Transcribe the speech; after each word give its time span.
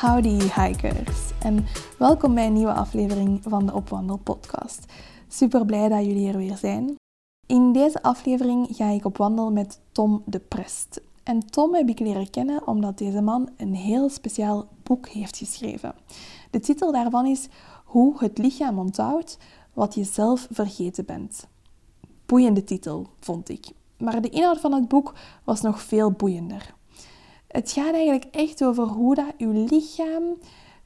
Howdy 0.00 0.38
hikers 0.38 1.30
en 1.40 1.64
welkom 1.98 2.34
bij 2.34 2.46
een 2.46 2.52
nieuwe 2.52 2.72
aflevering 2.72 3.42
van 3.42 3.66
de 3.66 3.74
Opwandel 3.74 4.16
podcast. 4.16 4.92
Super 5.28 5.64
blij 5.64 5.88
dat 5.88 6.04
jullie 6.04 6.28
er 6.28 6.36
weer 6.36 6.56
zijn. 6.56 6.94
In 7.46 7.72
deze 7.72 8.02
aflevering 8.02 8.68
ga 8.70 8.88
ik 8.88 9.04
op 9.04 9.16
wandel 9.16 9.52
met 9.52 9.80
Tom 9.92 10.22
de 10.26 10.38
Prest. 10.38 11.00
En 11.22 11.50
Tom 11.50 11.74
heb 11.74 11.88
ik 11.88 11.98
leren 11.98 12.30
kennen 12.30 12.66
omdat 12.66 12.98
deze 12.98 13.20
man 13.20 13.48
een 13.56 13.74
heel 13.74 14.08
speciaal 14.08 14.68
boek 14.82 15.08
heeft 15.08 15.36
geschreven. 15.36 15.94
De 16.50 16.60
titel 16.60 16.92
daarvan 16.92 17.26
is 17.26 17.48
Hoe 17.84 18.14
het 18.18 18.38
lichaam 18.38 18.78
onthoudt 18.78 19.38
wat 19.72 19.94
je 19.94 20.04
zelf 20.04 20.46
vergeten 20.50 21.04
bent. 21.04 21.46
Boeiende 22.26 22.64
titel, 22.64 23.06
vond 23.20 23.48
ik. 23.48 23.66
Maar 23.98 24.20
de 24.20 24.28
inhoud 24.28 24.60
van 24.60 24.72
het 24.72 24.88
boek 24.88 25.14
was 25.44 25.60
nog 25.60 25.80
veel 25.80 26.10
boeiender. 26.10 26.74
Het 27.56 27.72
gaat 27.72 27.94
eigenlijk 27.94 28.24
echt 28.24 28.64
over 28.64 28.84
hoe 28.84 29.14
dat 29.14 29.32
je 29.36 29.46
lichaam 29.46 30.22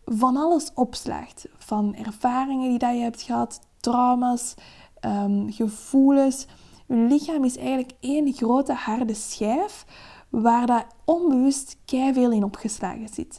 van 0.05 0.36
alles 0.36 0.70
opslaagt. 0.75 1.47
Van 1.58 1.95
ervaringen 1.95 2.69
die 2.69 2.78
dat 2.78 2.95
je 2.95 3.03
hebt 3.03 3.22
gehad, 3.22 3.61
trauma's, 3.81 4.55
um, 5.00 5.53
gevoelens. 5.53 6.47
Je 6.86 6.95
lichaam 6.95 7.45
is 7.45 7.56
eigenlijk 7.56 7.92
één 8.00 8.33
grote 8.33 8.72
harde 8.72 9.14
schijf 9.14 9.84
waar 10.28 10.67
dat 10.67 10.86
onbewust 11.05 11.77
veel 11.86 12.30
in 12.30 12.45
opgeslagen 12.45 13.08
zit. 13.08 13.39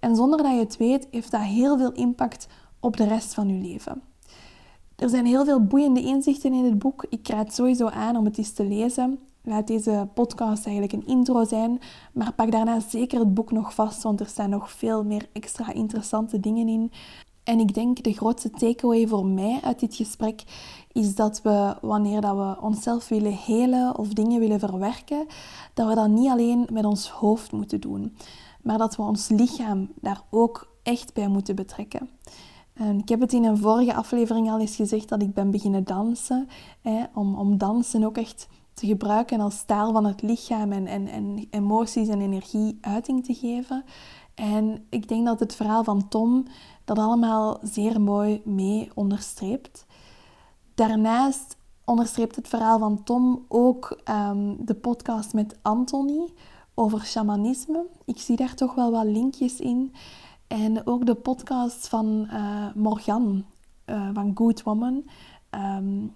En 0.00 0.16
zonder 0.16 0.42
dat 0.42 0.52
je 0.52 0.58
het 0.58 0.76
weet, 0.76 1.08
heeft 1.10 1.30
dat 1.30 1.40
heel 1.40 1.78
veel 1.78 1.92
impact 1.92 2.46
op 2.80 2.96
de 2.96 3.06
rest 3.06 3.34
van 3.34 3.48
je 3.48 3.68
leven. 3.68 4.02
Er 4.96 5.08
zijn 5.08 5.26
heel 5.26 5.44
veel 5.44 5.64
boeiende 5.64 6.02
inzichten 6.02 6.52
in 6.52 6.64
het 6.64 6.78
boek. 6.78 7.06
Ik 7.08 7.28
raad 7.28 7.54
sowieso 7.54 7.86
aan 7.86 8.16
om 8.16 8.24
het 8.24 8.38
eens 8.38 8.52
te 8.52 8.64
lezen. 8.64 9.18
Laat 9.42 9.66
deze 9.66 10.08
podcast 10.14 10.66
eigenlijk 10.66 10.92
een 10.92 11.06
intro 11.06 11.44
zijn, 11.44 11.80
maar 12.12 12.32
pak 12.32 12.50
daarna 12.50 12.80
zeker 12.80 13.18
het 13.18 13.34
boek 13.34 13.52
nog 13.52 13.74
vast, 13.74 14.02
want 14.02 14.20
er 14.20 14.26
staan 14.26 14.50
nog 14.50 14.70
veel 14.70 15.04
meer 15.04 15.28
extra 15.32 15.72
interessante 15.72 16.40
dingen 16.40 16.68
in. 16.68 16.92
En 17.44 17.60
ik 17.60 17.74
denk 17.74 18.02
de 18.02 18.12
grootste 18.12 18.50
takeaway 18.50 19.06
voor 19.06 19.26
mij 19.26 19.58
uit 19.62 19.80
dit 19.80 19.94
gesprek 19.94 20.42
is 20.92 21.14
dat 21.14 21.42
we, 21.42 21.76
wanneer 21.80 22.20
dat 22.20 22.36
we 22.36 22.56
onszelf 22.60 23.08
willen 23.08 23.32
helen 23.32 23.98
of 23.98 24.08
dingen 24.08 24.40
willen 24.40 24.58
verwerken, 24.58 25.26
dat 25.74 25.88
we 25.88 25.94
dat 25.94 26.08
niet 26.08 26.30
alleen 26.30 26.66
met 26.72 26.84
ons 26.84 27.10
hoofd 27.10 27.52
moeten 27.52 27.80
doen, 27.80 28.16
maar 28.62 28.78
dat 28.78 28.96
we 28.96 29.02
ons 29.02 29.28
lichaam 29.28 29.88
daar 30.00 30.22
ook 30.30 30.76
echt 30.82 31.14
bij 31.14 31.28
moeten 31.28 31.54
betrekken. 31.54 32.10
En 32.72 32.98
ik 32.98 33.08
heb 33.08 33.20
het 33.20 33.32
in 33.32 33.44
een 33.44 33.58
vorige 33.58 33.94
aflevering 33.94 34.50
al 34.50 34.60
eens 34.60 34.76
gezegd 34.76 35.08
dat 35.08 35.22
ik 35.22 35.34
ben 35.34 35.50
beginnen 35.50 35.84
dansen, 35.84 36.48
hè, 36.80 37.04
om, 37.14 37.34
om 37.34 37.58
dansen 37.58 38.04
ook 38.04 38.16
echt 38.16 38.48
te 38.78 38.86
gebruiken 38.86 39.40
als 39.40 39.64
taal 39.64 39.92
van 39.92 40.04
het 40.04 40.22
lichaam 40.22 40.72
en, 40.72 40.86
en, 40.86 41.06
en 41.06 41.46
emoties 41.50 42.08
en 42.08 42.20
energie 42.20 42.78
uiting 42.80 43.24
te 43.24 43.34
geven. 43.34 43.84
En 44.34 44.86
ik 44.88 45.08
denk 45.08 45.26
dat 45.26 45.40
het 45.40 45.54
verhaal 45.54 45.84
van 45.84 46.08
Tom 46.08 46.44
dat 46.84 46.98
allemaal 46.98 47.58
zeer 47.62 48.00
mooi 48.00 48.42
mee 48.44 48.90
onderstreept. 48.94 49.86
Daarnaast 50.74 51.56
onderstreept 51.84 52.36
het 52.36 52.48
verhaal 52.48 52.78
van 52.78 53.02
Tom 53.02 53.44
ook 53.48 54.00
um, 54.10 54.56
de 54.64 54.74
podcast 54.74 55.32
met 55.32 55.58
Anthony 55.62 56.32
over 56.74 57.04
shamanisme. 57.04 57.86
Ik 58.04 58.18
zie 58.18 58.36
daar 58.36 58.54
toch 58.54 58.74
wel 58.74 58.90
wat 58.90 59.04
linkjes 59.04 59.60
in. 59.60 59.92
En 60.46 60.86
ook 60.86 61.06
de 61.06 61.14
podcast 61.14 61.88
van 61.88 62.28
uh, 62.32 62.66
Morgan 62.74 63.44
uh, 63.86 64.08
van 64.12 64.30
Good 64.34 64.62
Woman. 64.62 65.04
Um, 65.50 66.14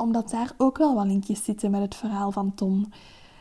omdat 0.00 0.30
daar 0.30 0.52
ook 0.56 0.78
wel 0.78 0.94
wat 0.94 1.06
linkjes 1.06 1.44
zitten 1.44 1.70
met 1.70 1.80
het 1.80 1.94
verhaal 1.94 2.32
van 2.32 2.54
Tom. 2.54 2.86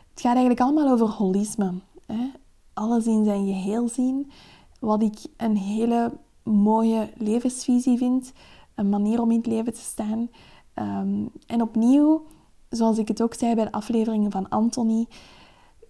Het 0.09 0.21
gaat 0.21 0.35
eigenlijk 0.35 0.59
allemaal 0.59 0.91
over 0.91 1.07
holisme. 1.07 1.73
Hè? 2.05 2.31
Alles 2.73 3.05
in 3.05 3.23
zijn 3.25 3.45
geheel 3.45 3.87
zien. 3.87 4.31
Wat 4.79 5.01
ik 5.01 5.17
een 5.37 5.57
hele 5.57 6.11
mooie 6.43 7.09
levensvisie 7.17 7.97
vind. 7.97 8.31
Een 8.75 8.89
manier 8.89 9.21
om 9.21 9.31
in 9.31 9.37
het 9.37 9.45
leven 9.45 9.73
te 9.73 9.79
staan. 9.79 10.29
Um, 10.75 11.29
en 11.47 11.61
opnieuw, 11.61 12.25
zoals 12.69 12.97
ik 12.97 13.07
het 13.07 13.21
ook 13.21 13.33
zei 13.33 13.55
bij 13.55 13.63
de 13.63 13.71
afleveringen 13.71 14.31
van 14.31 14.49
Anthony, 14.49 15.07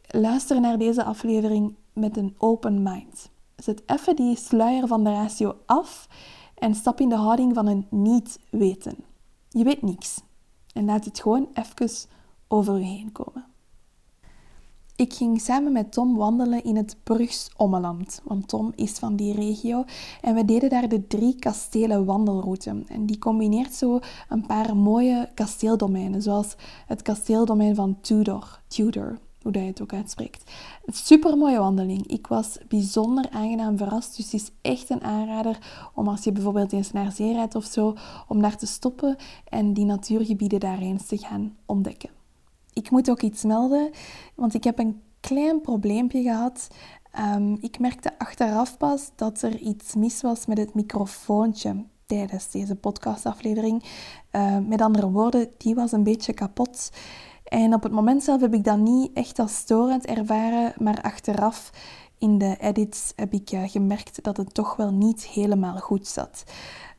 luister 0.07 0.61
naar 0.61 0.77
deze 0.77 1.03
aflevering 1.03 1.75
met 1.93 2.17
een 2.17 2.35
open 2.37 2.83
mind. 2.83 3.29
Zet 3.55 3.83
even 3.85 4.15
die 4.15 4.35
sluier 4.35 4.87
van 4.87 5.03
de 5.03 5.11
ratio 5.11 5.55
af 5.65 6.07
en 6.55 6.75
stap 6.75 6.99
in 6.99 7.09
de 7.09 7.15
houding 7.15 7.53
van 7.55 7.67
een 7.67 7.87
niet 7.89 8.39
weten. 8.49 8.95
Je 9.49 9.63
weet 9.63 9.81
niks. 9.81 10.21
En 10.73 10.85
laat 10.85 11.05
het 11.05 11.19
gewoon 11.19 11.47
even 11.53 11.89
over 12.47 12.77
je 12.77 12.85
heen 12.85 13.11
komen. 13.11 13.45
Ik 14.95 15.13
ging 15.13 15.41
samen 15.41 15.71
met 15.71 15.91
Tom 15.91 16.15
wandelen 16.15 16.63
in 16.63 16.75
het 16.75 16.97
Brugs 17.03 17.49
Ommeland, 17.57 18.21
want 18.23 18.47
Tom 18.47 18.71
is 18.75 18.91
van 18.91 19.15
die 19.15 19.33
regio. 19.33 19.83
En 20.21 20.35
we 20.35 20.45
deden 20.45 20.69
daar 20.69 20.89
de 20.89 21.07
drie 21.07 21.35
kastelen 21.35 22.05
wandelroute. 22.05 22.83
En 22.87 23.05
die 23.05 23.17
combineert 23.17 23.73
zo 23.73 23.99
een 24.29 24.45
paar 24.45 24.75
mooie 24.75 25.29
kasteeldomeinen, 25.33 26.21
zoals 26.21 26.55
het 26.85 27.01
kasteeldomein 27.01 27.75
van 27.75 27.97
Tudor, 28.01 28.61
Tudor 28.67 29.19
hoe 29.41 29.51
dat 29.51 29.61
je 29.61 29.67
het 29.67 29.81
ook 29.81 29.93
uitspreekt. 29.93 30.51
Super 30.87 31.37
mooie 31.37 31.59
wandeling. 31.59 32.07
Ik 32.07 32.27
was 32.27 32.57
bijzonder 32.67 33.29
aangenaam 33.29 33.77
verrast. 33.77 34.15
Dus 34.15 34.31
het 34.31 34.41
is 34.41 34.51
echt 34.61 34.89
een 34.89 35.03
aanrader 35.03 35.89
om 35.93 36.07
als 36.07 36.23
je 36.23 36.31
bijvoorbeeld 36.31 36.73
eens 36.73 36.91
naar 36.91 37.11
zee 37.11 37.33
rijdt 37.33 37.55
of 37.55 37.65
zo, 37.65 37.95
om 38.27 38.41
daar 38.41 38.57
te 38.57 38.65
stoppen 38.65 39.15
en 39.49 39.73
die 39.73 39.85
natuurgebieden 39.85 40.59
daar 40.59 40.79
eens 40.79 41.05
te 41.05 41.17
gaan 41.17 41.57
ontdekken. 41.65 42.09
Ik 42.73 42.89
moet 42.89 43.09
ook 43.09 43.21
iets 43.21 43.43
melden, 43.43 43.91
want 44.35 44.53
ik 44.53 44.63
heb 44.63 44.79
een 44.79 45.01
klein 45.19 45.61
probleempje 45.61 46.21
gehad. 46.21 46.67
Um, 47.35 47.57
ik 47.61 47.79
merkte 47.79 48.19
achteraf 48.19 48.77
pas 48.77 49.09
dat 49.15 49.41
er 49.41 49.57
iets 49.57 49.95
mis 49.95 50.21
was 50.21 50.45
met 50.45 50.57
het 50.57 50.73
microfoontje 50.73 51.85
tijdens 52.05 52.51
deze 52.51 52.75
podcastaflevering. 52.75 53.83
Uh, 54.31 54.57
met 54.57 54.81
andere 54.81 55.09
woorden, 55.09 55.49
die 55.57 55.75
was 55.75 55.91
een 55.91 56.03
beetje 56.03 56.33
kapot. 56.33 56.91
En 57.49 57.73
op 57.73 57.83
het 57.83 57.91
moment 57.91 58.23
zelf 58.23 58.41
heb 58.41 58.53
ik 58.53 58.63
dat 58.63 58.77
niet 58.77 59.11
echt 59.13 59.39
als 59.39 59.55
storend 59.55 60.05
ervaren, 60.05 60.73
maar 60.77 61.01
achteraf 61.01 61.71
in 62.17 62.37
de 62.37 62.57
edits 62.59 63.13
heb 63.15 63.33
ik 63.33 63.51
uh, 63.51 63.61
gemerkt 63.65 64.23
dat 64.23 64.37
het 64.37 64.53
toch 64.53 64.75
wel 64.75 64.91
niet 64.91 65.25
helemaal 65.25 65.77
goed 65.77 66.07
zat. 66.07 66.43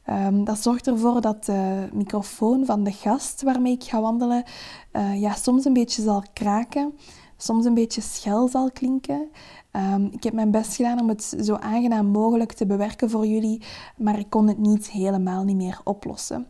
Um, 0.06 0.44
dat 0.44 0.59
zorgt 0.59 0.87
ervoor 0.87 1.21
dat 1.21 1.44
de 1.44 1.89
microfoon 1.93 2.65
van 2.65 2.84
de 2.84 2.93
gast 2.93 3.43
waarmee 3.43 3.72
ik 3.72 3.84
ga 3.84 4.00
wandelen 4.00 4.44
uh, 4.93 5.21
ja, 5.21 5.34
soms 5.34 5.65
een 5.65 5.72
beetje 5.72 6.03
zal 6.03 6.22
kraken, 6.33 6.93
soms 7.37 7.65
een 7.65 7.75
beetje 7.75 8.00
schel 8.00 8.49
zal 8.49 8.71
klinken. 8.71 9.28
Um, 9.72 10.09
ik 10.12 10.22
heb 10.22 10.33
mijn 10.33 10.50
best 10.50 10.77
gedaan 10.77 11.00
om 11.00 11.09
het 11.09 11.37
zo 11.41 11.55
aangenaam 11.55 12.06
mogelijk 12.06 12.53
te 12.53 12.66
bewerken 12.66 13.10
voor 13.10 13.27
jullie, 13.27 13.62
maar 13.97 14.19
ik 14.19 14.31
kon 14.31 14.49
het 14.49 14.59
niet 14.59 14.91
helemaal 14.91 15.44
niet 15.44 15.56
meer 15.56 15.81
oplossen. 15.84 16.47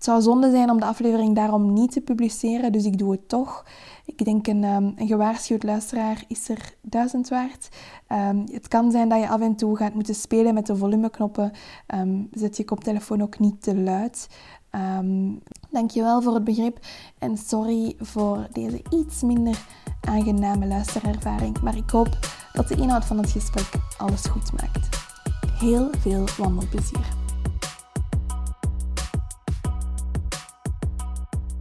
Het 0.00 0.08
zou 0.08 0.22
zonde 0.22 0.50
zijn 0.50 0.70
om 0.70 0.80
de 0.80 0.86
aflevering 0.86 1.34
daarom 1.34 1.72
niet 1.72 1.92
te 1.92 2.00
publiceren, 2.00 2.72
dus 2.72 2.84
ik 2.84 2.98
doe 2.98 3.10
het 3.10 3.28
toch. 3.28 3.64
Ik 4.04 4.24
denk 4.24 4.46
een, 4.46 4.64
um, 4.64 4.92
een 4.96 5.06
gewaarschuwd 5.06 5.62
luisteraar 5.62 6.24
is 6.28 6.48
er 6.48 6.74
duizend 6.82 7.28
waard. 7.28 7.68
Um, 8.08 8.44
het 8.52 8.68
kan 8.68 8.90
zijn 8.90 9.08
dat 9.08 9.20
je 9.20 9.28
af 9.28 9.40
en 9.40 9.56
toe 9.56 9.76
gaat 9.76 9.94
moeten 9.94 10.14
spelen 10.14 10.54
met 10.54 10.66
de 10.66 10.76
volumeknoppen. 10.76 11.52
Um, 11.94 12.28
zet 12.32 12.56
je 12.56 12.64
koptelefoon 12.64 13.22
ook 13.22 13.38
niet 13.38 13.62
te 13.62 13.76
luid. 13.76 14.28
Dankjewel 15.70 16.22
voor 16.22 16.34
het 16.34 16.44
begrip 16.44 16.78
en 17.18 17.36
sorry 17.36 17.94
voor 17.98 18.48
deze 18.52 18.82
iets 18.90 19.22
minder 19.22 19.66
aangename 20.00 20.66
luisterervaring. 20.66 21.60
Maar 21.60 21.76
ik 21.76 21.90
hoop 21.90 22.18
dat 22.52 22.68
de 22.68 22.76
inhoud 22.76 23.04
van 23.04 23.18
het 23.18 23.30
gesprek 23.30 23.70
alles 23.98 24.24
goed 24.26 24.52
maakt. 24.52 24.88
Heel 25.58 25.88
veel 25.98 26.24
wandelplezier. 26.38 27.19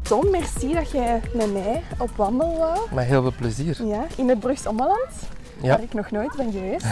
Tom, 0.09 0.29
merci 0.31 0.73
dat 0.73 0.91
je 0.91 1.19
met 1.33 1.53
mij 1.53 1.83
op 1.97 2.09
wandel 2.15 2.57
wou. 2.57 2.79
Met 2.93 3.05
heel 3.05 3.21
veel 3.21 3.33
plezier. 3.37 3.85
Ja, 3.85 4.03
in 4.15 4.29
het 4.29 4.39
Brugs 4.39 4.67
Ommeland, 4.67 5.09
ja. 5.61 5.67
waar 5.67 5.83
ik 5.83 5.93
nog 5.93 6.11
nooit 6.11 6.35
ben 6.35 6.51
geweest. 6.51 6.85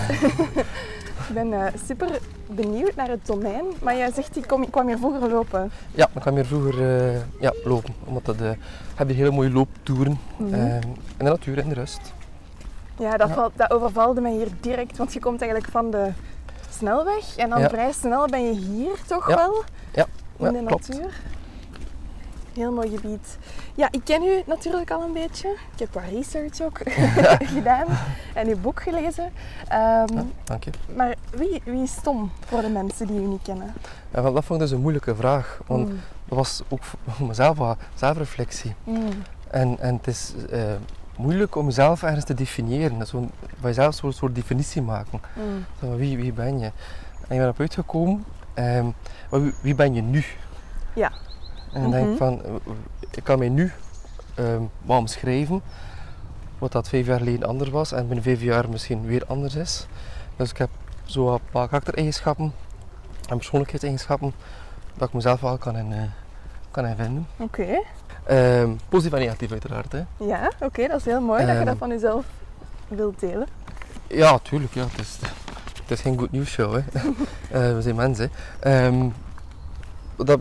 ik 1.27 1.33
ben 1.33 1.47
uh, 1.47 1.65
super 1.87 2.19
benieuwd 2.47 2.95
naar 2.95 3.09
het 3.09 3.25
domein, 3.25 3.65
maar 3.81 3.97
jij 3.97 4.11
zegt, 4.11 4.37
ik, 4.37 4.47
kom, 4.47 4.61
ik 4.63 4.71
kwam 4.71 4.87
hier 4.87 4.97
vroeger 4.97 5.29
lopen. 5.29 5.71
Ja, 5.91 6.09
ik 6.15 6.21
kwam 6.21 6.35
hier 6.35 6.45
vroeger 6.45 6.79
uh, 7.13 7.19
ja, 7.39 7.53
lopen, 7.63 7.93
omdat 8.05 8.25
dat, 8.25 8.41
uh, 8.41 8.49
heb 8.95 9.07
je 9.09 9.13
hele 9.15 9.31
mooie 9.31 9.51
looptoeren 9.51 10.19
mm 10.37 10.53
-hmm. 10.53 10.65
in 10.67 10.81
de 11.17 11.23
natuur 11.23 11.57
en 11.59 11.69
de 11.69 11.75
rust. 11.75 12.13
Ja, 12.97 13.17
dat, 13.17 13.27
Ja. 13.27 13.33
valt- 13.33 13.57
dat 13.57 13.71
overvalde 13.71 14.21
mij 14.21 14.31
hier 14.31 14.47
direct, 14.59 14.97
want 14.97 15.13
je 15.13 15.19
komt 15.19 15.41
eigenlijk 15.41 15.71
van 15.71 15.91
de 15.91 16.11
snelweg 16.69 17.35
en 17.37 17.49
dan 17.49 17.59
Ja. 17.59 17.69
vrij 17.69 17.91
snel 17.91 18.27
ben 18.27 18.43
je 18.43 18.53
hier 18.53 18.95
toch 19.07 19.25
wel 19.25 19.63
Ja, 19.93 20.05
in 20.37 20.53
de 20.53 20.63
klopt. 20.65 20.87
natuur. 20.87 21.13
Heel 22.57 22.71
mooi 22.71 22.89
gebied. 22.89 23.37
Ja, 23.75 23.87
ik 23.91 24.01
ken 24.03 24.23
u 24.23 24.41
natuurlijk 24.45 24.91
al 24.91 25.01
een 25.01 25.13
beetje. 25.13 25.49
Ik 25.73 25.79
heb 25.79 25.93
wat 25.93 26.03
research 26.11 26.61
ook 26.61 26.79
gedaan 27.55 27.85
en 28.33 28.47
uw 28.47 28.57
boek 28.57 28.81
gelezen. 28.81 29.31
Ehm, 29.67 30.13
Ja, 30.15 30.23
dank 30.43 30.63
je. 30.63 30.71
Maar 30.95 31.15
wie, 31.31 31.61
wie 31.65 31.83
is 31.83 31.95
Tom 32.03 32.31
voor 32.45 32.61
de 32.61 32.69
mensen 32.69 33.07
die 33.07 33.19
u 33.21 33.25
niet 33.25 33.41
kennen? 33.41 33.73
Wel, 34.09 34.33
dat 34.33 34.45
vond 34.45 34.61
ik 34.61 34.67
dus 34.67 34.75
een 34.75 34.81
moeilijke 34.81 35.15
vraag, 35.15 35.59
want 35.67 35.87
Mm. 35.89 35.99
dat 36.27 36.37
was 36.37 36.61
ook 36.69 36.83
voor 36.83 37.27
mezelf 37.27 37.57
wat 37.57 37.77
zelfreflectie. 37.95 38.73
Mm. 38.83 39.07
En, 39.49 39.79
en 39.79 39.95
het 39.95 40.07
is 40.07 40.33
eh, 40.51 40.61
moeilijk 41.17 41.55
om 41.55 41.65
jezelf 41.65 42.03
ergens 42.03 42.25
te 42.25 42.33
definiëren, 42.33 42.99
Dat 42.99 43.09
van 43.09 43.31
jezelf 43.61 43.87
een 43.87 43.93
soort, 43.93 44.15
soort 44.15 44.35
definitie 44.35 44.81
maken. 44.81 45.21
Mm. 45.33 45.65
Zo, 45.81 45.95
wie, 45.95 46.17
wie 46.17 46.33
ben 46.33 46.59
je? 46.59 46.71
En 47.27 47.35
je 47.35 47.41
bent 47.41 47.51
op 47.53 47.59
uitgekomen, 47.59 48.25
ehm, 48.53 48.85
wie, 49.29 49.53
wie 49.61 49.75
ben 49.75 49.93
je 49.93 50.01
nu? 50.01 50.23
Ja. 50.95 51.11
En 51.77 51.81
dan 51.83 51.91
denk 51.91 52.03
Mhm. 52.03 52.11
ik 52.13 52.17
van, 52.17 52.43
eh, 52.43 52.51
ik 53.11 53.23
kan 53.23 53.39
mij 53.39 53.49
nu 53.49 53.71
ehm 54.35 54.61
wat 54.81 54.97
omschrijven, 54.99 55.61
wat 56.57 56.71
dat 56.71 56.89
vijf 56.89 57.05
jaar 57.05 57.17
geleden 57.17 57.47
anders 57.47 57.69
was 57.69 57.91
en 57.91 58.05
binnen 58.05 58.23
vijf 58.23 58.41
jaar 58.41 58.69
misschien 58.69 59.05
weer 59.05 59.23
anders 59.27 59.55
is. 59.55 59.87
Dus 60.35 60.49
ik 60.49 60.57
heb 60.57 60.69
zo 61.05 61.33
een 61.33 61.39
paar 61.51 61.67
karaktereigenschappen 61.67 62.53
en 63.29 63.35
persoonlijkheidseigenschappen 63.37 64.33
dat 64.97 65.07
ik 65.07 65.13
mezelf 65.13 65.39
wel 65.41 65.57
kan, 65.57 65.77
in, 65.77 65.93
eh, 65.93 66.01
kan 66.71 66.85
in 66.85 66.95
vinden. 66.95 67.27
Oké. 67.37 67.81
Ehm, 68.23 68.69
positief 68.89 69.13
en 69.13 69.19
negatief 69.25 69.51
uiteraard. 69.51 69.91
Hè. 69.91 70.03
Ja, 70.17 70.51
oké, 70.59 70.87
dat 70.87 70.99
is 70.99 71.05
heel 71.05 71.21
mooi 71.21 71.39
dat 71.39 71.49
je 71.51 71.55
Ehm. 71.57 71.65
dat 71.65 71.77
van 71.77 71.89
jezelf 71.89 72.25
wilt 72.87 73.19
delen. 73.19 73.47
Ja, 74.07 74.37
tuurlijk. 74.39 74.73
Ja. 74.73 74.83
Het, 74.83 74.99
is, 74.99 75.17
het 75.81 75.91
is 75.91 76.01
geen 76.01 76.17
good 76.19 76.31
news 76.31 76.49
show. 76.49 76.73
Hè. 76.73 76.79
Eh, 77.51 77.73
we 77.73 77.81
zijn 77.81 77.95
mensen. 77.95 78.31
hè. 78.59 78.85
Ehm, 78.87 79.05
dat 80.25 80.39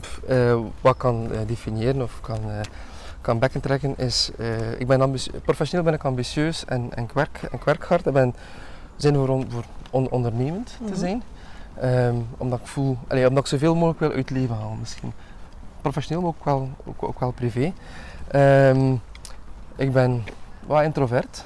pff, 0.00 0.20
eh, 0.28 0.58
wat 0.80 0.96
kan 0.96 1.32
eh, 1.32 1.38
definiëren 1.46 2.02
of 2.02 2.20
kan, 2.20 2.40
eh 2.50 2.60
kan 3.20 3.38
bekken 3.38 3.60
trekken 3.60 3.94
is... 3.96 4.30
ik 4.78 4.86
ben 4.86 5.00
professioneel 5.44 5.84
ben 5.84 5.94
ik 5.94 6.04
ambitieus 6.04 6.64
en, 6.64 6.90
en, 6.94 7.04
ik, 7.04 7.12
werk, 7.12 7.38
en 7.42 7.52
ik 7.52 8.12
ben 8.12 8.34
zin 8.96 9.14
voor, 9.14 9.28
on- 9.28 9.50
voor 9.50 9.64
on- 9.90 10.10
ondernemend 10.10 10.76
Mhm. 10.80 10.92
te 10.92 10.98
zijn. 10.98 11.22
Ehm, 11.80 12.14
omdat 12.36 12.58
ik 12.60 12.66
voel... 12.66 12.96
allee, 13.08 13.28
omdat 13.28 13.42
ik 13.42 13.48
zoveel 13.50 13.74
mogelijk 13.74 13.98
wil 14.00 14.08
uit 14.08 14.18
het 14.18 14.30
leven 14.30 14.54
halen 14.56 14.78
misschien. 14.78 15.12
Professioneel, 15.80 16.20
maar 16.22 16.30
ook 16.30 16.44
wel, 16.44 16.68
ook, 16.84 17.02
ook 17.02 17.20
wel 17.20 17.30
privé. 17.30 17.72
Ehm, 18.28 18.92
ik 19.76 19.92
ben 19.92 20.24
wat 20.66 20.82
introvert. 20.82 21.44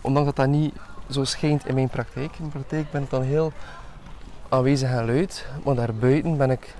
Ondanks 0.00 0.28
dat 0.28 0.36
dat 0.36 0.46
niet 0.46 0.74
zo 1.10 1.24
schijnt 1.24 1.66
in 1.66 1.74
mijn 1.74 1.88
praktijk. 1.88 2.30
In 2.32 2.38
mijn 2.38 2.50
praktijk 2.50 2.90
ben 2.90 3.02
ik 3.02 3.10
dan 3.10 3.22
heel 3.22 3.52
aanwezig 4.48 4.90
en 4.90 5.06
luid, 5.06 5.46
maar 5.64 5.74
daarbuiten 5.74 6.36
ben 6.36 6.50
ik 6.50 6.74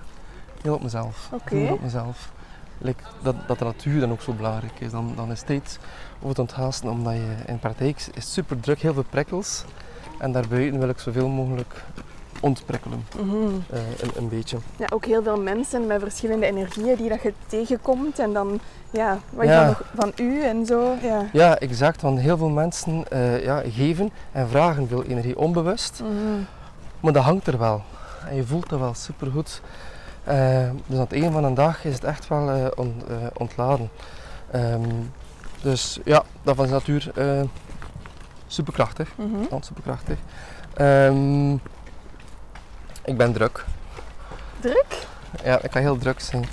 heel 0.62 0.74
op 0.74 0.82
mezelf. 0.82 1.28
Oké. 1.32 1.54
Heel 1.54 1.72
op 1.72 1.82
mezelf. 1.82 2.32
Like 2.78 3.02
dat, 3.22 3.34
dat 3.46 3.58
de 3.58 3.64
natuur 3.64 4.00
dan 4.00 4.10
ook 4.10 4.20
zo 4.22 4.32
belangrijk 4.32 4.72
is. 4.80 4.90
Dan, 4.90 5.12
dan 5.16 5.30
is 5.30 5.38
het 5.38 5.46
tijd 5.46 5.78
om 6.20 6.28
het 6.28 6.38
onthaasten, 6.38 6.90
omdat 6.90 7.12
je 7.14 7.34
in 7.46 7.52
de 7.54 7.60
praktijk 7.60 8.06
is 8.14 8.32
super 8.32 8.60
druk, 8.60 8.80
heel 8.80 8.94
veel 8.94 9.04
prikkels. 9.10 9.64
En 10.18 10.32
daarbuiten 10.32 10.80
wil 10.80 10.88
ik 10.88 10.98
zoveel 10.98 11.28
mogelijk 11.28 11.84
ontprikkelen, 12.40 13.04
Mhm. 13.20 13.36
eh, 13.70 13.78
een, 14.00 14.10
een 14.16 14.28
beetje. 14.28 14.58
Ja, 14.76 14.86
ook 14.92 15.04
heel 15.04 15.22
veel 15.22 15.40
mensen 15.40 15.86
met 15.86 16.00
verschillende 16.00 16.46
energieën 16.46 16.96
die 16.96 17.08
dat 17.08 17.22
je 17.22 17.32
tegenkomt 17.46 18.18
en 18.18 18.32
dan, 18.32 18.60
ja, 18.90 19.18
wat 19.30 19.44
je 19.46 19.50
dan 19.52 19.66
nog 19.66 19.82
van 19.94 20.12
u 20.16 20.42
en 20.42 20.66
zo. 20.66 20.94
Ja. 21.02 21.26
Ja, 21.32 21.58
exact, 21.58 22.02
want 22.02 22.20
heel 22.20 22.36
veel 22.36 22.48
mensen 22.48 23.04
eh, 23.10 23.44
ja, 23.44 23.62
geven 23.70 24.10
en 24.32 24.48
vragen 24.48 24.88
veel 24.88 25.04
energie 25.04 25.38
onbewust. 25.38 26.00
Mhm. 26.00 26.42
Maar 27.00 27.12
dat 27.12 27.22
hangt 27.24 27.46
er 27.46 27.58
wel. 27.58 27.82
En 28.28 28.36
je 28.36 28.44
voelt 28.46 28.68
dat 28.68 28.78
wel 28.78 28.94
supergoed. 28.94 29.60
Eh 30.24 30.70
dus 30.86 30.96
aan 30.96 31.02
het 31.04 31.12
einde 31.12 31.30
van 31.30 31.44
een 31.44 31.54
dag 31.54 31.84
is 31.84 31.94
het 31.94 32.04
echt 32.04 32.28
wel 32.28 32.50
eh, 32.50 32.66
on- 32.74 33.02
eh, 33.08 33.14
ontladen. 33.34 33.90
Ehm, 34.50 34.88
dus 35.62 35.98
ja, 36.04 36.22
dat 36.42 36.56
van 36.56 36.66
de 36.66 36.72
natuur 36.72 37.12
superkrachtig. 38.46 39.08
Ja, 39.50 39.56
superkrachtig. 39.60 40.18
Ehm, 40.74 41.52
ik 43.04 43.16
ben 43.16 43.32
druk. 43.32 43.64
Druk? 44.60 45.06
Ja, 45.44 45.62
ik 45.62 45.70
kan 45.70 45.82
heel 45.82 45.98
druk 45.98 46.20
zijn. 46.20 46.44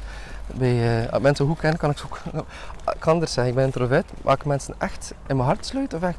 Bij, 0.56 1.10
als 1.12 1.22
mensen 1.22 1.46
goed 1.48 1.60
kennen, 1.60 1.80
kan 1.80 1.90
ik 1.90 1.98
zo 1.98 2.08
ik 2.94 3.00
kan 3.00 3.14
anders 3.14 3.34
zeggen. 3.34 3.52
Ik 3.52 3.58
ben 3.58 3.66
introvert, 3.66 4.12
maar 4.22 4.32
als 4.32 4.40
ik 4.40 4.46
mensen 4.46 4.74
echt 4.78 5.14
in 5.28 5.36
mijn 5.36 5.48
hart 5.48 5.66
sluit 5.66 5.94
of 5.94 6.02
echt 6.02 6.18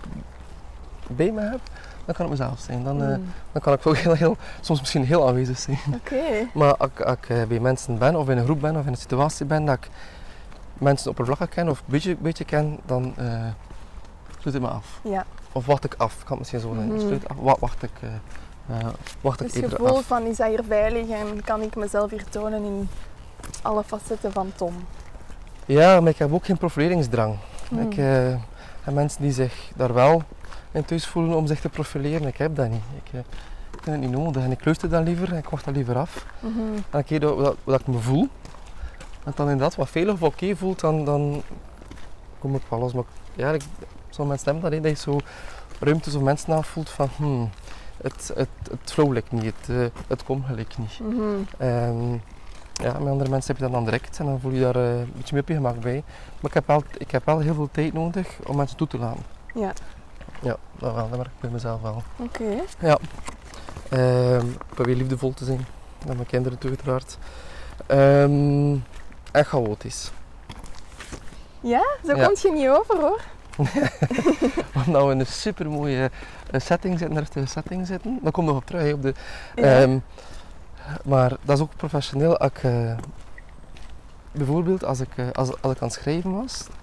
bij 1.07 1.31
me 1.33 1.41
heb, 1.41 1.61
dan 2.05 2.15
kan 2.15 2.25
ik 2.25 2.31
mezelf 2.31 2.61
zijn. 2.61 2.85
Dan, 2.85 3.03
eh, 3.03 3.17
Mm. 3.17 3.33
dan 3.53 3.63
kan 3.63 3.73
ik 3.73 3.87
ook 3.87 3.97
heel, 4.05 4.13
heel, 4.15 4.37
soms 4.61 4.81
misschien 4.81 5.05
heel 5.05 5.29
aanwezig 5.29 5.59
zijn. 5.59 5.79
Oké. 5.95 6.23
Maar 6.55 6.77
als 6.77 6.89
ik, 6.95 7.01
als 7.01 7.17
ik 7.17 7.29
eh, 7.29 7.43
bij 7.45 7.61
mensen 7.61 7.99
ben, 7.99 8.17
of 8.17 8.29
in 8.29 8.39
een 8.39 8.45
groep 8.45 8.61
ben, 8.61 8.77
of 8.77 8.83
in 8.87 8.93
een 8.93 8.97
situatie 8.99 9.47
ben 9.47 9.65
dat 9.65 9.77
ik 9.77 9.89
mensen 10.79 11.11
oppervlakkig 11.11 11.49
ken 11.49 11.69
of 11.69 11.79
een 11.79 11.85
beetje, 11.87 12.17
beetje 12.17 12.45
ken, 12.45 12.79
dan 12.87 13.13
eh 13.17 13.41
sluit 14.39 14.57
ik 14.57 14.63
me 14.63 14.69
af. 14.69 15.01
Ja, 15.03 15.25
Of 15.53 15.67
wacht 15.67 15.85
ik 15.85 15.95
af, 15.97 16.13
ik 16.13 16.19
kan 16.25 16.29
het 16.29 16.39
misschien 16.39 16.61
zo 16.61 16.75
zeggen. 16.75 16.95
Mhm. 16.95 17.07
Sluit 17.07 17.29
af, 17.29 17.37
wa- 17.41 17.57
wacht 17.61 17.83
ik, 17.83 17.91
eh, 18.01 18.79
eh, 18.79 18.87
wacht 19.21 19.41
ik 19.41 19.47
dus 19.47 19.57
eerder 19.63 19.79
gevoel 19.79 19.97
af. 19.97 20.05
van 20.05 20.23
is 20.27 20.37
dat 20.37 20.49
hier 20.49 20.65
veilig 20.69 21.09
en 21.09 21.45
kan 21.45 21.63
ik 21.63 21.77
mezelf 21.77 22.11
hier 22.11 22.25
tonen 22.29 22.65
in 22.65 22.89
alle 23.63 23.83
facetten 23.87 24.33
van 24.33 24.53
Tom. 24.57 24.75
Ja, 25.67 26.01
maar 26.01 26.11
ik 26.11 26.19
heb 26.19 26.33
ook 26.33 26.45
geen 26.45 26.59
profileringsdrang. 26.59 27.37
Mm. 27.71 27.81
Ik 27.91 27.97
eh, 27.99 28.05
heb 28.83 28.95
mensen 28.95 29.23
die 29.23 29.33
zich 29.33 29.71
daar 29.77 29.95
wel 29.95 30.23
in 30.73 30.85
thuis 30.85 31.07
voelen 31.07 31.37
om 31.37 31.47
zich 31.47 31.61
te 31.61 31.69
profileren. 31.69 32.27
Ik 32.27 32.37
heb 32.37 32.57
dat 32.57 32.69
niet. 32.69 32.83
Ik, 33.05 33.13
eh, 33.13 33.19
ik 33.71 33.83
vind 33.83 33.97
het 33.97 34.11
niet 34.11 34.21
nodig 34.21 34.43
en 34.43 34.51
ik 34.51 34.65
luister 34.65 34.89
dan 34.89 35.03
liever 35.03 35.33
en 35.33 35.39
ik 35.39 35.49
wacht 35.49 35.65
dat 35.65 35.75
liever 35.75 35.97
af. 35.97 36.27
Mhm. 36.41 36.61
En 36.91 37.05
keer 37.05 37.21
dat, 37.21 37.39
dat, 37.39 37.57
dat 37.65 37.81
ik 37.81 37.87
me 37.87 37.99
voel, 37.99 38.29
en 39.25 39.33
dan 39.35 39.49
inderdaad 39.49 39.77
wat 39.77 39.89
veilig 39.89 40.15
of 40.15 40.23
oké 40.23 40.57
voelt, 40.57 40.81
dan, 40.81 41.05
dan 41.05 41.43
kom 42.39 42.55
ik 42.55 42.63
wel 42.69 42.79
los. 42.79 42.93
Maar 42.93 43.05
ja, 43.35 43.51
ik, 43.51 43.63
sommige 44.11 44.27
mensen 44.27 44.45
hebben 44.45 44.63
dat, 44.63 44.73
hè, 44.73 44.81
dat 44.81 44.91
je 44.91 45.11
zo 45.11 45.19
ruimtes 45.81 46.15
of 46.15 46.23
mensen 46.23 46.55
aanvoelt 46.55 46.91
van 46.91 47.09
hmm, 47.17 47.51
het, 48.03 48.33
het, 48.35 48.49
het 48.71 48.93
flow 48.93 49.13
lijkt 49.13 49.33
niet, 49.33 49.45
het, 49.45 49.69
eh, 49.69 50.03
het 50.07 50.25
komt 50.25 50.47
gelijk 50.47 50.79
niet. 50.79 51.01
Mhm. 51.01 52.17
Ja, 52.83 52.99
met 52.99 53.09
andere 53.09 53.31
mensen 53.31 53.47
heb 53.47 53.57
je 53.57 53.63
dat 53.63 53.73
dan 53.73 53.85
direct 53.85 54.19
en 54.19 54.27
dan 54.27 54.41
voel 54.41 54.53
je 54.53 54.61
daar 54.61 54.77
eh, 54.77 54.99
een 54.99 55.13
beetje 55.17 55.35
meer 55.35 55.43
op 55.43 55.49
je 55.49 55.55
gemak 55.55 55.81
bij. 55.81 56.03
Maar 56.41 56.51
ik 56.51 56.55
heb, 56.55 56.67
wel, 56.67 56.83
ik 56.99 57.11
heb 57.11 57.25
wel 57.25 57.39
heel 57.39 57.55
veel 57.55 57.69
tijd 57.73 57.93
nodig 57.93 58.39
om 58.47 58.57
mensen 58.57 58.77
toe 58.77 58.87
te 58.87 58.99
laten. 58.99 59.23
Ja, 59.55 59.73
Ja, 60.41 60.57
dat, 60.79 60.95
wel, 60.95 61.09
dat 61.09 61.19
merk 61.19 61.31
ik 61.31 61.41
bij 61.41 61.51
mezelf 61.51 61.81
wel. 61.83 62.03
oké. 62.17 62.45
Ehm, 63.89 64.47
ik 64.47 64.75
probeer 64.75 64.95
liefdevol 64.97 65.35
te 65.35 65.45
zijn, 65.45 65.67
met 66.07 66.15
mijn 66.15 66.27
kinderen 66.29 66.59
toe 66.59 66.71
uiteraard. 66.71 67.19
En 67.87 68.85
chaotisch. 69.33 70.11
Ja, 71.61 71.83
zo 72.07 72.17
Ja. 72.17 72.25
komt 72.27 72.41
je 72.43 72.53
niet 72.53 72.69
over 72.69 73.01
hoor. 73.01 73.21
Omdat 74.87 75.05
we 75.07 75.11
in 75.13 75.21
een 75.21 75.27
super 75.27 75.71
mooie 75.71 76.11
setting 76.53 76.99
zitten, 76.99 77.27
een 77.35 77.49
setting 77.49 77.87
zitten. 77.87 78.19
Daar 78.23 78.33
kom 78.33 78.45
ik 78.45 78.51
nog 78.51 78.59
op 78.59 78.67
terug. 78.67 78.93
op 78.95 79.03
de, 79.03 79.15
Ja. 79.55 79.63
Ehm, 79.83 79.99
maar 81.05 81.29
dat 81.43 81.57
is 81.57 81.63
ook 81.63 81.77
professioneel. 81.77 82.45
Ik, 82.45 82.59
eh, 82.63 82.97
bijvoorbeeld 84.33 84.85
als 84.85 85.01
ik, 85.01 85.09
eh, 85.17 85.27
als, 85.33 85.49
als 85.63 85.73
ik 85.75 85.81
aan 85.81 85.89
het 85.89 85.93
schrijven 85.97 86.37
was, 86.41 86.67
eh, 86.69 86.75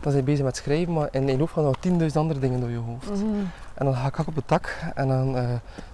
dan 0.00 0.12
ben 0.12 0.16
je 0.16 0.22
bezig 0.22 0.44
met 0.44 0.56
schrijven, 0.56 0.92
maar 0.92 1.08
in 1.10 1.26
je 1.26 1.38
hoofd 1.38 1.52
gaan 1.52 1.64
er 1.64 2.08
10.000 2.10 2.16
andere 2.16 2.40
dingen 2.40 2.60
door 2.60 2.70
je 2.70 2.76
hoofd. 2.76 3.10
Mhm. 3.10 3.44
En 3.74 3.84
dan 3.84 3.94
ga 3.94 4.06
ik 4.06 4.26
op 4.26 4.34
het 4.34 4.46
tak 4.48 4.78
en 4.94 5.08
dan 5.08 5.36
eh, 5.36 5.48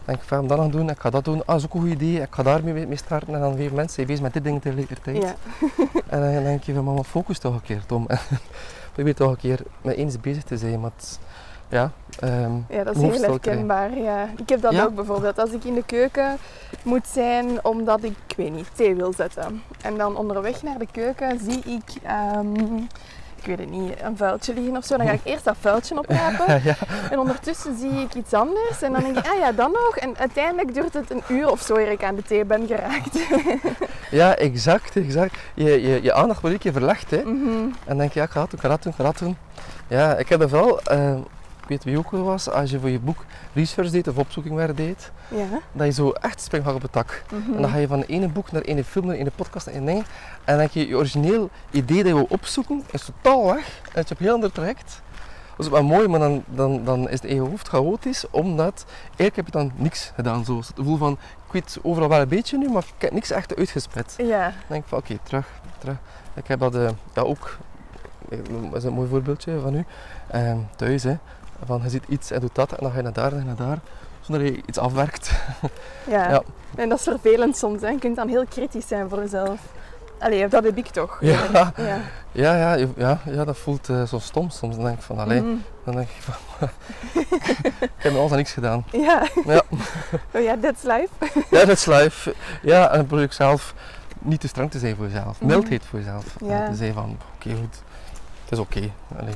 denk 0.05 0.19
ik, 0.19 0.25
van, 0.25 0.47
dat 0.47 0.59
gaan 0.59 0.71
doen, 0.71 0.91
ik 0.91 1.01
ga 1.01 1.11
dat 1.11 1.25
doen, 1.25 1.41
ah, 1.41 1.47
dat 1.47 1.57
is 1.57 1.65
ook 1.65 1.75
een 1.75 1.81
goed 1.81 1.91
idee, 1.91 2.21
ik 2.21 2.35
ga 2.35 2.43
daarmee 2.43 2.87
mee 2.87 2.97
starten. 2.97 3.35
En 3.35 3.41
dan 3.41 3.57
vijf 3.57 3.73
mensen 3.73 3.95
zijn 3.95 4.07
bezig 4.07 4.23
met 4.23 4.33
dit 4.33 4.45
ding 4.45 4.63
tegelijkertijd. 4.63 5.23
Ja. 5.23 5.35
En 6.09 6.21
dan 6.35 6.43
denk 6.43 6.63
je 6.63 6.75
van, 6.75 6.85
mama, 6.85 7.03
focus 7.03 7.39
toch 7.39 7.55
een 7.55 7.63
keer, 7.63 7.87
Tom. 7.87 8.07
Probeer 8.93 9.15
toch 9.15 9.31
een 9.31 9.37
keer 9.37 9.61
met 9.83 9.97
eens 9.97 10.21
bezig 10.21 10.43
te 10.43 10.57
zijn. 10.59 10.81
Maar 10.81 10.91
ja, 11.73 11.91
ehm, 12.21 12.53
Ja, 12.69 12.85
dat 12.85 12.97
is 12.97 13.03
heel 13.03 13.21
herkenbaar. 13.21 13.99
Ja. 13.99 14.29
Ik 14.37 14.49
heb 14.49 14.63
dat 14.63 14.73
Ja. 14.73 14.85
ook 14.85 14.95
bijvoorbeeld. 14.95 15.39
Als 15.39 15.51
ik 15.51 15.65
in 15.65 15.75
de 15.75 15.85
keuken 15.85 16.37
moet 16.83 17.07
zijn 17.07 17.65
omdat 17.65 18.03
ik, 18.03 18.17
ik 18.27 18.37
weet 18.37 18.53
niet, 18.53 18.69
thee 18.75 18.95
wil 18.95 19.13
zetten. 19.13 19.63
En 19.83 19.97
dan 19.97 20.17
onderweg 20.17 20.63
naar 20.63 20.79
de 20.79 20.87
keuken 20.93 21.39
zie 21.41 21.63
ik, 21.65 22.03
ehm, 22.03 22.81
ik 23.43 23.49
weet 23.49 23.59
het 23.59 23.71
niet, 23.71 24.03
een 24.03 24.17
vuiltje 24.17 24.55
liggen 24.55 24.77
of 24.77 24.85
zo. 24.85 24.97
Dan 24.97 25.07
ga 25.07 25.13
ik 25.13 25.21
eerst 25.25 25.45
dat 25.45 25.57
vuiltje 25.61 25.99
oprapen. 25.99 26.61
ja, 26.65 26.75
En 27.11 27.19
ondertussen 27.19 27.79
zie 27.79 27.91
ik 27.91 28.15
iets 28.15 28.33
anders. 28.33 28.83
En 28.83 28.93
dan 28.93 29.03
denk 29.03 29.19
ik, 29.19 29.27
ah 29.27 29.39
ja, 29.39 29.53
dan 29.53 29.71
nog. 29.71 29.97
En 29.97 30.17
uiteindelijk 30.19 30.75
duurt 30.75 30.95
het 30.95 31.11
een 31.11 31.23
uur 31.29 31.51
of 31.51 31.61
zo 31.61 31.77
eer 31.77 31.91
ik 31.91 32.05
aan 32.05 32.15
de 32.15 32.23
thee 32.23 32.45
ben 32.45 32.67
geraakt. 32.67 33.19
ja, 34.21 34.37
exact, 34.37 34.97
exact. 34.97 35.37
Je, 35.55 35.83
je, 35.83 36.03
je 36.03 36.13
aandacht 36.13 36.41
wordt 36.41 36.57
een 36.57 36.63
keer 36.63 36.73
verlegd. 36.73 37.11
Hè. 37.11 37.23
Mhm. 37.23 37.49
En 37.53 37.75
dan 37.87 37.99
denk 37.99 38.13
je, 38.13 38.19
ja, 38.19 38.25
ik 38.25 38.33
ga 38.33 38.41
dat 38.41 38.51
doen, 38.51 38.59
ik 38.59 38.65
ga 38.65 38.69
dat 38.69 38.83
doen, 38.83 38.93
ik 38.93 38.99
ga 38.99 39.05
dat 39.05 39.19
doen. 39.19 39.37
Ja, 39.87 40.17
ik 40.17 40.29
heb 40.29 40.41
dat 40.41 40.51
wel, 40.51 40.81
eh, 40.81 41.15
weet 41.73 41.85
wie 41.85 41.99
ook 41.99 42.11
wel 42.11 42.23
was, 42.23 42.51
als 42.51 42.71
je 42.71 42.81
voor 42.81 42.89
je 42.91 42.99
boek 42.99 43.25
research 43.53 43.91
deed 43.91 44.09
of 44.09 44.17
opzoekingwerk 44.19 44.77
deed, 44.77 45.11
Ja. 45.29 45.47
dat 45.73 45.87
je 45.87 45.93
zo 45.93 46.11
echt 46.11 46.41
springt 46.41 46.73
op 46.73 46.83
het 46.83 46.93
tak. 46.93 47.23
Mhm. 47.33 47.55
En 47.55 47.61
dan 47.63 47.71
ga 47.71 47.77
je 47.77 47.87
van 47.87 48.01
de 48.01 48.07
ene 48.07 48.29
boek 48.29 48.53
naar 48.53 48.63
de 48.63 48.69
ene 48.69 48.85
film, 48.85 49.05
naar 49.07 49.15
de 49.15 49.21
ene 49.21 49.31
podcast, 49.31 49.67
naar 49.67 49.75
de 49.75 49.81
ene 49.81 49.91
ding. 49.93 50.05
En 50.05 50.07
dan 50.45 50.57
denk 50.57 50.71
je, 50.71 50.89
je 50.89 50.97
origineel 50.97 51.51
idee 51.71 51.97
dat 51.97 52.07
je 52.07 52.15
wil 52.15 52.27
opzoeken, 52.29 52.83
is 52.91 53.05
totaal 53.05 53.45
weg. 53.55 53.81
En 53.85 53.91
het 54.01 54.05
is 54.05 54.11
op 54.11 54.19
een 54.19 54.25
heel 54.25 54.35
ander 54.35 54.53
traject. 54.53 55.01
dat 55.57 55.67
is 55.67 55.73
wel 55.73 55.83
mooi, 55.85 56.09
maar 56.09 56.21
dan, 56.21 56.45
dan, 56.47 56.85
dan 56.85 57.09
is 57.09 57.21
het 57.21 57.25
eigen 57.25 57.47
hoofd 57.49 57.69
chaotisch, 57.69 58.25
omdat 58.31 58.85
eigenlijk 59.07 59.37
heb 59.37 59.47
je 59.47 59.53
dan 59.53 59.73
niks 59.77 60.13
gedaan. 60.15 60.45
Zo. 60.45 60.57
Het 60.57 60.73
gevoel 60.77 60.97
van, 60.97 61.13
ik 61.47 61.53
weet 61.53 61.79
overal 61.83 62.09
wel 62.09 62.21
een 62.21 62.29
beetje 62.29 62.59
nu, 62.59 62.69
maar 62.71 62.83
ik 62.97 63.03
heb 63.03 63.13
niks 63.13 63.31
echt 63.31 63.57
uitgespet. 63.57 64.15
Ja. 64.19 64.43
Dan 64.43 64.53
denk 64.69 64.83
ik 64.83 64.89
van, 64.89 64.99
oké, 64.99 65.19
terug, 65.23 65.47
terug. 65.79 65.97
Ik 66.35 66.47
heb 66.49 66.61
dat 66.61 66.75
eh, 66.75 66.89
ja, 67.15 67.23
ook, 67.23 67.57
eh, 68.31 68.39
dat 68.71 68.75
is 68.77 68.85
een 68.85 68.93
mooi 68.93 69.09
voorbeeldje 69.09 69.61
van 69.61 69.75
u, 69.75 69.85
Ehm, 70.31 70.57
thuis. 70.77 71.03
Hè. 71.03 71.17
Van, 71.67 71.81
je 71.83 71.89
ziet 71.91 72.05
iets 72.09 72.31
en 72.31 72.41
doet 72.41 72.55
dat, 72.55 72.71
en 72.73 72.77
dan 72.81 72.91
ga 72.91 72.97
je 72.97 73.03
naar 73.03 73.13
daar 73.13 73.33
en 73.33 73.47
naar 73.47 73.57
daar, 73.57 73.79
zonder 74.21 74.45
dat 74.47 74.55
je 74.55 74.63
iets 74.67 74.79
afwerkt. 74.79 75.31
Ja. 76.09 76.31
Ja. 76.31 76.43
En 76.75 76.89
dat 76.89 76.99
is 76.99 77.05
vervelend 77.05 77.57
soms. 77.57 77.81
Hè. 77.83 77.89
Je 77.89 77.99
kunt 77.99 78.17
dan 78.17 78.29
heel 78.29 78.47
kritisch 78.47 78.87
zijn 78.89 79.09
voor 79.09 79.19
jezelf. 79.19 79.61
Allee, 80.19 80.49
dat 80.49 80.65
heb 80.65 80.77
ik 80.77 80.87
toch. 80.87 81.19
Ja. 81.21 81.41
Ja. 81.53 81.73
Ja, 82.35 82.57
ja, 82.57 82.87
ja, 82.97 83.19
ja 83.25 83.45
dat 83.45 83.57
voelt 83.59 83.89
eh, 83.89 84.03
zo 84.03 84.19
stom 84.19 84.51
soms. 84.51 84.75
Dan 84.77 84.85
denk 84.85 84.97
ik 84.97 85.03
van, 85.03 85.19
allee, 85.19 85.41
Mhm. 85.41 85.55
dan 85.85 85.95
denk 85.95 86.09
ik 86.09 86.17
van, 86.23 86.35
ik 87.81 87.91
heb 87.97 88.15
alles 88.15 88.31
aan 88.31 88.37
niks 88.37 88.53
gedaan. 88.53 88.85
Ja. 88.93 89.27
Ja. 89.47 89.63
Oh 90.31 90.43
ja, 90.43 90.57
that's 90.61 90.83
life. 90.83 91.09
Ja, 91.51 91.59
dat 91.65 91.69
is 91.77 91.87
live. 91.87 92.35
Ja, 92.63 92.91
en 92.91 92.97
dan 92.97 93.07
probeer 93.07 93.25
ik 93.25 93.33
zelf 93.33 93.75
niet 94.19 94.41
te 94.41 94.49
streng 94.49 94.71
te 94.71 94.79
zijn 94.79 94.97
voor 94.97 95.05
jezelf. 95.05 95.39
Mhm. 95.41 95.47
Mildheid 95.47 95.85
voor 95.85 95.99
jezelf. 95.99 96.25
Ja. 96.45 96.65
En 96.65 96.71
te 96.71 96.77
zeggen 96.77 96.95
van, 96.95 97.19
oké, 97.35 97.55
goed. 97.57 97.83
Het 98.45 98.53
is 98.53 98.59
oké. 98.59 98.91
Allee. 99.19 99.35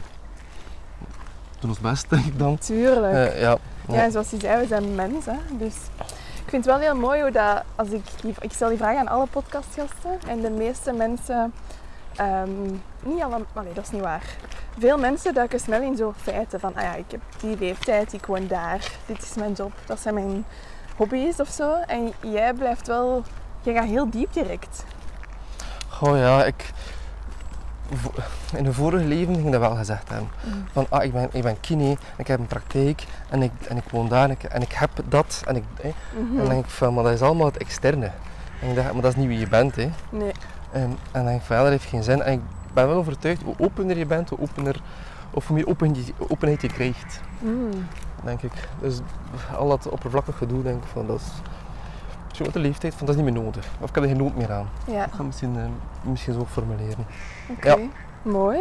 Doen 1.66 1.74
ons 1.74 1.90
best, 1.90 2.10
denk 2.10 2.24
ik 2.24 2.38
dan. 2.38 2.58
Tuurlijk. 2.58 3.14
Eh, 3.14 3.40
ja. 3.40 3.56
Ja, 3.88 4.02
en 4.02 4.10
zoals 4.12 4.30
je 4.30 4.36
zei, 4.40 4.60
we 4.60 4.66
zijn 4.66 4.94
mensen. 4.94 5.38
Dus 5.50 5.74
ik 6.44 6.50
vind 6.50 6.64
het 6.64 6.74
wel 6.74 6.78
heel 6.78 6.96
mooi 6.96 7.20
hoe 7.20 7.30
dat, 7.30 7.62
als 7.74 7.88
ik, 7.88 8.02
ik 8.40 8.52
stel 8.52 8.68
die 8.68 8.78
vraag 8.78 8.96
aan 8.96 9.08
alle 9.08 9.26
podcastgasten 9.26 10.18
en 10.28 10.40
de 10.40 10.50
meeste 10.50 10.92
mensen, 10.92 11.52
ehm, 12.16 12.50
niet 13.02 13.22
alle, 13.22 13.44
nee, 13.62 13.72
dat 13.72 13.84
is 13.84 13.90
niet 13.90 14.02
waar. 14.02 14.36
Veel 14.78 14.98
mensen 14.98 15.34
duiken 15.34 15.60
snel 15.60 15.82
in 15.82 15.96
zo'n 15.96 16.14
feiten 16.16 16.60
van, 16.60 16.74
ah 16.74 16.82
ja, 16.82 16.94
ik 16.94 17.10
heb 17.10 17.20
die 17.40 17.58
leeftijd, 17.58 18.12
ik 18.12 18.26
woon 18.26 18.46
daar, 18.46 18.90
dit 19.06 19.22
is 19.22 19.34
mijn 19.34 19.52
job, 19.52 19.72
dat 19.86 20.00
zijn 20.00 20.14
mijn 20.14 20.44
hobby's 20.96 21.40
of 21.40 21.48
zo. 21.48 21.74
En 21.86 22.12
jij 22.20 22.54
blijft 22.54 22.86
wel, 22.86 23.22
jij 23.62 23.74
gaat 23.74 23.84
heel 23.84 24.10
diep 24.10 24.32
direct. 24.32 24.84
Goh 25.88 26.16
ja, 26.18 26.44
ik... 26.44 26.72
In 28.56 28.66
een 28.66 28.72
vorige 28.72 29.04
leven 29.04 29.34
ging 29.34 29.50
dat 29.50 29.60
wel 29.60 29.76
gezegd 29.76 30.08
hebben. 30.08 30.28
Van, 30.72 30.86
ah, 30.88 31.04
ik 31.04 31.12
ben, 31.12 31.28
ik 31.32 31.42
ben 31.42 31.60
kine, 31.60 31.96
ik 32.16 32.26
heb 32.26 32.38
een 32.38 32.46
praktijk 32.46 33.04
en 33.28 33.42
ik, 33.42 33.50
en 33.68 33.76
ik 33.76 33.84
woon 33.90 34.08
daar 34.08 34.24
en 34.24 34.30
ik, 34.30 34.42
en 34.42 34.62
ik 34.62 34.72
heb 34.72 34.90
dat. 35.08 35.42
En, 35.46 35.56
ik. 35.56 35.64
Mhm. 35.74 35.92
en 36.30 36.36
dan 36.36 36.48
denk 36.48 36.64
ik 36.64 36.70
van, 36.70 36.94
maar 36.94 37.04
dat 37.04 37.12
is 37.12 37.22
allemaal 37.22 37.46
het 37.46 37.56
externe. 37.56 38.10
En 38.60 38.68
ik 38.68 38.74
dacht, 38.74 38.92
maar 38.92 39.02
dat 39.02 39.12
is 39.12 39.18
niet 39.18 39.28
wie 39.28 39.38
je 39.38 39.48
bent. 39.48 39.76
Hè. 39.76 39.90
Nee. 40.10 40.32
En, 40.72 40.82
en 40.82 40.96
dan 41.12 41.24
denk 41.24 41.40
ik 41.40 41.46
van, 41.46 41.56
ja, 41.56 41.62
dat 41.62 41.70
heeft 41.70 41.84
geen 41.84 42.02
zin. 42.02 42.22
En 42.22 42.32
ik 42.32 42.40
ben 42.72 42.86
wel 42.88 42.96
overtuigd, 42.96 43.42
hoe 43.42 43.54
opener 43.58 43.98
je 43.98 44.06
bent, 44.06 44.28
hoe 44.28 44.40
opener, 44.40 44.80
of 45.30 45.46
hoe 45.46 45.56
meer 45.56 45.68
open 45.68 45.94
je, 45.94 46.12
openheid 46.28 46.62
je 46.62 46.68
krijgt. 46.68 47.20
Mm. 47.38 47.70
Denk 48.24 48.42
ik. 48.42 48.52
Dus 48.80 49.00
al 49.56 49.68
dat 49.68 49.88
oppervlakkig 49.88 50.36
gedoe, 50.36 50.62
denk 50.62 50.82
ik 50.82 50.88
van, 50.92 51.06
dat 51.06 51.20
is... 51.20 51.26
De 52.44 52.58
leeftijd, 52.58 52.94
van, 52.94 53.06
dat 53.06 53.16
is 53.16 53.22
niet 53.22 53.32
meer 53.32 53.42
nodig. 53.42 53.66
Of 53.80 53.88
ik 53.88 53.94
heb 53.94 54.04
er 54.04 54.10
geen 54.10 54.18
nood 54.18 54.36
meer 54.36 54.52
aan. 54.52 54.68
Ja, 54.86 55.04
Ik 55.04 55.12
ga 55.12 55.22
misschien, 55.22 55.56
eh, 55.56 55.64
misschien 56.10 56.34
zo 56.34 56.44
formuleren. 56.50 57.06
oké. 57.50 57.68
Ja. 57.68 57.76
Mooi. 58.22 58.60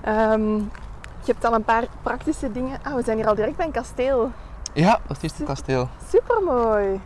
Ehm, 0.00 0.54
je 1.22 1.32
hebt 1.32 1.44
al 1.44 1.54
een 1.54 1.64
paar 1.64 1.84
praktische 2.02 2.52
dingen. 2.52 2.78
Ah, 2.82 2.94
we 2.94 3.02
zijn 3.02 3.16
hier 3.16 3.26
al 3.26 3.34
direct 3.34 3.56
bij 3.56 3.66
een 3.66 3.72
kasteel. 3.72 4.30
Ja, 4.72 4.90
dat 4.90 5.00
is 5.06 5.08
het 5.08 5.22
eerste 5.22 5.42
kasteel. 5.44 5.88
Supermooi. 6.08 7.00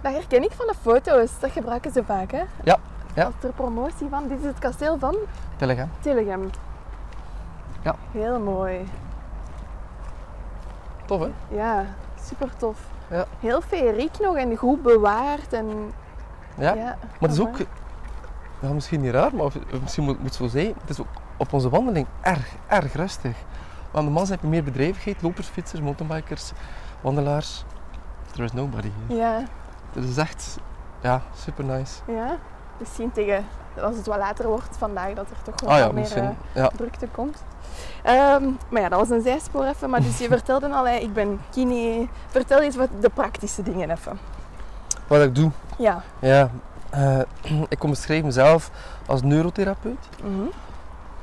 Dat 0.00 0.12
herken 0.12 0.42
ik 0.42 0.52
van 0.52 0.66
de 0.66 0.74
foto's. 0.80 1.30
Dat 1.40 1.50
gebruiken 1.50 1.92
ze 1.92 2.04
vaak, 2.04 2.30
hè? 2.30 2.42
Ja, 2.64 2.78
ja. 3.14 3.24
Als 3.24 3.34
ter 3.38 3.52
promotie 3.52 4.08
van. 4.10 4.28
Dit 4.28 4.38
is 4.38 4.44
het 4.44 4.58
kasteel 4.58 4.98
van 4.98 5.16
Telegem. 5.56 5.90
Tillegem. 6.00 6.50
Ja. 7.82 7.94
Heel 8.12 8.38
mooi. 8.40 8.88
Tof, 11.06 11.20
hè? 11.20 11.30
Ja, 11.56 11.84
super 12.26 12.56
tof. 12.56 12.78
Ja. 13.12 13.24
Heel 13.40 13.60
feeriek 13.60 14.18
nog 14.20 14.36
en 14.36 14.56
goed 14.56 14.82
bewaard. 14.82 15.52
En, 15.52 15.92
Ja. 16.58 16.74
ja, 16.74 16.84
Maar 17.00 17.28
het 17.28 17.32
is 17.32 17.40
ook, 17.40 17.56
ja, 18.60 18.68
misschien 18.72 19.00
niet 19.00 19.12
raar, 19.12 19.34
maar 19.34 19.50
misschien 19.80 20.04
moet 20.04 20.16
moet 20.16 20.24
het 20.26 20.34
zo 20.34 20.46
zijn. 20.46 20.74
Het 20.80 20.90
is 20.90 21.00
ook 21.00 21.06
op 21.36 21.52
onze 21.52 21.68
wandeling 21.68 22.06
erg, 22.20 22.52
erg 22.66 22.92
rustig. 22.94 23.36
Want 23.90 24.06
de 24.06 24.12
man 24.12 24.26
heb 24.26 24.40
je 24.40 24.46
meer 24.46 24.64
bedrijvigheid, 24.64 25.22
lopers, 25.22 25.46
fietsers, 25.48 25.80
mountainbikers, 25.80 26.52
wandelaars. 27.00 27.64
There 28.30 28.44
is 28.44 28.52
nobody 28.52 28.90
here. 29.06 29.20
Ja, 29.20 29.42
Het 29.92 30.04
is 30.04 30.16
echt, 30.16 30.58
ja, 31.00 31.22
super 31.34 31.64
nice. 31.64 32.00
ja. 32.06 32.38
Misschien 32.82 33.12
tegen, 33.12 33.44
als 33.82 33.96
het 33.96 34.06
wat 34.06 34.18
later 34.18 34.46
wordt 34.48 34.76
vandaag, 34.78 35.12
dat 35.12 35.26
er 35.30 35.42
toch 35.42 35.60
wel 35.60 35.70
Ah 35.70 35.78
ja, 35.78 35.92
meer 35.92 36.16
eh, 36.16 36.28
Ja. 36.52 36.70
drukte 36.76 37.06
komt. 37.12 37.42
Ehm, 38.02 38.44
maar 38.68 38.82
ja, 38.82 38.88
dat 38.88 38.98
was 38.98 39.10
een 39.10 39.22
zijspoor 39.22 39.64
even. 39.64 39.90
Maar 39.90 40.02
dus 40.02 40.18
je 40.18 40.28
vertelde 40.38 40.68
al, 40.68 40.86
hè, 40.86 40.94
ik 40.96 41.12
ben 41.12 41.40
kine. 41.50 42.08
Vertel 42.28 42.60
eens 42.60 42.76
wat 42.76 42.88
de 43.00 43.08
praktische 43.08 43.62
dingen 43.62 43.90
even. 43.90 44.18
Wat 45.06 45.22
ik 45.22 45.34
doe, 45.34 45.50
Ja. 45.78 46.02
ja, 46.18 46.50
eh, 46.90 47.18
ik 47.68 47.78
kom 47.78 47.90
beschrijven 47.90 48.26
mezelf 48.26 48.70
als 49.06 49.22
neurotherapeut. 49.22 50.08
Mhm. 50.22 50.40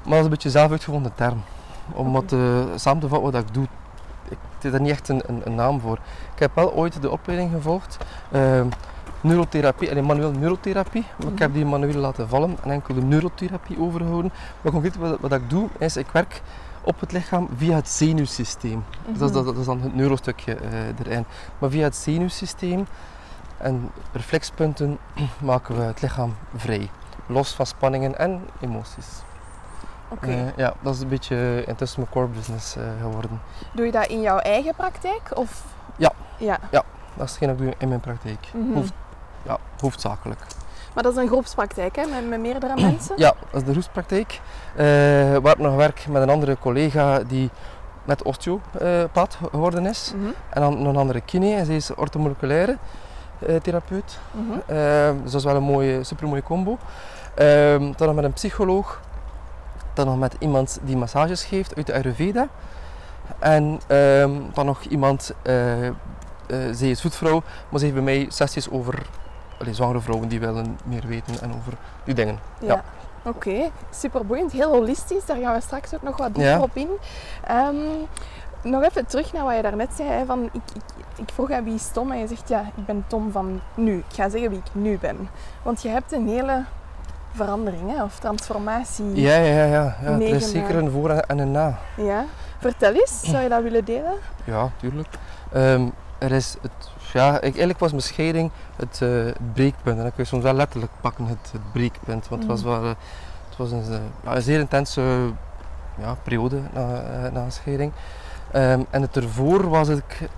Maar 0.03 0.09
dat 0.09 0.17
is 0.17 0.23
een 0.23 0.29
beetje 0.29 0.49
zelf 0.49 0.71
uitgevonden 0.71 1.11
term. 1.15 1.43
Om 1.93 2.11
wat 2.13 2.31
eh, 2.31 2.39
samen 2.75 2.99
te 3.01 3.07
vatten 3.07 3.31
wat 3.31 3.41
ik 3.41 3.53
doe. 3.53 3.65
Ik 4.29 4.37
is 4.61 4.71
daar 4.71 4.81
niet 4.81 4.91
echt 4.91 5.09
een, 5.09 5.21
een, 5.25 5.41
een 5.45 5.55
naam 5.55 5.79
voor. 5.79 5.97
Ik 6.33 6.39
heb 6.39 6.51
wel 6.55 6.73
ooit 6.73 7.01
de 7.01 7.09
opleiding 7.09 7.51
gevolgd. 7.51 7.97
ehm, 8.31 8.67
neurotherapie, 9.21 9.89
alleen 9.91 10.05
manueel 10.05 10.31
neurotherapie. 10.31 11.05
Maar 11.17 11.27
ik 11.27 11.33
Mhm. 11.33 11.41
heb 11.41 11.53
die 11.53 11.65
manueel 11.65 11.95
laten 11.99 12.29
vallen 12.29 12.57
en 12.63 12.71
enkel 12.71 12.93
de 12.93 13.01
neurotherapie 13.01 13.79
overgehouden. 13.79 14.31
Maar 14.61 14.71
concreet 14.71 14.95
wat, 14.97 15.19
wat 15.19 15.31
ik 15.31 15.49
doe, 15.49 15.67
is 15.77 15.97
ik 15.97 16.07
werk 16.11 16.41
op 16.81 16.99
het 16.99 17.11
lichaam 17.11 17.49
via 17.57 17.75
het 17.75 17.89
zenuwsysteem. 17.89 18.83
Dus 19.07 19.17
dat, 19.17 19.27
is- 19.29 19.35
dat, 19.35 19.45
dat 19.45 19.57
is 19.57 19.65
dan 19.65 19.81
het 19.81 19.95
neurostukje 19.95 20.55
eh, 20.55 20.87
erin. 21.05 21.25
Maar 21.59 21.69
via 21.69 21.83
het 21.83 21.95
zenuwsysteem 21.95 22.87
en 23.57 23.91
reflexpunten 24.11 24.97
maken 25.43 25.75
we 25.75 25.81
het 25.81 26.01
lichaam 26.01 26.35
vrij. 26.55 26.89
Los 27.25 27.53
van 27.53 27.65
spanningen 27.65 28.17
en 28.17 28.41
emoties. 28.59 29.07
Oké. 30.07 30.27
Eh, 30.27 30.57
ja, 30.57 30.73
dat 30.81 30.93
is 30.95 31.01
een 31.01 31.07
beetje 31.07 31.63
intussen 31.67 31.99
mijn 31.99 32.11
core 32.11 32.27
business 32.27 32.75
eh, 32.75 32.83
geworden. 33.01 33.41
Doe 33.73 33.85
je 33.85 33.91
dat 33.91 34.07
in 34.07 34.21
jouw 34.21 34.37
eigen 34.37 34.75
praktijk? 34.75 35.21
Of? 35.33 35.63
Ja. 35.95 36.11
Ja. 36.37 36.57
Dat 37.15 37.27
is 37.27 37.29
hetgeen 37.31 37.47
dat 37.49 37.57
ik 37.59 37.63
doe 37.63 37.73
in 37.77 37.87
mijn 37.87 37.99
praktijk. 37.99 38.47
Mhm. 38.53 38.77
Ja, 38.77 38.83
hoofdzakelijk. 39.81 40.39
Maar 40.93 41.03
dat 41.03 41.13
is 41.13 41.19
een 41.19 41.27
groepspraktijk, 41.27 41.95
hè? 41.95 42.05
Met, 42.05 42.29
met 42.29 42.39
meerdere 42.39 42.81
mensen? 42.89 43.15
Ja, 43.17 43.33
dat 43.51 43.61
is 43.61 43.67
de 43.67 43.73
roestpraktijk. 43.73 44.41
eh 44.75 44.85
waar 45.37 45.53
ik 45.53 45.57
nog 45.57 45.75
werk 45.75 46.05
met 46.09 46.21
een 46.21 46.29
andere 46.29 46.57
collega 46.59 47.19
die 47.19 47.49
met 48.03 48.23
osteopaat 48.23 49.37
geworden 49.51 49.85
is. 49.85 50.13
Mhm. 50.15 50.25
En 50.49 50.61
dan 50.61 50.81
nog 50.81 50.93
een 50.93 50.99
andere 50.99 51.21
kine, 51.21 51.53
en 51.55 51.65
zij 51.65 51.75
is 51.75 51.95
orthomoleculaire 51.95 52.77
eh, 53.47 53.55
therapeut. 53.55 54.19
Mhm. 54.31 54.59
Ehm, 54.77 55.13
dus 55.23 55.31
dat 55.31 55.39
is 55.41 55.43
wel 55.47 55.55
een 55.55 55.63
mooie, 55.63 56.03
supermooie 56.03 56.43
combo. 56.43 56.77
Ehm, 57.35 57.91
dan 57.95 58.07
nog 58.07 58.15
met 58.15 58.23
een 58.23 58.33
psycholoog. 58.33 58.99
Dan 59.93 60.05
nog 60.05 60.17
met 60.19 60.35
iemand 60.39 60.79
die 60.83 60.97
massages 60.97 61.43
geeft 61.43 61.75
uit 61.75 61.85
de 61.87 61.93
Ayurveda. 61.93 62.47
En 63.39 63.79
ehm, 63.87 64.31
dan 64.53 64.65
nog 64.65 64.81
iemand, 64.83 65.33
eh 65.41 65.87
eh, 65.87 65.93
zij 66.71 66.89
is 66.89 67.01
voetvrouw, 67.01 67.41
maar 67.69 67.79
ze 67.79 67.85
heeft 67.85 67.93
bij 67.97 68.03
mij 68.03 68.25
sessies 68.29 68.69
over 68.69 69.05
allee, 69.59 69.73
zwangere 69.73 69.99
vrouwen 69.99 70.27
die 70.29 70.39
willen 70.39 70.77
meer 70.85 71.07
weten 71.07 71.41
en 71.41 71.53
over 71.55 71.73
die 72.03 72.13
dingen. 72.13 72.39
Ja. 72.59 72.67
Ja. 72.67 72.83
Oké, 73.23 73.69
super 73.89 74.25
boeiend. 74.25 74.51
Heel 74.51 74.71
holistisch, 74.71 75.25
daar 75.25 75.37
gaan 75.37 75.53
we 75.53 75.61
straks 75.61 75.93
ook 75.95 76.01
nog 76.01 76.17
wat 76.17 76.35
dieper 76.35 76.51
Ja. 76.51 76.59
op 76.59 76.75
in. 76.75 76.89
Ehm, 77.47 77.75
nog 78.61 78.83
even 78.83 79.05
terug 79.05 79.33
naar 79.33 79.43
wat 79.43 79.55
je 79.55 79.61
daarnet 79.61 79.93
zei. 79.95 80.25
Van, 80.25 80.43
ik, 80.43 80.61
ik, 80.73 80.81
ik 81.15 81.29
vroeg 81.33 81.51
aan 81.51 81.63
wie 81.63 81.73
is 81.73 81.89
Tom 81.91 82.11
en 82.11 82.17
je 82.19 82.27
zegt 82.27 82.49
ja, 82.49 82.59
ik 82.75 82.85
ben 82.85 83.03
Tom 83.07 83.31
van 83.31 83.61
nu. 83.75 83.97
Ik 83.97 84.15
ga 84.15 84.29
zeggen 84.29 84.49
wie 84.49 84.59
ik 84.59 84.71
nu 84.71 84.97
ben. 84.97 85.29
Want 85.63 85.81
je 85.81 85.89
hebt 85.89 86.11
een 86.11 86.27
hele 86.27 86.63
verandering 87.33 87.95
hè, 87.95 88.03
of 88.03 88.19
transformatie. 88.19 89.21
Ja, 89.21 89.35
ja, 89.35 89.53
ja. 89.53 89.65
ja. 89.65 89.95
ja 90.01 90.09
er 90.11 90.21
is 90.21 90.51
zeker 90.51 90.75
een 90.75 90.91
voor 90.91 91.09
en 91.09 91.37
een 91.37 91.51
na. 91.51 91.77
Ja. 91.97 92.25
Vertel 92.57 92.93
eens, 92.93 93.21
zou 93.21 93.43
je 93.43 93.49
dat 93.49 93.61
willen 93.63 93.85
delen? 93.85 94.13
Ja, 94.43 94.69
tuurlijk. 94.77 95.07
Ehm, 95.51 95.87
er 96.17 96.31
is 96.31 96.55
het, 96.61 96.89
ja, 97.13 97.35
ik, 97.35 97.41
eigenlijk 97.41 97.79
was 97.79 97.91
mijn 97.91 98.03
scheiding 98.03 98.51
het 98.75 99.01
eh, 99.01 99.09
breekpunt. 99.53 99.97
En 99.97 100.03
dat 100.03 100.13
kun 100.13 100.23
je 100.23 100.29
soms 100.29 100.43
wel 100.43 100.53
letterlijk 100.53 100.91
pakken, 101.01 101.25
het, 101.25 101.49
het 101.51 101.71
breekpunt. 101.71 102.27
Want 102.27 102.41
het 102.41 102.51
was, 102.51 102.63
Mhm. 102.63 102.69
wel, 102.69 102.83
eh, 102.83 102.95
het 103.49 103.57
was 103.57 103.71
een, 103.71 103.83
eh, 104.23 104.33
een 104.33 104.41
zeer 104.41 104.59
intense 104.59 105.31
ja, 105.97 106.15
periode 106.23 106.59
na, 106.73 106.85
na 107.33 107.43
een 107.43 107.51
scheiding. 107.51 107.91
Ehm, 108.51 108.81
en 108.89 109.01
het 109.01 109.15
ervoor 109.17 109.69
was 109.69 109.87
ik, 109.87 110.29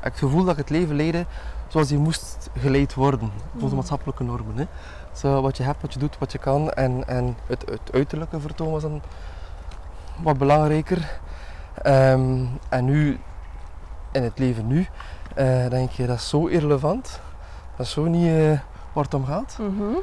het 0.00 0.18
gevoel 0.18 0.42
dat 0.44 0.52
ik 0.52 0.58
het 0.58 0.70
leven 0.70 0.96
leidde 0.96 1.26
zoals 1.68 1.88
die 1.88 1.98
moest 1.98 2.50
geleid 2.58 2.94
worden. 2.94 3.30
Volgens 3.40 3.60
de 3.60 3.66
Mhm. 3.66 3.74
maatschappelijke 3.74 4.24
normen. 4.24 4.56
Hè. 4.56 4.64
Zo, 5.12 5.42
wat 5.42 5.56
je 5.56 5.62
hebt, 5.62 5.82
wat 5.82 5.92
je 5.92 5.98
doet, 5.98 6.18
wat 6.18 6.32
je 6.32 6.38
kan. 6.38 6.70
En, 6.70 7.08
en 7.08 7.36
het, 7.46 7.64
het 7.70 7.92
uiterlijke 7.92 8.40
vertoon 8.40 8.70
was 8.70 8.82
dan 8.82 9.02
wat 10.22 10.38
belangrijker. 10.38 11.18
Ehm, 11.82 12.44
en 12.68 12.84
nu, 12.84 13.20
in 14.12 14.22
het 14.22 14.38
leven 14.38 14.66
nu, 14.66 14.86
eh, 15.34 15.70
denk 15.70 15.90
je 15.90 16.06
dat 16.06 16.16
is 16.16 16.28
zo 16.28 16.46
irrelevant. 16.46 17.20
Dat 17.76 17.86
is 17.86 17.92
zo 17.92 18.04
niet 18.04 18.26
eh, 18.26 18.58
waar 18.92 19.04
het 19.04 19.14
om 19.14 19.24
gaat. 19.24 19.58
Mhm. 19.60 19.96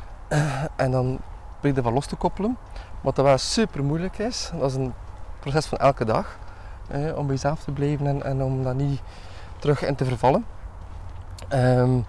En 0.76 0.92
dan 0.92 1.20
probeer 1.52 1.70
je 1.70 1.74
dat 1.74 1.84
van 1.84 1.94
los 1.94 2.06
te 2.06 2.16
koppelen. 2.16 2.58
Wat 3.02 3.16
dat 3.16 3.26
wel 3.26 3.38
super 3.38 3.84
moeilijk 3.84 4.18
is. 4.18 4.52
Dat 4.60 4.70
is 4.70 4.76
een 4.76 4.94
proces 5.40 5.66
van 5.66 5.78
elke 5.78 6.06
dag. 6.06 6.38
om 7.16 7.26
bij 7.26 7.36
jezelf 7.36 7.64
te 7.64 7.72
blijven 7.72 8.08
en, 8.08 8.24
en 8.24 8.44
om 8.44 8.64
daar 8.64 8.76
niet 8.76 9.02
terug 9.60 9.84
in 9.84 9.96
te 9.96 10.06
vervallen. 10.06 10.46
Ehm, 11.48 12.00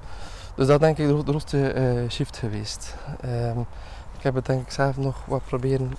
dus 0.55 0.67
dat 0.67 0.81
denk 0.81 0.99
ik 0.99 1.07
de, 1.07 1.17
de 1.17 1.31
grootste 1.31 1.73
eh, 1.73 2.11
shift 2.11 2.37
geweest. 2.37 2.95
Ehm, 3.21 3.59
ik 4.17 4.23
heb 4.23 4.35
het 4.35 4.47
denk 4.47 4.62
ik 4.62 4.71
zelf 4.71 4.97
nog 4.97 5.17
wat 5.26 5.45
proberen 5.45 5.93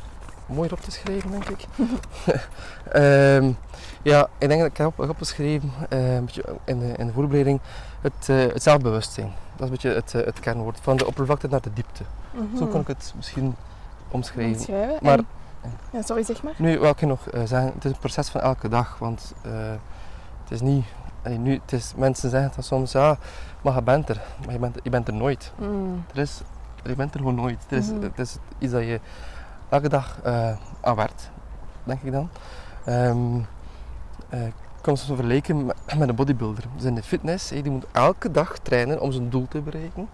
mooier 0.45 0.73
op 0.73 0.79
te 0.79 0.91
schrijven, 0.91 1.31
denk 1.31 1.49
ik. 1.49 1.65
Ehm, 2.91 3.51
ja, 4.03 4.27
ik 4.37 4.47
denk 4.47 4.61
dat 4.61 4.69
ik 4.69 4.77
heb 4.77 4.87
op- 4.87 5.09
opgeschreven 5.09 5.71
eh, 5.89 6.15
een 6.15 6.25
beetje 6.25 6.43
in, 6.65 6.79
de, 6.79 6.93
in 6.97 7.07
de 7.07 7.13
voorbereiding 7.13 7.59
het, 8.01 8.29
eh, 8.29 8.37
het 8.37 8.63
zelfbewustzijn. 8.63 9.31
Dat 9.55 9.59
is 9.59 9.65
een 9.65 9.69
beetje 9.69 9.89
het, 9.93 10.13
eh, 10.15 10.25
het 10.25 10.39
kernwoord. 10.39 10.79
Van 10.81 10.97
de 10.97 11.05
oppervlakte 11.07 11.47
naar 11.47 11.61
de 11.61 11.73
diepte. 11.73 12.03
Zo 12.57 12.65
kan 12.65 12.81
ik 12.81 12.87
het 12.87 13.13
misschien 13.15 13.55
omschrijven. 14.11 14.61
Schrijven. 14.61 14.97
Maar- 15.01 15.19
En- 15.61 15.77
ja, 15.91 16.01
sorry, 16.01 16.23
zeg 16.23 16.43
maar. 16.43 16.53
Nu 16.57 16.79
wil 16.79 16.89
ik 16.89 17.01
nog 17.01 17.19
zeggen, 17.31 17.71
het 17.75 17.85
is 17.85 17.91
een 17.91 17.99
proces 17.99 18.29
van 18.29 18.41
elke 18.41 18.67
dag. 18.69 18.97
Want 18.99 19.33
het 20.43 20.51
is 20.51 20.61
niet... 20.61 20.85
nu, 21.37 21.53
het 21.61 21.71
is, 21.73 21.93
mensen 21.95 22.29
zeggen 22.29 22.51
dan 22.55 22.63
soms, 22.63 22.91
ja, 22.91 23.17
maar 23.61 23.75
je 23.75 23.81
bent 23.81 24.09
er. 24.09 24.21
Maar 24.45 24.53
je 24.53 24.59
bent, 24.59 24.77
je 24.83 24.89
bent 24.89 25.07
er 25.07 25.13
nooit. 25.13 25.51
Mm. 25.59 26.05
Er 26.13 26.19
is, 26.19 26.41
je 26.83 26.95
bent 26.95 27.13
er 27.13 27.19
gewoon 27.19 27.35
nooit. 27.35 27.59
Het 27.67 27.79
is, 27.83 27.87
Mhm. 27.91 28.01
het 28.01 28.19
is 28.19 28.35
iets 28.59 28.71
dat 28.71 28.81
je 28.83 28.99
elke 29.69 29.89
dag 29.89 30.19
aan 30.81 30.95
werkt, 30.95 31.29
denk 31.83 32.01
ik 32.01 32.11
dan. 32.11 32.29
Eh, 32.83 33.15
ik 34.41 34.53
kan 34.81 34.93
het 34.93 35.01
zo 35.03 35.15
vergelijken 35.15 35.65
met, 35.65 35.75
een 35.99 36.15
bodybuilder. 36.15 36.63
Dus 36.75 36.83
in 36.85 36.95
de 36.95 37.03
fitness, 37.03 37.47
die 37.49 37.69
moet 37.69 37.85
elke 37.91 38.31
dag 38.31 38.57
trainen 38.57 39.01
om 39.01 39.11
zijn 39.11 39.29
doel 39.29 39.47
te 39.49 39.61
bereiken. 39.61 40.09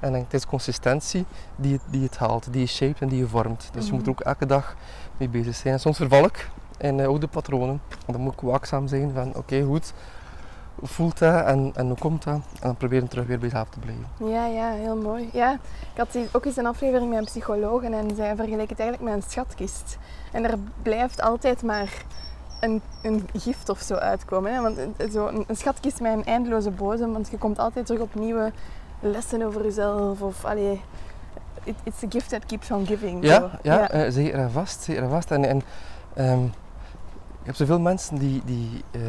En 0.00 0.12
dan, 0.12 0.20
het 0.20 0.34
is 0.34 0.46
consistentie 0.46 1.24
die, 1.56 1.72
het- 1.72 1.82
die 1.90 2.02
het 2.02 2.16
haalt, 2.18 2.52
die 2.52 2.60
je 2.60 2.66
shaped 2.66 3.00
en 3.00 3.08
die 3.08 3.18
je 3.18 3.26
vormt. 3.26 3.68
Dus 3.72 3.86
je 3.86 3.92
moet 3.92 4.02
er 4.02 4.10
ook 4.10 4.20
elke 4.20 4.46
dag 4.46 4.76
mee 5.16 5.28
bezig 5.28 5.54
zijn. 5.54 5.74
En 5.74 5.80
soms 5.80 5.96
verval 5.96 6.24
ik 6.24 6.48
in 6.78 7.00
eh, 7.00 7.06
oude 7.06 7.26
patronen. 7.26 7.80
En 8.06 8.12
dan 8.12 8.20
moet 8.22 8.32
ik 8.32 8.40
waakzaam 8.40 8.86
zijn 8.86 9.10
van, 9.14 9.34
oké, 9.34 9.62
goed, 9.62 9.92
hoe 10.74 10.88
voelt 10.88 11.18
dat 11.18 11.44
en, 11.46 11.70
en 11.74 11.86
hoe 11.86 11.98
komt 11.98 12.22
dat? 12.22 12.34
En 12.34 12.42
dan 12.60 12.76
proberen 12.76 13.08
terug 13.08 13.26
weer 13.26 13.38
bij 13.38 13.48
jezelf 13.48 13.68
te 13.68 13.78
blijven. 13.78 14.06
Ja, 14.16 14.46
ja, 14.46 14.70
heel 14.72 14.96
mooi. 14.96 15.28
Ja, 15.32 15.52
ik 15.94 15.96
had 15.96 16.16
ook 16.32 16.44
eens 16.44 16.56
een 16.56 16.66
aflevering 16.66 17.10
met 17.10 17.18
een 17.18 17.24
psycholoog 17.24 17.82
en 17.82 18.16
zij 18.16 18.36
vergeleek 18.36 18.70
het 18.70 18.80
eigenlijk 18.80 19.10
met 19.14 19.24
een 19.24 19.30
schatkist. 19.30 19.98
En 20.32 20.44
er 20.50 20.58
blijft 20.82 21.20
altijd 21.22 21.62
maar 21.62 21.92
een, 22.62 22.82
een 23.02 23.28
gift 23.38 23.68
of 23.68 23.80
zo 23.80 23.94
uitkomen. 23.94 24.54
Hè? 24.54 24.60
Want 24.60 24.76
het- 24.96 25.12
zo 25.12 25.26
een, 25.26 25.44
een 25.46 25.56
schatkist 25.56 26.00
met 26.00 26.12
een 26.12 26.24
eindeloze 26.24 26.70
bodem, 26.70 27.12
want 27.12 27.28
je 27.30 27.38
komt 27.38 27.58
altijd 27.58 27.86
terug 27.86 28.00
op 28.02 28.14
nieuwe 28.14 28.52
lessen 29.00 29.42
over 29.42 29.62
jezelf. 29.62 30.20
Of, 30.22 30.44
allee, 30.44 30.80
it- 31.64 31.74
it's 31.82 32.02
a 32.02 32.06
gift 32.08 32.28
that 32.28 32.46
keeps 32.46 32.70
on 32.70 32.86
giving. 32.86 33.24
Ja, 33.24 33.38
zo. 33.40 33.50
ja, 33.62 33.90
eh, 33.90 34.10
zeker 34.12 34.38
en 34.38 34.50
vast. 34.50 34.82
Zeker 34.82 35.08
vast. 35.08 35.30
En, 35.30 35.44
en 35.44 35.62
ehm, 36.14 36.44
ik 37.40 37.46
heb 37.48 37.54
zoveel 37.54 37.80
mensen 37.80 38.18
die, 38.18 38.42
die, 38.44 38.84
eh, 38.90 39.00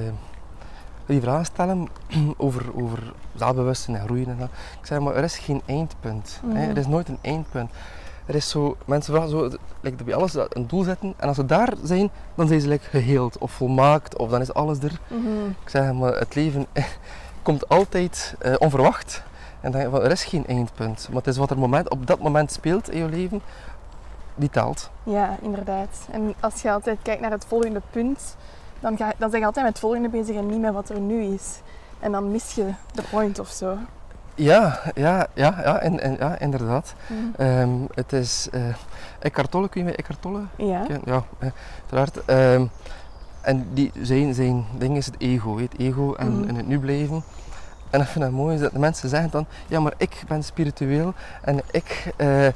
die 1.05 1.21
vragen 1.21 1.45
stellen 1.45 1.87
over, 2.37 2.65
over 2.75 3.13
zelfbewustzijn 3.35 3.97
en 3.97 4.03
groeien. 4.05 4.27
En 4.27 4.37
dat. 4.37 4.49
Ik 4.79 4.85
zeg 4.85 4.99
maar, 4.99 5.15
er 5.15 5.23
is 5.23 5.37
geen 5.37 5.61
eindpunt. 5.65 6.39
hè. 6.41 6.47
Mhm. 6.47 6.57
Er 6.69 6.77
is 6.77 6.87
nooit 6.87 7.09
een 7.09 7.19
eindpunt. 7.21 7.71
Er 8.25 8.35
is 8.35 8.49
zo, 8.49 8.77
mensen 8.85 9.13
vragen 9.13 9.29
zo, 9.29 9.49
like, 9.81 10.03
bij 10.03 10.15
alles 10.15 10.33
een 10.49 10.67
doel 10.67 10.83
zetten 10.83 11.13
en 11.17 11.27
als 11.27 11.35
ze 11.35 11.45
daar 11.45 11.73
zijn, 11.83 12.09
dan 12.35 12.47
zijn 12.47 12.61
ze 12.61 12.67
like, 12.67 12.89
geheeld 12.89 13.37
of 13.37 13.51
volmaakt 13.51 14.17
of 14.17 14.29
dan 14.29 14.41
is 14.41 14.53
alles 14.53 14.79
er. 14.79 14.99
Mhm. 15.07 15.49
Ik 15.61 15.69
zeg 15.69 15.93
maar, 15.93 16.17
het 16.17 16.35
leven 16.35 16.65
komt 17.41 17.69
altijd 17.69 18.35
eh, 18.39 18.53
onverwacht. 18.57 19.23
En 19.61 19.71
dan 19.71 19.91
van, 19.91 20.01
er 20.01 20.11
is 20.11 20.23
geen 20.23 20.45
eindpunt. 20.47 21.07
Maar 21.07 21.17
het 21.17 21.27
is 21.27 21.37
wat 21.37 21.49
er 21.49 21.57
moment, 21.57 21.89
op 21.89 22.07
dat 22.07 22.19
moment 22.19 22.51
speelt 22.51 22.89
in 22.89 22.97
je 22.97 23.09
leven, 23.09 23.41
die 24.35 24.49
telt. 24.49 24.89
Ja, 25.03 25.37
inderdaad. 25.41 26.07
En 26.11 26.33
als 26.39 26.61
je 26.61 26.71
altijd 26.71 26.97
kijkt 27.01 27.21
naar 27.21 27.31
het 27.31 27.45
volgende 27.45 27.81
punt, 27.91 28.35
dan, 28.79 28.97
ga, 28.97 29.13
dan 29.17 29.29
ben 29.29 29.39
je 29.39 29.45
altijd 29.45 29.65
met 29.65 29.73
het 29.73 29.83
volgende 29.83 30.09
bezig 30.09 30.35
en 30.35 30.45
niet 30.45 30.61
met 30.61 30.73
wat 30.73 30.89
er 30.89 30.99
nu 30.99 31.23
is. 31.23 31.59
En 31.99 32.11
dan 32.11 32.31
mis 32.31 32.53
je 32.53 32.73
de 32.91 33.03
point 33.11 33.39
of 33.39 33.49
zo. 33.49 33.77
Ja, 34.35 34.79
ja, 34.95 35.27
ja, 35.33 35.55
ja, 35.63 35.79
en, 35.79 35.99
en, 35.99 36.15
ja 36.19 36.39
inderdaad. 36.39 36.93
Mhm. 37.07 37.41
Ehm, 37.41 37.69
het 37.93 38.13
is 38.13 38.47
uh, 38.53 38.61
Eckhart 39.19 39.51
Tolle, 39.51 39.69
kun 39.69 39.81
je 39.81 39.87
met 39.87 39.95
Eckhart 39.95 40.21
Tolle 40.21 40.39
Ja. 40.55 40.85
Ja, 41.05 41.23
eh, 41.39 41.49
uiteraard. 41.81 42.25
Ehm, 42.25 42.65
en 43.41 43.67
die, 43.73 43.91
zijn, 44.01 44.33
zijn 44.33 44.65
ding 44.77 44.97
is 44.97 45.05
het 45.05 45.15
ego, 45.17 45.57
het 45.59 45.77
ego 45.77 46.13
en 46.13 46.39
Mhm. 46.39 46.49
in 46.49 46.55
het 46.55 46.67
nu 46.67 46.79
blijven. 46.79 47.23
En 47.89 48.01
ik 48.01 48.07
vind 48.07 48.23
het 48.23 48.33
mooi 48.33 48.55
is 48.55 48.61
dat 48.61 48.71
de 48.71 48.79
mensen 48.79 49.09
zeggen 49.09 49.29
dan, 49.29 49.45
ja 49.67 49.79
maar 49.79 49.93
ik 49.97 50.23
ben 50.27 50.43
spiritueel 50.43 51.13
en 51.41 51.59
ik 51.71 52.13
eh, 52.17 52.47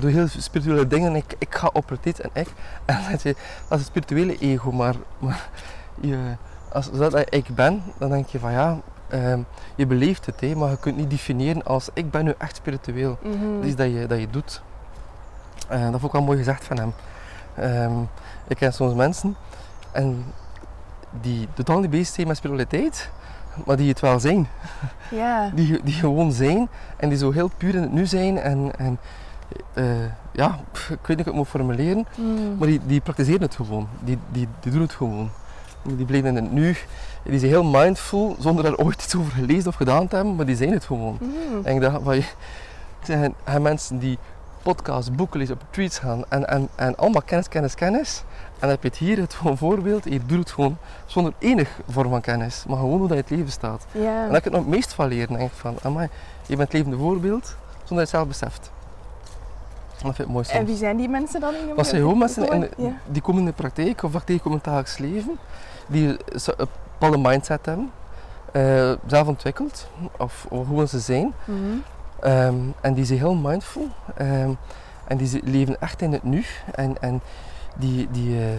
doe 0.00 0.10
heel 0.10 0.26
spirituele 0.28 0.86
dingen, 0.86 1.14
ik, 1.16 1.34
ik 1.38 1.54
ga 1.54 1.70
op 1.72 1.90
retreat 1.90 2.18
en 2.18 2.30
ik. 2.32 2.48
En 2.86 2.98
dat, 3.10 3.22
je, 3.22 3.34
dat 3.68 3.78
is 3.78 3.84
het 3.84 3.86
spirituele 3.86 4.38
ego, 4.38 4.72
maar, 4.72 4.94
maar 5.18 5.48
je, 6.00 6.18
als 6.72 6.90
dat 6.90 7.34
ik 7.34 7.46
ben, 7.54 7.82
dan 7.98 8.10
denk 8.10 8.26
je 8.26 8.38
van 8.38 8.52
ja, 8.52 8.76
ehm, 9.08 9.40
je 9.74 9.86
beleeft 9.86 10.26
het, 10.26 10.40
hè, 10.40 10.54
maar 10.54 10.70
je 10.70 10.78
kunt 10.78 10.96
niet 10.96 11.10
definiëren 11.10 11.64
als 11.64 11.88
ik 11.92 12.10
ben 12.10 12.24
nu 12.24 12.34
echt 12.38 12.56
spiritueel. 12.56 13.18
Mhm. 13.22 13.54
Dat 13.56 13.64
is 13.64 13.76
dat 13.76 13.86
je, 13.92 14.06
dat 14.06 14.20
je 14.20 14.30
doet. 14.30 14.62
Eh, 15.68 15.80
dat 15.82 15.90
vond 15.90 16.04
ik 16.04 16.12
wel 16.12 16.22
mooi 16.22 16.38
gezegd 16.38 16.64
van 16.64 16.78
hem. 16.78 16.92
Ehm, 17.54 18.00
ik 18.48 18.56
ken 18.56 18.72
soms 18.72 18.94
mensen 18.94 19.36
en 19.92 20.24
die 21.20 21.48
totaal 21.54 21.80
niet 21.80 21.90
bezig 21.90 22.14
zijn 22.14 22.26
met 22.26 22.36
spiritualiteit, 22.36 23.10
maar 23.66 23.76
die 23.76 23.88
het 23.88 24.00
wel 24.00 24.20
zijn. 24.20 24.48
Die, 25.54 25.80
die 25.82 25.94
gewoon 25.94 26.32
zijn 26.32 26.68
en 26.96 27.08
die 27.08 27.18
zo 27.18 27.30
heel 27.30 27.50
puur 27.56 27.74
in 27.74 27.82
het 27.82 27.92
nu 27.92 28.06
zijn. 28.06 28.38
En, 28.38 28.70
en 28.78 28.98
eh, 29.74 29.84
ja, 30.32 30.58
ik 30.72 30.88
weet 30.88 30.88
niet 30.88 31.06
hoe 31.06 31.16
ik 31.18 31.24
het 31.24 31.34
moet 31.34 31.48
formuleren, 31.48 32.06
Mm. 32.16 32.56
maar 32.58 32.68
die, 32.68 32.80
die 32.86 33.00
praktiseren 33.00 33.40
het 33.42 33.54
gewoon. 33.54 33.88
Die, 34.00 34.18
die, 34.32 34.48
die 34.60 34.72
doen 34.72 34.80
het 34.80 34.92
gewoon. 34.92 35.30
Die 35.82 36.06
blijven 36.06 36.36
in 36.36 36.42
het 36.44 36.52
nu. 36.52 36.76
Die 37.22 37.38
zijn 37.38 37.50
heel 37.50 37.64
mindful, 37.64 38.36
zonder 38.38 38.64
daar 38.64 38.76
ooit 38.76 39.02
iets 39.04 39.16
over 39.16 39.32
gelezen 39.32 39.68
of 39.68 39.74
gedaan 39.74 40.08
te 40.08 40.16
hebben, 40.16 40.34
maar 40.36 40.46
die 40.46 40.56
zijn 40.56 40.72
het 40.72 40.84
gewoon. 40.84 41.18
Mhm. 41.20 41.66
En 41.66 41.74
ik 41.74 41.80
dacht 41.80 41.96
van, 42.02 42.14
je- 42.14 42.20
ik 42.20 43.04
zeg, 43.04 43.28
zijn 43.46 43.62
mensen 43.62 43.98
die 43.98 44.18
podcasts, 44.62 45.10
boeken 45.10 45.38
lezen, 45.38 45.54
op 45.54 45.62
tweets 45.70 45.98
gaan 45.98 46.24
en, 46.28 46.48
en, 46.48 46.68
en 46.74 46.96
allemaal 46.96 47.22
kennis, 47.22 47.48
kennis, 47.48 47.74
kennis. 47.74 48.22
En 48.52 48.54
dan 48.60 48.68
heb 48.70 48.82
je 48.82 48.88
het 48.88 48.96
hier, 48.98 49.18
het 49.18 49.34
gewoon 49.34 49.58
voorbeeld, 49.58 50.04
je 50.04 50.20
doet 50.26 50.38
het 50.38 50.50
gewoon 50.50 50.76
zonder 51.06 51.32
enig 51.38 51.68
vorm 51.90 52.10
van 52.10 52.20
kennis, 52.20 52.64
maar 52.68 52.76
gewoon 52.78 52.98
hoe 52.98 53.08
dat 53.08 53.16
je 53.16 53.22
het 53.22 53.30
leven 53.30 53.50
staat. 53.52 53.86
En 54.22 54.28
dat 54.28 54.36
ik 54.36 54.44
het 54.44 54.52
nog 54.52 54.62
het 54.62 54.70
meest 54.70 54.92
van 54.92 55.08
leren, 55.08 55.36
denk 55.36 55.50
ik 55.50 55.56
van, 55.56 55.76
amai, 55.82 56.08
je 56.46 56.56
bent 56.56 56.60
het 56.60 56.72
levende 56.72 56.96
voorbeeld, 56.96 57.44
zonder 57.84 57.86
dat 57.86 57.88
je 57.88 57.98
het 57.98 58.10
zelf 58.10 58.26
beseft. 58.26 58.70
En 59.98 60.06
dat 60.06 60.14
vind 60.14 60.28
ik 60.28 60.34
mooi 60.34 60.44
soms. 60.44 60.58
En 60.58 60.64
wie 60.66 60.76
zijn 60.76 60.96
die 60.96 61.08
mensen 61.08 61.40
dan? 61.40 61.54
In 61.54 61.76
Dat 61.76 61.86
zijn 61.86 62.00
gewoon 62.00 62.18
mensen 62.18 62.48
in, 62.76 62.96
die 63.06 63.22
komen 63.22 63.40
in 63.40 63.46
de 63.46 63.52
praktijk 63.52 64.02
of 64.02 64.12
dat 64.12 64.26
tegenkomen 64.26 64.58
in 64.64 64.64
het 64.70 64.74
dagelijks 64.74 64.98
leven, 64.98 65.38
die 65.86 66.16
bepaalde 66.98 67.28
mindset 67.28 67.66
hebben, 67.66 67.90
eh, 68.52 68.92
zelf 69.06 69.26
ontwikkeld, 69.26 69.88
of, 70.18 70.46
of 70.48 70.66
hoe 70.66 70.86
ze 70.86 70.98
zijn. 70.98 71.32
Mhm. 71.44 71.58
Ehm, 72.20 72.54
en 72.80 72.94
die 72.94 73.04
zijn 73.04 73.18
heel 73.18 73.34
mindful. 73.34 73.88
ehm, 74.16 74.50
en 75.06 75.16
die 75.16 75.40
leven 75.44 75.80
echt 75.80 76.02
in 76.02 76.12
het 76.12 76.22
nu. 76.22 76.44
En, 76.74 77.00
en 77.02 77.20
die, 77.76 78.08
die, 78.10 78.36
eh, 78.38 78.52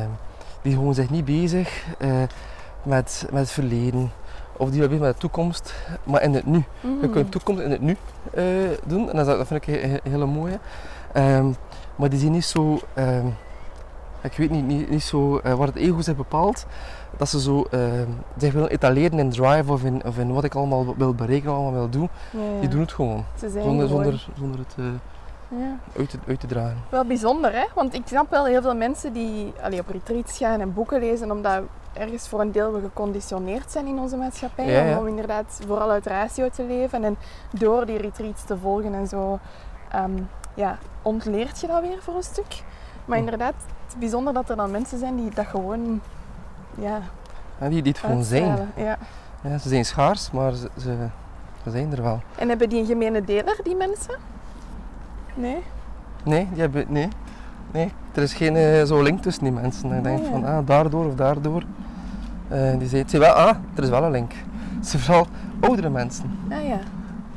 ehm, 0.00 0.08
die 0.62 0.72
gewoon 0.74 0.94
zich 0.94 1.10
niet 1.10 1.24
bezig 1.24 1.84
eh, 1.98 2.08
met, 2.82 3.26
met 3.30 3.40
het 3.40 3.50
verleden. 3.50 4.12
Of 4.56 4.70
die 4.70 4.78
wel 4.80 4.88
bezig 4.88 5.02
met 5.04 5.12
de 5.14 5.20
toekomst, 5.20 5.74
maar 6.04 6.22
in 6.22 6.34
het 6.34 6.46
nu. 6.46 6.64
Je 6.80 6.88
Mhm. 6.88 7.00
kunt 7.10 7.14
de 7.24 7.28
toekomst 7.28 7.62
in 7.62 7.70
het 7.70 7.80
nu 7.80 7.96
doen. 8.84 9.10
En 9.10 9.16
dat, 9.16 9.26
dat 9.26 9.46
vind 9.46 9.66
ik 9.66 9.74
een 9.82 9.90
he- 9.90 10.10
hele 10.10 10.26
mooie. 10.26 10.58
Maar 11.96 12.08
die 12.10 12.18
zijn 12.18 12.32
niet 12.32 12.44
zo... 12.44 12.78
ik 14.20 14.32
weet 14.36 14.50
niet, 14.50 14.64
niet, 14.66 14.90
niet 14.90 15.02
zo... 15.02 15.38
eh, 15.38 15.54
waar 15.54 15.66
het 15.66 15.76
ego 15.76 16.00
zich 16.00 16.16
bepaalt. 16.16 16.66
Dat 17.16 17.28
ze 17.28 17.40
zo 17.40 17.64
ehm, 17.70 18.08
zich 18.36 18.52
willen 18.52 18.70
etaleren 18.70 19.18
in 19.18 19.30
drive 19.30 19.72
of 19.72 19.84
in, 19.84 20.04
of 20.04 20.18
in 20.18 20.32
wat 20.32 20.44
ik 20.44 20.54
allemaal 20.54 20.94
wil 20.96 21.14
bereiken, 21.14 21.50
allemaal 21.50 21.72
wil 21.72 21.88
doen. 21.88 22.08
Ja, 22.30 22.40
ja. 22.54 22.60
Die 22.60 22.68
doen 22.68 22.80
het 22.80 22.92
gewoon. 22.92 23.24
Zonder, 23.36 23.62
gewoon- 23.62 23.88
zonder, 23.88 24.28
zonder 24.38 24.58
het 24.60 24.74
eh, 24.78 24.84
Ja. 25.58 25.76
uit, 25.98 26.10
te, 26.10 26.18
uit 26.26 26.40
te 26.40 26.46
dragen. 26.46 26.76
Wel 26.88 27.04
bijzonder, 27.04 27.52
hè? 27.52 27.64
Want 27.74 27.94
ik 27.94 28.02
snap 28.04 28.30
wel 28.30 28.44
heel 28.46 28.62
veel 28.62 28.74
mensen 28.74 29.12
die 29.12 29.52
allee, 29.62 29.80
op 29.80 29.88
retreats 29.88 30.38
gaan 30.38 30.60
en 30.60 30.72
boeken 30.72 31.00
lezen, 31.00 31.30
omdat 31.30 31.60
ergens 31.92 32.28
voor 32.28 32.40
een 32.40 32.52
deel 32.52 32.72
we 32.72 32.80
geconditioneerd 32.80 33.70
zijn 33.70 33.86
in 33.86 33.98
onze 33.98 34.16
maatschappij. 34.16 34.96
Om, 34.98 35.06
inderdaad 35.06 35.60
vooral 35.66 35.90
uit 35.90 36.06
ratio 36.06 36.48
te 36.48 36.64
leven. 36.64 37.04
En 37.04 37.16
door 37.58 37.86
die 37.86 37.98
retreats 37.98 38.44
te 38.44 38.56
volgen 38.58 38.94
en 38.94 39.06
zo, 39.06 39.38
ehm, 39.90 40.10
ja, 40.54 40.78
ontleert 41.02 41.60
je 41.60 41.66
dat 41.66 41.80
weer 41.80 41.98
voor 42.02 42.14
een 42.14 42.22
stuk. 42.22 42.62
Maar 43.04 43.18
inderdaad, 43.18 43.54
het 43.54 43.92
is 43.92 43.98
bijzonder 43.98 44.32
dat 44.32 44.50
er 44.50 44.56
dan 44.56 44.70
mensen 44.70 44.98
zijn 44.98 45.16
die 45.16 45.30
dat 45.34 45.46
gewoon, 45.46 46.00
ja, 46.78 47.00
Ja, 47.60 47.68
die, 47.68 47.82
het 47.82 47.98
gewoon 47.98 48.24
zijn. 48.24 48.68
Ja. 48.76 48.98
Ja, 49.42 49.58
ze 49.58 49.68
zijn 49.68 49.84
schaars, 49.84 50.30
maar 50.30 50.52
ze, 50.52 50.68
ze, 50.78 50.96
ze 51.64 51.70
zijn 51.70 51.92
er 51.92 52.02
wel. 52.02 52.22
En 52.36 52.48
hebben 52.48 52.68
die 52.68 52.80
een 52.80 52.86
gemene 52.86 53.24
deler, 53.24 53.60
die 53.62 53.76
mensen? 53.76 54.14
Nee? 55.34 55.62
Nee, 56.24 56.48
die 56.52 56.60
hebben, 56.60 56.84
nee. 56.88 57.08
nee, 57.70 57.92
er 58.14 58.22
is 58.22 58.34
geen 58.34 58.56
eh, 58.56 58.84
zo 58.84 59.02
link 59.02 59.22
tussen 59.22 59.42
die 59.42 59.52
mensen. 59.52 59.88
Dan 59.88 60.02
denk 60.02 60.18
ik 60.18 60.24
Ah, 60.24 60.30
van, 60.30 60.44
ah, 60.44 60.66
daardoor 60.66 61.06
of 61.06 61.14
daardoor. 61.14 61.62
Eh, 62.48 62.78
die 62.78 62.88
zei, 62.88 63.02
het 63.02 63.12
wel, 63.12 63.32
ah, 63.32 63.56
er 63.74 63.82
is 63.82 63.88
wel 63.88 64.04
een 64.04 64.10
link. 64.10 64.32
Het 64.76 64.86
zijn 64.86 65.02
vooral 65.02 65.26
oudere 65.60 65.88
mensen. 65.88 66.38
Ah 66.50 66.66
ja. 66.66 66.78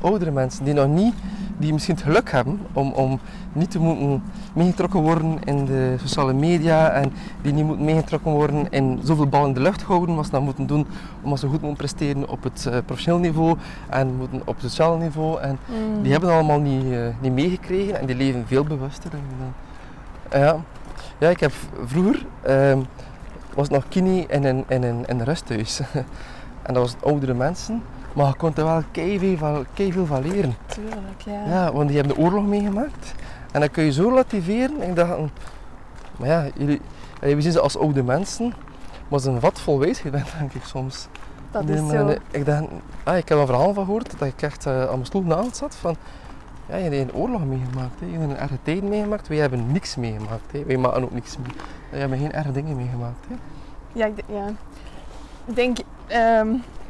Oudere 0.01 0.31
mensen 0.31 0.65
die 0.65 0.73
nog 0.73 0.87
niet 0.87 1.13
die 1.57 1.73
misschien 1.73 1.95
het 1.95 2.03
geluk 2.03 2.31
hebben 2.31 2.59
om, 2.73 2.91
om 2.91 3.19
niet 3.53 3.71
te 3.71 3.79
moeten 3.79 4.23
meegetrokken 4.53 5.01
worden 5.01 5.37
in 5.43 5.65
de 5.65 5.95
sociale 6.01 6.33
media 6.33 6.89
en 6.89 7.13
die 7.41 7.53
niet 7.53 7.65
moeten 7.65 7.85
meegetrokken 7.85 8.31
worden 8.31 8.69
in 8.69 8.99
zoveel 9.03 9.27
ballen 9.27 9.47
in 9.47 9.53
de 9.53 9.59
lucht 9.61 9.81
houden, 9.81 10.15
wat 10.15 10.25
ze 10.25 10.31
dan 10.31 10.43
moeten 10.43 10.67
doen 10.67 10.87
omdat 11.21 11.39
ze 11.39 11.47
goed 11.47 11.61
moeten 11.61 11.77
presteren 11.77 12.29
op 12.29 12.43
het 12.43 12.65
uh, 12.67 12.77
professioneel 12.85 13.19
niveau 13.19 13.57
en 13.89 14.15
moeten 14.15 14.41
op 14.45 14.55
het 14.55 14.69
sociale 14.69 14.97
niveau. 14.97 15.41
En 15.41 15.57
Mm. 15.67 16.01
die 16.01 16.11
hebben 16.11 16.29
dat 16.29 16.37
allemaal 16.39 16.59
niet, 16.59 16.91
eh, 16.91 16.99
niet 17.21 17.33
meegekregen 17.33 17.99
en 17.99 18.05
die 18.05 18.15
leven 18.15 18.43
veel 18.47 18.63
bewuster. 18.63 19.09
dan. 19.09 20.41
ja. 20.41 20.55
ja, 21.17 21.29
ik 21.29 21.39
heb 21.39 21.51
vroeger 21.85 22.25
ehm, 22.41 22.79
was 23.53 23.69
nog 23.69 23.87
kini 23.89 24.25
in 24.27 24.43
een, 24.43 24.63
in 24.67 24.83
een, 24.83 25.05
in 25.07 25.19
een 25.19 25.23
rusthuis. 25.23 25.79
en 26.65 26.73
dat 26.73 26.77
was 26.77 26.95
oudere 27.03 27.33
mensen, 27.33 27.81
maar 28.17 28.27
je 28.27 28.35
kon 28.35 28.55
er 28.55 28.63
wel 28.63 28.83
keiveel 29.73 30.05
van, 30.05 30.21
leren. 30.21 30.55
Tuurlijk, 30.65 31.21
ja. 31.25 31.45
Ja, 31.45 31.71
want 31.71 31.87
die 31.87 31.97
hebben 31.97 32.15
de 32.15 32.21
oorlog 32.21 32.45
meegemaakt. 32.45 33.13
En 33.51 33.59
dan 33.59 33.71
kun 33.71 33.83
je 33.83 33.91
zo 33.91 34.09
relativeren. 34.09 34.81
Ik 34.81 34.95
dacht, 34.95 35.11
maar 36.17 36.27
ja, 36.27 36.47
jullie, 36.55 36.81
we 37.19 37.41
zien 37.41 37.51
ze 37.51 37.59
als 37.59 37.77
oude 37.77 38.03
mensen, 38.03 38.53
maar 39.07 39.19
ze 39.19 39.29
een 39.29 39.39
vat 39.39 39.59
vol 39.59 39.79
wijsheid 39.79 40.11
bent, 40.11 40.27
denk 40.39 40.53
ik 40.53 40.63
soms. 40.63 41.07
Dat 41.51 41.69
is 41.69 41.89
zo. 41.89 42.15
ik, 42.31 42.45
dacht, 42.45 42.63
ah, 43.03 43.17
ik 43.17 43.29
heb 43.29 43.37
een 43.37 43.45
verhaal 43.45 43.73
van 43.73 43.85
gehoord 43.85 44.19
dat 44.19 44.27
ik 44.27 44.41
echt 44.41 44.65
eh, 44.65 44.81
aan 44.81 44.89
mijn 44.89 45.05
stoel 45.05 45.23
naast 45.23 45.55
zat 45.55 45.75
van, 45.75 45.95
ja, 46.69 46.75
je 46.75 46.83
hebt 46.83 46.95
een 46.95 47.15
oorlog 47.15 47.45
meegemaakt, 47.45 47.99
hè. 47.99 48.05
je 48.05 48.17
hebt 48.17 48.23
een 48.31 48.37
erge 48.37 48.57
tijd 48.63 48.83
meegemaakt, 48.83 49.27
wij 49.27 49.37
hebben 49.37 49.71
niks 49.71 49.95
meegemaakt, 49.95 50.51
hè. 50.51 50.63
wij 50.65 50.77
maken 50.77 51.03
ook 51.03 51.13
niks 51.13 51.37
mee. 51.37 51.55
Wij 51.91 51.99
hebben 51.99 52.17
geen 52.17 52.31
erge 52.31 52.51
dingen 52.51 52.75
meegemaakt. 52.75 53.25
Hè. 53.27 53.35
Ja, 53.93 54.05
ik, 54.05 54.23
ja. 54.27 54.47
ik 55.45 55.55
denk 55.55 55.77
ehm, 56.07 56.47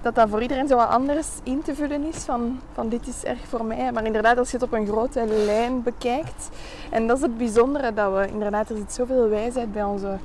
dat 0.08 0.16
dat 0.16 0.30
voor 0.30 0.42
iedereen 0.42 0.68
zo 0.68 0.76
wat 0.76 0.90
anders 0.90 1.28
in 1.44 1.62
te 1.62 1.76
vullen 1.76 2.04
is. 2.04 2.16
Van, 2.16 2.60
van 2.74 2.90
dit 2.90 3.08
is 3.08 3.24
erg 3.24 3.48
voor 3.48 3.66
mij. 3.66 3.92
Maar 3.92 4.06
inderdaad, 4.06 4.38
als 4.38 4.52
je 4.52 4.58
het 4.58 4.66
op 4.66 4.74
een 4.74 4.88
grote 4.88 5.26
lijn 5.26 5.84
bekijkt. 5.84 6.50
En 6.90 7.08
dat 7.08 7.18
is 7.18 7.24
het 7.24 7.38
bijzondere 7.38 7.94
dat 7.94 8.14
we 8.14 8.28
inderdaad, 8.28 8.70
er 8.70 8.78
zit 8.78 8.94
zoveel 8.94 9.30
wijsheid 9.30 9.72
bij 9.72 9.84
onze 9.84 10.18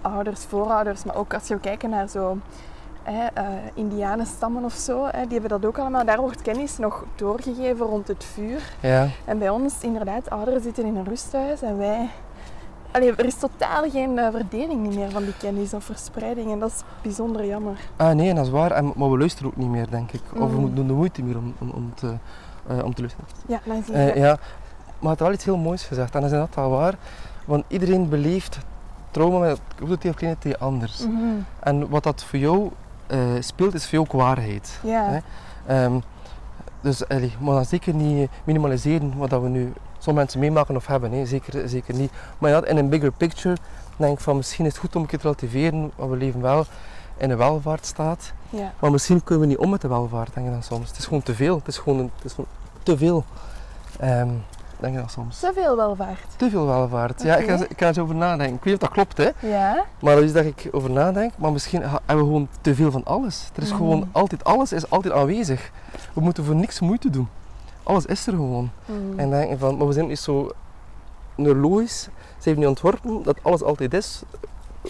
ouders, 0.00 0.44
voorouders. 0.44 1.04
Maar 1.04 1.16
ook 1.16 1.34
als 1.34 1.48
je 1.48 1.60
kijkt 1.60 1.88
naar 1.88 2.08
zo 2.08 2.38
hè, 3.02 3.26
eh, 3.34 3.44
indianenstammen 3.74 4.64
of 4.64 4.72
zo. 4.72 5.04
Hè, 5.04 5.22
die 5.22 5.40
hebben 5.40 5.60
dat 5.60 5.66
ook 5.66 5.78
allemaal. 5.78 6.04
Daar 6.04 6.20
wordt 6.20 6.42
kennis 6.42 6.78
nog 6.78 7.04
doorgegeven 7.14 7.86
rond 7.86 8.08
het 8.08 8.24
vuur. 8.24 8.62
Ja, 8.80 9.08
En 9.24 9.38
bij 9.38 9.48
ons, 9.48 9.74
inderdaad, 9.80 10.30
ouderen 10.30 10.62
zitten 10.62 10.84
in 10.84 10.96
een 10.96 11.04
rusthuis 11.04 11.62
en 11.62 11.78
wij... 11.78 12.08
Allee, 12.92 13.14
er 13.16 13.24
is 13.24 13.34
totaal 13.34 13.90
geen 13.90 14.18
eh, 14.18 14.30
verdeling 14.30 14.94
meer 14.94 15.10
van 15.10 15.24
die 15.24 15.36
kennis 15.38 15.74
of 15.74 15.84
verspreiding 15.84 16.52
en 16.52 16.58
dat 16.58 16.70
is 16.70 16.82
bijzonder 17.02 17.46
jammer. 17.46 17.76
ah 17.96 18.14
nee, 18.14 18.34
dat 18.34 18.44
is 18.44 18.50
waar, 18.50 18.70
en, 18.70 18.92
maar 18.96 19.10
we 19.10 19.18
luisteren 19.18 19.50
ook 19.50 19.56
niet 19.56 19.68
meer, 19.68 19.90
denk 19.90 20.12
ik. 20.12 20.20
Of 20.32 20.38
we 20.38 20.44
Mm. 20.54 20.54
moeten 20.54 20.74
doen 20.74 20.86
de 20.86 20.92
moeite 20.92 21.22
meer 21.22 21.36
om, 21.38 21.54
om, 21.58 21.70
om, 21.70 21.92
te, 21.94 22.14
eh, 22.66 22.84
om 22.84 22.94
te 22.94 23.00
luisteren. 23.00 23.28
Ja, 23.46 23.60
zie 23.84 23.94
je. 23.96 24.10
Eh, 24.12 24.16
ja, 24.16 24.38
maar 24.98 25.10
het 25.10 25.18
had 25.18 25.18
wel 25.18 25.32
iets 25.32 25.44
heel 25.44 25.56
moois 25.56 25.82
gezegd 25.84 26.14
en 26.14 26.20
dat 26.20 26.30
is 26.30 26.36
inderdaad 26.36 26.56
wel 26.56 26.70
waar. 26.78 26.94
Want 27.44 27.64
iedereen 27.68 28.08
beleeft 28.08 28.58
trauma 29.10 29.38
met 29.38 29.60
grote 29.76 30.08
of 30.08 30.14
kleine 30.14 30.38
T 30.38 30.58
anders. 30.58 31.06
Mhm. 31.06 31.24
En 31.60 31.88
wat 31.88 32.02
dat 32.02 32.24
voor 32.24 32.38
jou 32.38 32.70
eh, 33.06 33.18
speelt, 33.40 33.74
is 33.74 33.82
voor 33.82 33.92
jou 33.92 34.04
ook 34.04 34.12
waarheid. 34.20 34.78
Ja? 34.82 35.20
Ehm, 35.66 35.92
dus 36.80 37.08
allee, 37.08 37.32
we 37.40 37.50
gaan 37.50 37.64
zeker 37.64 37.94
niet 37.94 38.30
minimaliseren 38.44 39.16
wat 39.16 39.30
dat 39.30 39.42
we 39.42 39.48
nu 39.48 39.72
sommige 40.00 40.14
mensen 40.14 40.40
meemaken 40.40 40.76
of 40.76 40.86
hebben. 40.86 41.12
Hè. 41.12 41.26
Zeker, 41.26 41.68
zeker 41.68 41.94
niet. 41.94 42.10
Maar 42.38 42.50
ja, 42.50 42.64
in 42.64 42.76
een 42.76 42.88
bigger 42.88 43.12
picture 43.12 43.56
denk 43.96 44.12
ik 44.12 44.20
van 44.20 44.36
misschien 44.36 44.64
is 44.66 44.70
het 44.72 44.80
goed 44.80 44.96
om 44.96 45.02
een 45.02 45.08
keer 45.08 45.18
te 45.18 45.24
relativeren. 45.24 45.90
Want 45.96 46.10
we 46.10 46.16
leven 46.16 46.40
wel 46.40 46.64
in 47.16 47.30
een 47.30 47.36
welvaartsstaat. 47.36 48.32
ja. 48.50 48.72
Maar 48.80 48.90
misschien 48.90 49.24
kunnen 49.24 49.44
we 49.44 49.50
niet 49.50 49.58
om 49.62 49.70
met 49.70 49.80
de 49.80 49.88
welvaart, 49.88 50.34
denk 50.34 50.46
ik 50.46 50.52
dan 50.52 50.62
soms. 50.62 50.88
Het 50.88 50.98
is 50.98 51.04
gewoon 51.04 51.22
te 51.22 51.34
veel. 51.34 51.56
Het 51.56 51.68
is 51.68 51.78
gewoon, 51.78 51.98
een- 51.98 52.10
het 52.16 52.24
is 52.24 52.32
gewoon 52.32 52.50
te 52.82 52.96
veel. 52.96 53.24
Ehm, 53.98 54.28
denk 54.78 54.92
ik 54.94 55.00
dan 55.00 55.08
soms. 55.10 55.38
te 55.40 55.50
veel 55.54 55.76
welvaart. 55.76 56.24
Te 56.36 56.50
veel 56.50 56.66
welvaart. 56.66 57.22
Ja, 57.22 57.36
ik 57.36 57.48
ga, 57.48 57.54
ik 57.68 57.78
ga 57.80 57.86
eens 57.86 57.98
over 57.98 58.14
nadenken. 58.14 58.54
Ik 58.56 58.64
weet 58.64 58.72
niet 58.72 58.74
of 58.74 58.80
dat 58.80 58.90
klopt, 58.90 59.16
hè. 59.16 59.48
Ja, 59.48 59.84
Maar 60.00 60.14
dat 60.14 60.24
is 60.24 60.32
dat 60.32 60.44
ik 60.44 60.68
over 60.72 60.90
nadenk. 60.90 61.32
Maar 61.38 61.52
misschien 61.52 61.80
hebben 61.82 62.00
we 62.16 62.22
gewoon 62.24 62.48
te 62.60 62.74
veel 62.74 62.90
van 62.90 63.04
alles. 63.04 63.48
Er 63.56 63.62
is 63.62 63.68
Mhm. 63.68 63.76
gewoon 63.76 64.08
altijd, 64.12 64.44
alles 64.44 64.72
is 64.72 64.90
altijd 64.90 65.14
aanwezig. 65.14 65.70
We 66.12 66.20
moeten 66.20 66.44
voor 66.44 66.54
niks 66.54 66.80
moeite 66.80 67.10
doen. 67.10 67.28
Alles 67.82 68.06
is 68.06 68.26
er 68.26 68.32
gewoon. 68.32 68.70
Mhm. 68.84 69.18
En 69.18 69.30
denken 69.30 69.58
van, 69.58 69.76
maar 69.76 69.86
we 69.86 69.92
zijn 69.92 70.06
niet 70.06 70.18
zo 70.18 70.50
neurologisch. 71.34 72.02
Ze 72.38 72.48
hebben 72.48 72.58
niet 72.58 72.68
ontworpen 72.68 73.22
dat 73.22 73.38
alles 73.42 73.62
altijd 73.62 73.94
is. 73.94 74.22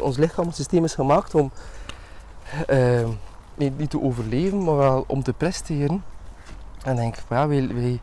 Ons 0.01 0.17
lichaam, 0.17 0.47
ons 0.47 0.57
systeem 0.57 0.85
is 0.85 0.95
gemaakt 0.95 1.35
om 1.35 1.51
eh, 2.67 3.09
niet, 3.55 3.79
niet 3.79 3.91
te 3.91 4.03
overleven, 4.03 4.65
maar 4.65 4.77
wel 4.77 5.05
om 5.07 5.23
te 5.23 5.33
presteren. 5.33 6.05
En 6.85 6.97
denk 6.97 7.17
ik, 7.17 7.23
van, 7.27 7.37
ja, 7.37 7.49
wij, 7.49 7.69
wij, 7.75 8.01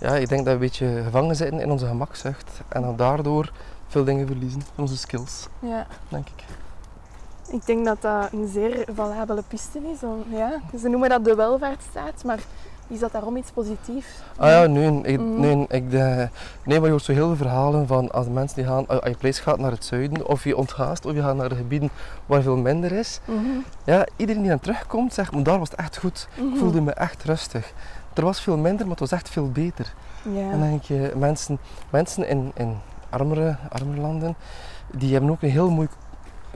ja, 0.00 0.16
ik 0.16 0.28
denk 0.28 0.44
dat 0.44 0.44
we 0.44 0.50
een 0.50 0.58
beetje 0.58 1.02
gevangen 1.04 1.36
zitten 1.36 1.60
in 1.60 1.70
onze 1.70 1.86
gemakzucht. 1.86 2.60
En 2.68 2.82
dat 2.82 2.98
daardoor 2.98 3.52
veel 3.86 4.04
dingen 4.04 4.26
verliezen 4.26 4.62
onze 4.76 4.96
skills, 4.96 5.48
ja. 5.58 5.86
denk 6.08 6.28
ik. 6.28 6.44
Ik 7.50 7.66
denk 7.66 7.84
dat 7.84 8.02
dat 8.02 8.32
een 8.32 8.48
zeer 8.48 8.84
valabele 8.94 9.42
piste 9.48 9.78
is. 9.78 10.02
Om, 10.02 10.24
ja. 10.28 10.60
Ze 10.78 10.88
noemen 10.88 11.08
dat 11.08 11.24
de 11.24 11.34
welvaartsstaat, 11.34 12.24
maar 12.24 12.38
is 12.88 12.98
dat 12.98 13.12
daarom 13.12 13.36
iets 13.36 13.50
positiefs? 13.50 14.08
Ah 14.36 14.48
ja, 14.48 14.66
nee, 14.66 15.00
ik, 15.02 15.20
Mhm. 15.20 15.40
nee, 15.40 15.64
ik, 15.68 15.90
de, 15.90 16.28
nee, 16.64 16.76
maar 16.78 16.84
je 16.84 16.90
hoort 16.90 17.02
zo 17.04 17.12
heel 17.12 17.26
veel 17.26 17.36
verhalen 17.36 17.86
van 17.86 18.10
als 18.10 18.26
mensen 18.28 18.56
die 18.56 18.66
gaan, 18.66 18.86
als 18.86 19.00
je 19.04 19.16
place 19.16 19.42
gaat 19.42 19.58
naar 19.58 19.70
het 19.70 19.84
zuiden, 19.84 20.28
of 20.28 20.44
je 20.44 20.56
ontgaast, 20.56 21.06
of 21.06 21.12
je 21.14 21.20
gaat 21.22 21.36
naar 21.36 21.48
de 21.48 21.54
gebieden 21.54 21.90
waar 22.26 22.42
veel 22.42 22.56
minder 22.56 22.92
is. 22.92 23.20
Mhm. 23.24 23.40
Ja, 23.84 24.06
iedereen 24.16 24.40
die 24.42 24.50
dan 24.50 24.60
terugkomt 24.60 25.14
zegt, 25.14 25.32
maar 25.32 25.42
daar 25.42 25.58
was 25.58 25.70
het 25.70 25.78
echt 25.78 25.96
goed. 25.98 26.28
Ik 26.34 26.42
Mhm. 26.44 26.56
voelde 26.56 26.80
me 26.80 26.92
echt 26.92 27.24
rustig. 27.24 27.72
Er 28.14 28.24
was 28.24 28.40
veel 28.40 28.56
minder, 28.56 28.80
maar 28.86 28.96
het 28.96 29.10
was 29.10 29.12
echt 29.18 29.28
veel 29.28 29.50
beter. 29.50 29.94
En 30.24 30.50
dan 30.50 30.60
denk 30.60 30.82
je, 30.82 31.12
mensen, 31.16 31.58
mensen 31.90 32.28
in, 32.28 32.52
in 32.54 32.76
armere, 33.10 33.56
armere 33.68 34.00
landen, 34.00 34.34
die 34.92 35.12
hebben 35.12 35.30
ook 35.30 35.42
een 35.42 35.50
heel, 35.50 35.70
mooi, 35.70 35.88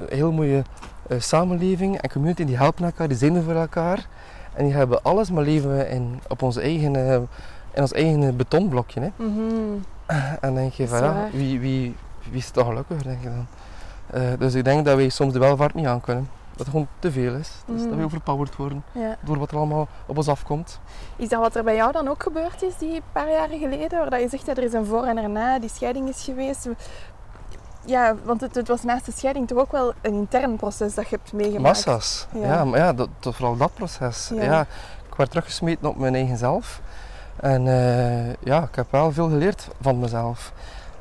heel 0.09 0.33
mooie 0.33 0.63
eh, 1.09 1.21
samenleving 1.21 1.99
en 2.01 2.11
community. 2.11 2.45
Die 2.45 2.57
helpen 2.57 2.85
elkaar, 2.85 3.09
die 3.09 3.17
zijn 3.17 3.35
er 3.35 3.43
voor 3.43 3.55
elkaar. 3.55 4.07
En 4.55 4.65
die 4.65 4.75
hebben 4.75 5.03
alles, 5.03 5.31
maar 5.31 5.45
leven 5.45 5.77
we 5.77 5.89
in, 5.89 6.21
op 6.29 6.43
ons 6.43 6.57
eigen, 6.57 6.97
eh, 6.97 7.15
in 7.75 7.81
ons 7.83 7.93
eigen 7.93 8.37
betonblokje. 8.37 9.01
Hè. 9.01 9.09
Mhm. 9.17 9.39
En 10.07 10.39
dan 10.41 10.55
denk 10.55 10.73
je 10.73 10.89
van 10.89 11.03
ja, 11.03 11.29
wie, 11.33 11.61
wie, 11.61 11.97
wie 12.31 12.39
is 12.39 12.51
toch 12.51 12.67
gelukkig, 12.67 13.03
denk 13.03 13.23
je 13.23 13.29
dan. 13.29 13.47
Eh, 14.07 14.39
dus 14.39 14.55
ik 14.55 14.65
denk 14.65 14.85
dat 14.85 14.97
wij 14.97 15.09
soms 15.09 15.33
de 15.33 15.39
welvaart 15.39 15.75
niet 15.75 15.87
aan 15.87 16.01
kunnen. 16.01 16.29
Dat 16.51 16.59
het 16.59 16.69
gewoon 16.69 16.89
te 16.99 17.13
veel 17.13 17.35
is. 17.35 17.51
Dus 17.67 17.81
dat 17.81 17.91
Mhm. 17.91 17.99
we 17.99 18.05
overpowered 18.05 18.57
worden 18.57 18.85
Ja. 18.93 19.17
door 19.21 19.39
wat 19.39 19.51
er 19.51 19.57
allemaal 19.57 19.89
op 20.07 20.17
ons 20.17 20.29
afkomt. 20.29 20.81
Is 21.17 21.29
dat 21.29 21.41
wat 21.41 21.57
er 21.57 21.65
bij 21.65 21.75
jou 21.75 21.93
dan 21.93 22.09
ook 22.09 22.23
gebeurd 22.23 22.63
is 22.63 22.77
die 22.79 23.03
paar 23.13 23.31
jaren 23.31 23.59
geleden? 23.59 23.99
Waar 23.99 24.11
dat 24.11 24.21
je 24.21 24.29
zegt 24.29 24.47
dat 24.47 24.57
er 24.59 24.65
is 24.65 24.73
een 24.73 24.87
voor 24.87 25.05
en 25.05 25.17
een 25.17 25.33
na, 25.33 25.59
die 25.59 25.69
scheiding 25.71 26.09
is 26.09 26.25
geweest. 26.25 26.69
Ja, 27.85 28.15
want 28.25 28.41
het, 28.41 28.55
het 28.55 28.69
was 28.69 28.83
naast 28.83 29.07
de 29.07 29.13
scheiding 29.13 29.49
toch 29.49 29.59
ook 29.59 29.73
wel 29.73 29.93
een 30.01 30.13
intern 30.15 30.57
proces 30.57 30.95
dat 30.95 31.09
je 31.09 31.17
hebt 31.17 31.33
meegemaakt. 31.33 31.63
Massa's. 31.87 32.27
Ja. 32.33 32.47
Ja, 32.47 32.65
maar 32.65 32.79
ja, 32.79 32.93
dat, 32.93 33.09
dat, 33.19 33.35
vooral 33.35 33.57
dat 33.57 33.75
proces. 33.75 34.31
Ja. 34.35 34.43
Ja. 34.43 34.61
ik 35.09 35.15
werd 35.17 35.31
teruggesmeten 35.31 35.89
op 35.89 35.97
mijn 35.97 36.15
eigen 36.15 36.37
zelf. 36.37 36.81
En 37.37 37.67
eh, 37.69 38.35
ja, 38.35 38.63
ik 38.63 38.75
heb 38.75 38.87
wel 38.91 39.13
veel 39.13 39.29
geleerd 39.29 39.69
van 39.81 39.99
mezelf. 39.99 40.53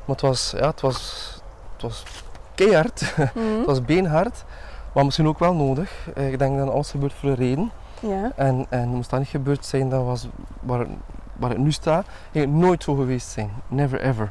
Maar 0.04 0.16
het 0.16 0.20
was, 0.20 0.52
ja, 0.56 0.66
het 0.66 0.80
was, 0.80 1.30
het 1.72 1.82
was 1.82 2.02
keihard. 2.54 3.00
Mhm. 3.16 3.56
het 3.56 3.66
was 3.66 3.82
beenhard. 3.84 4.44
Maar 4.94 5.04
misschien 5.04 5.28
ook 5.28 5.38
wel 5.38 5.54
nodig. 5.54 5.92
Eh, 6.14 6.32
Ik 6.32 6.38
denk 6.38 6.58
dat 6.58 6.70
alles 6.70 6.90
gebeurt 6.90 7.12
voor 7.12 7.28
een 7.28 7.34
reden. 7.36 7.70
Ja. 8.00 8.32
En, 8.36 8.66
en 8.68 8.88
moest 8.88 9.10
dat 9.10 9.18
niet 9.18 9.28
gebeurd 9.28 9.66
zijn, 9.66 9.88
dat 9.88 10.04
was 10.04 10.28
waar 10.60 10.78
het, 10.78 10.88
waar 11.36 11.50
het 11.50 11.58
nu 11.58 11.72
staat, 11.72 12.06
ging 12.32 12.44
het 12.44 12.54
nooit 12.54 12.82
zo 12.82 12.94
geweest 12.94 13.28
zijn. 13.28 13.50
Never 13.68 14.00
ever. 14.00 14.30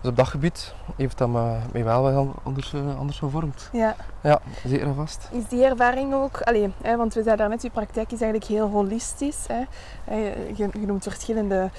Dus 0.00 0.10
op 0.10 0.16
dat 0.16 0.28
gebied 0.28 0.74
heeft 0.96 1.18
dat 1.18 1.28
me, 1.28 1.56
mij 1.72 1.84
wel 1.84 2.02
wel 2.02 2.34
anders, 2.42 2.72
eh, 2.72 2.98
anders 2.98 3.18
gevormd. 3.18 3.68
ja. 3.72 3.96
Ja, 4.20 4.40
zeker 4.64 4.86
en 4.86 4.94
vast. 4.94 5.28
Is 5.30 5.46
die 5.48 5.64
ervaring 5.64 6.14
ook, 6.14 6.40
allee, 6.40 6.72
hè, 6.82 6.96
want 6.96 7.14
we 7.14 7.22
zeiden 7.22 7.36
daarnet, 7.36 7.62
je 7.62 7.70
praktijk 7.70 8.12
is 8.12 8.20
eigenlijk 8.20 8.50
heel 8.50 8.68
holistisch. 8.68 9.44
Hè. 9.46 9.64
Je, 10.54 10.68
je 10.80 10.86
noemt 10.86 11.02
verschillende, 11.02 11.70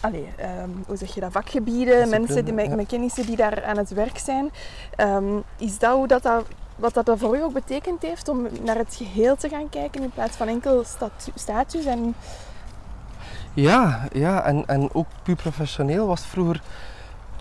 allee, 0.00 0.28
ehm, 0.36 0.70
hoe 0.86 0.96
zeg 0.96 1.14
je 1.14 1.20
dat, 1.20 1.32
vakgebieden, 1.32 2.08
mensen 2.08 2.44
die 2.44 2.54
met, 2.54 2.66
ja. 2.66 2.74
met 2.74 2.86
kennissen 2.86 3.26
die 3.26 3.36
daar 3.36 3.64
aan 3.64 3.76
het 3.76 3.90
werk 3.90 4.18
zijn. 4.18 4.50
Ehm, 4.96 5.38
is 5.56 5.78
dat 5.78 5.94
hoe 5.94 6.06
dat, 6.06 6.22
dat 6.22 6.44
wat 6.80 6.94
dat 6.94 7.18
voor 7.18 7.36
u 7.36 7.42
ook 7.42 7.52
betekend 7.52 8.02
heeft 8.02 8.28
om 8.28 8.46
naar 8.64 8.76
het 8.76 8.94
geheel 8.94 9.36
te 9.36 9.48
gaan 9.48 9.68
kijken 9.68 10.02
in 10.02 10.10
plaats 10.10 10.36
van 10.36 10.48
enkel 10.48 10.84
statu- 10.84 11.32
status? 11.34 11.84
En, 11.84 12.14
Ja, 13.54 14.08
ja 14.12 14.44
en, 14.44 14.66
en 14.66 14.94
ook 14.94 15.06
puur 15.22 15.36
professioneel 15.36 16.06
was 16.06 16.20
het 16.20 16.28
vroeger... 16.28 16.62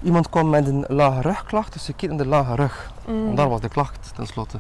Iemand 0.04 0.30
kwam 0.30 0.50
met 0.50 0.68
een 0.68 0.86
lage 0.88 1.22
rugklacht, 1.22 1.74
dus 1.74 1.88
je 1.88 1.94
keek 1.94 2.10
naar 2.10 2.18
de 2.18 2.26
lage 2.26 2.56
rug. 2.56 2.92
Mm. 3.08 3.24
Want 3.24 3.38
daar 3.38 3.50
was 3.50 3.62
de 3.62 3.70
klacht, 3.70 4.12
tenslotte. 4.16 4.58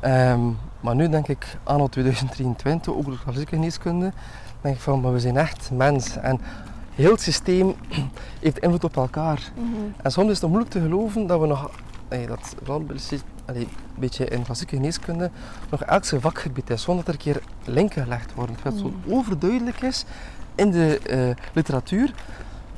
Ehm, 0.00 0.40
maar 0.80 0.94
nu 0.94 1.08
denk 1.08 1.28
ik, 1.28 1.58
anno 1.62 1.88
2023, 1.88 2.94
ook 2.94 3.04
door 3.04 3.20
klassieke 3.22 3.54
geneeskunde, 3.54 4.12
denk 4.60 4.74
ik 4.74 4.80
van, 4.80 5.00
maar 5.00 5.12
we 5.12 5.20
zijn 5.20 5.36
echt 5.36 5.70
mens. 5.72 6.16
En 6.16 6.40
heel 6.94 7.10
het 7.10 7.20
systeem 7.20 7.74
heeft 8.40 8.58
invloed 8.58 8.84
op 8.84 8.96
elkaar. 8.96 9.50
Mhm. 9.54 9.66
En 10.02 10.10
soms 10.10 10.30
is 10.30 10.40
het 10.40 10.48
moeilijk 10.48 10.72
te 10.72 10.80
geloven 10.80 11.26
dat 11.26 11.40
we 11.40 11.46
nog... 11.46 11.70
Nee, 12.08 12.26
dat 12.26 12.54
vooral 12.58 12.82
een 13.46 13.68
beetje 13.94 14.26
in 14.26 14.42
klassieke 14.42 14.76
geneeskunde, 14.76 15.30
nog 15.70 15.82
elk 15.82 16.04
zijn 16.04 16.20
vakgebied 16.20 16.70
is, 16.70 16.82
zonder 16.82 17.04
dat 17.04 17.14
er 17.14 17.20
een 17.20 17.32
keer 17.32 17.42
linken 17.64 18.02
gelegd 18.02 18.34
worden. 18.34 18.56
Dat 18.62 18.72
het 18.72 18.82
zo 18.82 18.92
overduidelijk 19.08 19.80
is 19.80 20.04
in 20.54 20.70
de 20.70 20.98
eh, 20.98 21.44
literatuur, 21.52 22.12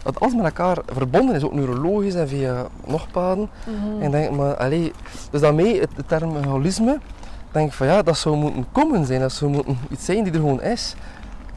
dat 0.07 0.21
alles 0.21 0.35
met 0.35 0.45
elkaar 0.45 0.79
verbonden 0.87 1.35
is, 1.35 1.43
ook 1.45 1.53
neurologisch 1.53 2.15
en 2.15 2.29
via 2.29 2.67
nog 2.87 3.11
paden. 3.11 3.49
Mhm. 3.65 4.03
En 4.03 4.11
denk, 4.11 4.37
maar, 4.37 4.57
allee, 4.57 4.93
dus 5.31 5.41
daarmee, 5.41 5.81
het, 5.81 5.91
de 5.97 6.05
term 6.07 6.45
holisme, 6.45 6.99
denk 7.53 7.67
ik 7.69 7.73
van 7.75 7.87
ja, 7.87 8.03
dat 8.03 8.19
zou 8.19 8.37
moeten 8.37 8.67
komen 8.73 9.07
zijn, 9.07 9.21
dat 9.21 9.33
zou 9.33 9.51
moeten 9.51 9.79
iets 9.91 10.05
zijn 10.05 10.25
die 10.25 10.33
er 10.33 10.39
gewoon 10.39 10.63
is. 10.63 10.95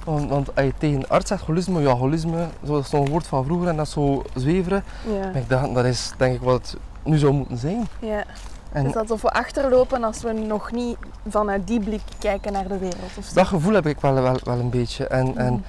Want, 0.04 0.30
want 0.30 0.56
als 0.56 0.66
je 0.66 0.74
tegen 0.78 0.96
een 0.96 1.10
arts 1.10 1.28
zegt 1.28 1.46
holisme, 1.46 1.82
ja 1.82 1.94
holisme, 1.94 2.48
zo, 2.66 2.74
dat 2.74 2.84
is 2.84 2.90
zo'n 2.90 3.10
woord 3.10 3.28
van 3.28 3.46
vroeger 3.46 3.68
en 3.68 3.76
dat 3.76 3.86
is 3.86 3.92
zo 3.92 4.24
zweveren. 4.36 4.84
Ja. 5.22 5.40
Ik 5.40 5.50
dacht, 5.50 5.74
dat 5.74 5.86
is 5.86 6.12
denk 6.18 6.36
ik 6.36 6.42
wat 6.42 6.54
het 6.72 6.76
nu 7.04 7.18
zou 7.18 7.34
moeten 7.34 7.58
zijn. 7.58 7.88
ja. 8.00 8.24
En 8.72 8.84
Dus 8.84 8.94
dat 8.94 9.08
we 9.08 9.18
voor 9.18 9.30
achterlopen 9.30 10.04
als 10.04 10.22
we 10.22 10.32
nog 10.34 10.72
niet 10.72 10.98
vanuit 11.28 11.68
die 11.68 11.80
blik 11.80 12.02
kijken 12.20 12.54
naar 12.54 12.68
de 12.68 12.78
wereld. 12.78 13.18
Of 13.18 13.26
zo. 13.26 13.34
dat 13.34 13.48
gevoel 13.48 13.74
heb 13.74 13.86
ik 13.86 14.00
wel, 14.00 14.14
wel, 14.14 14.38
wel 14.44 14.60
een 14.60 14.70
beetje. 14.70 15.08
En, 15.08 15.38
en 15.38 15.54
Mhm. 15.54 15.62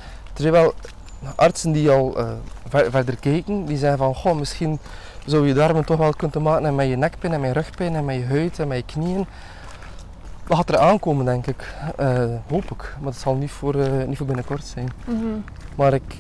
Artsen 1.37 1.73
die 1.73 1.91
al 1.91 2.19
eh, 2.19 2.29
ver- 2.69 2.91
verder 2.91 3.17
kijken, 3.17 3.65
die 3.65 3.77
zeggen 3.77 3.99
van, 3.99 4.15
goh, 4.15 4.39
misschien 4.39 4.79
zou 5.27 5.47
je 5.47 5.55
darmen 5.55 5.85
toch 5.85 5.99
wel 5.99 6.13
kunnen 6.13 6.43
maken 6.43 6.75
met 6.75 6.89
je 6.89 6.97
nekpijn 6.97 7.33
en 7.33 7.41
met 7.41 7.49
je 7.49 7.55
rugpijn 7.61 7.95
en 7.95 8.05
met 8.05 8.17
je 8.17 8.25
huid 8.27 8.59
en 8.59 8.69
met 8.69 8.77
je 8.79 8.85
knieën. 8.85 9.27
Dat 10.47 10.57
gaat 10.57 10.69
er 10.69 10.79
aankomen, 10.79 11.25
denk 11.25 11.47
ik. 11.47 11.75
Eh, 11.97 12.25
hoop 12.49 12.65
ik. 12.71 12.95
Maar 13.01 13.13
dat 13.13 13.21
zal 13.21 13.35
niet 13.35 13.51
voor, 13.51 13.75
eh, 13.75 14.07
niet 14.07 14.17
voor 14.17 14.27
binnenkort 14.27 14.65
zijn. 14.65 14.89
Mhm. 15.07 15.25
Maar 15.77 15.93
ik, 15.93 16.17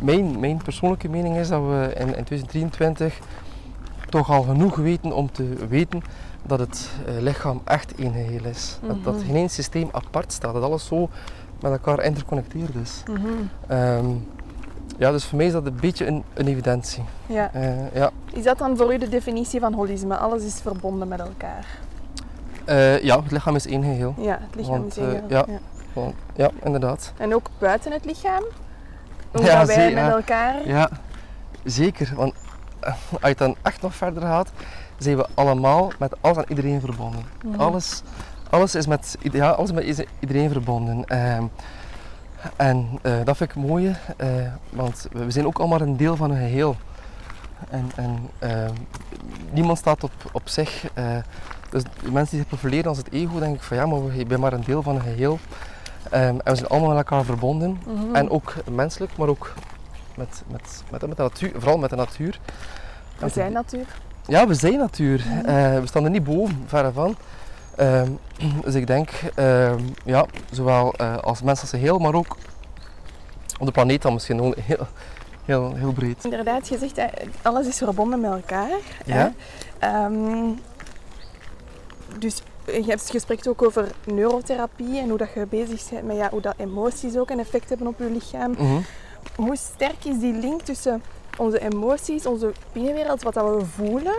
mijn, 0.00 0.40
mijn 0.40 0.56
persoonlijke 0.62 1.08
mening 1.08 1.36
is 1.36 1.48
dat 1.48 1.60
we 1.60 1.92
in, 1.94 2.06
in 2.06 2.24
2023 2.24 3.18
toch 4.08 4.30
al 4.30 4.42
genoeg 4.42 4.76
weten 4.76 5.12
om 5.12 5.32
te 5.32 5.54
weten 5.68 6.02
dat 6.42 6.58
het 6.58 6.90
lichaam 7.20 7.60
echt 7.64 7.94
één 7.94 8.12
geheel 8.12 8.44
is. 8.44 8.78
Dat, 8.86 9.04
dat 9.04 9.14
Mhm. 9.16 9.32
geen 9.32 9.50
systeem 9.50 9.88
apart 9.92 10.32
staat, 10.32 10.52
dat 10.54 10.62
alles 10.62 10.86
zo 10.86 11.08
met 11.60 11.72
elkaar 11.72 12.02
interconnecteerd 12.02 12.74
is. 12.74 13.02
Mhm. 13.10 13.26
Ehm, 13.66 14.06
ja, 14.98 15.10
dus 15.10 15.24
voor 15.24 15.36
mij 15.36 15.46
is 15.46 15.52
dat 15.52 15.66
een 15.66 15.78
beetje 15.80 16.06
een, 16.06 16.22
een 16.34 16.46
evidentie. 16.46 17.04
Ja. 17.26 17.50
Eh, 17.52 17.94
ja. 17.94 18.10
Is 18.32 18.44
dat 18.44 18.58
dan 18.58 18.76
voor 18.76 18.94
u 18.94 18.98
de 18.98 19.08
definitie 19.08 19.60
van 19.60 19.72
holisme? 19.74 20.16
Alles 20.16 20.42
is 20.44 20.60
verbonden 20.60 21.08
met 21.08 21.20
elkaar. 21.20 21.66
Eh, 22.64 23.02
ja, 23.02 23.22
het 23.22 23.30
lichaam 23.30 23.54
is 23.54 23.66
één 23.66 23.82
geheel. 23.82 24.14
Ja, 24.18 24.38
het 24.46 24.54
lichaam 24.54 24.72
Want, 24.78 24.96
is 24.96 25.02
één. 25.02 25.14
eh, 25.14 25.20
geheel. 25.28 25.44
ja. 25.48 25.58
Want- 25.92 26.14
ja, 26.36 26.50
inderdaad. 26.62 27.12
En 27.16 27.34
ook 27.34 27.48
buiten 27.58 27.92
het 27.92 28.04
lichaam? 28.04 28.42
Hoe 29.32 29.44
Ja, 29.44 29.50
gaan 29.56 29.66
wij 29.66 29.94
met 29.94 30.12
elkaar? 30.12 30.68
Ja, 30.68 30.90
zeker. 31.64 32.12
Want 32.16 32.34
als 33.20 33.28
je 33.30 33.34
dan 33.34 33.56
echt 33.62 33.82
nog 33.82 33.94
verder 33.94 34.22
gaat, 34.22 34.52
zijn 34.98 35.16
we 35.16 35.26
allemaal 35.34 35.90
met 35.98 36.14
alles 36.20 36.36
en 36.36 36.44
iedereen 36.48 36.80
verbonden. 36.80 37.22
Mhm. 37.44 37.60
Alles, 37.60 38.02
alles 38.56 38.74
is 38.74 38.86
met, 38.86 39.16
ja, 39.32 39.50
alles 39.50 39.72
met 39.72 40.06
iedereen 40.20 40.50
verbonden. 40.50 41.04
Ehm, 41.04 41.44
en 42.56 42.88
eh, 43.02 43.12
dat 43.24 43.36
vind 43.36 43.50
ik 43.50 43.56
mooi, 43.56 43.96
eh, 44.16 44.28
want 44.70 45.06
we 45.12 45.30
zijn 45.30 45.46
ook 45.46 45.58
allemaal 45.58 45.80
een 45.80 45.96
deel 45.96 46.16
van 46.16 46.30
een 46.30 46.36
geheel. 46.36 46.76
En, 47.70 47.90
en 47.96 48.30
ehm, 48.38 48.72
niemand 49.50 49.78
staat 49.78 50.04
op, 50.04 50.12
op 50.32 50.48
zich. 50.48 50.84
eh, 50.94 51.04
dus 51.70 51.82
de 51.82 52.10
mensen 52.10 52.30
die 52.30 52.38
zich 52.38 52.48
profileren 52.48 52.88
als 52.88 52.98
het 52.98 53.12
ego, 53.12 53.38
denk 53.38 53.54
ik 53.54 53.62
van 53.62 53.76
ja, 53.76 53.86
maar 53.86 54.16
je 54.16 54.26
bent 54.26 54.40
maar 54.40 54.52
een 54.52 54.64
deel 54.64 54.82
van 54.82 54.94
een 54.94 55.02
geheel. 55.02 55.38
Ehm, 56.10 56.22
en 56.24 56.40
we 56.44 56.54
zijn 56.54 56.68
allemaal 56.68 56.88
met 56.88 56.98
elkaar 56.98 57.24
verbonden. 57.24 57.80
Mhm. 57.86 58.14
En 58.14 58.30
ook 58.30 58.54
menselijk, 58.70 59.16
maar 59.16 59.28
ook 59.28 59.54
met, 60.14 60.42
met, 60.46 60.82
met, 60.90 61.06
met 61.08 61.16
de 61.16 61.22
natuur, 61.22 61.52
vooral 61.56 61.78
met 61.78 61.90
de 61.90 61.96
natuur. 61.96 62.40
We 63.18 63.28
zijn 63.28 63.52
natuur. 63.52 63.86
Ja, 64.26 64.46
we 64.46 64.54
zijn 64.54 64.78
natuur. 64.78 65.24
Mhm. 65.26 65.80
We 65.80 65.86
staan 65.86 66.04
er 66.04 66.10
niet 66.10 66.24
boven, 66.24 66.64
verre 66.66 66.92
van. 66.92 67.16
Ehm, 67.76 68.10
dus 68.64 68.74
ik 68.74 68.86
denk, 68.86 69.10
ehm, 69.34 69.80
ja, 70.04 70.26
zowel 70.50 70.92
eh, 70.94 71.16
als 71.16 71.42
mens 71.42 71.60
als 71.60 71.70
geheel, 71.70 71.98
maar 71.98 72.14
ook 72.14 72.36
op 73.58 73.66
de 73.66 73.72
planeet 73.72 74.02
dan 74.02 74.12
misschien 74.12 74.36
gewoon 74.36 74.54
heel, 74.60 74.86
heel, 75.44 75.74
heel 75.74 75.92
breed. 75.92 76.24
Inderdaad, 76.24 76.68
je 76.68 76.78
zegt 76.78 76.98
eh, 76.98 77.06
alles 77.42 77.66
is 77.66 77.76
verbonden 77.76 78.20
met 78.20 78.30
elkaar. 78.30 78.78
Ja. 79.04 79.32
Ehm, 79.78 80.50
dus 82.18 82.42
je, 82.64 82.84
hebt, 82.86 83.12
spreekt 83.16 83.48
ook 83.48 83.62
over 83.62 83.90
neurotherapie 84.04 84.98
en 84.98 85.08
hoe 85.08 85.18
dat 85.18 85.28
je 85.34 85.46
bezig 85.46 85.90
bent 85.90 86.06
met 86.06 86.16
ja, 86.16 86.28
hoe 86.30 86.40
dat 86.40 86.54
emoties 86.56 87.16
ook 87.16 87.30
een 87.30 87.38
effect 87.38 87.68
hebben 87.68 87.86
op 87.86 87.98
je 87.98 88.10
lichaam. 88.10 88.50
Mhm. 88.50 88.80
Hoe 89.36 89.56
sterk 89.56 90.04
is 90.04 90.18
die 90.18 90.32
link 90.32 90.62
tussen 90.62 91.02
onze 91.38 91.60
emoties, 91.60 92.26
onze 92.26 92.52
binnenwereld, 92.72 93.22
wat 93.22 93.34
dat 93.34 93.56
we 93.56 93.64
voelen, 93.64 94.16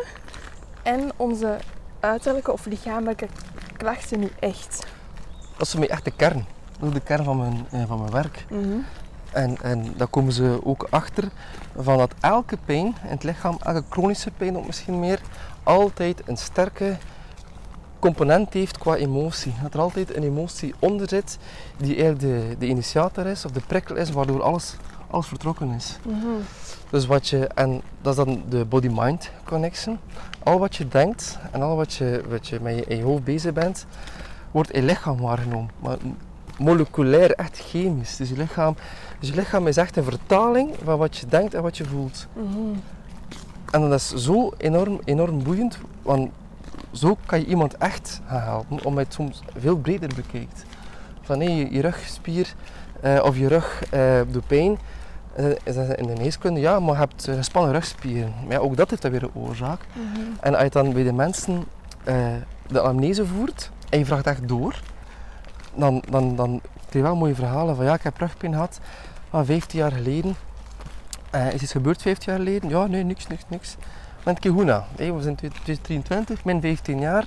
en 0.83 1.11
onze 1.15 1.57
uiterlijke 1.99 2.51
of 2.51 2.65
lichamelijke 2.65 3.27
klachten 3.77 4.19
nu 4.19 4.31
echt? 4.39 4.85
Dat 5.57 5.65
is 5.65 5.71
voor 5.71 5.79
mij 5.79 5.89
echt 5.89 6.05
de 6.05 6.11
kern. 6.11 6.45
Dat 6.79 6.87
is 6.87 6.93
de 6.93 6.99
kern 6.99 7.23
van 7.23 7.37
mijn, 7.37 7.67
eh, 7.71 7.87
van 7.87 7.99
mijn 7.99 8.11
werk. 8.11 8.45
Mhm. 8.49 8.77
En, 9.31 9.57
en 9.61 9.93
daar 9.97 10.07
komen 10.07 10.33
ze 10.33 10.59
ook 10.63 10.87
achter 10.89 11.23
van 11.75 11.97
dat 11.97 12.13
elke 12.19 12.57
pijn 12.65 12.85
in 12.85 12.95
het 13.01 13.23
lichaam, 13.23 13.57
elke 13.63 13.83
chronische 13.89 14.31
pijn 14.31 14.57
ook 14.57 14.65
misschien 14.65 14.99
meer, 14.99 15.21
altijd 15.63 16.21
een 16.25 16.37
sterke 16.37 16.97
component 17.99 18.53
heeft 18.53 18.77
qua 18.77 18.95
emotie. 18.95 19.53
Dat 19.61 19.73
er 19.73 19.79
altijd 19.79 20.15
een 20.15 20.23
emotie 20.23 20.73
onder 20.79 21.09
zit 21.09 21.37
die 21.77 21.95
eigenlijk 21.95 22.19
de, 22.19 22.55
de 22.59 22.67
initiator 22.67 23.25
is 23.25 23.45
of 23.45 23.51
de 23.51 23.61
prikkel 23.67 23.95
is 23.95 24.09
waardoor 24.09 24.43
alles, 24.43 24.75
alles 25.09 25.27
vertrokken 25.27 25.71
is. 25.71 25.97
Mhm. 26.01 26.27
Dus 26.89 27.05
wat 27.05 27.27
je, 27.27 27.47
en 27.47 27.81
dat 28.01 28.17
is 28.17 28.25
dan 28.25 28.43
de 28.49 28.65
body-mind 28.65 29.31
connection. 29.43 29.99
Al 30.43 30.59
wat 30.59 30.75
je 30.75 30.87
denkt 30.87 31.37
en 31.51 31.61
al 31.61 31.75
wat 31.75 31.93
je, 31.93 32.23
wat 32.29 32.47
je 32.47 32.59
met 32.61 32.75
je, 32.75 32.85
in 32.85 32.97
je 32.97 33.03
hoofd 33.03 33.23
bezig 33.23 33.53
bent, 33.53 33.85
wordt 34.51 34.71
in 34.71 34.81
je 34.81 34.87
lichaam 34.87 35.17
waargenomen. 35.17 35.69
Maar 35.79 35.97
moleculair, 36.57 37.31
echt 37.31 37.57
chemisch. 37.57 38.15
Dus 38.15 38.29
je, 38.29 38.37
lichaam, 38.37 38.75
dus 39.19 39.29
je 39.29 39.35
lichaam 39.35 39.67
is 39.67 39.77
echt 39.77 39.97
een 39.97 40.03
vertaling 40.03 40.75
van 40.83 40.97
wat 40.97 41.17
je 41.17 41.25
denkt 41.25 41.53
en 41.53 41.61
wat 41.61 41.77
je 41.77 41.85
voelt. 41.85 42.27
Mhm. 42.33 42.79
En 43.71 43.89
dat 43.89 43.99
is 43.99 44.13
zo 44.13 44.53
enorm, 44.57 44.99
enorm 45.03 45.43
boeiend, 45.43 45.77
want 46.01 46.29
zo 46.91 47.17
kan 47.25 47.39
je 47.39 47.45
iemand 47.45 47.77
echt 47.77 48.21
gaan 48.27 48.41
helpen, 48.41 48.83
omdat 48.83 48.93
je 48.93 48.99
het 48.99 49.13
soms 49.13 49.41
veel 49.57 49.77
breder 49.77 50.09
bekijkt. 50.15 50.65
Van 51.21 51.39
hé, 51.39 51.49
je, 51.49 51.71
je 51.71 51.81
rugspier 51.81 52.53
eh, 53.01 53.19
of 53.23 53.37
je 53.37 53.47
rug 53.47 53.83
eh, 53.89 54.21
doet 54.31 54.47
pijn. 54.47 54.77
Is 55.63 55.75
dat 55.75 55.95
in 55.95 56.07
de 56.07 56.15
geneeskunde, 56.15 56.59
ja, 56.59 56.79
maar 56.79 56.93
je 56.93 56.99
hebt 56.99 57.27
eh, 57.27 57.35
gespannen 57.35 57.71
rugspieren. 57.71 58.33
Maar 58.43 58.51
ja, 58.51 58.57
ook 58.57 58.77
dat 58.77 58.89
heeft 58.89 59.01
dan 59.01 59.11
weer 59.11 59.23
een 59.23 59.33
oorzaak. 59.33 59.79
Mhm. 59.93 60.19
En 60.39 60.53
als 60.53 60.63
je 60.63 60.69
dan 60.69 60.93
bij 60.93 61.03
de 61.03 61.13
mensen 61.13 61.65
eh, 62.03 62.25
de 62.67 62.81
anamnese 62.81 63.25
voert 63.25 63.71
en 63.89 63.99
je 63.99 64.05
vraagt 64.05 64.27
echt 64.27 64.47
door, 64.47 64.81
dan, 65.75 66.03
dan, 66.09 66.35
dan 66.35 66.61
krijg 66.75 66.91
je 66.91 67.01
wel 67.01 67.15
mooie 67.15 67.35
verhalen 67.35 67.75
van 67.75 67.85
ja, 67.85 67.93
ik 67.93 68.01
heb 68.01 68.17
rugpijn 68.17 68.53
gehad 68.53 68.79
van 69.29 69.45
15 69.45 69.79
jaar 69.79 69.91
geleden. 69.91 70.35
Eh, 71.29 71.53
is 71.53 71.61
iets 71.61 71.71
gebeurd 71.71 72.01
15 72.01 72.31
jaar 72.31 72.41
geleden? 72.41 72.69
Ja, 72.69 72.87
nee, 72.87 73.03
niks, 73.03 73.27
niks, 73.27 73.43
niks. 73.47 73.75
Maar 74.23 74.33
een 74.33 74.39
keer 74.39 74.51
goed 74.51 74.65
na. 74.65 74.85
Hé, 74.95 75.13
we 75.13 75.21
zijn 75.21 75.35
2023, 75.35 76.43
min 76.43 76.61
15 76.61 76.99
jaar. 76.99 77.25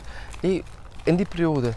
In 1.02 1.16
die 1.16 1.26
periode. 1.26 1.72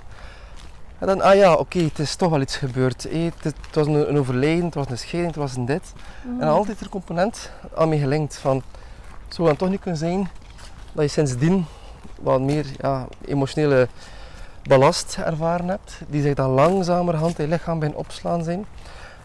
En 1.04 1.10
dan, 1.10 1.22
ah 1.22 1.36
ja, 1.36 1.54
oké, 1.54 1.80
het 1.80 2.00
is 2.00 2.16
toch 2.16 2.30
wel 2.30 2.42
iets 2.42 2.56
gebeurd. 2.56 3.04
Het, 3.04 3.44
het 3.44 3.56
was 3.74 3.88
een, 3.88 4.10
een 4.10 4.18
overlijden, 4.18 4.66
het 4.66 4.74
was 4.74 4.90
een 4.90 4.98
scheiding, 4.98 5.34
het 5.34 5.42
was 5.42 5.56
een 5.56 5.66
dit. 5.66 5.94
Mhm. 6.22 6.42
En 6.42 6.48
altijd 6.48 6.78
er 6.78 6.84
een 6.84 6.90
component 6.92 7.52
aan 7.76 7.90
mee 7.90 8.00
gelinkt 8.00 8.38
van, 8.38 8.64
het 9.26 9.36
zou 9.36 9.48
dan 9.48 9.58
toch 9.58 9.70
niet 9.70 9.80
kunnen 9.80 10.00
zijn 10.00 10.30
dat 10.94 11.04
je 11.04 11.10
sindsdien 11.10 11.66
wat 12.22 12.42
meer 12.42 12.66
ja, 12.82 13.08
emotionele 13.26 13.88
ballast 14.64 15.18
ervaren 15.26 15.68
hebt, 15.68 16.00
die 16.08 16.22
zich 16.22 16.34
dan 16.34 16.50
langzamerhand 16.50 17.40
in 17.40 17.46
je 17.46 17.52
lichaam 17.52 17.80
bij 17.80 17.92
opslaan 17.96 18.44
zijn. 18.44 18.66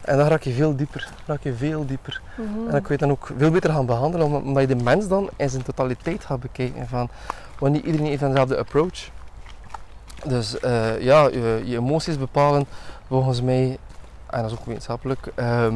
En 0.01 0.17
dan 0.17 0.27
raak 0.27 0.43
je 0.43 0.53
veel 0.53 0.77
dieper, 0.77 1.09
raak 1.27 1.43
je 1.43 1.55
veel 1.55 1.87
dieper. 1.87 2.21
Mhm. 2.37 2.67
En 2.67 2.71
dan 2.71 2.83
kun 2.83 2.83
je 2.83 2.91
het 2.91 3.01
dan 3.01 3.11
ook 3.11 3.31
veel 3.37 3.51
beter 3.51 3.71
gaan 3.71 3.87
behandelen, 3.87 4.27
omdat- 4.27 4.43
omdat 4.43 4.69
je 4.69 4.77
de 4.77 4.83
mens 4.85 5.09
dan 5.09 5.31
in 5.37 5.51
zijn 5.51 5.63
totaliteit 5.63 6.25
gaat 6.25 6.41
bekijken. 6.41 6.89
Van, 6.89 7.09
want 7.59 7.73
niet 7.73 7.85
iedereen 7.85 8.07
heeft 8.07 8.21
dezelfde 8.21 8.59
approach. 8.59 9.11
Dus 10.25 10.59
eh, 10.61 11.01
ja, 11.03 11.29
je, 11.29 11.63
je 11.65 11.77
emoties 11.77 12.19
bepalen 12.19 12.67
volgens 13.09 13.43
mij, 13.43 13.79
en 14.27 14.43
dat 14.43 14.51
is 14.53 14.59
ook 14.59 14.65
wetenschappelijk, 14.65 15.27
ehm, 15.35 15.75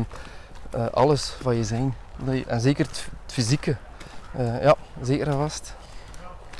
eh, 0.70 0.86
alles 0.92 1.34
van 1.40 1.56
je 1.56 1.64
zijn. 1.64 1.94
Dat 2.16 2.34
je- 2.34 2.44
en 2.46 2.60
zeker 2.60 2.86
het, 2.86 3.06
het 3.24 3.32
fysieke. 3.32 3.76
Eh, 4.36 4.62
ja, 4.62 4.74
zeker 5.02 5.26
en 5.26 5.32
vast. 5.36 5.74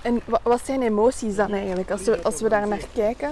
En 0.03 0.21
wa- 0.25 0.40
wat 0.42 0.61
zijn 0.64 0.83
emoties 0.83 1.35
dan 1.37 1.53
eigenlijk, 1.53 1.90
als 1.90 2.03
we, 2.03 2.23
als 2.23 2.40
we 2.40 2.49
daar 2.49 2.68
naar 2.68 2.81
kijken? 2.95 3.31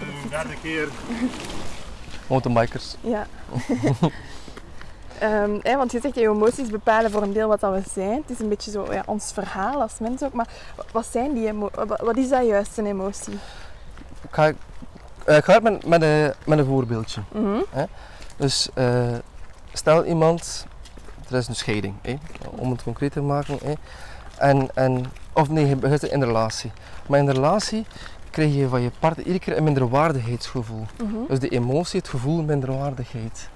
Een 0.00 0.28
derde 0.30 0.54
keer. 0.62 0.88
Mountainbikers. 2.26 2.96
Ja. 3.00 3.26
Ehm, 5.20 5.58
hè, 5.62 5.76
want 5.76 5.92
je 5.92 6.00
zegt, 6.00 6.14
je 6.14 6.20
emoties 6.28 6.68
bepalen 6.70 7.10
voor 7.10 7.22
een 7.22 7.32
deel 7.32 7.48
wat 7.48 7.60
dat 7.60 7.72
we 7.72 7.82
zijn. 7.92 8.10
Het 8.26 8.30
is 8.30 8.38
een 8.38 8.48
beetje 8.48 8.70
zo 8.70 8.92
ja, 8.92 9.02
ons 9.06 9.32
verhaal 9.32 9.80
als 9.82 9.98
mens 10.00 10.22
ook. 10.22 10.32
Maar 10.32 10.48
wa- 10.76 10.84
wat 10.92 11.06
zijn 11.10 11.34
die 11.34 11.46
emoties? 11.46 11.78
Wat 12.00 12.16
is 12.16 12.28
dat 12.28 12.46
juist, 12.46 12.78
een 12.78 12.86
emotie? 12.86 13.32
Ik 14.22 14.28
ga, 14.30 14.52
eh, 15.24 15.36
ik 15.36 15.44
ga 15.44 15.58
met, 15.62 15.86
met, 15.86 16.02
een, 16.02 16.32
met 16.46 16.58
een 16.58 16.64
voorbeeldje. 16.66 17.20
Mhm. 17.32 17.58
Dus 18.36 18.68
eh, 18.74 19.04
stel 19.72 20.04
iemand, 20.04 20.66
er 21.30 21.36
is 21.36 21.48
een 21.48 21.56
scheiding, 21.56 21.94
hè, 22.02 22.16
om 22.50 22.70
het 22.70 22.82
concreet 22.82 23.12
te 23.12 23.20
maken. 23.20 23.58
Hè, 23.64 23.72
en, 24.38 24.68
en 24.74 25.04
Of 25.32 25.48
nee, 25.48 25.66
je 25.66 25.76
zit 25.88 26.02
in 26.02 26.20
een 26.20 26.26
relatie. 26.26 26.72
Maar 27.08 27.18
in 27.18 27.28
een 27.28 27.34
relatie 27.34 27.86
krijg 28.30 28.54
je 28.54 28.68
van 28.68 28.80
je 28.82 28.90
partner 28.98 29.26
iedere 29.26 29.44
keer 29.44 29.56
een 29.56 29.64
minderwaardigheidsgevoel. 29.64 30.86
Mhm. 31.02 31.14
Dus 31.28 31.38
de 31.38 31.48
emotie, 31.48 31.98
het 32.00 32.08
gevoel 32.08 32.42
minderwaardigheid. 32.42 33.48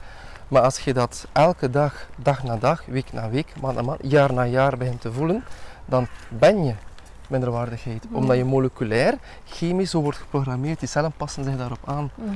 Maar 0.51 0.63
als 0.63 0.79
je 0.79 0.93
dat 0.93 1.27
elke 1.33 1.71
dag, 1.71 2.07
dag 2.17 2.43
na 2.43 2.57
dag, 2.57 2.85
week 2.87 3.13
na 3.13 3.31
week, 3.31 3.53
maand 3.61 3.77
na 3.77 3.83
maand, 3.83 4.01
jaar 4.03 4.33
na 4.33 4.45
jaar 4.47 4.77
begint 4.77 5.01
te 5.01 5.13
voelen, 5.13 5.45
dan 5.85 6.07
ben 6.29 6.65
je 6.65 6.75
minderwaardigheid. 7.29 8.05
Mhm. 8.05 8.15
Omdat 8.15 8.37
je 8.37 8.45
moleculair, 8.45 9.15
chemisch 9.45 9.91
zo 9.91 10.01
wordt 10.01 10.19
geprogrammeerd, 10.19 10.79
die 10.79 10.89
cellen 10.89 11.13
passen 11.17 11.45
zich 11.45 11.57
daarop 11.57 11.79
aan. 11.85 12.11
Mhm. 12.15 12.31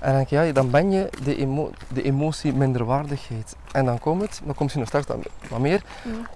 En 0.00 0.12
dan, 0.12 0.24
ja, 0.28 0.52
dan 0.52 0.70
ben 0.70 0.90
je 0.90 1.10
de, 1.22 1.36
emo- 1.36 1.70
de 1.92 2.02
emotie 2.02 2.52
minderwaardigheid. 2.52 3.56
En 3.72 3.84
dan 3.84 3.98
komt 3.98 4.22
het, 4.22 4.40
dan 4.44 4.54
komt 4.54 4.72
je 4.72 4.78
nog 4.78 4.88
straks 4.88 5.06
dan 5.06 5.22
wat 5.48 5.58
meer, 5.58 5.82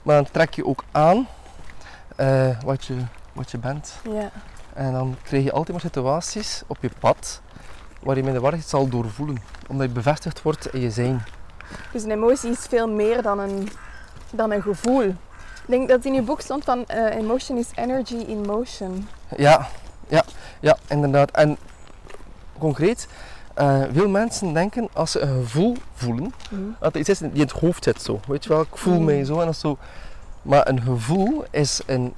maar 0.02 0.14
dan 0.14 0.28
trek 0.30 0.54
je 0.54 0.66
ook 0.66 0.84
aan 0.90 1.26
eh, 2.16 2.48
wat, 2.64 2.84
je, 2.84 2.96
wat 3.32 3.50
je 3.50 3.58
bent. 3.58 3.94
En 4.74 4.92
dan 4.92 5.16
krijg 5.22 5.44
je 5.44 5.52
altijd 5.52 5.70
maar 5.70 5.80
situaties 5.80 6.62
op 6.66 6.76
je 6.80 6.90
pad 6.98 7.40
waar 8.02 8.16
je 8.16 8.22
minderwaardigheid 8.22 8.70
zal 8.70 8.88
doorvoelen. 8.88 9.36
Omdat 9.68 9.86
je 9.86 9.92
bevestigd 9.92 10.42
wordt 10.42 10.74
in 10.74 10.80
je 10.80 10.90
zijn. 10.90 11.22
Dus 11.92 12.02
een 12.02 12.10
emotie 12.10 12.50
is 12.50 12.58
veel 12.68 12.88
meer 12.88 13.22
dan 13.22 13.38
een, 13.38 13.68
dan 14.30 14.50
een 14.52 14.62
gevoel. 14.62 15.02
Ik 15.02 15.68
denk 15.68 15.88
dat 15.88 16.04
in 16.04 16.14
je 16.14 16.22
boek 16.22 16.40
stond 16.40 16.64
van 16.64 16.86
eh, 16.86 17.16
emotion 17.16 17.58
is 17.58 17.68
energy 17.74 18.14
in 18.14 18.40
motion. 18.40 19.08
Ja, 19.36 19.68
ja, 20.08 20.24
ja, 20.60 20.76
inderdaad. 20.88 21.30
En 21.30 21.56
concreet, 22.58 23.08
eh, 23.54 23.82
veel 23.92 24.08
mensen 24.08 24.52
denken 24.52 24.88
als 24.92 25.10
ze 25.10 25.20
een 25.20 25.42
gevoel 25.42 25.76
voelen, 25.94 26.34
dat 26.80 26.94
er 26.94 27.00
iets 27.00 27.08
is 27.08 27.18
die 27.18 27.30
in 27.32 27.40
het 27.40 27.50
hoofd 27.52 27.84
zit 27.84 28.02
zo. 28.02 28.20
Weet 28.26 28.42
je 28.42 28.48
wel, 28.48 28.60
ik 28.60 28.76
voel 28.76 28.98
Mm. 28.98 29.04
mij 29.04 29.24
zo 29.24 29.40
en 29.40 29.46
dat 29.46 29.56
zo. 29.56 29.78
Maar 30.42 30.68
een 30.68 30.82
gevoel 30.82 31.44
is 31.50 31.80
een, 31.86 32.14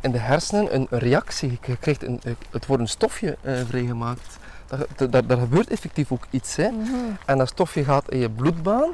in 0.00 0.10
de 0.12 0.18
hersenen 0.18 0.74
een 0.74 0.86
reactie. 0.90 1.58
Je 1.66 1.76
krijgt 1.76 2.02
een, 2.02 2.20
het 2.50 2.66
wordt 2.66 2.82
een 2.82 2.88
stofje 2.88 3.36
eh, 3.40 3.54
vrijgemaakt. 3.68 4.38
Daar, 4.68 5.10
daar, 5.10 5.26
daar 5.26 5.38
gebeurt 5.38 5.68
effectief 5.70 6.12
ook 6.12 6.26
iets. 6.30 6.56
Hè. 6.56 6.68
Mhm. 6.70 6.94
En 7.26 7.38
dat 7.38 7.48
stofje 7.48 7.84
gaat 7.84 8.10
in 8.10 8.18
je 8.18 8.30
bloedbaan 8.30 8.90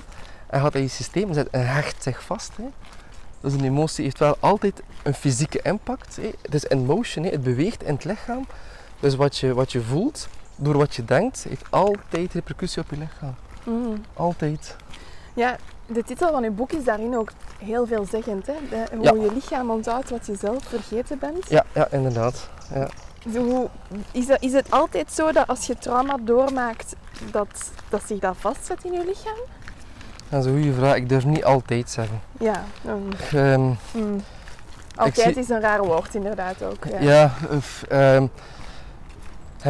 en 0.46 0.60
gaat 0.60 0.74
in 0.74 0.82
je 0.82 0.88
systeem 0.88 1.28
en 1.28 1.34
zit- 1.34 1.50
en 1.50 1.66
hecht 1.68 2.02
zich 2.02 2.22
vast. 2.22 2.50
Hè. 2.56 2.64
Dus 3.40 3.52
een 3.52 3.64
emotie 3.64 4.04
heeft 4.04 4.18
wel 4.18 4.36
altijd 4.40 4.82
een 5.02 5.14
fysieke 5.14 5.60
impact. 5.62 6.16
Hè. 6.16 6.30
Het 6.42 6.54
is 6.54 6.64
in 6.64 6.84
motion, 6.84 7.24
hè. 7.24 7.30
het 7.30 7.42
beweegt 7.42 7.82
in 7.82 7.94
het 7.94 8.04
lichaam. 8.04 8.46
Dus 9.00 9.14
wat 9.14 9.36
je, 9.38 9.54
wat 9.54 9.72
je 9.72 9.80
voelt, 9.82 10.28
door 10.56 10.76
wat 10.76 10.94
je 10.94 11.04
denkt, 11.04 11.44
heeft 11.48 11.64
altijd 11.70 12.32
repercussie 12.32 12.82
op 12.82 12.90
je 12.90 12.96
lichaam. 12.96 13.34
Mhm. 13.64 13.96
Altijd. 14.14 14.76
Ja, 15.34 15.56
de 15.86 16.02
titel 16.02 16.30
van 16.30 16.42
je 16.42 16.50
boek 16.50 16.72
is 16.72 16.84
daarin 16.84 17.16
ook 17.16 17.30
heel 17.58 17.86
veelzeggend. 17.86 18.46
Hè? 18.46 18.54
De- 18.70 18.86
hoe 18.96 19.04
Ja. 19.04 19.12
je 19.14 19.32
lichaam 19.34 19.70
onthoudt 19.70 20.10
wat 20.10 20.26
je 20.26 20.36
zelf 20.36 20.64
vergeten 20.64 21.18
bent. 21.18 21.48
Ja, 21.50 21.64
ja 21.74 21.88
inderdaad. 21.90 22.48
Ja. 22.74 22.88
Hoe- 23.36 23.68
is, 24.12 24.26
dat, 24.26 24.42
is 24.42 24.52
het 24.52 24.70
altijd 24.70 25.12
zo 25.12 25.32
dat 25.32 25.46
als 25.46 25.66
je 25.66 25.76
trauma 25.78 26.16
doormaakt, 26.20 26.94
dat, 27.30 27.70
dat 27.88 28.02
zich 28.06 28.18
dat 28.18 28.34
vastzet 28.38 28.84
in 28.84 28.92
je 28.92 29.04
lichaam? 29.06 29.38
Dat 30.28 30.44
is 30.44 30.50
een 30.50 30.62
goede 30.62 30.74
vraag. 30.76 30.94
Ik 30.96 31.08
durf 31.08 31.24
niet 31.24 31.44
altijd 31.44 31.90
zeggen. 31.90 32.20
Ja. 32.40 32.64
mm, 32.82 33.08
Ehm, 33.32 33.60
mm. 33.92 34.22
Altijd 34.96 35.34
zie- 35.34 35.42
is 35.42 35.48
een 35.48 35.60
raar 35.60 35.84
woord, 35.84 36.14
inderdaad 36.14 36.62
ook. 36.62 36.84
Ja. 36.90 37.00
ja, 37.00 37.32
of, 37.50 37.82
ehm, 37.88 38.26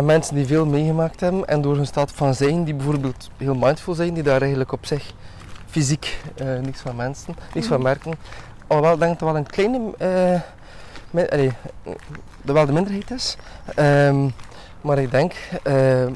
mensen 0.05 0.35
die 0.35 0.47
veel 0.47 0.67
meegemaakt 0.67 1.21
hebben 1.21 1.47
en 1.49 1.61
door 1.63 1.77
hun 1.77 1.87
staat 1.87 2.13
van 2.13 2.35
zijn, 2.35 2.65
die 2.65 2.75
bijvoorbeeld 2.75 3.31
heel 3.37 3.55
mindful 3.55 3.95
zijn, 3.95 4.15
die 4.15 4.23
daar 4.23 4.41
eigenlijk 4.41 4.73
op 4.73 4.87
zich 4.87 5.13
fysiek 5.71 6.19
eh, 6.37 6.47
niks 6.59 6.81
van 6.81 6.97
mensen, 6.97 7.35
niks 7.55 7.67
van 7.67 7.77
Mhm. 7.77 7.87
merken. 7.87 8.13
Alhoewel, 8.67 8.93
ik 8.95 8.99
denk 9.01 9.13
dat 9.19 9.21
er 9.29 9.35
wel 9.35 9.37
een 9.37 9.47
kleine, 9.47 9.93
eh, 11.13 11.31
allee, 11.33 11.53
dat 12.45 12.55
wel 12.55 12.67
de 12.67 12.73
minderheid 12.73 13.11
is. 13.11 13.37
Ehm, 13.75 14.29
maar 14.81 14.99
ik 14.99 15.11
denk, 15.11 15.35
eh, 15.63 16.07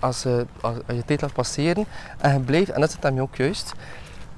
als, 0.00 0.22
je 0.22 0.46
als, 0.60 0.76
als 0.86 0.96
je 0.96 1.04
tijd 1.04 1.20
laat 1.20 1.32
passeren 1.32 1.84
en 2.18 2.32
je 2.32 2.40
blijft, 2.40 2.70
en 2.70 2.80
dat 2.80 2.90
zit 2.90 3.02
hem 3.02 3.20
ook 3.20 3.36
juist, 3.36 3.74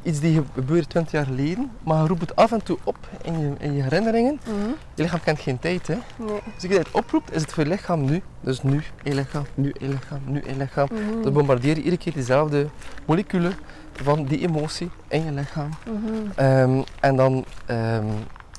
iets 0.03 0.21
die 0.21 0.43
gebeurde 0.55 0.87
20 0.87 1.12
jaar 1.12 1.25
geleden, 1.25 1.71
maar 1.83 2.03
je 2.03 2.09
roept 2.09 2.21
het 2.21 2.37
af 2.37 2.53
en 2.53 2.62
toe 2.62 2.79
op 2.85 2.97
in 3.23 3.40
je, 3.40 3.53
in 3.59 3.73
je 3.73 3.83
herinneringen. 3.83 4.40
Mhm. 4.45 4.69
Je 4.95 5.03
lichaam 5.03 5.21
kent 5.21 5.40
geen 5.40 5.59
tijd. 5.59 5.87
Hè. 5.87 5.97
Nee. 6.16 6.40
Als 6.55 6.62
je 6.62 6.69
het 6.69 6.90
oproept, 6.90 7.35
is 7.35 7.40
het 7.40 7.53
voor 7.53 7.62
je 7.64 7.69
lichaam 7.69 8.05
nu. 8.05 8.23
Dus 8.40 8.62
nu 8.62 8.83
één 9.03 9.14
lichaam, 9.14 9.45
nu 9.55 9.73
één 9.81 9.90
lichaam, 9.90 10.21
nu 10.25 10.40
één 10.40 10.57
lichaam. 10.57 10.88
Mhm. 10.93 11.23
Dan 11.23 11.33
bombardeer 11.33 11.77
je 11.77 11.83
iedere 11.83 11.97
keer 11.97 12.12
diezelfde 12.12 12.69
moleculen 13.05 13.53
van 13.93 14.25
die 14.25 14.47
emotie 14.47 14.90
in 15.09 15.25
je 15.25 15.33
lichaam. 15.33 15.71
Mhm. 15.85 16.12
Ehm, 16.35 16.83
en 17.01 17.16
dan, 17.16 17.45
ehm, 17.66 18.07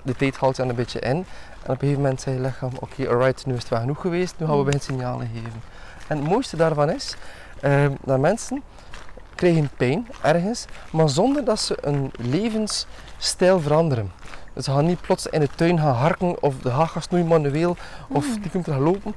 de 0.04 0.16
tijd 0.16 0.38
haalt 0.38 0.56
je 0.56 0.62
dan 0.62 0.72
een 0.72 0.78
beetje 0.78 1.00
in. 1.00 1.26
En 1.64 1.68
op 1.68 1.74
een 1.74 1.78
gegeven 1.80 2.02
moment 2.02 2.22
zei 2.22 2.36
je 2.36 2.42
lichaam, 2.42 2.72
oké, 2.80 3.10
alright, 3.10 3.46
nu 3.46 3.54
is 3.54 3.60
het 3.60 3.70
wel 3.70 3.80
genoeg 3.80 4.02
geweest, 4.02 4.34
nu 4.38 4.46
gaan 4.46 4.56
we 4.56 4.62
Mm. 4.62 4.70
beginnen 4.70 4.88
signalen 5.00 5.30
geven. 5.34 5.62
En 6.08 6.18
het 6.18 6.28
mooiste 6.30 6.58
daarvan 6.58 6.90
is, 6.90 7.16
ehm, 7.62 7.92
dat 8.04 8.20
mensen 8.20 8.62
krijgen 9.36 9.70
pijn 9.78 10.08
ergens, 10.22 10.66
maar 10.92 11.10
zonder 11.10 11.46
dat 11.46 11.60
ze 11.60 11.78
een 11.82 12.12
levensstijl 12.20 13.60
veranderen. 13.60 14.12
Dus 14.54 14.66
ze 14.66 14.72
gaan 14.72 14.86
niet 14.86 15.02
plots 15.02 15.28
in 15.28 15.40
de 15.40 15.50
tuin 15.56 15.80
gaan 15.80 15.96
harken 15.96 16.44
of 16.44 16.58
de 16.58 16.70
haag 16.70 16.92
gaan 16.92 17.02
snoeien 17.02 17.28
manueel 17.28 17.76
of 18.10 18.26
Mm. 18.28 18.34
die 18.34 18.42
kilometer 18.42 18.74
gaan 18.74 18.82
lopen. 18.84 19.14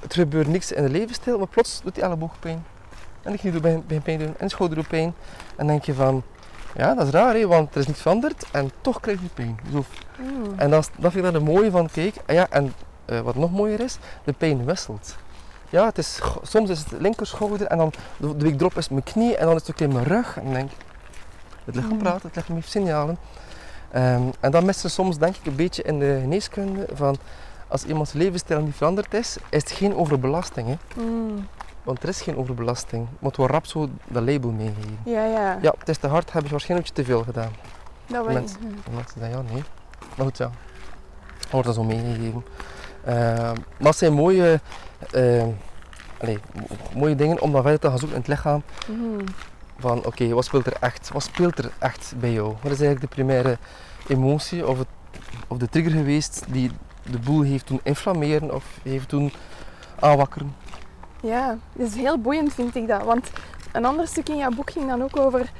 Het 0.00 0.14
gebeurt 0.14 0.48
niks 0.48 0.72
in 0.72 0.82
de 0.82 0.88
levensstijl, 0.90 1.38
maar 1.38 1.46
plots 1.46 1.80
doet 1.82 1.94
die 1.94 2.04
elleboog 2.04 2.38
pijn. 2.38 2.64
En 3.22 3.32
de 3.32 3.38
knie 3.38 3.52
doet 3.52 3.62
begint 3.62 4.02
pijn 4.02 4.18
doen 4.18 4.26
en 4.38 4.46
de 4.46 4.48
schouder 4.48 4.76
doet 4.78 4.88
pijn. 4.88 5.04
En 5.04 5.14
dan 5.56 5.66
denk 5.66 5.84
je 5.84 5.94
van, 5.94 6.22
ja 6.76 6.94
dat 6.94 7.06
is 7.06 7.12
raar 7.12 7.34
hè, 7.34 7.46
want 7.46 7.74
er 7.74 7.80
is 7.80 7.86
niets 7.86 8.00
veranderd 8.00 8.44
en 8.52 8.70
toch 8.80 9.00
krijg 9.00 9.20
je 9.20 9.28
pijn. 9.34 9.58
Zo. 9.72 9.84
Mm. 10.18 10.52
En 10.56 10.70
dat, 10.70 10.90
dat 10.96 11.12
vind 11.12 11.26
ik 11.26 11.32
dan 11.32 11.42
het 11.42 11.52
mooie 11.52 11.70
van, 11.70 11.88
kijk, 11.92 12.14
en 12.26 12.34
ja, 12.34 12.46
en 12.50 12.72
eh, 13.04 13.20
wat 13.20 13.34
nog 13.34 13.50
mooier 13.50 13.80
is, 13.80 13.98
de 14.24 14.32
pijn 14.32 14.64
wisselt. 14.64 15.16
Ja, 15.70 15.84
het 15.84 15.98
is, 15.98 16.20
soms 16.42 16.70
is 16.70 16.78
het 16.78 17.00
linkerschouder 17.00 17.66
en 17.66 17.78
dan 17.78 17.92
de, 18.16 18.36
de 18.36 18.44
week 18.44 18.60
erop 18.60 18.76
is 18.76 18.88
mijn 18.88 19.02
knie 19.02 19.36
en 19.36 19.46
dan 19.46 19.54
is 19.54 19.60
het 19.66 19.70
ook 19.70 19.80
in 19.80 19.92
mijn 19.92 20.04
rug. 20.04 20.36
En 20.36 20.44
dan 20.44 20.52
denk 20.52 20.70
ik, 20.70 20.76
het 21.64 21.74
lichaam 21.74 21.92
Mm. 21.92 21.98
praat, 21.98 22.22
het 22.22 22.36
lichaam 22.36 22.54
heeft 22.54 22.70
signalen. 22.70 23.18
Ehm, 23.90 24.22
en 24.40 24.50
dat 24.50 24.64
mist 24.64 24.84
er 24.84 24.90
soms 24.90 25.18
denk 25.18 25.36
ik 25.36 25.46
een 25.46 25.56
beetje 25.56 25.82
in 25.82 25.98
de 25.98 26.18
geneeskunde 26.20 26.86
van 26.92 27.16
als 27.68 27.84
iemands 27.84 28.12
levensstijl 28.12 28.60
niet 28.60 28.74
veranderd 28.74 29.14
is, 29.14 29.36
is 29.48 29.62
het 29.62 29.70
geen 29.70 29.96
overbelasting. 29.96 30.68
Hè? 30.68 31.02
Mm. 31.02 31.46
Want 31.82 32.02
er 32.02 32.08
is 32.08 32.20
geen 32.20 32.36
overbelasting. 32.36 33.06
Moet 33.18 33.36
wel 33.36 33.46
rap 33.46 33.66
zo 33.66 33.88
dat 34.06 34.22
label 34.22 34.50
meegeven. 34.50 34.98
Ja, 35.04 35.24
ja. 35.24 35.58
Ja, 35.62 35.74
het 35.78 35.88
is 35.88 35.98
te 35.98 36.06
hard, 36.06 36.32
heb 36.32 36.44
je 36.44 36.50
waarschijnlijk 36.50 36.90
te 36.90 37.04
veel 37.04 37.22
gedaan. 37.22 37.50
Dat 38.06 38.24
weet 38.24 38.34
mensen. 38.34 38.60
mensen 38.94 39.20
zeggen 39.20 39.44
ja, 39.46 39.52
nee. 39.52 39.62
Maar 40.16 40.26
goed, 40.26 40.36
ja. 40.38 40.50
Wordt 41.50 41.66
dat 41.66 41.74
zo 41.74 41.84
meegegeven. 41.84 42.44
Ehm, 43.04 43.54
maar 43.78 43.88
het 43.88 43.96
zijn 43.96 44.12
mooie, 44.12 44.60
ehm, 45.10 45.48
allee, 46.20 46.38
mo- 46.54 46.76
mooie 46.94 47.14
dingen 47.14 47.40
om 47.40 47.52
dan 47.52 47.62
verder 47.62 47.80
te 47.80 47.88
gaan 47.88 47.98
zoeken 47.98 48.16
in 48.16 48.22
het 48.22 48.30
lichaam. 48.30 48.62
Mhm. 48.88 49.24
Van 49.78 50.04
oké, 50.06 50.28
wat 50.28 50.44
speelt 50.44 50.66
er 50.66 50.76
echt? 50.80 51.10
Wat 51.12 51.22
speelt 51.22 51.58
er 51.58 51.70
echt 51.78 52.14
bij 52.16 52.32
jou? 52.32 52.46
Wat 52.46 52.72
is 52.72 52.80
eigenlijk 52.80 53.00
de 53.00 53.06
primaire 53.06 53.58
emotie 54.06 54.66
of, 54.66 54.78
het, 54.78 54.88
of 55.48 55.58
de 55.58 55.68
trigger 55.68 55.92
geweest 55.92 56.44
die 56.48 56.70
de 57.10 57.18
boel 57.18 57.42
heeft 57.42 57.68
doen 57.68 57.80
inflammeren 57.82 58.54
of 58.54 58.64
heeft 58.82 59.10
doen 59.10 59.32
aanwakkeren? 60.00 60.54
Ja, 61.22 61.56
dat 61.72 61.86
is 61.88 61.94
heel 61.94 62.18
boeiend 62.18 62.52
vind 62.54 62.74
ik 62.74 62.88
dat. 62.88 63.02
Want 63.04 63.30
een 63.72 63.84
ander 63.84 64.06
stuk 64.08 64.28
in 64.28 64.36
jouw 64.36 64.50
boek 64.50 64.70
ging 64.70 64.88
dan 64.88 65.02
ook 65.02 65.16
over 65.16 65.50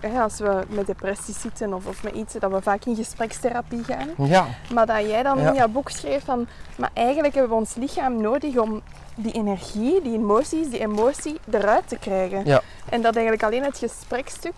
hè, 0.00 0.20
als 0.20 0.38
we 0.38 0.64
met 0.68 0.86
depressies 0.86 1.40
zitten 1.40 1.72
of, 1.74 1.86
of 1.86 2.02
met 2.02 2.14
iets, 2.14 2.34
dat 2.34 2.50
we 2.50 2.62
vaak 2.62 2.84
in 2.84 2.96
gesprekstherapie 2.96 3.84
gaan. 3.84 4.08
Ja, 4.28 4.46
Maar 4.72 4.86
dat 4.86 5.00
jij 5.08 5.22
dan 5.22 5.38
Ja. 5.38 5.48
in 5.48 5.54
jouw 5.54 5.68
boek 5.68 5.90
schreef 5.90 6.24
van, 6.24 6.46
maar 6.76 6.90
eigenlijk 6.92 7.34
hebben 7.34 7.52
we 7.52 7.58
ons 7.58 7.74
lichaam 7.74 8.20
nodig 8.20 8.56
om 8.56 8.82
die 9.14 9.32
energie, 9.32 10.02
die 10.02 10.12
emoties, 10.14 10.68
die 10.70 10.80
emotie 10.80 11.40
eruit 11.50 11.88
te 11.88 11.98
krijgen. 11.98 12.44
Ja. 12.44 12.60
En 12.88 13.02
dat 13.02 13.14
eigenlijk 13.14 13.44
alleen 13.44 13.64
het 13.64 13.78
gesprekstuk 13.78 14.54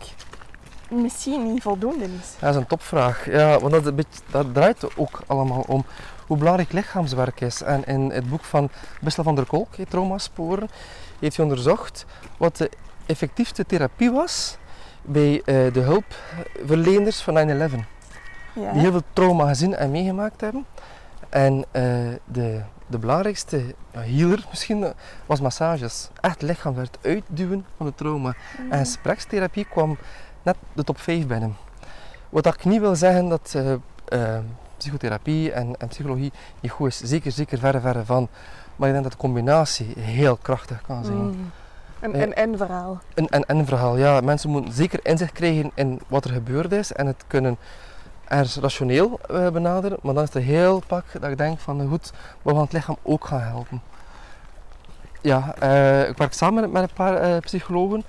misschien 0.90 1.52
niet 1.52 1.62
voldoende 1.62 2.04
is. 2.04 2.34
dat 2.38 2.50
is 2.50 2.56
een 2.56 2.66
topvraag. 2.66 3.30
Ja, 3.30 3.58
want 3.58 3.92
dat, 4.30 4.54
draait 4.54 4.82
er 4.82 4.92
ook 4.96 5.20
allemaal 5.26 5.64
om 5.66 5.84
hoe 6.26 6.36
belangrijk 6.36 6.72
lichaamswerk 6.72 7.40
is. 7.40 7.62
En 7.62 7.84
in 7.84 8.10
het 8.10 8.28
boek 8.30 8.44
van 8.44 8.68
Bissel 9.00 9.22
van 9.22 9.34
der 9.34 9.46
Kolk, 9.46 9.76
hè, 9.76 9.86
Traumasporen, 9.86 10.68
heeft 11.20 11.36
hij 11.36 11.44
onderzocht 11.44 12.04
wat 12.36 12.56
de 12.56 12.70
effectiefste 13.06 13.66
therapie 13.66 14.10
was 14.10 14.56
bij 15.02 15.42
eh, 15.44 15.72
de 15.72 15.80
hulpverleners 15.80 17.20
van 17.20 17.34
9-11. 17.34 17.38
Ja. 18.52 18.72
Die 18.72 18.80
heel 18.80 18.90
veel 18.90 19.02
trauma 19.12 19.48
gezien 19.48 19.74
en 19.74 19.90
meegemaakt 19.90 20.40
hebben. 20.40 20.66
En 21.28 21.64
eh, 21.70 21.82
de, 22.24 22.62
de 22.86 22.98
belangrijkste 22.98 23.74
ja, 23.92 24.00
healer 24.00 24.46
misschien 24.48 24.84
eh, 24.84 24.90
was 25.26 25.40
massages. 25.40 26.08
Echt 26.20 26.42
lichaamswerk 26.42 26.96
uitduwen 27.02 27.66
van 27.76 27.86
het 27.86 27.96
trauma. 27.96 28.34
Mhm. 28.58 28.72
En 28.72 28.78
gesprekstherapie 28.78 29.64
kwam 29.64 29.98
net 30.42 30.56
de 30.72 30.84
top 30.84 31.00
5 31.00 31.26
binnen. 31.26 31.56
Wat 32.28 32.46
ik 32.46 32.64
niet 32.64 32.80
wil 32.80 32.96
zeggen 32.96 33.28
dat 33.28 33.56
psychotherapie 34.76 35.52
en, 35.52 35.76
en 35.78 35.88
psychologie 35.88 36.32
niet 36.60 36.72
goed 36.72 36.88
is. 36.88 36.96
Zeker, 36.96 37.32
zeker 37.32 37.58
verre, 37.58 37.80
verre 37.80 38.04
van. 38.04 38.28
Maar 38.76 38.88
ik 38.88 38.94
denk 38.94 39.04
dat 39.04 39.12
de 39.12 39.18
combinatie 39.18 39.94
heel 39.98 40.36
krachtig 40.36 40.82
kan 40.82 41.04
zijn. 41.04 41.16
Mm. 41.16 41.50
Een, 42.00 42.22
een, 42.22 42.42
een 42.42 42.56
verhaal. 42.56 42.98
Een, 43.14 43.26
een, 43.30 43.44
een 43.46 43.66
verhaal, 43.66 43.96
ja. 43.96 44.20
Mensen 44.20 44.50
moeten 44.50 44.72
zeker 44.72 45.00
inzicht 45.02 45.32
krijgen 45.32 45.70
in 45.74 46.00
wat 46.06 46.24
er 46.24 46.30
gebeurd 46.30 46.72
is 46.72 46.92
en 46.92 47.06
het 47.06 47.24
kunnen 47.26 47.56
ergens 48.28 48.56
rationeel 48.56 49.20
eh, 49.28 49.48
benaderen, 49.50 49.98
maar 50.02 50.14
dan 50.14 50.22
is 50.22 50.32
het 50.32 50.42
heel 50.42 50.82
pak 50.86 51.04
dat 51.20 51.30
ik 51.30 51.38
denk 51.38 51.58
van 51.58 51.80
eh, 51.80 51.88
goed, 51.88 52.12
we 52.42 52.50
gaan 52.50 52.60
het 52.60 52.72
lichaam 52.72 52.96
ook 53.02 53.26
gaan 53.26 53.40
helpen. 53.40 53.82
Ja, 55.20 55.54
eh, 55.58 56.08
ik 56.08 56.16
werk 56.16 56.32
samen 56.32 56.60
met, 56.62 56.72
met 56.72 56.82
een 56.82 56.94
paar 56.94 57.40
psychologen 57.40 58.04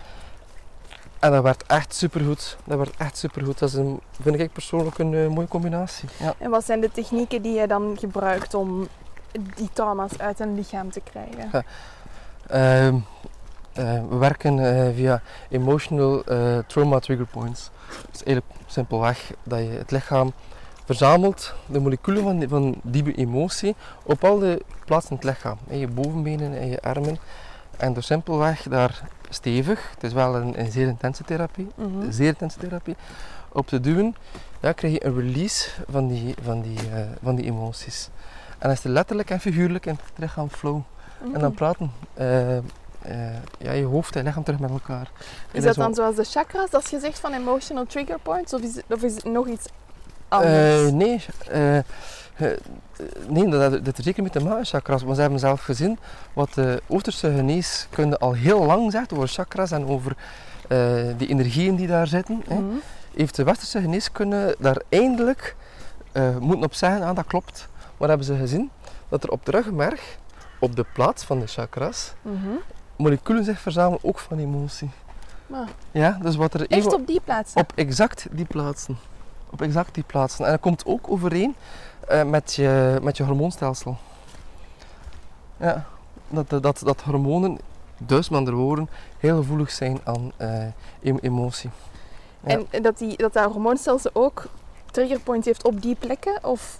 en 1.19 1.31
dat 1.31 1.43
werd 1.43 1.63
echt 1.67 1.93
supergoed. 1.93 2.57
Dat 2.63 2.77
werd 2.77 2.95
echt 2.97 3.17
supergoed. 3.17 3.59
Dat 3.59 3.69
is 3.69 3.75
een, 3.75 3.99
vind 4.21 4.39
ik 4.39 4.51
persoonlijk 4.51 4.97
een 4.97 5.31
mooie 5.31 5.47
combinatie. 5.47 6.09
Ja. 6.19 6.33
En 6.37 6.49
wat 6.49 6.65
zijn 6.65 6.79
de 6.79 6.91
technieken 6.91 7.41
die 7.41 7.59
je 7.59 7.67
dan 7.67 7.97
gebruikt 7.99 8.53
om 8.53 8.87
die 9.55 9.69
trauma's 9.73 10.17
uit 10.17 10.39
een 10.39 10.55
lichaam 10.55 10.91
te 10.91 11.01
krijgen? 11.01 11.65
Ehm, 12.47 12.95
eh, 12.95 12.95
we 14.09 14.15
werken 14.17 14.59
eh, 14.59 14.95
via 14.95 15.21
emotional 15.49 16.23
eh, 16.23 16.57
trauma 16.67 16.99
trigger 16.99 17.25
points. 17.25 17.69
Dus 18.11 18.23
eigenlijk 18.23 18.55
simpelweg 18.65 19.31
dat 19.43 19.59
je 19.59 19.65
het 19.69 19.91
lichaam 19.91 20.31
verzamelt, 20.85 21.53
de 21.65 21.79
moleculen 21.79 22.23
van 22.23 22.39
die, 22.39 22.47
van 22.49 22.75
die 22.81 23.13
emotie, 23.15 23.75
op 24.03 24.23
al 24.23 24.39
de 24.39 24.63
plaatsen 24.85 25.09
in 25.11 25.15
het 25.15 25.25
lichaam. 25.25 25.57
In 25.67 25.77
je 25.77 25.87
bovenbenen 25.87 26.57
en 26.59 26.67
je 26.69 26.81
armen. 26.81 27.17
En 27.77 27.93
door 27.93 28.03
simpelweg 28.03 28.61
daar 28.61 29.01
stevig, 29.29 29.89
het 29.93 30.03
is 30.03 30.13
wel 30.13 30.35
een, 30.35 30.59
een 30.59 30.71
zeer 30.71 30.87
intense 30.87 31.23
therapie, 31.23 31.67
Mhm. 31.75 32.11
zeer 32.11 32.27
intense 32.27 32.59
therapie, 32.59 32.95
op 33.51 33.67
te 33.67 33.79
duwen, 33.79 34.15
ja, 34.59 34.71
krijg 34.71 34.93
je 34.93 35.05
een 35.05 35.15
release 35.15 35.69
van 35.89 36.07
die, 36.07 36.35
van 36.43 36.61
die, 36.61 36.77
eh, 36.93 37.01
van 37.23 37.35
die 37.35 37.45
emoties. 37.45 38.09
En 38.49 38.57
dan 38.67 38.71
is 38.71 38.83
letterlijk 38.83 39.29
en 39.29 39.39
figuurlijk 39.39 39.85
in 39.85 39.91
het 39.93 40.17
lichaam 40.17 40.49
flow. 40.49 40.79
En 41.33 41.39
dan 41.39 41.53
praten. 41.53 41.91
eh, 42.13 42.57
eh, 42.57 42.63
ja, 43.57 43.71
je 43.71 43.83
hoofd 43.85 44.15
en 44.15 44.23
lichaam 44.23 44.43
terug 44.43 44.59
met 44.59 44.69
elkaar. 44.69 45.11
Is 45.51 45.63
dat 45.63 45.75
dan 45.75 45.93
zoals 45.93 46.15
de 46.15 46.23
chakras, 46.23 46.71
als 46.71 46.89
je 46.89 46.99
zegt 46.99 47.19
van 47.19 47.33
emotional 47.33 47.85
trigger 47.85 48.19
points, 48.19 48.53
of 48.53 48.61
is 48.61 48.75
het, 48.75 48.83
of 48.89 49.01
is 49.03 49.15
het 49.15 49.23
nog 49.23 49.47
iets 49.47 49.65
anders? 50.27 50.87
Eh, 50.87 50.93
nee, 50.93 51.25
eh, 51.49 51.77
eh, 51.77 51.83
nee 53.27 53.49
dat, 53.49 53.71
dat 53.71 53.85
heeft 53.85 53.97
er 53.97 54.03
zeker 54.03 54.21
mee 54.23 54.31
te 54.31 54.43
maken, 54.43 54.65
chakras. 54.65 55.03
Maar 55.03 55.15
ze 55.15 55.21
hebben 55.21 55.39
zelf 55.39 55.61
gezien 55.61 55.99
wat 56.33 56.53
de 56.53 56.81
Oosterse 56.87 57.31
geneeskunde 57.35 58.17
al 58.17 58.33
heel 58.33 58.65
lang 58.65 58.91
zegt 58.91 59.13
over 59.13 59.27
chakras 59.27 59.71
en 59.71 59.85
over 59.87 60.15
eh, 60.67 61.03
die 61.17 61.27
energieën 61.27 61.75
die 61.75 61.87
daar 61.87 62.07
zitten. 62.07 62.43
hè. 62.47 62.55
Mhm. 62.55 62.75
Heeft 63.15 63.35
de 63.35 63.43
Westerse 63.43 63.81
geneeskunde 63.81 64.55
daar 64.59 64.81
eindelijk 64.89 65.55
eh, 66.11 66.37
moeten 66.37 66.65
op 66.65 66.73
zeggen, 66.73 67.01
ah, 67.03 67.15
dat 67.15 67.25
klopt. 67.27 67.67
Maar 67.97 68.07
hebben 68.09 68.25
ze 68.27 68.35
gezien 68.35 68.69
dat 69.09 69.23
er 69.23 69.29
op 69.29 69.45
de 69.45 69.51
ruggenmerg, 69.51 70.17
op 70.59 70.75
de 70.75 70.85
plaats 70.93 71.23
van 71.23 71.39
de 71.39 71.47
chakras, 71.47 72.13
Mhm. 72.21 72.35
Moleculen 72.99 73.43
zich 73.43 73.59
verzamelen, 73.59 73.99
ook 74.01 74.19
van 74.19 74.37
emotie. 74.37 74.89
Maar 75.47 75.67
Ja, 75.91 76.17
dus 76.21 76.35
wat 76.35 76.53
er 76.53 76.67
echt 76.67 76.93
op 76.93 77.07
die 77.07 77.21
plaats? 77.23 77.53
op 77.53 77.71
exact 77.75 78.27
die 78.31 78.45
plaatsen. 78.45 78.97
Op 79.49 79.61
exact 79.61 79.93
die 79.93 80.03
plaatsen. 80.03 80.45
En 80.45 80.51
dat 80.51 80.59
komt 80.59 80.85
ook 80.85 81.09
overeen 81.11 81.55
eh, 82.07 82.23
met, 82.23 82.53
je, 82.53 82.99
met 83.01 83.17
je 83.17 83.23
hormoonstelsel. 83.23 83.97
Ja, 85.57 85.85
dat, 86.29 86.49
dat, 86.49 86.63
dat, 86.63 86.81
dat 86.83 87.01
hormonen, 87.01 87.57
dus 87.97 88.29
met 88.29 88.39
andere 88.39 88.57
woorden, 88.57 88.89
heel 89.17 89.37
gevoelig 89.37 89.71
zijn 89.71 89.99
aan 90.03 90.31
eh, 90.37 90.63
em- 91.03 91.17
emotie. 91.21 91.69
Ja. 92.43 92.59
En 92.69 92.81
dat, 92.81 92.97
die, 92.97 93.17
dat 93.17 93.33
dat 93.33 93.51
hormoonstelsel 93.51 94.11
ook 94.13 94.45
triggerpoints 94.91 95.45
heeft 95.45 95.63
op 95.63 95.81
die 95.81 95.95
plekken? 95.95 96.43
Of... 96.43 96.79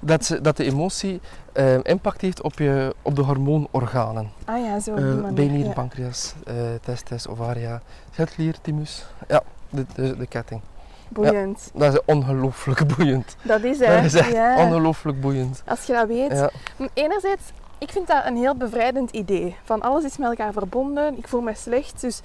Dat, 0.00 0.24
ze- 0.24 0.40
dat 0.40 0.56
de 0.56 0.64
emotie 0.64 1.20
eh, 1.52 1.74
impact 1.82 2.20
heeft 2.20 2.42
op, 2.42 2.58
je, 2.58 2.94
op 3.02 3.16
de 3.16 3.22
hormoonorganen. 3.22 4.30
Ah 4.44 4.64
ja, 4.64 4.80
zo 4.80 4.90
op 4.90 4.96
die 4.96 5.06
Eh 5.06 5.12
manier. 5.14 5.32
benen, 5.34 5.64
ja. 5.64 5.72
pancreas, 5.72 6.34
eh, 6.46 6.54
testes, 6.82 7.28
ovaria, 7.28 7.82
schildklier, 8.12 8.54
thymus. 8.62 9.04
Ja, 9.28 9.42
de, 9.70 9.86
de, 9.94 10.16
de 10.16 10.26
ketting. 10.26 10.60
Boeiend. 11.08 11.70
Dat 11.74 11.92
is 11.92 12.00
ongelooflijk 12.04 12.96
boeiend. 12.96 13.36
Dat 13.42 13.62
is 13.64 13.78
hè. 13.78 13.94
Dat 13.94 14.04
is 14.04 14.14
echt 14.14 14.32
ja. 14.32 14.56
ongelooflijk 14.66 15.20
boeiend. 15.20 15.62
Als 15.66 15.84
je 15.84 15.92
dat 15.92 16.06
weet. 16.06 16.30
Ja. 16.32 16.50
Enerzijds, 16.94 17.42
ik 17.78 17.90
vind 17.90 18.06
dat 18.06 18.24
een 18.26 18.36
heel 18.36 18.54
bevrijdend 18.56 19.10
idee. 19.10 19.56
Van 19.64 19.82
alles 19.82 20.04
is 20.04 20.16
met 20.16 20.28
elkaar 20.28 20.52
verbonden. 20.52 21.18
Ik 21.18 21.28
voel 21.28 21.40
me 21.40 21.54
slecht. 21.54 22.00
Dus 22.00 22.20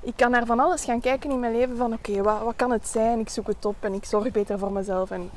ik 0.00 0.12
kan 0.16 0.30
naar 0.30 0.46
van 0.46 0.60
alles 0.60 0.84
gaan 0.84 1.00
kijken 1.00 1.30
in 1.30 1.40
mijn 1.40 1.52
leven. 1.56 1.76
Van 1.76 1.92
oké, 1.92 2.22
wat, 2.22 2.42
wat 2.42 2.52
kan 2.56 2.70
het 2.70 2.88
zijn? 2.88 3.18
Ik 3.18 3.28
zoek 3.28 3.46
het 3.46 3.64
op 3.64 3.76
en 3.80 3.94
ik 3.94 4.04
zorg 4.04 4.30
beter 4.30 4.58
voor 4.58 4.72
mezelf. 4.72 5.10
En, 5.10 5.30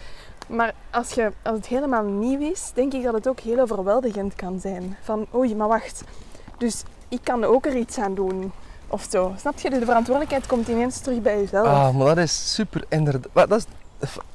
maar 0.48 0.74
als, 0.92 1.12
je, 1.12 1.32
als 1.44 1.56
het 1.58 1.68
helemaal 1.68 2.04
nieuw 2.04 2.52
is, 2.52 2.72
denk 2.74 2.94
ik 2.94 3.04
dat 3.04 3.14
het 3.14 3.28
ook 3.28 3.40
heel 3.40 3.60
overweldigend 3.60 4.36
kan 4.36 4.60
zijn. 4.60 4.98
Van 5.02 5.26
oei, 5.36 5.56
maar 5.56 5.68
wacht. 5.68 6.04
Dus 6.58 6.84
ik 7.10 7.20
kan 7.24 7.44
ook 7.44 7.66
er 7.66 7.76
iets 7.76 7.98
aan 7.98 8.16
doen. 8.16 8.52
Of 8.88 9.08
zo. 9.10 9.34
Snap 9.38 9.60
je? 9.60 9.70
Dus 9.70 9.80
de 9.80 9.86
verantwoordelijkheid 9.86 10.48
komt 10.48 10.68
ineens 10.68 11.00
terug 11.00 11.22
bij 11.22 11.40
jezelf. 11.40 11.68
Ah, 11.68 11.96
maar 11.96 12.06
dat 12.16 12.18
is 12.18 12.54
super 12.54 12.84
inderdaad. 12.90 13.50
Dat 13.50 13.66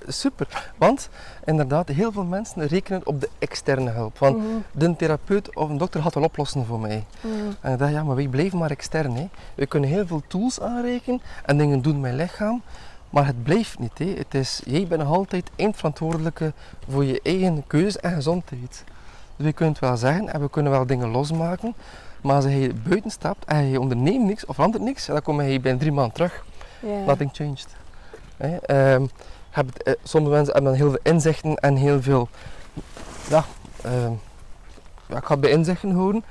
is 0.04 0.20
super. 0.20 0.72
Want 0.76 1.08
inderdaad, 1.44 1.88
heel 1.88 2.12
veel 2.12 2.24
mensen 2.24 2.66
rekenen 2.66 3.06
op 3.06 3.20
de 3.20 3.28
externe 3.38 3.90
hulp. 3.90 4.16
Van 4.16 4.36
Mhm, 4.36 4.46
de 4.72 4.96
therapeut 4.96 5.56
of 5.56 5.68
een 5.68 5.78
dokter 5.78 6.02
gaat 6.02 6.14
wel 6.14 6.22
oplossen 6.24 6.66
voor 6.66 6.80
mij. 6.80 7.04
mhm. 7.20 7.34
En 7.60 7.72
ik 7.72 7.78
dacht, 7.78 7.92
ja, 7.92 8.02
maar 8.02 8.16
wij 8.16 8.28
blijven 8.28 8.58
maar 8.58 8.70
extern. 8.70 9.14
Hè. 9.16 9.28
We 9.54 9.66
kunnen 9.66 9.90
heel 9.90 10.06
veel 10.06 10.22
tools 10.26 10.60
aanrekenen 10.60 11.20
en 11.44 11.58
dingen 11.58 11.82
doen 11.82 12.00
met 12.00 12.10
je 12.10 12.16
lichaam. 12.16 12.62
Maar 13.10 13.26
het 13.26 13.42
blijft 13.42 13.78
niet. 13.78 13.98
Hè. 13.98 14.14
Het 14.16 14.34
is, 14.34 14.60
jij 14.64 14.86
bent 14.86 15.02
nog 15.02 15.12
altijd 15.12 15.50
eindverantwoordelijke 15.56 16.52
voor 16.88 17.04
je 17.04 17.20
eigen 17.22 17.64
keuzes 17.66 17.96
en 17.96 18.12
gezondheid. 18.12 18.84
Dus 19.36 19.54
kunnen 19.54 19.74
het 19.74 19.82
wel 19.82 19.96
zeggen 19.96 20.32
en 20.32 20.40
we 20.40 20.50
kunnen 20.50 20.72
wel 20.72 20.86
dingen 20.86 21.08
losmaken. 21.08 21.74
Maar 22.20 22.36
als 22.36 22.44
je 22.44 22.74
buiten 22.88 23.10
stapt 23.10 23.44
en 23.44 23.64
je 23.64 23.80
onderneemt 23.80 24.24
niks 24.24 24.46
of 24.46 24.54
verandert 24.54 24.82
niks, 24.82 25.06
dan 25.06 25.22
kom 25.22 25.42
je 25.42 25.60
binnen 25.60 25.80
drie 25.80 25.92
maanden 25.92 26.14
terug. 26.14 26.44
Nothing 27.06 27.30
changed. 27.32 27.66
Hè, 28.36 28.56
ehm, 28.56 29.06
heb 29.50 29.76
eh, 29.76 29.94
sommige 30.02 30.34
mensen 30.34 30.52
hebben 30.52 30.72
dan 30.72 30.80
heel 30.80 30.90
veel 30.90 31.12
inzichten 31.12 31.56
en 31.56 31.76
heel 31.76 32.02
veel. 32.02 32.28
Ja, 33.28 33.44
ehm, 33.82 34.12
ja, 35.08 35.16
ik 35.16 35.24
ga 35.24 35.30
het 35.30 35.40
bij 35.40 35.50
inzichten 35.50 35.90
houden. 35.90 36.24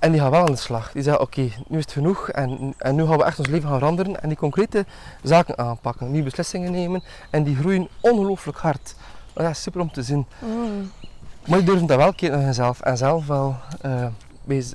En 0.00 0.12
die 0.12 0.20
gaan 0.20 0.30
wel 0.30 0.40
aan 0.40 0.46
de 0.46 0.56
slag. 0.56 0.92
Die 0.92 1.02
zeggen: 1.02 1.22
Oké, 1.22 1.40
nu 1.68 1.78
is 1.78 1.84
het 1.84 1.92
genoeg 1.92 2.28
en, 2.28 2.74
en 2.78 2.94
nu 2.94 3.06
gaan 3.06 3.16
we 3.18 3.24
echt 3.24 3.38
ons 3.38 3.48
leven 3.48 3.68
gaan 3.68 3.78
veranderen 3.78 4.22
en 4.22 4.28
die 4.28 4.38
concrete 4.38 4.84
zaken 5.22 5.58
aanpakken. 5.58 6.10
Nieuwe 6.10 6.24
beslissingen 6.24 6.72
nemen 6.72 7.02
en 7.30 7.42
die 7.44 7.56
groeien 7.56 7.88
ongelooflijk 8.00 8.58
hard. 8.58 8.94
Dat 9.32 9.50
is 9.50 9.62
super 9.62 9.80
om 9.80 9.92
te 9.92 10.02
zien. 10.02 10.26
Mhm. 10.38 10.84
Maar 11.46 11.58
die 11.58 11.66
durven 11.66 11.86
dat 11.86 11.96
wel 11.96 12.12
kijken 12.14 12.30
naar 12.30 12.54
zichzelf 12.54 12.80
en 12.80 12.96
zelf 12.96 13.26
wel. 13.26 13.56
bij 14.44 14.60
z- 14.60 14.72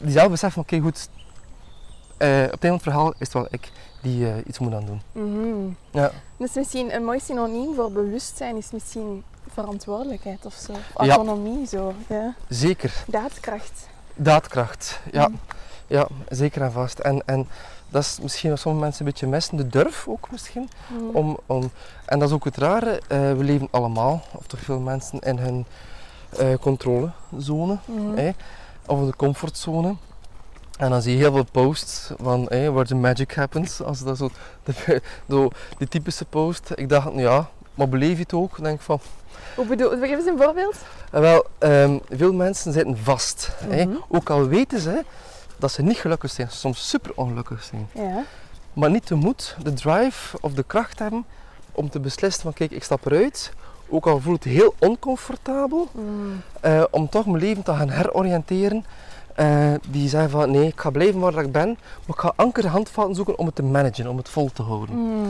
die 0.00 0.12
zelf 0.12 0.30
beseffen: 0.30 0.62
Oké, 0.62 0.80
goed. 0.80 1.08
eh, 2.16 2.42
op 2.44 2.50
het 2.50 2.64
einde 2.64 2.66
van 2.66 2.72
het 2.72 2.82
verhaal 2.82 3.10
is 3.10 3.16
het 3.18 3.32
wel 3.32 3.46
ik 3.50 3.70
die 4.02 4.26
eh, 4.28 4.34
iets 4.46 4.58
moet 4.58 4.74
aan 4.74 4.84
doen. 4.86 5.00
Mhm. 5.12 5.72
Ja. 5.90 6.10
Dus 6.36 6.52
misschien 6.54 6.94
een 6.94 7.04
mooi 7.04 7.20
synoniem 7.20 7.74
voor 7.74 7.92
bewustzijn 7.92 8.56
is 8.56 8.70
misschien 8.70 9.24
verantwoordelijkheid 9.52 10.46
of 10.46 10.54
zo. 10.54 10.72
Ja. 10.72 10.80
autonomie 11.14 11.66
zo. 11.66 11.92
Ja. 12.08 12.34
Zeker. 12.48 12.92
Daadkracht. 13.06 13.86
Daadkracht, 14.16 15.00
ja. 15.12 15.30
Ja, 15.86 16.08
zeker 16.28 16.62
en 16.62 16.72
vast. 16.72 16.98
En, 16.98 17.22
en 17.26 17.48
dat 17.88 18.02
is 18.02 18.18
misschien 18.22 18.50
wat 18.50 18.58
sommige 18.58 18.84
mensen 18.84 19.06
een 19.06 19.12
beetje 19.12 19.26
missen, 19.26 19.56
de 19.56 19.66
durf 19.66 20.08
ook 20.08 20.30
misschien. 20.30 20.68
Mhm. 20.88 21.16
Om, 21.16 21.38
om, 21.46 21.70
en 22.04 22.18
dat 22.18 22.28
is 22.28 22.34
ook 22.34 22.44
het 22.44 22.56
rare, 22.56 23.00
eh, 23.08 23.18
we 23.18 23.44
leven 23.44 23.68
allemaal, 23.70 24.22
of 24.32 24.46
toch 24.46 24.60
veel 24.60 24.80
mensen, 24.80 25.20
in 25.20 25.38
hun 25.38 25.66
eh, 26.38 26.54
controlezone, 26.60 27.78
hè, 28.14 28.30
of 28.86 29.06
de 29.06 29.16
comfortzone. 29.16 29.96
En 30.78 30.90
dan 30.90 31.02
zie 31.02 31.12
je 31.12 31.18
heel 31.18 31.32
veel 31.32 31.46
posts 31.52 32.10
van 32.20 32.46
hey, 32.48 32.70
where 32.70 32.86
the 32.86 32.94
magic 32.94 33.34
happens, 33.34 33.82
als 33.82 34.02
dat 34.02 34.16
zo, 34.16 34.30
de, 34.64 35.50
die 35.78 35.88
typische 35.88 36.24
post. 36.24 36.70
Ik 36.74 36.88
dacht, 36.88 37.06
nou 37.06 37.20
ja, 37.20 37.48
maar 37.76 37.88
beleef 37.88 38.12
je 38.16 38.22
het 38.22 38.32
ook? 38.32 38.62
Denk 38.62 38.74
ik 38.76 38.80
van, 38.84 39.00
Hoe 39.56 39.66
bedoel 39.66 39.90
Geef 39.90 40.10
eens 40.10 40.26
een 40.26 40.38
voorbeeld. 40.38 40.76
eh, 41.12 41.20
wel, 41.20 41.46
ehm, 41.58 41.98
veel 42.10 42.32
mensen 42.32 42.72
zitten 42.72 42.96
vast. 43.02 43.48
hè. 43.68 43.84
Mhm. 43.86 43.96
Ook 44.08 44.30
al 44.30 44.46
weten 44.46 44.80
ze 44.80 45.04
dat 45.56 45.72
ze 45.72 45.82
niet 45.82 45.96
gelukkig 45.96 46.30
zijn, 46.30 46.48
soms 46.50 46.88
super 46.88 47.10
ongelukkig 47.14 47.62
zijn. 47.62 47.88
Ja. 47.94 48.22
Maar 48.72 48.90
niet 48.90 49.08
de 49.08 49.14
moed, 49.14 49.56
de 49.62 49.72
drive 49.72 50.36
of 50.40 50.52
de 50.52 50.62
kracht 50.62 50.98
hebben 50.98 51.24
om 51.72 51.90
te 51.90 52.00
beslissen 52.00 52.42
van 52.42 52.52
kijk, 52.52 52.70
ik 52.70 52.82
stap 52.84 53.06
eruit. 53.06 53.52
Ook 53.88 54.06
al 54.06 54.20
voelt 54.20 54.44
het 54.44 54.52
heel 54.52 54.74
oncomfortabel, 54.78 55.88
Mhm. 55.92 56.04
eh, 56.60 56.82
om 56.90 57.08
toch 57.08 57.26
mijn 57.26 57.38
leven 57.42 57.62
te 57.62 57.74
gaan 57.74 57.90
heroriënteren. 57.90 58.84
Eh, 59.34 59.72
die 59.88 60.08
zeggen 60.08 60.30
van 60.30 60.50
nee, 60.50 60.66
ik 60.66 60.80
ga 60.80 60.90
blijven 60.90 61.20
waar 61.20 61.38
ik 61.38 61.52
ben, 61.52 61.68
maar 62.06 62.16
ik 62.16 62.20
ga 62.20 62.32
anker 62.36 62.66
handvatten 62.66 63.14
zoeken 63.14 63.38
om 63.38 63.46
het 63.46 63.54
te 63.54 63.62
managen, 63.62 64.06
om 64.06 64.16
het 64.16 64.28
vol 64.28 64.50
te 64.52 64.62
houden. 64.62 64.94
Mhm. 65.20 65.28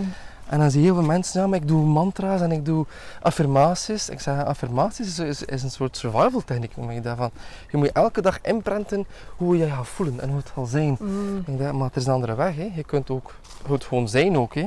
En 0.48 0.58
dan 0.58 0.70
zie 0.70 0.80
je 0.80 0.86
heel 0.86 0.94
veel 0.94 1.04
mensen, 1.04 1.40
ja, 1.40 1.46
maar 1.46 1.58
ik 1.58 1.68
doe 1.68 1.84
mantra's 1.84 2.40
en 2.40 2.52
ik 2.52 2.64
doe 2.64 2.86
affirmaties. 3.22 4.08
Ik 4.08 4.20
zeg, 4.20 4.44
affirmaties 4.44 5.18
is, 5.18 5.42
is, 5.42 5.62
een 5.62 5.70
soort 5.70 5.96
survival 5.96 6.42
techniek. 6.44 6.76
noem 6.76 6.90
ik 6.90 7.02
daarvan. 7.02 7.30
Je 7.70 7.76
moet 7.76 7.92
elke 7.92 8.20
dag 8.20 8.40
inprenten 8.40 9.06
hoe 9.36 9.56
je 9.56 9.64
je 9.64 9.70
gaat 9.70 9.86
voelen 9.86 10.20
en 10.20 10.28
hoe 10.28 10.38
het 10.38 10.50
zal 10.54 10.66
zijn. 10.66 10.96
Mhm. 11.00 11.36
Ik 11.46 11.58
denk, 11.58 11.72
maar 11.72 11.86
het 11.86 11.96
is 11.96 12.06
een 12.06 12.12
andere 12.12 12.34
weg. 12.34 12.56
Hè. 12.56 12.70
Je 12.74 12.84
kunt 12.84 13.10
ook 13.10 13.34
het 13.68 13.84
gewoon 13.84 14.08
zijn 14.08 14.38
ook. 14.38 14.54
Hè. 14.54 14.64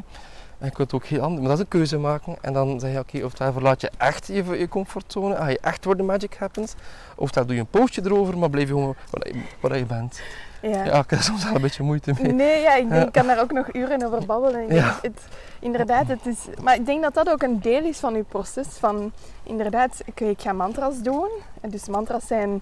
En 0.60 0.66
je 0.66 0.72
kunt 0.72 0.94
ook 0.94 1.06
heel 1.06 1.22
anders, 1.22 1.40
maar 1.40 1.50
dat 1.50 1.58
is 1.58 1.64
een 1.64 1.70
keuze 1.70 1.98
maken. 1.98 2.38
En 2.42 2.54
dan 2.54 2.80
zeg 2.80 2.92
je, 2.92 3.00
oké, 3.00 3.26
oftewel 3.26 3.54
verlaat 3.54 3.82
je 3.82 3.92
echt 3.98 4.28
je, 4.28 4.44
je 4.44 4.68
comfortzone, 4.68 5.36
ga 5.36 5.48
je 5.48 5.60
echt 5.62 5.86
waar 5.86 5.98
de 5.98 6.04
magic 6.04 6.36
happens. 6.40 6.74
Oftewel 7.16 7.48
doe 7.48 7.56
je 7.56 7.62
een 7.62 7.68
postje 7.68 8.02
erover, 8.06 8.38
maar 8.38 8.50
blijf 8.50 8.68
je 8.68 8.74
gewoon 8.74 8.96
waar 9.10 9.28
je, 9.28 9.42
waar 9.60 9.78
je 9.78 9.86
bent. 9.86 10.22
Ja. 10.62 10.84
Ja, 10.86 11.00
ik 11.04 11.10
heb 11.10 11.20
soms 11.22 11.44
wel 11.44 11.56
een 11.56 11.62
beetje 11.62 11.84
moeite 11.84 12.14
mee. 12.22 12.32
Nee, 12.34 12.62
ja, 12.62 12.76
ik, 12.76 12.90
denk, 12.90 13.02
Ja. 13.02 13.08
ik 13.08 13.12
kan 13.12 13.28
daar 13.28 13.42
ook 13.42 13.52
nog 13.52 13.74
uren 13.74 14.06
over 14.06 14.26
babbelen. 14.26 14.62
Ik 14.62 14.68
denk, 14.70 14.80
Ja. 14.82 14.98
het, 15.02 15.22
inderdaad, 15.60 16.08
het 16.08 16.26
is, 16.26 16.38
maar 16.62 16.76
ik 16.76 16.86
denk 16.86 17.02
dat 17.04 17.14
dat 17.14 17.30
ook 17.30 17.42
een 17.42 17.60
deel 17.62 17.84
is 17.84 17.98
van 17.98 18.16
uw 18.16 18.24
proces. 18.24 18.68
Van, 18.68 19.12
inderdaad, 19.44 20.02
ik, 20.06 20.20
ik 20.20 20.42
ga 20.42 20.54
mantra's 20.54 21.02
doen. 21.02 21.30
En 21.62 21.70
dus 21.70 21.88
mantra's 21.88 22.28
zijn, 22.28 22.62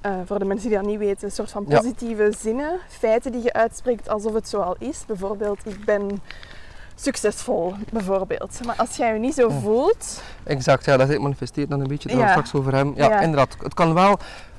eh, 0.00 0.12
voor 0.26 0.38
de 0.38 0.44
mensen 0.44 0.68
die 0.68 0.78
dat 0.78 0.86
niet 0.86 0.98
weten, 0.98 1.24
een 1.24 1.32
soort 1.34 1.50
van 1.50 1.64
positieve 1.64 2.34
zinnen. 2.38 2.78
Feiten 2.88 3.32
die 3.32 3.42
je 3.42 3.52
uitspreekt 3.52 4.08
alsof 4.08 4.34
het 4.34 4.48
zo 4.48 4.60
al 4.60 4.76
is. 4.78 5.02
Bijvoorbeeld, 5.06 5.58
ik 5.66 5.84
ben 5.84 6.20
succesvol, 6.94 7.74
bijvoorbeeld. 7.92 8.60
Maar 8.66 8.74
als 8.76 8.96
jij 8.96 9.12
je 9.12 9.18
niet 9.18 9.34
zo 9.34 9.48
voelt... 9.48 10.22
Exact, 10.44 10.84
ja, 10.84 10.96
dat 10.96 11.18
manifesteren 11.18 11.68
dan 11.68 11.80
een 11.80 11.86
beetje, 11.88 12.08
daar 12.08 12.18
Ja. 12.18 12.28
straks 12.28 12.54
over 12.54 12.74
hem. 12.74 12.92
Ja, 12.96 13.08
Ja. 13.08 13.20
inderdaad, 13.20 13.56
het 13.62 13.74
kan 13.74 13.94
wel 13.94 14.18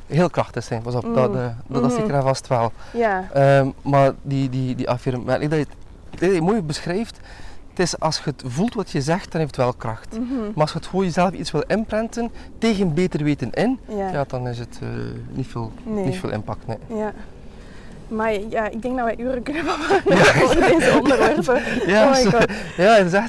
heel 0.09 0.29
krachtig 0.29 0.63
zijn, 0.63 0.81
pas 0.81 0.95
op, 0.95 1.05
Mm. 1.05 1.13
dat, 1.13 1.35
eh, 1.35 1.41
dat, 1.41 1.53
dat 1.67 1.81
Mhm. 1.91 1.91
zeker 2.01 2.13
en 2.13 2.21
vast 2.21 2.47
wel. 2.47 2.71
Ja, 2.93 3.27
Ehm, 3.33 3.67
maar 3.81 4.11
die, 4.21 4.49
die, 4.49 4.75
die 4.75 4.89
affirmatie, 4.89 5.47
dat 5.47 5.57
je 5.59 5.65
het 5.65 5.77
dat 6.19 6.29
je 6.29 6.35
het 6.35 6.43
mooi 6.43 6.61
beschrijft, 6.61 7.19
het 7.69 7.79
is 7.79 7.99
als 7.99 8.17
je 8.17 8.23
het 8.29 8.43
voelt 8.45 8.73
wat 8.73 8.91
je 8.91 9.01
zegt, 9.01 9.31
dan 9.31 9.41
heeft 9.41 9.55
het 9.55 9.63
wel 9.65 9.73
kracht. 9.73 10.19
mhm, 10.19 10.39
Maar 10.39 10.61
als 10.61 10.71
je 10.71 10.77
het 10.77 10.87
gewoon 10.87 11.05
jezelf 11.05 11.31
iets 11.31 11.51
wil 11.51 11.63
imprinten, 11.67 12.29
tegen 12.57 12.93
beter 12.93 13.23
weten 13.23 13.51
in, 13.51 13.79
ja. 13.87 14.11
ja, 14.11 14.23
dan 14.27 14.47
is 14.47 14.59
het 14.59 14.79
eh, 14.81 14.87
niet, 15.31 15.47
veel, 15.47 15.71
Nee. 15.83 16.05
niet 16.05 16.17
veel 16.17 16.29
impact. 16.29 16.67
Nee. 16.67 16.77
Ja. 16.97 17.13
Maar 18.07 18.31
ja, 18.49 18.69
ik 18.69 18.81
denk 18.81 18.95
dat 18.95 19.05
wij 19.05 19.17
uren 19.19 19.43
kunnen 19.43 19.65
babbelen 19.65 20.01
Ja. 20.17 20.41
over 20.43 20.55
deze 20.61 20.97
onderwerpen. 20.99 21.61
Ja, 21.87 22.03
oh 22.05 22.11
my 22.11 22.23
god. 22.31 22.45
ja. 22.77 23.27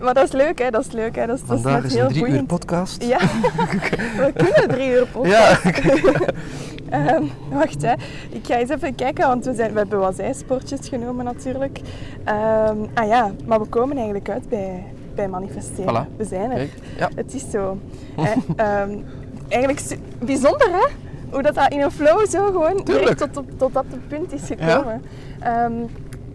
Maar 0.00 0.14
dat 0.14 0.24
is 0.24 0.32
leuk, 0.32 0.58
hè? 0.58 0.70
Dat 0.70 0.86
is 0.86 0.92
leuk, 0.92 1.16
hè? 1.16 1.26
Dat 1.26 1.36
is, 1.36 1.46
dat 1.46 1.58
is 1.58 1.64
is 1.64 1.72
een 1.94 1.98
heel 1.98 2.08
drie 2.08 2.20
uur 2.22 2.26
boeiend. 2.28 2.46
podcast. 2.46 3.04
Ja, 3.04 3.18
we 4.16 4.32
kunnen 4.34 4.68
drie 4.68 4.90
uur 4.90 5.06
podcast. 5.06 5.62
Ja, 5.62 5.70
Ehm, 6.90 7.22
wacht, 7.50 7.82
hè. 7.82 7.92
Ik 8.30 8.46
ga 8.46 8.56
eens 8.56 8.70
even 8.70 8.94
kijken, 8.94 9.26
want 9.26 9.44
we, 9.44 9.54
zijn, 9.54 9.72
we 9.72 9.78
hebben 9.78 9.98
wat 9.98 10.16
zijsportjes 10.16 10.88
genomen 10.88 11.24
natuurlijk. 11.24 11.80
Ehm, 12.24 12.76
ah 12.94 13.06
ja, 13.06 13.30
maar 13.46 13.60
we 13.60 13.66
komen 13.66 13.96
eigenlijk 13.96 14.28
uit 14.28 14.48
bij, 14.48 14.84
bij 15.14 15.28
manifesteren. 15.28 16.06
Voilà. 16.06 16.16
We 16.16 16.24
zijn 16.24 16.50
er. 16.50 16.68
Ja. 16.96 17.10
Het 17.14 17.34
is 17.34 17.44
zo. 17.50 17.78
hè. 18.20 18.32
Ehm, 18.64 18.90
eigenlijk 19.48 19.96
bijzonder, 20.24 20.68
hè? 20.72 20.86
Hoe 21.30 21.42
dat, 21.42 21.54
dat 21.54 21.72
in 21.72 21.80
een 21.80 21.90
flow 21.90 22.26
zo 22.28 22.44
gewoon 22.46 22.84
tot, 23.16 23.36
op- 23.36 23.58
tot 23.58 23.72
dat 23.72 23.84
punt 24.08 24.32
is 24.32 24.42
gekomen. 24.46 25.02
Ja, 25.40 25.64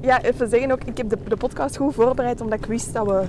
ja 0.01 0.21
even 0.21 0.49
zeggen 0.49 0.71
ook, 0.71 0.83
ik 0.83 0.97
heb 0.97 1.09
de, 1.09 1.17
de 1.27 1.37
podcast 1.37 1.77
goed 1.77 1.93
voorbereid 1.93 2.41
omdat 2.41 2.59
ik 2.59 2.65
wist 2.65 2.93
dat 2.93 3.05
we 3.05 3.23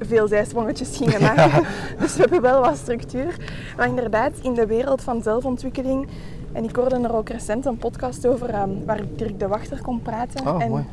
veel 0.00 0.28
zijsprongetjes 0.28 0.96
gingen 0.96 1.22
maken. 1.34 1.66
Dus 1.98 2.14
we 2.14 2.20
hebben 2.20 2.40
wel 2.42 2.60
wat 2.60 2.76
structuur. 2.76 3.36
Maar 3.76 3.88
inderdaad, 3.88 4.32
in 4.42 4.54
de 4.54 4.66
wereld 4.66 5.02
van 5.02 5.22
zelfontwikkeling, 5.22 6.08
en 6.52 6.64
ik 6.64 6.76
hoorde 6.76 7.00
er 7.00 7.16
ook 7.16 7.28
recent 7.28 7.66
een 7.66 7.76
podcast 7.76 8.26
over 8.26 8.48
ehm, 8.48 8.70
waar 8.84 9.00
Dirk 9.16 9.38
de 9.38 9.48
Wachter 9.48 9.82
kon 9.82 10.02
praten. 10.02 10.46
Oh, 10.46 10.62
en, 10.62 10.70
mooi. 10.70 10.84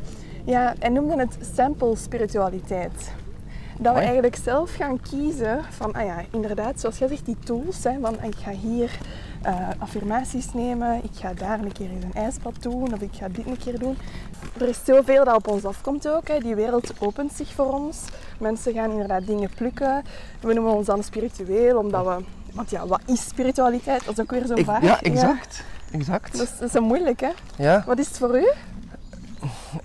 Ja, 0.43 0.73
hij 0.79 0.89
noemde 0.89 1.17
het 1.17 1.37
sample 1.55 1.95
spiritualiteit. 1.95 3.13
Dat 3.77 3.93
we 3.93 3.99
Mooi. 3.99 4.03
eigenlijk 4.03 4.35
zelf 4.43 4.75
gaan 4.75 4.99
kiezen 5.01 5.59
van, 5.69 5.93
ah 5.93 6.05
ja, 6.05 6.23
inderdaad, 6.31 6.79
zoals 6.79 6.97
jij 6.97 7.07
zegt, 7.07 7.25
die 7.25 7.37
tools. 7.43 7.83
Hè, 7.83 7.91
van 8.01 8.13
ik 8.23 8.35
ga 8.35 8.51
hier 8.51 8.97
eh, 9.41 9.55
affirmaties 9.77 10.53
nemen, 10.53 11.03
ik 11.03 11.09
ga 11.13 11.33
daar 11.33 11.59
een 11.59 11.71
keer 11.71 11.89
eens 11.89 12.03
een 12.03 12.13
ijsbad 12.13 12.53
doen 12.59 12.93
of 12.93 12.99
ik 13.01 13.09
ga 13.13 13.27
dit 13.27 13.45
een 13.45 13.57
keer 13.57 13.79
doen. 13.79 13.97
Er 14.59 14.67
is 14.67 14.77
zoveel 14.85 15.25
dat 15.25 15.35
op 15.35 15.47
ons 15.47 15.65
afkomt 15.65 16.07
ook. 16.07 16.27
Hè. 16.27 16.39
Die 16.39 16.55
wereld 16.55 16.91
opent 16.99 17.31
zich 17.33 17.53
voor 17.53 17.73
ons. 17.73 17.97
Mensen 18.39 18.73
gaan 18.73 18.91
inderdaad 18.91 19.25
dingen 19.25 19.49
plukken. 19.55 20.03
We 20.39 20.53
noemen 20.53 20.73
ons 20.73 20.85
dan 20.85 21.03
spiritueel, 21.03 21.77
omdat 21.77 22.05
we... 22.05 22.23
Want 22.53 22.69
ja, 22.69 22.87
wat 22.87 23.01
is 23.05 23.27
spiritualiteit? 23.27 24.05
Dat 24.05 24.13
is 24.13 24.19
ook 24.23 24.31
weer 24.31 24.45
zo'n 24.45 24.57
Ik- 24.57 24.63
vraag. 24.65 24.81
ja, 24.81 25.01
exact. 25.01 25.63
exact. 25.91 26.31
Dat 26.37 26.41
is, 26.41 26.57
dat 26.59 26.67
is 26.69 26.73
een 26.73 26.83
moeilijk, 26.83 27.19
hè? 27.19 27.29
Ja, 27.57 27.83
Wat 27.87 27.99
is 27.99 28.07
het 28.07 28.17
voor 28.17 28.39
u? 28.39 28.47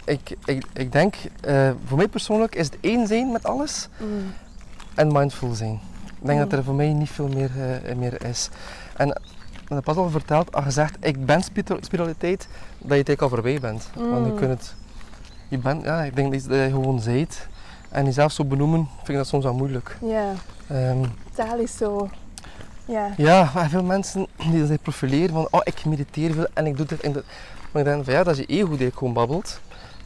ik, 0.05 0.37
ik, 0.45 0.65
ik 0.73 0.93
denk, 0.93 1.15
eh, 1.41 1.71
voor 1.87 1.97
mij 1.97 2.09
persoonlijk 2.09 2.55
is 2.55 2.67
het 2.67 2.77
één 2.81 3.07
zijn 3.07 3.33
met 3.33 3.45
alles 3.45 3.89
en 4.95 5.13
mindful 5.13 5.55
zijn. 5.55 5.81
Ik 6.21 6.27
denk 6.27 6.39
Mm. 6.43 6.49
dat 6.49 6.59
er 6.59 6.65
voor 6.65 6.75
mij 6.75 6.93
niet 6.93 7.11
veel 7.11 7.29
meer, 7.29 7.51
eh, 7.85 7.95
meer 7.97 8.25
is. 8.25 8.49
En 8.97 9.21
ik 9.69 9.75
heb 9.75 9.85
pas 9.85 9.97
al 9.97 10.09
verteld, 10.11 10.53
als 10.55 10.65
je 10.65 10.71
zegt 10.71 10.97
ik 11.01 11.27
ben 11.27 11.43
spiritualiteit, 11.43 12.49
dat 12.49 12.49
je 12.79 12.85
het 12.85 12.91
eigenlijk 12.91 13.23
al 13.23 13.29
voorbij 13.29 13.61
bent. 13.61 13.89
Want 13.95 14.27
je 14.27 14.33
Mm. 14.33 14.39
kunt 14.39 14.51
het, 14.51 14.75
je 15.49 15.59
bent, 15.59 15.85
ja, 15.85 16.03
ik 16.03 16.17
denk 16.17 16.33
dat 16.33 16.43
je 16.43 16.49
dat 16.49 16.59
je 16.59 16.71
gewoon 16.71 17.01
zijt. 17.01 17.47
En 17.91 18.05
jezelf 18.05 18.33
zo 18.33 18.45
benoemen, 18.45 18.89
vind 18.97 19.09
ik 19.09 19.17
dat 19.17 19.27
soms 19.27 19.45
wel 19.45 19.55
moeilijk. 19.55 19.97
Ja, 20.03 20.33
Ehm, 20.69 21.05
taal 21.35 21.59
is 21.59 21.77
zo... 21.77 22.09
Ja. 22.85 23.11
ja, 23.17 23.51
maar 23.55 23.69
veel 23.69 23.83
mensen 23.83 24.27
die 24.51 24.67
zich 24.67 24.83
profileren 24.83 25.35
van, 25.35 25.49
oh 25.51 25.61
ik 25.65 25.85
mediteer 25.85 26.33
veel 26.33 26.47
en 26.55 26.67
ik 26.67 26.77
doe 26.77 26.87
dit 26.87 27.01
en 27.01 27.13
dat. 27.13 27.23
Maar 27.73 27.83
ik 27.83 27.89
denk 27.89 28.05
van 28.05 28.15
ja, 28.15 28.23
dat 28.23 28.33
is 28.39 28.39
je 28.39 28.47
ego 28.47 28.77
die 28.77 28.91
gewoon 28.95 29.13
babbelt. 29.13 29.61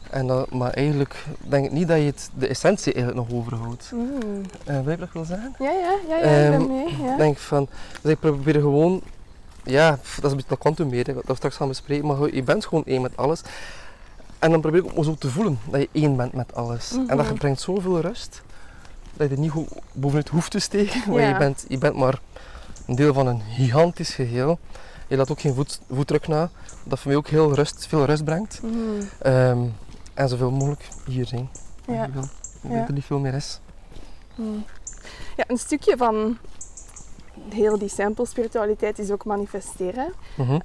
En 0.09 0.27
dat, 0.27 0.51
maar 0.51 0.71
eigenlijk 0.71 1.25
denk 1.39 1.65
ik 1.65 1.71
niet 1.71 1.87
dat 1.87 1.97
je 1.97 2.03
het, 2.03 2.29
de 2.33 2.47
essentie 2.47 2.93
eigenlijk 2.93 3.27
nog 3.29 3.39
overhoudt. 3.39 3.91
Mm. 3.93 4.41
Eh 4.65 4.75
wat 4.75 4.87
ik 4.93 4.99
nog 4.99 5.13
wil 5.13 5.25
zeggen? 5.25 5.55
Ja, 5.59 5.71
ja, 5.71 5.93
ja, 6.07 6.17
ja, 6.17 6.43
ik 6.43 6.49
ben 6.49 6.53
Ehm, 6.61 6.67
mee. 6.67 6.97
Ja. 7.03 7.11
Ik 7.11 7.17
denk 7.17 7.37
van, 7.37 7.67
dus 8.01 8.11
ik 8.11 8.19
probeer 8.19 8.53
gewoon, 8.53 9.01
ja, 9.63 9.95
pff, 10.01 10.15
dat 10.15 10.23
is 10.23 10.29
een 10.31 10.35
beetje 10.35 10.49
dat 10.49 10.57
quantum 10.59 10.89
meer, 10.89 11.05
hè, 11.07 11.13
wat 11.13 11.23
we 11.25 11.35
straks 11.35 11.55
gaan 11.55 11.67
bespreken, 11.67 12.05
maar 12.07 12.33
je 12.35 12.43
bent 12.43 12.65
gewoon 12.65 12.83
één 12.85 13.01
met 13.01 13.17
alles. 13.17 13.41
En 14.39 14.51
dan 14.51 14.61
probeer 14.61 14.83
ik 14.85 14.91
ook 14.97 15.03
zo 15.03 15.15
te 15.15 15.29
voelen 15.29 15.59
dat 15.69 15.81
je 15.81 15.89
één 15.91 16.15
bent 16.15 16.33
met 16.33 16.55
alles. 16.55 16.91
En 17.07 17.17
dat 17.17 17.25
Mhm. 17.25 17.33
brengt 17.35 17.61
zoveel 17.61 17.99
rust, 17.99 18.41
dat 19.13 19.29
je 19.29 19.35
er 19.35 19.41
niet 19.41 19.53
bovenuit 19.93 20.29
hoeft 20.29 20.51
te 20.51 20.59
steken, 20.59 21.01
want 21.07 21.19
Ja. 21.19 21.27
je, 21.27 21.37
bent, 21.37 21.65
je 21.67 21.77
bent 21.77 21.95
maar 21.95 22.19
een 22.87 22.95
deel 22.95 23.13
van 23.13 23.27
een 23.27 23.41
gigantisch 23.55 24.13
geheel. 24.13 24.59
Je 25.07 25.17
laat 25.17 25.31
ook 25.31 25.41
geen 25.41 25.53
voet, 25.53 25.79
voetdruk 25.91 26.27
na, 26.27 26.49
dat 26.83 26.99
voor 26.99 27.07
mij 27.07 27.17
ook 27.17 27.27
heel 27.27 27.53
rust, 27.53 27.87
veel 27.87 28.05
rust 28.05 28.23
brengt. 28.23 28.59
Mm. 28.63 29.73
En 30.13 30.29
zoveel 30.29 30.51
mogelijk 30.51 30.87
hier 31.05 31.25
zijn. 31.25 31.49
Ja. 31.87 32.03
Ik 32.05 32.09
Ja. 32.63 32.79
dat 32.79 32.87
er 32.87 32.93
niet 32.93 33.05
veel 33.05 33.19
meer 33.19 33.33
is. 33.33 33.59
Mm. 34.35 34.65
Ja, 35.37 35.43
een 35.47 35.57
stukje 35.57 35.97
van 35.97 36.37
heel 37.49 37.77
die 37.77 37.89
sample 37.89 38.25
spiritualiteit 38.25 38.99
is 38.99 39.11
ook 39.11 39.25
manifesteren. 39.25 40.13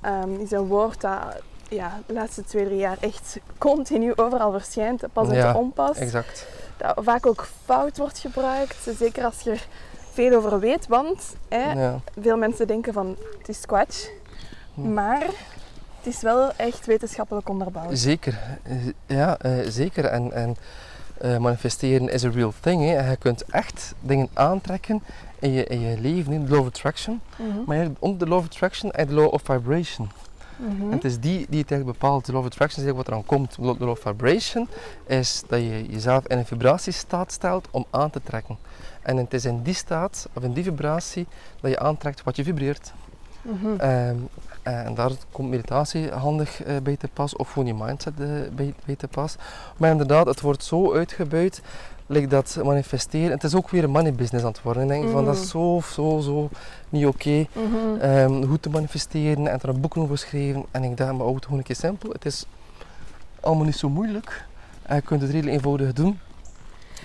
Ehm, 0.00 0.34
is 0.40 0.50
een 0.50 0.66
woord 0.66 1.00
dat 1.00 1.20
ja, 1.68 2.00
de 2.06 2.12
laatste 2.12 2.44
twee, 2.44 2.64
drie 2.64 2.78
jaar 2.78 2.96
echt 3.00 3.38
continu 3.58 4.12
overal 4.16 4.52
verschijnt, 4.52 5.02
pas 5.12 5.28
uit 5.28 5.36
Ja, 5.36 5.54
onpas. 5.54 5.96
Exact. 5.96 6.46
Dat 6.76 6.94
vaak 7.04 7.26
ook 7.26 7.48
fout 7.64 7.96
wordt 7.98 8.18
gebruikt, 8.18 8.76
zeker 8.98 9.24
als 9.24 9.40
je 9.40 9.50
er 9.50 9.66
veel 10.12 10.36
over 10.36 10.60
weet, 10.60 10.86
want 10.86 11.36
Ja. 11.48 12.00
veel 12.20 12.36
mensen 12.36 12.66
denken 12.66 12.92
van 12.92 13.16
het 13.38 13.48
is 13.48 13.60
squash, 13.60 14.06
Hm. 14.74 14.92
maar 14.92 15.20
het 15.98 16.14
is 16.14 16.22
wel 16.22 16.52
echt 16.56 16.86
wetenschappelijk 16.86 17.48
onderbouwd. 17.48 17.98
Zeker, 17.98 18.38
ja, 19.06 19.38
eh, 19.38 19.52
zeker. 19.68 20.04
En, 20.04 20.32
en 20.32 20.56
eh, 21.20 21.36
manifesteren 21.36 22.08
is 22.08 22.24
a 22.24 22.30
real 22.30 22.52
thing. 22.60 22.82
Hè. 22.84 22.94
En 22.96 23.10
je 23.10 23.16
kunt 23.16 23.44
echt 23.44 23.94
dingen 24.00 24.28
aantrekken 24.32 25.02
in 25.38 25.52
je, 25.52 25.64
in 25.64 25.80
je 25.80 26.00
leven, 26.00 26.32
in 26.32 26.44
de 26.44 26.50
law 26.50 26.60
of 26.60 26.66
attraction. 26.66 27.20
Mhm. 27.36 27.64
Maar 27.66 27.76
ja, 27.76 27.90
onder 27.98 28.18
de 28.18 28.26
law 28.26 28.38
of 28.38 28.44
attraction 28.44 28.90
en 28.90 29.06
de 29.06 29.14
law 29.14 29.32
of 29.32 29.42
vibration. 29.44 30.10
Mhm. 30.56 30.82
En 30.82 30.90
het 30.90 31.04
is 31.04 31.20
die 31.20 31.46
die 31.48 31.60
het 31.60 31.70
eigenlijk 31.70 31.98
bepaalt. 31.98 32.26
De 32.26 32.32
law 32.32 32.40
of 32.40 32.46
attraction 32.46 32.84
is 32.84 32.90
eigenlijk 32.90 33.08
wat 33.08 33.08
eraan 33.08 33.46
komt. 33.56 33.78
De 33.78 33.84
law 33.84 33.90
of 33.90 34.00
vibration 34.00 34.68
is 35.06 35.42
dat 35.48 35.60
je 35.60 35.86
jezelf 35.88 36.26
in 36.26 36.38
een 36.38 36.46
vibratiestaat 36.46 37.32
stelt 37.32 37.68
om 37.70 37.84
aan 37.90 38.10
te 38.10 38.20
trekken. 38.22 38.56
En 39.02 39.16
het 39.16 39.34
is 39.34 39.44
in 39.44 39.62
die 39.62 39.74
staat, 39.74 40.28
of 40.32 40.42
in 40.42 40.52
die 40.52 40.64
vibratie, 40.64 41.26
dat 41.60 41.70
je 41.70 41.78
aantrekt 41.78 42.22
wat 42.22 42.36
je 42.36 42.44
vibreert. 42.44 42.92
Mhm. 43.42 43.80
Ehm, 43.80 44.16
en 44.62 44.94
daar 44.94 45.10
komt 45.32 45.50
meditatie 45.50 46.10
handig 46.10 46.62
eh, 46.62 46.76
bij 46.82 46.96
te 46.96 47.08
pas, 47.08 47.36
of 47.36 47.52
gewoon 47.52 47.66
je 47.66 47.74
mindset 47.74 48.20
eh, 48.20 48.28
bij, 48.52 48.74
bij 48.84 48.96
te 48.96 49.08
pas. 49.08 49.36
Maar 49.76 49.90
inderdaad, 49.90 50.26
het 50.26 50.40
wordt 50.40 50.64
zo 50.64 50.94
uitgebuit, 50.94 51.62
like 52.06 52.26
dat 52.26 52.58
manifesteren. 52.64 53.30
Het 53.30 53.44
is 53.44 53.54
ook 53.54 53.70
weer 53.70 53.84
een 53.84 53.90
money 53.90 54.12
business 54.12 54.44
aan 54.44 54.50
het 54.52 54.62
worden. 54.62 54.82
Ik 54.82 54.88
denk 54.88 55.10
van, 55.10 55.24
dat 55.24 55.34
Mm. 55.34 55.42
is 55.42 55.48
zo, 55.48 55.80
zo, 55.92 56.20
zo 56.20 56.48
niet 56.88 57.06
oké. 57.06 57.46
Mhm. 57.52 58.00
Ehm, 58.00 58.42
hoe 58.42 58.60
te 58.60 58.70
manifesteren 58.70 59.46
en 59.48 59.60
er 59.60 59.68
een 59.68 59.80
boek 59.80 59.96
over 59.96 60.18
geschreven. 60.18 60.64
En 60.70 60.84
ik 60.84 60.96
dacht, 60.96 61.12
maar 61.12 61.26
het 61.34 61.44
gewoon 61.44 61.58
een 61.58 61.64
keer 61.64 61.76
simpel. 61.76 62.10
Het 62.10 62.24
is 62.26 62.44
allemaal 63.40 63.64
niet 63.64 63.76
zo 63.76 63.88
moeilijk. 63.88 64.44
En 64.82 64.94
je 64.96 65.02
kunt 65.02 65.20
het 65.20 65.30
redelijk 65.30 65.56
eenvoudig 65.56 65.92
doen. 65.92 66.18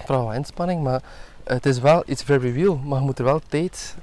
Vooral 0.06 0.26
wat 0.26 0.36
inspanning, 0.36 0.84
maar 0.84 1.02
het 1.43 1.66
is 1.66 1.80
wel 1.80 2.04
iets 2.06 2.24
very 2.24 2.54
real. 2.54 2.76
Maar 2.76 2.99
je 2.99 3.06
moet 3.06 3.20
er 3.20 3.26
wel 3.26 3.41
tijd 3.47 3.95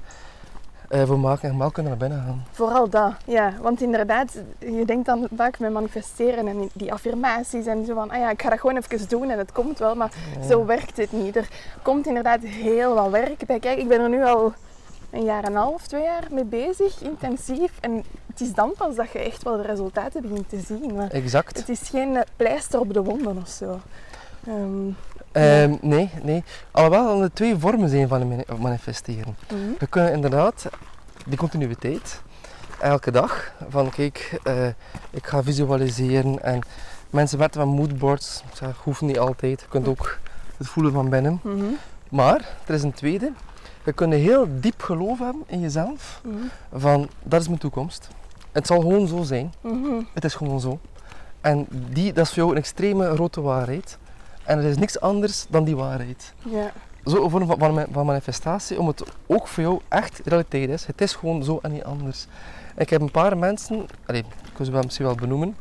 eh, 0.88 1.02
voor 1.06 1.18
maken 1.18 1.50
en 1.50 1.58
wel 1.58 1.70
kunnen 1.70 1.98
naar 1.98 2.08
binnen 2.08 2.26
gaan. 2.26 2.44
Vooral 2.50 2.88
dat, 2.88 3.12
ja. 3.24 3.52
Want 3.60 3.80
inderdaad, 3.80 4.38
je 4.58 4.84
denkt 4.84 5.06
dan 5.06 5.28
vaak 5.36 5.58
met 5.58 5.72
manifesteren 5.72 6.48
en 6.48 6.70
die 6.72 6.92
affirmaties 6.92 7.66
en 7.66 7.84
zo 7.86 7.94
van, 7.94 8.10
ah 8.10 8.18
ja, 8.18 8.30
ik 8.30 8.42
ga 8.42 8.50
dat 8.50 8.60
gewoon 8.60 8.76
even 8.76 9.08
doen 9.08 9.30
en 9.30 9.38
het 9.38 9.52
komt 9.52 9.78
wel, 9.78 9.94
maar 9.94 10.10
zo 10.48 10.64
werkt 10.64 10.96
het 10.96 11.12
niet. 11.12 11.36
Er 11.36 11.48
komt 11.82 12.06
inderdaad 12.06 12.40
heel 12.40 12.94
wat 12.94 13.10
werk 13.10 13.46
bij. 13.46 13.58
Kijk, 13.58 13.78
ik 13.78 13.88
ben 13.88 14.00
er 14.00 14.08
nu 14.08 14.24
al 14.24 14.52
een 15.10 15.24
jaar 15.24 15.44
en 15.44 15.50
een 15.50 15.56
half, 15.56 15.86
twee 15.86 16.02
jaar 16.02 16.24
mee 16.30 16.44
bezig, 16.44 17.02
intensief. 17.02 17.72
En 17.80 18.04
het 18.26 18.40
is 18.40 18.54
dan 18.54 18.72
pas 18.78 18.94
dat 18.94 19.10
je 19.10 19.18
echt 19.18 19.42
wel 19.42 19.56
de 19.56 19.62
resultaten 19.62 20.22
begint 20.22 20.48
te 20.48 20.60
zien. 20.60 20.94
Maar 20.94 21.10
Exact. 21.10 21.58
het 21.58 21.68
is 21.68 21.88
geen 21.88 22.24
pleister 22.36 22.80
op 22.80 22.92
de 22.92 23.02
wonden 23.02 23.36
of 23.36 23.48
zo. 23.48 23.80
Ehm, 25.32 25.74
nee, 25.80 26.10
nee. 26.22 26.44
Alhoewel 26.70 27.22
er 27.22 27.32
twee 27.32 27.56
vormen 27.56 27.88
zijn 27.88 28.08
van 28.08 28.28
mani- 28.28 28.44
manifesteren. 28.58 29.36
Mhm. 29.52 29.58
We 29.78 29.86
kunnen 29.86 30.12
inderdaad 30.12 30.66
die 31.26 31.38
continuïteit, 31.38 32.22
elke 32.80 33.10
dag, 33.10 33.52
van 33.68 33.90
kijk, 33.90 34.38
eh, 34.44 34.66
ik 35.10 35.26
ga 35.26 35.42
visualiseren 35.42 36.42
en 36.42 36.60
mensen 37.10 37.38
werken 37.38 37.58
met 37.68 37.78
moodboards, 37.78 38.42
zeg, 38.52 38.76
hoeft 38.82 39.00
niet 39.00 39.18
altijd, 39.18 39.60
je 39.60 39.66
kunt 39.68 39.88
ook 39.88 40.18
het 40.56 40.66
voelen 40.68 40.92
van 40.92 41.08
binnen. 41.08 41.40
Mhm. 41.42 41.64
Maar, 42.10 42.48
er 42.66 42.74
is 42.74 42.82
een 42.82 42.92
tweede, 42.92 43.32
je 43.84 43.92
kunt 43.92 44.12
een 44.12 44.18
heel 44.20 44.46
diep 44.50 44.82
geloof 44.82 45.18
hebben 45.18 45.42
in 45.46 45.60
jezelf, 45.60 46.20
Mhm. 46.24 46.36
van 46.72 47.08
dat 47.22 47.40
is 47.40 47.46
mijn 47.48 47.60
toekomst. 47.60 48.08
Het 48.52 48.66
zal 48.66 48.80
gewoon 48.80 49.06
zo 49.06 49.22
zijn, 49.22 49.52
het 50.14 50.24
is 50.24 50.34
gewoon 50.34 50.60
zo. 50.60 50.78
En 51.40 51.66
die, 51.70 52.12
dat 52.12 52.24
is 52.24 52.28
voor 52.32 52.38
jou 52.42 52.50
een 52.50 52.56
extreme 52.56 53.10
grote 53.14 53.40
waarheid. 53.40 53.98
En 54.48 54.58
er 54.58 54.64
is 54.64 54.76
niks 54.76 55.00
anders 55.00 55.46
dan 55.48 55.64
die 55.64 55.76
waarheid. 55.76 56.32
Ja. 56.44 56.72
Zo'n 57.04 57.30
vorm 57.30 57.46
van, 57.46 57.58
van, 57.58 57.86
van 57.92 58.06
manifestatie, 58.06 58.78
om 58.78 58.86
het 58.86 59.02
ook 59.26 59.46
voor 59.48 59.62
jou 59.62 59.80
echt 59.88 60.20
realiteit 60.24 60.68
is. 60.68 60.86
Het 60.86 61.00
is 61.00 61.14
gewoon 61.14 61.44
zo 61.44 61.58
en 61.62 61.72
niet 61.72 61.84
anders. 61.84 62.26
Ik 62.76 62.90
heb 62.90 63.00
een 63.00 63.10
paar 63.10 63.38
mensen, 63.38 63.86
allee, 64.06 64.20
ik 64.20 64.52
kan 64.52 64.64
ze 64.64 64.72
wel 64.72 64.82
misschien 64.82 65.06
wel 65.06 65.14
benoemen. 65.14 65.56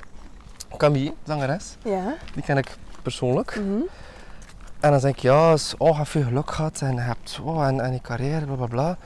Camille, 0.77 1.13
zangeres, 1.25 1.75
Ja. 1.83 2.13
die 2.33 2.43
ken 2.43 2.57
ik 2.57 2.77
persoonlijk. 3.01 3.55
Mhm. 3.59 3.81
En 4.79 4.91
dan 4.91 4.99
denk 4.99 5.15
ik, 5.15 5.21
ja, 5.21 5.53
oh, 5.77 5.87
je 5.87 5.93
hebt 5.95 6.09
veel 6.09 6.23
geluk 6.23 6.51
gehad 6.51 6.81
en 6.81 6.93
je 6.93 6.99
hebt 7.01 7.39
oh, 7.43 7.67
en, 7.67 7.81
en 7.81 7.93
je 7.93 8.01
carrière, 8.01 8.45
bla 8.45 8.55
bla 8.55 8.65
bla. 8.65 8.97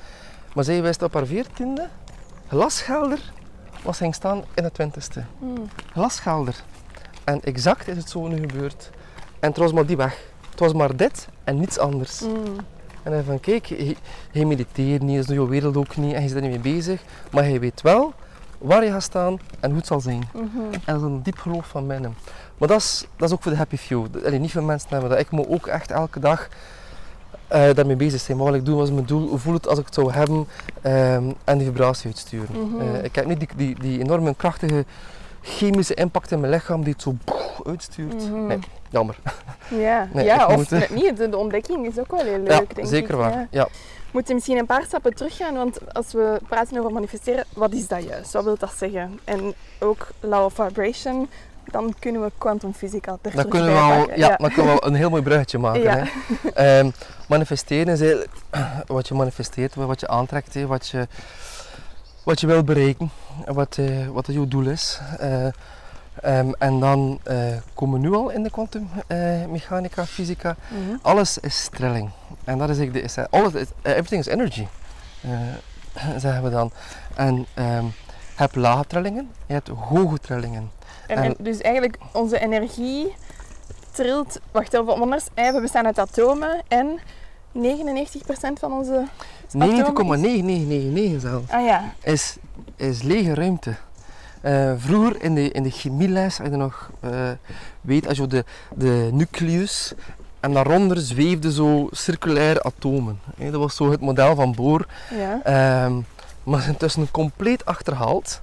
Maar 0.53 0.63
zij 0.63 0.81
wist 0.81 1.01
op 1.01 1.13
haar 1.13 1.25
veertiende, 1.25 1.87
glasgelder, 2.47 3.31
was 3.83 3.97
ging 3.97 4.15
staan 4.15 4.43
in 4.53 4.63
de 4.63 4.71
twintigste. 4.71 5.23
Mhm. 5.39 5.61
Glasgelder. 5.91 6.55
En 7.23 7.41
exact 7.41 7.87
is 7.87 7.97
het 7.97 8.09
zo 8.09 8.27
nu 8.27 8.39
gebeurd. 8.39 8.89
En 9.41 9.49
het 9.49 9.57
was 9.57 9.73
maar 9.73 9.85
die 9.85 9.97
weg. 9.97 10.17
Het 10.49 10.59
was 10.59 10.73
maar 10.73 10.95
dit 10.95 11.27
en 11.43 11.59
niets 11.59 11.77
anders. 11.77 12.21
Mhm. 12.21 12.59
En 13.03 13.11
dan 13.11 13.23
van 13.23 13.39
kijk, 13.39 13.65
je, 13.65 13.95
je 14.31 14.45
mediteert 14.45 15.01
niet, 15.01 15.19
is 15.19 15.27
nu 15.27 15.33
je 15.33 15.47
wereld 15.47 15.77
ook 15.77 15.97
niet 15.97 16.13
en 16.13 16.21
je 16.21 16.27
zit 16.27 16.35
er 16.37 16.41
niet 16.41 16.63
mee 16.63 16.73
bezig. 16.75 17.01
Maar 17.31 17.49
je 17.49 17.59
weet 17.59 17.81
wel 17.81 18.13
waar 18.57 18.83
je 18.83 18.91
gaat 18.91 19.03
staan 19.03 19.39
en 19.59 19.69
hoe 19.69 19.77
het 19.77 19.87
zal 19.87 19.99
zijn. 19.99 20.29
Mhm. 20.33 20.73
En 20.73 20.81
dat 20.85 20.95
is 20.95 21.01
een 21.01 21.23
diep 21.23 21.37
geloof 21.37 21.67
van 21.67 21.87
binnen. 21.87 22.15
Maar 22.57 22.67
dat 22.67 22.79
is, 22.79 23.05
dat 23.15 23.27
is 23.27 23.35
ook 23.35 23.41
voor 23.41 23.51
de 23.51 23.57
happy 23.57 23.77
few. 23.77 24.05
Allee, 24.25 24.39
niet 24.39 24.51
veel 24.51 24.61
mensen 24.61 24.89
hebben 24.89 25.09
dat. 25.09 25.19
Ik 25.19 25.31
moet 25.31 25.47
ook 25.47 25.67
echt 25.67 25.91
elke 25.91 26.19
dag 26.19 26.47
eh, 27.47 27.73
daarmee 27.73 27.95
bezig 27.95 28.21
zijn. 28.21 28.37
Wat 28.37 28.47
wil 28.47 28.55
ik 28.55 28.65
doen? 28.65 28.77
Wat 28.77 28.87
is 28.87 28.93
mijn 28.93 29.05
doel? 29.05 29.27
Hoe 29.27 29.39
voel 29.39 29.53
het 29.53 29.67
als 29.67 29.79
ik 29.79 29.85
het 29.85 29.93
zou 29.93 30.11
hebben? 30.11 30.47
Ehm, 30.81 31.31
en 31.43 31.57
die 31.57 31.67
vibratie 31.67 32.07
uitsturen. 32.07 32.67
Mhm. 32.67 32.81
Eh, 32.81 33.03
ik 33.03 33.15
heb 33.15 33.25
niet 33.25 33.39
die, 33.39 33.49
die, 33.55 33.79
die 33.79 33.99
enorme 33.99 34.35
krachtige 34.35 34.85
chemische 35.41 35.93
impact 35.93 36.31
in 36.31 36.39
mijn 36.39 36.51
lichaam 36.53 36.83
die 36.83 36.93
het 36.93 37.01
zo 37.01 37.15
boef 37.25 37.65
uitstuurt. 37.65 38.29
Mhm. 38.29 38.47
Nee, 38.47 38.59
jammer. 38.91 39.15
Ja, 39.69 40.07
Nee, 40.13 40.25
ja 40.25 40.45
of 40.47 40.55
moet, 40.55 40.89
niet. 41.01 41.17
De, 41.17 41.29
de 41.29 41.37
ontdekking 41.37 41.85
is 41.87 41.99
ook 41.99 42.11
wel 42.11 42.23
heel 42.23 42.39
leuk, 42.39 42.51
ja, 42.69 42.75
denk 42.75 42.87
zeker 42.87 43.09
ik. 43.13 43.15
waar. 43.19 43.31
Ja. 43.31 43.47
Ja. 43.49 43.63
We 43.63 44.17
moeten 44.17 44.35
misschien 44.35 44.57
een 44.57 44.65
paar 44.65 44.83
stappen 44.83 45.13
teruggaan, 45.15 45.53
want 45.55 45.93
als 45.93 46.11
we 46.13 46.39
praten 46.49 46.77
over 46.77 46.91
manifesteren, 46.91 47.45
wat 47.53 47.71
is 47.73 47.87
dat 47.87 48.03
juist? 48.03 48.31
Wat 48.33 48.43
wil 48.43 48.57
dat 48.57 48.73
zeggen? 48.77 49.19
En 49.23 49.53
ook 49.79 50.07
law 50.19 50.45
of 50.45 50.53
vibration, 50.53 51.29
dan 51.65 51.93
kunnen 51.99 52.21
we 52.21 52.31
kwantumfysica 52.37 53.17
er 53.21 53.35
Dan 53.35 53.47
kunnen, 53.47 53.69
we 53.73 53.79
wel, 53.79 53.97
pakken. 53.97 54.17
ja, 54.17 54.35
dan 54.35 54.51
kunnen 54.51 54.73
we 54.75 54.85
een 54.85 54.93
heel 54.95 55.09
mooi 55.09 55.21
bruggetje 55.21 55.57
maken. 55.57 55.81
Ja. 55.81 56.03
Hè. 56.05 56.49
Ehm, 56.79 56.89
manifesteren 57.27 57.93
is 57.93 58.01
eigenlijk 58.01 58.31
wat 58.87 59.07
je 59.07 59.13
manifesteert, 59.13 59.75
wat 59.75 59.99
je 59.99 60.07
aantrekt, 60.07 60.53
hè, 60.53 60.67
wat, 60.67 60.87
je, 60.87 61.07
wat 62.23 62.39
je 62.39 62.47
wil 62.47 62.63
bereiken, 62.63 63.11
wat, 63.45 63.77
eh, 63.77 64.07
wat 64.07 64.27
jouw 64.27 64.47
doel 64.47 64.65
is. 64.67 64.99
Eh, 65.19 65.47
ehm, 66.21 66.51
en 66.59 66.79
dan 66.79 67.19
eh, 67.23 67.37
komen 67.73 68.01
we 68.01 68.07
nu 68.07 68.13
al 68.15 68.29
in 68.29 68.43
de 68.43 68.49
kwantummechanica, 68.49 70.05
fysica. 70.05 70.55
Mhm. 70.67 70.97
Alles 71.01 71.37
is 71.37 71.69
trilling. 71.71 72.09
En 72.43 72.57
dat 72.57 72.69
is 72.69 72.77
eigenlijk 72.77 72.93
de 72.93 73.01
essentie. 73.01 73.39
Alles 73.39 73.53
is, 73.53 73.67
eh, 73.81 73.91
everything 73.91 74.19
is 74.21 74.27
energy, 74.27 74.67
eh, 75.21 75.29
zeggen 76.23 76.43
we 76.43 76.49
dan. 76.49 76.71
En 77.15 77.45
ehm, 77.53 77.85
je 77.85 78.47
hebt 78.47 78.55
lage 78.55 78.85
trillingen, 78.87 79.29
je 79.45 79.53
hebt 79.53 79.67
hoge 79.67 80.17
trillingen. 80.19 80.71
En, 81.07 81.17
En- 81.17 81.23
en 81.23 81.35
dus 81.39 81.57
eigenlijk 81.57 81.97
onze 82.13 82.39
energie 82.39 83.15
trilt, 83.91 84.39
wacht 84.51 84.73
even, 84.73 84.93
anders, 85.01 85.25
hè, 85.33 85.51
we 85.53 85.61
bestaan 85.61 85.85
uit 85.85 85.99
atomen 85.99 86.61
en 86.67 86.99
99% 87.51 88.59
van 88.59 88.71
onze 88.71 89.07
atomen 89.57 90.23
is- 90.23 90.31
90,9999 90.31 91.21
zelf. 91.21 91.51
Ah 91.51 91.65
ja, 91.65 91.93
is, 92.03 92.35
is 92.75 93.01
lege 93.01 93.33
ruimte. 93.33 93.75
Eh, 94.41 94.71
vroeger 94.77 95.23
in 95.23 95.35
de, 95.35 95.51
in 95.51 95.63
de 95.63 95.69
chemieles, 95.69 96.39
als 96.39 96.49
je 96.49 96.55
nog 96.55 96.89
eh, 96.99 97.29
weet, 97.81 98.07
als 98.07 98.17
je 98.17 98.27
de, 98.27 98.45
de 98.75 99.09
nucleus 99.11 99.93
en 100.39 100.53
daaronder 100.53 100.97
zweefden 100.97 101.51
zo 101.51 101.87
circulaire 101.91 102.63
atomen. 102.63 103.19
Dat 103.37 103.53
was 103.53 103.75
zo 103.75 103.91
het 103.91 104.01
model 104.01 104.35
van 104.35 104.53
Bohr. 104.55 104.85
ja. 105.09 105.39
Ehm, 105.43 105.93
maar 106.43 106.59
zijn 106.59 106.71
intussen 106.71 107.11
compleet 107.11 107.65
achterhaald. 107.65 108.41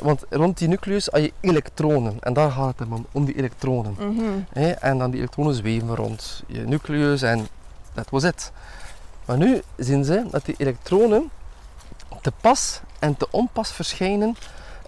Want 0.00 0.24
rond 0.30 0.58
die 0.58 0.68
nucleus 0.68 1.08
had 1.10 1.20
je 1.20 1.32
elektronen. 1.40 2.16
En 2.20 2.32
daar 2.32 2.50
gaat 2.50 2.78
het 2.78 2.88
om, 2.88 3.06
om 3.12 3.24
die 3.24 3.36
elektronen. 3.36 3.96
Mhm. 3.98 4.22
En 4.80 4.98
dan 4.98 5.10
die 5.10 5.20
elektronen 5.20 5.54
zweven 5.54 5.96
rond 5.96 6.42
je 6.46 6.60
nucleus 6.60 7.22
en 7.22 7.48
dat 7.92 8.10
was 8.10 8.22
het. 8.22 8.52
Maar 9.24 9.36
nu 9.36 9.62
zien 9.76 10.04
ze 10.04 10.24
dat 10.30 10.44
die 10.44 10.54
elektronen 10.58 11.30
te 12.20 12.32
pas 12.40 12.80
en 12.98 13.16
te 13.16 13.26
onpas 13.30 13.72
verschijnen 13.72 14.36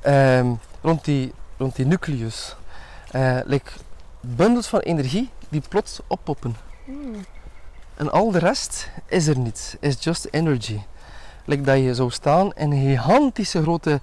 ehm, 0.05 0.53
rond, 0.81 1.05
die, 1.05 1.33
rond 1.57 1.77
die 1.77 1.87
nucleus. 1.87 2.57
Eh 3.11 3.39
like 3.45 3.71
bundels 4.21 4.67
van 4.67 4.81
energie 4.81 5.31
die 5.49 5.63
plots 5.69 6.01
oppoppen. 6.07 6.57
Mm. 6.85 7.25
En 7.95 8.11
al 8.13 8.31
de 8.31 8.39
rest 8.39 8.91
is 9.07 9.27
er 9.27 9.39
niet, 9.39 9.77
is 9.81 10.05
just 10.05 10.29
energy. 10.31 10.81
Like 11.45 11.63
dat 11.63 11.79
je 11.79 11.95
zou 11.95 12.11
staan 12.11 12.53
in 12.55 12.73
een 12.73 12.97
gigantische 12.97 13.63
grote 13.63 14.01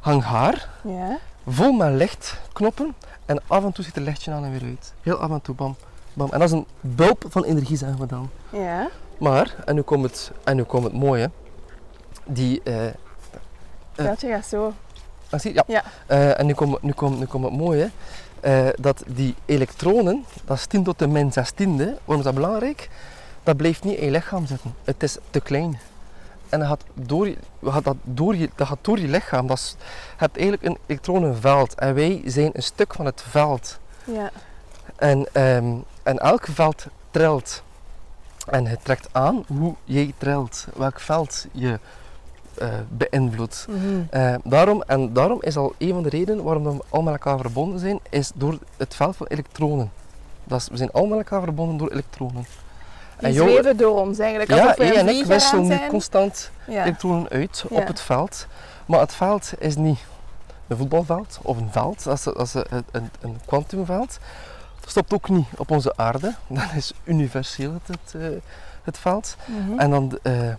hangaar 0.00 0.68
Ja. 0.82 1.18
vol 1.46 1.72
met 1.72 1.92
lichtknoppen 1.92 2.94
en 3.26 3.40
af 3.46 3.64
en 3.64 3.72
toe 3.72 3.84
zit 3.84 3.96
er 3.96 4.02
lichtje 4.02 4.32
aan 4.32 4.44
en 4.44 4.50
weer 4.50 4.62
uit. 4.62 4.92
Heel 5.02 5.16
af 5.16 5.30
en 5.30 5.42
toe, 5.42 5.54
bam, 5.54 5.76
bam. 6.12 6.30
En 6.32 6.38
dat 6.38 6.48
is 6.48 6.54
een 6.54 6.66
bulp 6.80 7.24
van 7.28 7.44
energie, 7.44 7.76
zeggen 7.76 7.98
we 7.98 8.06
dan. 8.06 8.30
Ja. 8.50 8.88
Maar, 9.18 9.54
en 9.64 9.74
nu 9.74 9.82
komt 9.82 10.02
het, 10.02 10.30
en 10.44 10.56
nu 10.56 10.62
komt 10.62 10.84
het 10.84 10.92
mooie, 10.92 11.30
die, 12.24 12.62
eh, 12.62 12.74
Veldje 13.92 14.28
gaat 14.28 14.46
zo. 14.46 14.72
Ah, 15.36 15.42
zie, 15.42 15.54
ja. 15.54 15.64
Ja. 15.66 15.82
Eh, 16.06 16.38
en 16.38 16.46
nu 16.46 16.54
komt, 16.54 16.82
nu, 16.82 16.92
komt, 16.92 17.18
nu 17.18 17.26
komt 17.26 17.44
het 17.44 17.52
mooie, 17.52 17.90
eh, 18.40 18.68
dat 18.80 19.02
die 19.06 19.34
elektronen, 19.44 20.24
dat 20.44 20.56
is 20.56 20.66
10 20.66 20.82
tot 20.82 20.98
de 20.98 21.06
min 21.06 21.32
16e, 21.32 21.84
waarom 22.04 22.18
is 22.18 22.22
dat 22.22 22.34
belangrijk? 22.34 22.88
Dat 23.42 23.56
blijft 23.56 23.84
niet 23.84 23.98
in 23.98 24.04
je 24.04 24.10
lichaam 24.10 24.46
zitten. 24.46 24.74
Het 24.84 25.02
is 25.02 25.16
te 25.30 25.40
klein. 25.40 25.78
En 26.48 26.58
dat 26.58 26.68
gaat 26.68 26.84
door 26.94 27.28
je, 27.28 27.36
gaat 27.64 27.84
dat 27.84 27.96
door 28.02 28.36
je, 28.36 28.50
dat 28.54 28.66
gaat 28.66 28.78
door 28.80 28.98
je 28.98 29.08
lichaam. 29.08 29.46
Dat 29.46 29.56
is, 29.56 29.76
je 29.78 29.84
hebt 30.16 30.36
eigenlijk 30.36 30.66
een 30.68 30.78
elektronenveld. 30.86 31.74
En 31.74 31.94
wij 31.94 32.22
zijn 32.24 32.50
een 32.52 32.62
stuk 32.62 32.94
van 32.94 33.04
het 33.04 33.22
veld. 33.28 33.78
Ja. 34.04 34.30
En, 34.96 35.26
ehm, 35.32 35.74
en 36.02 36.18
elk 36.18 36.46
veld 36.50 36.86
trilt. 37.10 37.62
En 38.46 38.66
het 38.66 38.84
trekt 38.84 39.08
aan 39.12 39.44
hoe 39.46 39.74
jij 39.84 40.12
trilt. 40.18 40.66
Welk 40.76 41.00
veld 41.00 41.46
je 41.52 41.78
eh, 42.58 42.68
beïnvloedt. 42.88 43.66
Mhm. 43.68 43.78
Eh, 44.10 44.34
daarom, 44.44 44.82
en 44.82 45.12
daarom 45.12 45.38
is 45.42 45.56
al 45.56 45.74
een 45.78 45.92
van 45.92 46.02
de 46.02 46.08
redenen 46.08 46.44
waarom 46.44 46.64
we 46.64 46.70
allemaal 46.70 47.12
met 47.12 47.24
elkaar 47.24 47.40
verbonden 47.40 47.78
zijn, 47.78 47.98
is 48.10 48.30
door 48.34 48.58
het 48.76 48.94
veld 48.94 49.16
van 49.16 49.26
elektronen. 49.26 49.90
Dat 50.44 50.60
is, 50.60 50.68
we 50.68 50.76
zijn 50.76 50.92
allemaal 50.92 51.16
met 51.16 51.26
elkaar 51.26 51.42
verbonden 51.42 51.76
door 51.76 51.90
elektronen. 51.90 52.46
Die 53.18 53.32
jou- 53.32 53.50
zweven 53.50 53.76
door 53.76 54.00
ons 54.00 54.18
eigenlijk. 54.18 54.50
ja, 54.50 54.60
alsof 54.62 54.76
we 54.76 54.84
jij 54.84 54.92
een 55.00 55.08
en 55.08 55.14
ik 55.14 55.24
wisselen 55.24 55.66
nu 55.66 55.78
constant 55.88 56.50
Ja. 56.66 56.82
elektronen 56.82 57.28
uit 57.28 57.64
Ja. 57.70 57.76
op 57.76 57.86
het 57.86 58.00
veld. 58.00 58.46
Maar 58.86 59.00
het 59.00 59.14
veld 59.14 59.52
is 59.58 59.76
niet 59.76 59.98
een 60.66 60.76
voetbalveld 60.76 61.38
of 61.42 61.56
een 61.56 61.68
veld, 61.70 62.04
dat 62.04 62.16
is, 62.16 62.22
dat 62.22 62.40
is 62.40 62.54
een, 63.20 63.38
kwantumveld. 63.46 64.18
Dat 64.80 64.90
stopt 64.90 65.12
ook 65.14 65.28
niet 65.28 65.46
op 65.56 65.70
onze 65.70 65.92
aarde, 65.96 66.34
dat 66.48 66.72
is 66.76 66.92
universeel 67.04 67.72
het, 67.72 67.98
het, 68.00 68.22
eh, 68.22 68.28
het 68.82 68.98
veld. 68.98 69.36
Mhm. 69.46 69.78
En 69.78 69.90
dan, 69.90 70.18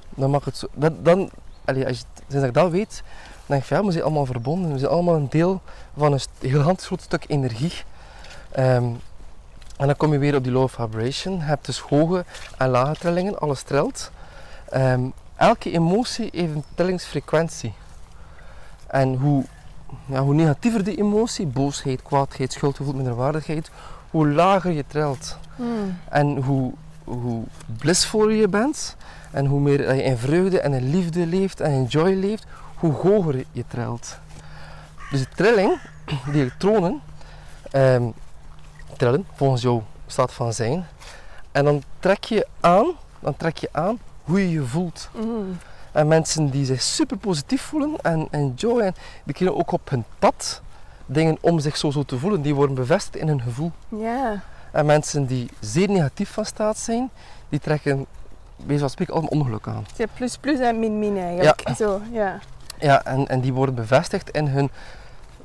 dan 0.10 0.30
mag 0.30 0.46
het 0.46 0.58
zo. 0.58 0.68
Dat, 0.74 1.06
dan, 1.06 1.30
allee, 1.68 1.88
als 1.88 1.98
je, 1.98 2.06
sinds 2.28 2.46
ik 2.46 2.54
dat 2.54 2.72
weet, 2.72 3.04
dan 3.04 3.46
denk 3.46 3.62
ik 3.62 3.68
van 3.68 3.78
ja, 3.78 3.84
we 3.84 3.92
zijn 3.92 4.04
allemaal 4.04 4.26
verbonden. 4.26 4.72
We 4.72 4.80
zijn 4.80 4.92
allemaal 4.92 5.16
een 5.16 5.30
deel 5.30 5.62
van 5.98 6.14
een 6.14 6.20
heel 6.40 6.62
groot 6.62 6.90
stuk 7.02 7.26
energie. 7.28 7.74
Ehm, 8.52 8.86
en 9.78 9.86
dan 9.88 9.96
kom 9.96 10.12
je 10.12 10.20
weer 10.20 10.36
op 10.36 10.44
die 10.44 10.58
of 10.58 10.72
vibration. 10.72 11.38
Je 11.38 11.44
hebt 11.44 11.66
dus 11.66 11.80
hoge 11.80 12.26
en 12.58 12.70
lage 12.70 13.00
trillingen, 13.00 13.40
alles 13.40 13.62
trilt. 13.62 14.12
Ehm, 14.70 15.02
elke 15.36 15.72
emotie 15.72 16.30
heeft 16.32 16.54
een 16.54 16.64
trillingsfrequentie. 16.76 17.74
En 18.88 19.16
hoe, 19.16 19.44
ja, 20.06 20.22
hoe 20.22 20.34
negatiever 20.34 20.84
die 20.84 20.98
emotie, 20.98 21.46
boosheid, 21.46 22.02
kwaadheid, 22.02 22.54
schuldgevoel, 22.54 22.94
minderwaardigheid, 22.94 23.70
hoe 24.12 24.28
lager 24.28 24.72
je 24.72 24.84
trilt. 24.88 25.38
Mm. 25.56 26.00
En 26.10 26.38
hoe, 26.38 26.74
hoe 27.04 27.44
blissvoller 27.78 28.36
je 28.36 28.48
bent 28.48 28.96
en 29.38 29.46
hoe 29.46 29.60
meer 29.60 29.78
dat 29.78 29.96
je 29.96 30.04
in 30.04 30.18
vreugde 30.18 30.60
en 30.60 30.74
in 30.74 30.90
liefde 30.90 31.26
leeft 31.26 31.60
en 31.60 31.72
in 31.72 31.86
joy 31.86 32.14
leeft, 32.14 32.46
hoe 32.76 32.94
hoger 32.94 33.44
je 33.52 33.64
trilt. 33.68 34.20
Dus 35.12 35.20
de 35.20 35.28
trilling, 35.36 35.80
die 36.32 36.42
elektronen, 36.42 37.02
ehm, 37.72 38.10
trillen 38.98 39.26
volgens 39.36 39.62
jouw 39.62 39.84
staat 40.08 40.34
van 40.34 40.54
zijn. 40.54 40.86
En 41.52 41.66
dan 41.66 41.84
trek 42.00 42.24
je 42.24 42.48
aan, 42.60 42.88
dan 43.20 43.36
trek 43.38 43.58
je 43.58 43.70
aan 43.72 44.00
hoe 44.24 44.40
je 44.40 44.52
je 44.52 44.64
voelt. 44.64 45.10
Mm. 45.16 45.58
En 45.92 46.08
mensen 46.08 46.50
die 46.50 46.66
zich 46.66 46.82
super 46.82 47.18
positief 47.18 47.62
voelen 47.62 47.96
en 48.02 48.28
enjoy, 48.32 48.80
en 48.80 48.96
die 49.24 49.36
kunnen 49.36 49.58
ook 49.58 49.72
op 49.72 49.90
hun 49.90 50.06
pad 50.20 50.62
dingen 51.06 51.38
om 51.42 51.60
zich 51.60 51.78
zo, 51.78 51.92
zo 51.92 52.04
te 52.04 52.18
voelen, 52.18 52.42
die 52.42 52.56
worden 52.56 52.76
bevestigd 52.76 53.16
in 53.16 53.28
hun 53.28 53.42
gevoel. 53.42 53.72
Ja. 53.90 54.42
En 54.72 54.86
mensen 54.86 55.26
die 55.26 55.50
zeer 55.60 55.90
negatief 55.90 56.30
van 56.30 56.46
staat 56.46 56.78
zijn, 56.78 57.10
die 57.50 57.60
trekken, 57.60 58.06
wees 58.66 58.80
van 58.80 58.90
spreken, 58.90 59.14
allemaal 59.14 59.32
ongeluk 59.32 59.68
aan. 59.68 59.86
Je 59.96 60.04
hebt 60.04 60.14
plus 60.14 60.38
plus 60.38 60.60
en 60.60 60.80
min 60.80 61.00
min 61.00 61.18
eigenlijk. 61.18 61.70
Zo, 61.78 62.02
ja. 62.12 62.40
Ja, 62.80 63.04
en, 63.06 63.28
en 63.28 63.40
die 63.42 63.54
worden 63.54 63.76
bevestigd 63.76 64.30
in 64.30 64.48
hun 64.48 64.70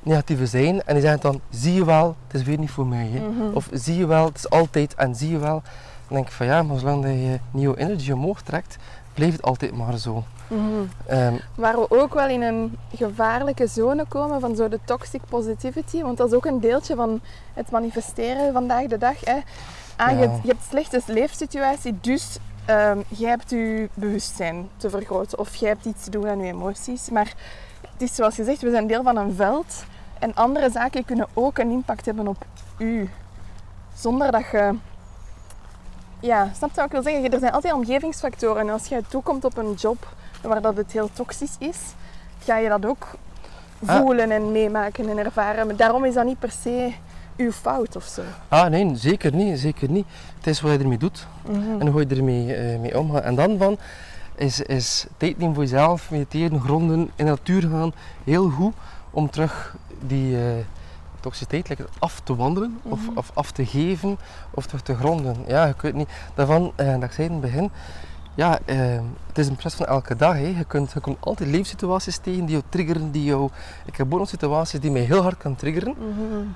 negatieve 0.03 0.47
zijn. 0.47 0.83
En 0.85 0.95
die 0.95 1.03
zeggen 1.03 1.21
dan, 1.21 1.41
zie 1.51 1.75
je 1.75 1.85
wel, 1.85 2.17
het 2.27 2.41
is 2.41 2.47
weer 2.47 2.59
niet 2.59 2.71
voor 2.71 2.87
mij. 2.87 3.09
Hè. 3.13 3.21
Mhm. 3.21 3.55
Of 3.55 3.69
zie 3.73 3.97
je 3.97 4.07
wel, 4.07 4.25
het 4.25 4.37
is 4.37 4.51
altijd 4.51 4.95
en 4.95 5.15
zie 5.15 5.31
je 5.31 5.39
wel. 5.39 5.63
Dan 6.07 6.17
denk 6.17 6.27
ik 6.27 6.33
van 6.33 6.47
ja, 6.47 6.63
maar 6.63 6.79
zolang 6.79 7.05
je 7.05 7.39
nieuwe 7.51 7.79
energy 7.79 8.11
omhoog 8.13 8.43
trekt, 8.43 8.77
blijft 9.15 9.37
het 9.37 9.45
altijd 9.45 9.77
maar 9.77 9.99
zo. 9.99 10.25
Mhm. 10.49 10.61
Ehm, 11.07 11.35
Waar 11.55 11.75
we 11.77 11.91
ook 11.91 12.15
wel 12.15 12.29
in 12.29 12.43
een 12.43 12.77
gevaarlijke 12.95 13.67
zone 13.67 14.05
komen 14.09 14.41
van 14.41 14.57
zo 14.57 14.69
de 14.69 14.79
toxic 14.85 15.21
positivity. 15.29 16.03
Want 16.03 16.17
dat 16.17 16.29
is 16.29 16.35
ook 16.35 16.47
een 16.47 16.61
deeltje 16.61 16.95
van 16.95 17.21
het 17.55 17.71
manifesteren 17.71 18.53
vandaag 18.53 18.87
de 18.87 18.99
dag. 18.99 19.25
Hè. 19.25 19.37
Ah, 19.97 20.11
je, 20.11 20.17
Ja. 20.17 20.21
hebt, 20.21 20.43
je 20.43 20.49
hebt 20.49 20.63
slechte 20.69 21.01
leefsituatie, 21.07 21.99
dus 22.01 22.39
ehm 22.65 22.99
jij 23.09 23.29
hebt 23.31 23.51
je 23.51 23.89
bewustzijn 23.95 24.69
te 24.77 24.91
vergroten. 24.91 25.39
Of 25.39 25.55
jij 25.55 25.69
hebt 25.69 25.85
iets 25.85 26.05
te 26.05 26.11
doen 26.11 26.29
aan 26.29 26.41
je 26.41 26.53
emoties. 26.53 27.11
Maar 27.11 27.33
het 27.93 28.03
is 28.03 28.15
zoals 28.15 28.35
gezegd, 28.35 28.63
we 28.63 28.71
zijn 28.71 28.87
deel 28.87 29.03
van 29.03 29.17
een 29.17 29.35
veld. 29.35 29.85
En 30.19 30.35
andere 30.35 30.71
zaken 30.71 31.05
kunnen 31.05 31.27
ook 31.35 31.59
een 31.59 31.71
impact 31.71 32.07
hebben 32.07 32.29
op 32.29 32.45
u. 32.79 33.11
Zonder 33.95 34.33
dat 34.33 34.45
je... 34.53 34.75
Ja, 36.21 36.51
snap 36.57 36.71
je 36.71 36.77
wat 36.77 36.85
ik 36.85 36.93
wil 36.93 37.03
zeggen? 37.03 37.31
Er 37.33 37.39
zijn 37.39 37.53
altijd 37.53 37.73
omgevingsfactoren. 37.75 38.61
En 38.61 38.71
als 38.71 38.87
jij 38.87 39.03
toekomt 39.09 39.45
op 39.45 39.57
een 39.57 39.73
job 39.73 40.09
waar 40.43 40.63
dat 40.63 40.77
het 40.77 40.93
heel 40.93 41.11
toxisch 41.13 41.57
is, 41.59 41.79
ga 42.39 42.57
je 42.57 42.69
dat 42.69 42.87
ook 42.87 43.07
Ah. 43.87 43.97
voelen 43.97 44.31
en 44.31 44.53
meemaken 44.53 45.09
en 45.09 45.19
ervaren. 45.19 45.67
Maar 45.67 45.77
daarom 45.77 46.05
is 46.05 46.15
dat 46.15 46.25
niet 46.25 46.39
per 46.39 46.51
se 46.51 46.93
uw 47.37 47.53
fout 47.53 47.97
of 47.97 48.05
zo. 48.05 48.23
ah 48.49 48.71
nee, 48.71 48.97
zeker 48.97 49.35
niet, 49.35 49.59
zeker 49.59 49.91
niet. 49.91 50.07
Het 50.37 50.47
is 50.47 50.61
wat 50.61 50.73
je 50.73 50.79
ermee 50.79 50.99
doet 50.99 51.27
en 51.79 51.87
hoe 51.87 52.01
je 52.09 52.15
ermee 52.17 52.55
eh, 52.55 52.79
mee 52.81 52.99
omgaat. 52.99 53.23
En 53.23 53.35
dan 53.35 53.59
van 53.59 53.79
is, 54.35 54.61
is 54.61 55.07
tijd 55.17 55.39
nemen 55.39 55.55
voor 55.55 55.63
jezelf, 55.63 56.11
mediteren, 56.11 56.61
gronden, 56.61 56.99
in 57.01 57.25
de 57.25 57.31
natuur 57.31 57.63
gaan, 57.63 57.93
heel 58.25 58.49
goed 58.51 58.75
om 59.11 59.31
terug 59.31 59.77
die 60.07 60.37
eh, 60.37 60.43
toxiciteit 61.21 61.69
lekker 61.69 61.87
af 61.99 62.21
te 62.21 62.37
wandelen 62.37 62.81
of, 62.83 63.01
Mhm. 63.09 63.19
of 63.19 63.31
af 63.35 63.51
te 63.51 63.67
geven 63.67 64.19
of 64.51 64.67
terug 64.67 64.83
te 64.83 64.95
gronden. 64.95 65.37
Ja, 65.47 65.67
je 65.67 65.75
kunt 65.75 65.95
niet. 65.95 66.09
Daarvan, 66.35 66.73
eh, 66.77 66.93
dat 66.95 67.03
ik 67.03 67.13
zei 67.13 67.27
in 67.27 67.33
het 67.33 67.43
begin, 67.43 67.71
ja, 68.35 68.59
eh, 68.65 68.77
het 69.27 69.39
is 69.39 69.47
een 69.47 69.53
proces 69.57 69.75
van 69.75 69.87
elke 69.87 70.17
dag. 70.17 70.33
Hè. 70.35 70.55
Je, 70.59 70.65
kunt, 70.65 70.93
je 70.93 71.01
komt 71.01 71.17
altijd 71.21 71.51
leefsituaties 71.51 72.17
tegen 72.19 72.41
die 72.45 72.51
jou 72.51 72.63
triggeren, 72.69 73.11
die 73.11 73.25
jou... 73.25 73.49
Ik 73.85 73.97
heb 73.97 74.23
situaties 74.25 74.81
die 74.81 74.91
mij 74.91 75.03
heel 75.03 75.23
hard 75.23 75.37
kan 75.37 75.57
triggeren. 75.57 75.95
Mhm. 75.99 76.47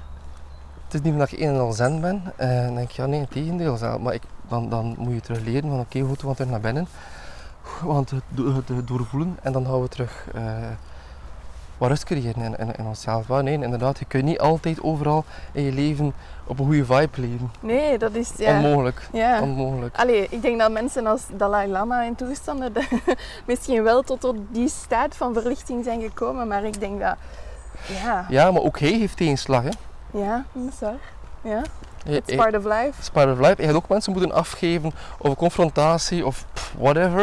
Het 0.87 0.95
is 0.95 1.01
niet 1.01 1.18
dat 1.18 1.32
ik 1.32 1.41
een 1.41 1.49
en 1.49 1.59
al 1.61 1.72
zen 1.72 2.01
ben. 2.01 2.22
Eh, 2.37 2.49
dan 2.64 2.74
denk 2.74 2.91
ik, 2.91 2.97
ja 2.97 3.07
nee, 3.07 3.20
het 3.20 3.30
tegendeel. 3.30 3.76
zelf. 3.76 3.99
Maar 4.01 4.14
ik, 4.14 4.22
dan, 4.49 4.68
dan 4.68 4.95
moet 4.99 5.14
je 5.14 5.20
terug 5.20 5.41
leren 5.45 5.70
van 5.70 5.80
oké, 5.80 6.01
goed, 6.01 6.20
we 6.20 6.26
gaan 6.26 6.34
terug 6.34 6.51
naar 6.51 6.61
binnen. 6.61 6.87
Want 7.82 8.11
het, 8.11 8.22
do- 8.28 8.55
het, 8.55 8.68
het 8.68 8.89
doorvoelen 8.89 9.39
en 9.43 9.53
dan 9.53 9.64
gaan 9.66 9.80
we 9.82 9.89
terug 9.89 10.26
eh, 10.34 10.43
wat 11.78 11.89
rust 11.89 12.05
creëren 12.05 12.43
in, 12.43 12.59
in, 12.59 12.74
in 12.76 12.87
onszelf. 12.87 13.28
Ja, 13.28 13.41
nee, 13.41 13.62
inderdaad, 13.62 13.99
je 13.99 14.05
kunt 14.05 14.24
niet 14.24 14.39
altijd 14.41 14.82
overal 14.82 15.24
in 15.53 15.62
je 15.62 15.72
leven 15.72 16.12
op 16.47 16.59
een 16.59 16.64
goede 16.64 16.84
vibe 16.84 17.20
leven. 17.20 17.51
Nee, 17.61 17.99
dat 17.99 18.14
is... 18.14 18.32
Ja. 18.37 18.57
Onmogelijk. 18.57 19.09
ja. 19.12 19.43
Onmogelijk. 19.43 19.97
Allee, 19.97 20.26
ik 20.30 20.43
denk 20.43 20.59
dat 20.61 20.70
mensen 20.72 21.07
als 21.07 21.22
Dalai 21.37 21.68
Lama 21.70 22.05
en 22.05 22.14
toestanden 22.14 22.72
de- 22.72 23.01
misschien 23.47 23.82
wel 23.82 24.03
tot 24.03 24.24
op 24.24 24.37
die 24.51 24.68
staat 24.68 25.16
van 25.16 25.32
verlichting 25.32 25.84
zijn 25.84 26.01
gekomen, 26.01 26.49
maar 26.49 26.64
ik 26.64 26.80
denk 26.80 27.01
dat, 27.01 27.16
ja, 28.03 28.26
Ja, 28.28 28.51
maar 28.51 28.62
ook 28.62 28.78
hij 28.78 28.93
heeft 28.93 29.16
tegenslag. 29.16 29.62
Hè. 29.62 29.70
Ja, 30.11 30.45
dat 30.53 30.73
is 30.73 30.81
waar. 30.81 31.15
Ja, 31.41 31.63
it's 32.05 32.35
part 32.35 32.57
of 32.57 32.65
life. 32.65 32.93
It's 32.99 33.11
part 33.11 33.33
of 33.33 33.39
life. 33.39 33.63
Je 33.63 33.67
gaat 33.67 33.77
ook 33.77 33.89
mensen 33.89 34.13
moeten 34.13 34.33
afgeven 34.33 34.93
of 35.19 35.29
een 35.29 35.37
confrontatie 35.37 36.27
of 36.27 36.47
whatever. 36.79 37.21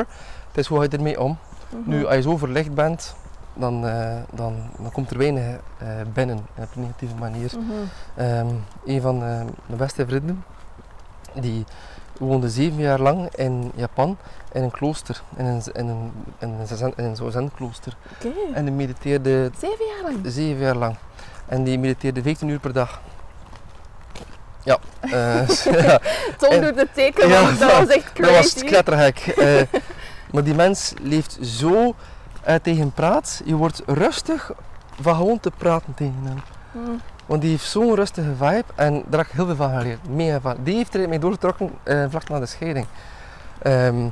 Het 0.48 0.58
is 0.58 0.68
hoe 0.68 0.78
ga 0.78 0.84
je 0.84 0.90
ermee 0.90 1.22
om. 1.22 1.38
Mhm. 1.70 1.90
Nu, 1.90 2.06
als 2.06 2.16
je 2.16 2.22
zo 2.22 2.38
verlicht 2.38 2.74
bent, 2.74 3.16
dan, 3.54 3.88
eh, 3.88 4.16
dan, 4.32 4.70
dan 4.80 4.92
komt 4.92 5.10
er 5.10 5.18
weinig 5.18 5.44
eh, 5.78 5.88
binnen 6.14 6.38
op 6.38 6.76
een 6.76 6.82
negatieve 6.82 7.16
manier. 7.16 7.52
Ehm, 8.16 8.48
een 8.86 9.02
van 9.02 9.16
eh, 9.16 9.22
mijn 9.66 9.78
beste 9.78 10.06
vrienden, 10.06 10.44
die 11.34 11.66
woonde 12.20 12.50
zeven 12.50 12.80
jaar 12.80 13.00
lang 13.00 13.36
in 13.36 13.72
Japan 13.76 14.18
in 14.52 14.64
een 14.64 14.72
klooster, 14.72 15.22
in 15.36 15.46
een, 15.46 15.62
in 15.74 15.88
een, 15.88 16.12
in 16.40 16.50
een, 16.50 16.94
in 16.96 17.04
een 17.04 17.32
zenklooster. 17.32 17.98
En 18.54 18.66
die 18.66 18.74
mediteerde 18.74 19.52
zeven 19.58 19.86
jaar 19.86 20.12
lang. 20.12 20.20
zeven 20.24 20.62
jaar 20.62 20.76
lang. 20.76 20.96
En 21.54 21.64
die 21.64 21.80
mediteerde 21.80 22.22
15 22.22 22.48
uur 22.50 22.60
per 22.60 22.74
dag. 22.74 23.02
Ja, 24.64 24.78
ja, 25.12 26.00
Tom 26.38 26.50
En- 26.52 26.62
doet 26.62 26.76
het 26.76 26.94
teken, 26.94 27.28
Ja, 27.28 27.52
dat 27.52 27.60
was 27.78 27.88
echt 27.88 28.18
dat 28.18 28.30
was 28.30 28.54
crazy. 28.54 28.66
klettergek. 28.66 29.18
Eh, 29.38 29.62
maar 30.32 30.44
die 30.44 30.54
mens 30.56 30.94
leeft 31.02 31.38
zo 31.42 31.96
eh, 32.44 32.56
tegen 32.62 32.92
praat. 32.92 33.42
Je 33.46 33.56
wordt 33.56 33.82
rustig 33.86 34.52
van 35.02 35.16
gewoon 35.16 35.40
te 35.40 35.52
praten 35.58 35.94
tegen 35.94 36.22
hem. 36.24 36.42
Mm. 36.72 37.02
Want 37.26 37.42
die 37.42 37.50
heeft 37.52 37.66
zo'n 37.66 37.96
rustige 37.96 38.36
vibe 38.38 38.64
en 38.76 38.94
daar 38.94 39.20
heb 39.20 39.28
ik 39.28 39.34
heel 39.36 39.46
veel 39.46 39.56
van 39.56 39.70
geleerd. 39.78 40.10
Mega 40.10 40.40
van. 40.42 40.56
Die 40.64 40.76
heeft 40.76 40.96
er 40.96 41.10
mee 41.10 41.20
doorgetrokken 41.20 41.72
vlak 42.10 42.30
na 42.30 42.40
de 42.40 42.46
scheiding. 42.46 42.86
Ehm, 43.62 44.08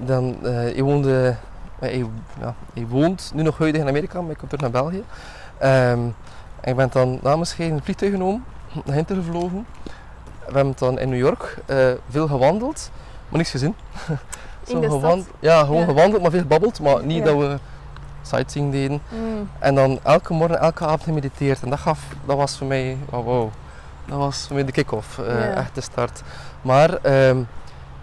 dan, 0.00 0.36
hij, 0.42 0.82
woonde, 0.82 1.36
hij, 1.78 2.04
ja, 2.40 2.54
hij 2.74 2.86
woont 2.86 3.30
nu 3.34 3.42
nog 3.42 3.58
huidig 3.58 3.80
in 3.82 3.88
Amerika, 3.88 4.20
maar 4.20 4.30
ik 4.30 4.38
kom 4.38 4.48
terug 4.48 4.62
naar 4.62 4.82
België. 4.82 5.04
Ehm, 5.58 6.00
ik 6.64 6.76
ben 6.76 6.88
dan 6.92 7.18
na 7.22 7.32
mijn 7.34 7.46
scheiding 7.46 7.78
een 7.78 7.84
vliegtuig 7.84 8.12
genomen, 8.12 8.44
naar 8.84 8.94
Hinter 8.94 9.16
gevlogen. 9.16 9.66
We 10.46 10.52
hebben 10.52 10.74
dan 10.78 10.98
in 10.98 11.08
New 11.08 11.18
York 11.18 11.58
eh, 11.66 11.90
veel 12.08 12.26
gewandeld, 12.26 12.90
maar 13.28 13.38
niks 13.38 13.50
gezien. 13.50 13.74
Zo 14.66 14.80
de 14.80 14.90
gewan- 14.90 15.20
stad? 15.22 15.34
Ja, 15.40 15.64
gewoon 15.64 15.80
Ja. 15.80 15.86
gewandeld, 15.86 16.22
maar 16.22 16.30
veel 16.30 16.40
gebabbeld, 16.40 16.80
maar 16.80 17.04
niet 17.04 17.18
Ja. 17.18 17.24
dat 17.24 17.36
we 17.38 17.58
sightseeing 18.22 18.72
deden. 18.72 19.00
Mm. 19.08 19.48
En 19.58 19.74
dan 19.74 19.98
elke 20.02 20.32
morgen, 20.32 20.60
elke 20.60 20.84
avond 20.84 21.02
gemediteerd. 21.02 21.62
En 21.62 21.70
dat, 21.70 21.78
gaf, 21.78 22.00
dat 22.26 22.36
was 22.36 22.56
voor 22.58 22.66
mij, 22.66 22.96
oh, 23.10 23.24
wow, 23.24 23.48
dat 24.06 24.18
was 24.18 24.44
voor 24.46 24.54
mij 24.56 24.64
de 24.64 24.72
kick-off, 24.72 25.16
Ja. 25.16 25.54
echt 25.54 25.74
de 25.74 25.80
start. 25.80 26.22
Maar 26.62 26.94
ehm, 26.94 27.38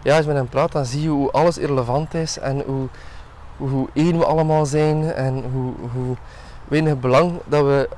ja, 0.04 0.12
als 0.16 0.22
je 0.22 0.28
met 0.28 0.36
hem 0.36 0.50
praat, 0.50 0.72
dan 0.72 0.86
zie 0.86 1.02
je 1.02 1.10
hoe 1.10 1.32
alles 1.32 1.58
irrelevant 1.58 2.14
is 2.14 2.40
en 2.40 2.64
hoe, 2.66 2.88
hoe 3.58 3.88
één 3.94 4.18
we 4.18 4.26
allemaal 4.26 4.66
zijn 4.66 5.14
en 5.14 5.44
hoe, 5.54 5.74
hoe 5.94 6.16
weinig 6.68 7.00
belang 7.00 7.40
dat 7.46 7.64
we 7.64 7.90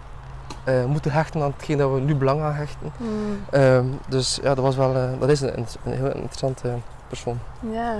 eh, 0.65 0.85
moeten 0.85 1.11
hechten 1.11 1.41
aan 1.41 1.53
hetgeen 1.57 1.77
dat 1.77 1.91
we 1.93 1.99
nu 1.99 2.15
belang 2.15 2.41
aan 2.41 2.53
hechten. 2.53 2.91
Mm. 2.97 3.09
Ehm, 3.51 3.85
dus 4.07 4.39
ja, 4.43 4.55
dat, 4.55 4.63
was 4.63 4.75
wel, 4.75 4.95
eh, 4.95 5.09
dat 5.19 5.29
is 5.29 5.41
een, 5.41 5.65
een 5.83 5.93
heel 5.93 6.13
interessante 6.15 6.73
persoon. 7.07 7.39
Ja, 7.71 7.95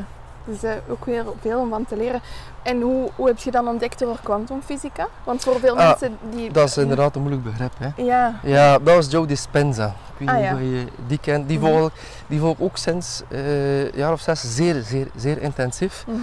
dus 0.46 0.64
eh, 0.64 0.72
ook 0.90 1.06
weer 1.06 1.24
veel 1.42 1.60
om 1.60 1.70
van 1.70 1.86
te 1.86 1.98
leren. 1.98 2.22
En 2.64 2.82
hoe, 2.82 3.10
hoe 3.16 3.28
heb 3.28 3.38
je 3.38 3.52
dan 3.52 3.68
ontdekt 3.68 4.04
over 4.06 4.20
kwantumfysica? 4.24 5.08
Want 5.24 5.44
voor 5.44 5.60
veel 5.60 5.78
Ah, 5.78 5.88
mensen 5.88 6.18
die... 6.30 6.52
Dat 6.52 6.68
is 6.68 6.78
inderdaad 6.78 7.16
een 7.16 7.22
moeilijk 7.22 7.44
begrip. 7.44 7.72
Hè? 7.78 8.04
Ja, 8.04 8.40
Ja, 8.44 8.78
dat 8.80 8.96
was 8.96 9.12
Joe 9.12 9.26
Dispenza. 9.28 9.86
Ik 9.88 9.94
weet 10.18 10.28
Ah, 10.30 10.36
niet 10.36 10.44
ja. 10.44 10.54
of 10.54 10.60
je 10.60 10.86
die 11.08 11.18
kent. 11.20 11.48
Die 11.48 11.60
Mhm. 11.60 11.68
volg, 11.68 11.92
die 12.28 12.40
volg 12.40 12.60
ook 12.60 12.78
sinds 12.78 13.22
een 13.30 13.92
jaar 13.96 14.12
of 14.12 14.20
zes 14.22 14.56
zeer, 14.56 14.82
zeer, 14.84 15.08
zeer 15.16 15.42
intensief. 15.42 16.04
Mhm. 16.08 16.18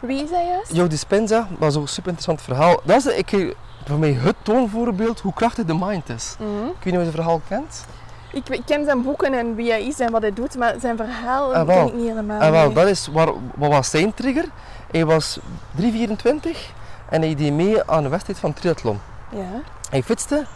Wie 0.00 0.22
is 0.22 0.30
hij 0.30 0.46
juist? 0.46 0.72
Joe 0.74 0.86
Dispenza, 0.88 1.48
dat 1.58 1.70
is 1.70 1.76
ook 1.76 1.82
een 1.82 1.88
super 1.88 2.10
interessant 2.10 2.42
verhaal. 2.42 2.80
Dat 2.84 2.96
is 3.06 3.16
ik, 3.16 3.54
voor 3.84 3.98
mij 3.98 4.12
het 4.12 4.34
toonvoorbeeld 4.42 5.20
hoe 5.20 5.32
krachtig 5.32 5.64
de 5.64 5.74
mind 5.74 6.08
is. 6.08 6.36
Mhm. 6.38 6.48
Ik 6.66 6.74
weet 6.82 6.84
niet 6.84 6.94
of 6.94 7.00
je 7.00 7.04
het 7.06 7.14
verhaal 7.14 7.40
kent. 7.48 7.84
Ik, 8.32 8.48
ik 8.48 8.62
ken 8.66 8.84
zijn 8.84 9.02
boeken 9.02 9.32
en 9.34 9.54
wie 9.54 9.70
hij 9.70 9.86
is 9.86 10.00
en 10.00 10.10
wat 10.10 10.20
hij 10.22 10.32
doet, 10.32 10.56
maar 10.56 10.74
zijn 10.80 10.96
verhaal 10.96 11.54
Ah, 11.54 11.66
wel. 11.66 11.76
ken 11.76 11.86
ik 11.86 11.94
niet 11.94 12.08
helemaal. 12.08 12.40
En 12.40 12.50
wel, 12.52 12.64
nee. 12.64 12.74
dat 12.74 12.86
is 12.86 13.06
waar, 13.12 13.28
wat 13.54 13.70
was 13.70 13.90
zijn 13.90 14.14
trigger? 14.14 14.44
Hij 14.90 15.04
was 15.04 15.38
324 15.74 16.70
en 17.08 17.20
hij 17.22 17.34
deed 17.34 17.52
mee 17.52 17.90
aan 17.90 18.02
de 18.02 18.08
wedstrijd 18.08 18.38
van 18.38 18.52
triathlon. 18.52 19.00
Ja. 19.30 19.60
Hij 19.90 20.02
fietste 20.02 20.46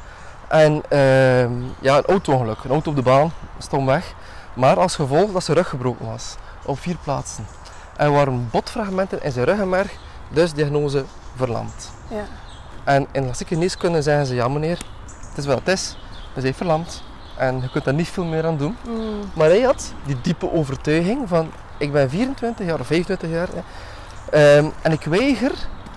en 0.49 0.83
ehm, 0.89 1.53
ja, 1.81 1.97
een 1.97 2.05
auto-ongeluk. 2.05 2.65
Een 2.65 2.71
auto 2.71 2.91
op 2.91 2.97
de 2.97 3.03
baan, 3.03 3.33
stond 3.59 3.87
weg. 3.87 4.15
Maar 4.55 4.79
als 4.79 4.95
gevolg 4.95 5.33
dat 5.33 5.45
zijn 5.45 5.57
rug 5.57 5.69
gebroken 5.69 6.07
was. 6.07 6.35
Op 6.65 6.79
vier 6.79 6.97
plaatsen. 7.03 7.47
Er 7.97 8.11
waren 8.13 8.49
botfragmenten 8.51 9.23
in 9.23 9.33
zijn 9.33 9.45
ruggenmerg, 9.45 9.93
dus 10.29 10.53
diagnose 10.53 11.05
verlamd. 11.37 11.91
Ja. 12.09 12.25
En 12.87 13.07
in 13.13 13.23
klassieke 13.23 13.55
geneeskunde 13.55 14.03
zeggen 14.03 14.27
ze, 14.27 14.35
ja 14.35 14.49
meneer, 14.49 14.79
het 15.29 15.39
is 15.39 15.47
wat 15.47 15.59
het 15.59 15.69
is. 15.69 15.97
Hij 16.35 16.43
is 16.43 16.57
verlamd. 16.57 17.03
En 17.37 17.61
je 17.61 17.71
kunt 17.71 17.85
daar 17.85 17.95
niet 17.95 18.09
veel 18.09 18.25
meer 18.25 18.47
aan 18.47 18.57
doen. 18.57 18.77
Mm. 18.89 19.21
Maar 19.35 19.49
hij 19.49 19.61
had 19.61 19.93
die 20.05 20.17
diepe 20.21 20.53
overtuiging 20.53 21.29
van, 21.29 21.51
ik 21.77 21.93
ben 21.93 22.11
24 22.11 22.67
jaar 22.67 22.81
of 22.81 22.87
25 22.87 23.31
jaar. 23.31 23.49
hè, 23.49 23.61
ehm, 24.57 24.71
en 24.83 24.93
ik 24.93 25.05
weiger 25.05 25.53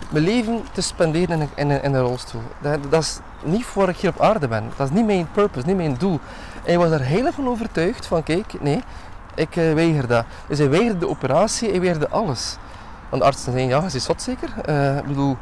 mijn 0.10 0.24
leven 0.24 0.64
te 0.72 0.82
spenderen 0.82 1.30
in 1.30 1.42
een, 1.42 1.50
in 1.56 1.70
een, 1.70 1.84
in 1.84 1.94
een 1.94 2.02
rolstoel. 2.02 2.42
Dat, 2.62 2.80
dat 2.90 3.02
is 3.02 3.20
niet 3.44 3.66
voor 3.66 3.90
ik 3.90 3.98
hier 3.98 4.10
op 4.10 4.22
aarde 4.22 4.48
ben. 4.48 4.72
Dat 4.78 4.90
is 4.90 4.96
niet 4.96 5.06
mijn 5.06 5.32
purpose, 5.32 5.68
niet 5.68 5.76
mijn 5.76 5.96
doel. 5.98 6.20
En 6.56 6.66
hij 6.66 6.78
was 6.78 6.92
er 6.92 7.08
heilig 7.08 7.36
van 7.36 7.48
overtuigd 7.48 8.06
van 8.06 8.24
kijk, 8.24 8.62
nee, 8.62 8.84
ik 9.36 9.56
uh, 9.56 9.74
weiger 9.74 10.08
dat. 10.08 10.26
Dus 10.48 10.58
hij 10.58 10.70
weigerde 10.70 11.00
de 11.00 11.10
operatie, 11.10 11.70
hij 11.70 11.80
weigerde 11.80 12.10
alles. 12.10 12.58
Want 13.10 13.22
de 13.22 13.28
artsen 13.28 13.52
zeiden, 13.52 13.78
ja, 13.78 13.88
je 13.88 13.96
is 13.96 14.04
zot 14.04 14.22
zeker. 14.22 14.50
Uh, 14.70 14.98
ik 14.98 15.06
bedoel, 15.06 15.38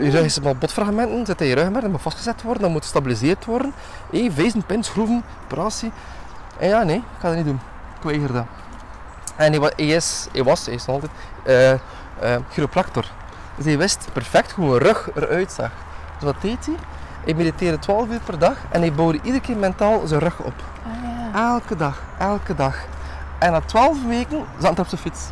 je 0.00 0.10
rug 0.10 0.24
is 0.24 0.40
maar 0.40 0.56
botfragmenten, 0.56 1.26
zit 1.26 1.40
in 1.40 1.46
je 1.46 1.54
rugmerg, 1.54 1.82
dat 1.82 1.90
moet 1.90 2.02
vastgezet 2.02 2.42
worden, 2.42 2.62
dat 2.62 2.70
moet 2.70 2.82
gestabiliseerd 2.82 3.44
worden. 3.44 3.72
Hey, 4.10 4.30
vezen, 4.34 4.64
pin, 4.66 4.82
schroeven, 4.84 5.22
operatie. 5.44 5.92
En 6.58 6.68
ja, 6.68 6.82
nee, 6.82 6.96
ik 6.96 7.02
ga 7.18 7.28
dat 7.28 7.36
niet 7.36 7.44
doen. 7.44 7.60
Ik 7.96 8.02
weiger 8.02 8.32
dat. 8.32 8.44
En 9.36 9.50
hij 9.50 9.60
was, 9.60 9.70
hij, 9.76 9.86
is, 9.86 10.26
hij 10.32 10.44
was, 10.44 10.66
hij 10.66 10.74
is 10.74 10.86
altijd, 10.86 11.12
uh, 11.46 11.70
uh, 11.72 11.78
chiropractor. 12.50 13.04
Dus 13.56 13.64
hij 13.64 13.78
wist 13.78 14.08
perfect 14.12 14.50
hoe 14.52 14.72
een 14.72 14.78
rug 14.78 15.08
eruit 15.14 15.52
zag. 15.52 15.70
Dus 16.18 16.24
wat 16.24 16.40
deed 16.40 16.66
hij? 16.66 16.74
Hij 17.24 17.34
mediteerde 17.34 17.78
12 17.78 18.08
uur 18.08 18.20
per 18.24 18.38
dag 18.38 18.56
en 18.70 18.80
hij 18.80 18.92
bouwde 18.92 19.18
iedere 19.22 19.40
keer 19.40 19.56
mentaal 19.56 20.06
zijn 20.06 20.20
rug 20.20 20.38
op. 20.38 20.54
Ah, 20.86 20.92
ja. 21.34 21.52
Elke 21.52 21.76
dag, 21.76 22.02
elke 22.18 22.54
dag. 22.54 22.76
En 23.38 23.52
na 23.52 23.60
12 23.60 24.04
weken 24.06 24.44
zat 24.58 24.70
hij 24.70 24.80
op 24.80 24.88
zijn 24.88 25.00
fiets. 25.00 25.24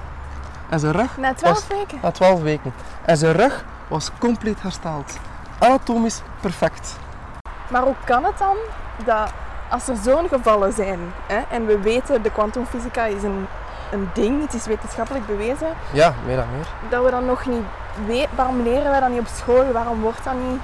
En 0.68 0.80
zijn 0.80 0.92
rug 0.92 1.16
Na 1.16 1.34
12 1.34 1.54
was, 1.54 1.78
weken? 1.78 1.98
na 2.02 2.10
12 2.10 2.40
weken. 2.42 2.72
En 3.04 3.16
zijn 3.16 3.32
rug 3.32 3.64
was 3.92 4.10
compleet 4.18 4.62
hersteld. 4.62 5.18
Anatomisch 5.58 6.20
perfect. 6.40 6.96
Maar 7.68 7.82
hoe 7.82 7.94
kan 8.04 8.24
het 8.24 8.38
dan 8.38 8.56
dat 9.04 9.32
als 9.70 9.88
er 9.88 9.96
zo'n 10.02 10.28
gevallen 10.28 10.72
zijn, 10.72 10.98
hè, 11.26 11.40
en 11.50 11.66
we 11.66 11.78
weten 11.80 12.22
de 12.22 12.30
kwantumfysica 12.30 13.04
is 13.04 13.22
een, 13.22 13.46
een 13.92 14.10
ding, 14.14 14.42
het 14.42 14.54
is 14.54 14.66
wetenschappelijk 14.66 15.26
bewezen, 15.26 15.68
Ja, 15.92 16.12
meer 16.26 16.36
dan 16.36 16.46
meer. 16.56 16.66
dat 16.90 17.04
we 17.04 17.10
dan 17.10 17.24
nog 17.26 17.46
niet 17.46 17.62
weten, 18.06 18.28
waarom 18.36 18.62
leren 18.62 18.90
wij 18.90 19.00
dat 19.00 19.08
niet 19.08 19.20
op 19.20 19.26
school, 19.34 19.72
waarom 19.72 20.00
wordt 20.00 20.24
dat 20.24 20.34
niet... 20.48 20.60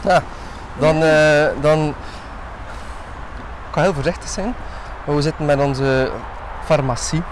Ja, 0.00 0.22
dan, 0.78 1.02
eh, 1.02 1.46
dan 1.60 1.78
ik 3.66 3.70
kan 3.70 3.82
heel 3.82 3.94
voorzichtig 3.94 4.28
zijn. 4.28 4.54
Maar 5.06 5.14
we 5.16 5.22
zitten 5.22 5.44
met 5.44 5.60
onze 5.60 6.10
farmacie, 6.64 7.22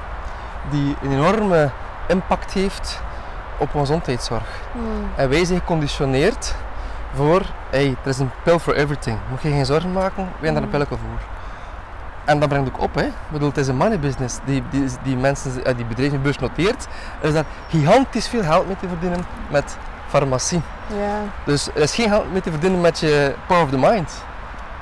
die 0.70 0.96
een 1.02 1.12
enorme 1.12 1.70
impact 2.06 2.52
heeft 2.52 3.00
op 3.58 3.70
gezondheidszorg. 3.70 4.60
En 5.16 5.28
wij 5.28 5.44
zijn 5.44 5.58
geconditioneerd 5.58 6.54
voor, 7.14 7.42
hey, 7.70 7.96
er 8.02 8.08
is 8.08 8.18
een 8.18 8.30
pill 8.42 8.58
for 8.58 8.74
everything. 8.74 9.18
Moet 9.30 9.42
je 9.42 9.48
geen 9.48 9.66
zorgen 9.66 9.92
maken, 9.92 10.24
we 10.24 10.30
hebben 10.30 10.54
daar 10.54 10.62
een 10.62 10.70
pilletje 10.70 10.96
voor. 10.96 11.36
En 12.24 12.38
dat 12.38 12.48
brengt 12.48 12.68
ook 12.68 12.80
op, 12.80 12.94
hè. 12.94 13.02
Ik 13.02 13.12
bedoel, 13.28 13.48
het 13.48 13.56
is 13.56 13.68
een 13.68 13.76
money 13.76 13.98
business. 13.98 14.38
Die, 14.44 14.62
die, 14.70 14.84
die 15.02 15.16
mensen, 15.16 15.64
eh, 15.64 15.76
die 15.76 15.84
bedrijven 15.84 16.22
beurs 16.22 16.38
noteert, 16.38 16.86
er 17.20 17.28
is 17.28 17.34
daar 17.34 17.44
gigantisch 17.68 18.28
veel 18.28 18.42
geld 18.42 18.66
mee 18.66 18.76
te 18.76 18.88
verdienen 18.88 19.26
met 19.50 19.76
farmacie. 20.08 20.60
Dus 21.44 21.68
er 21.68 21.82
is 21.82 21.94
geen 21.94 22.08
geld 22.08 22.32
mee 22.32 22.40
te 22.40 22.50
verdienen 22.50 22.80
met 22.80 22.98
je 22.98 23.34
power 23.46 23.62
of 23.62 23.70
the 23.70 23.78
mind. 23.78 24.10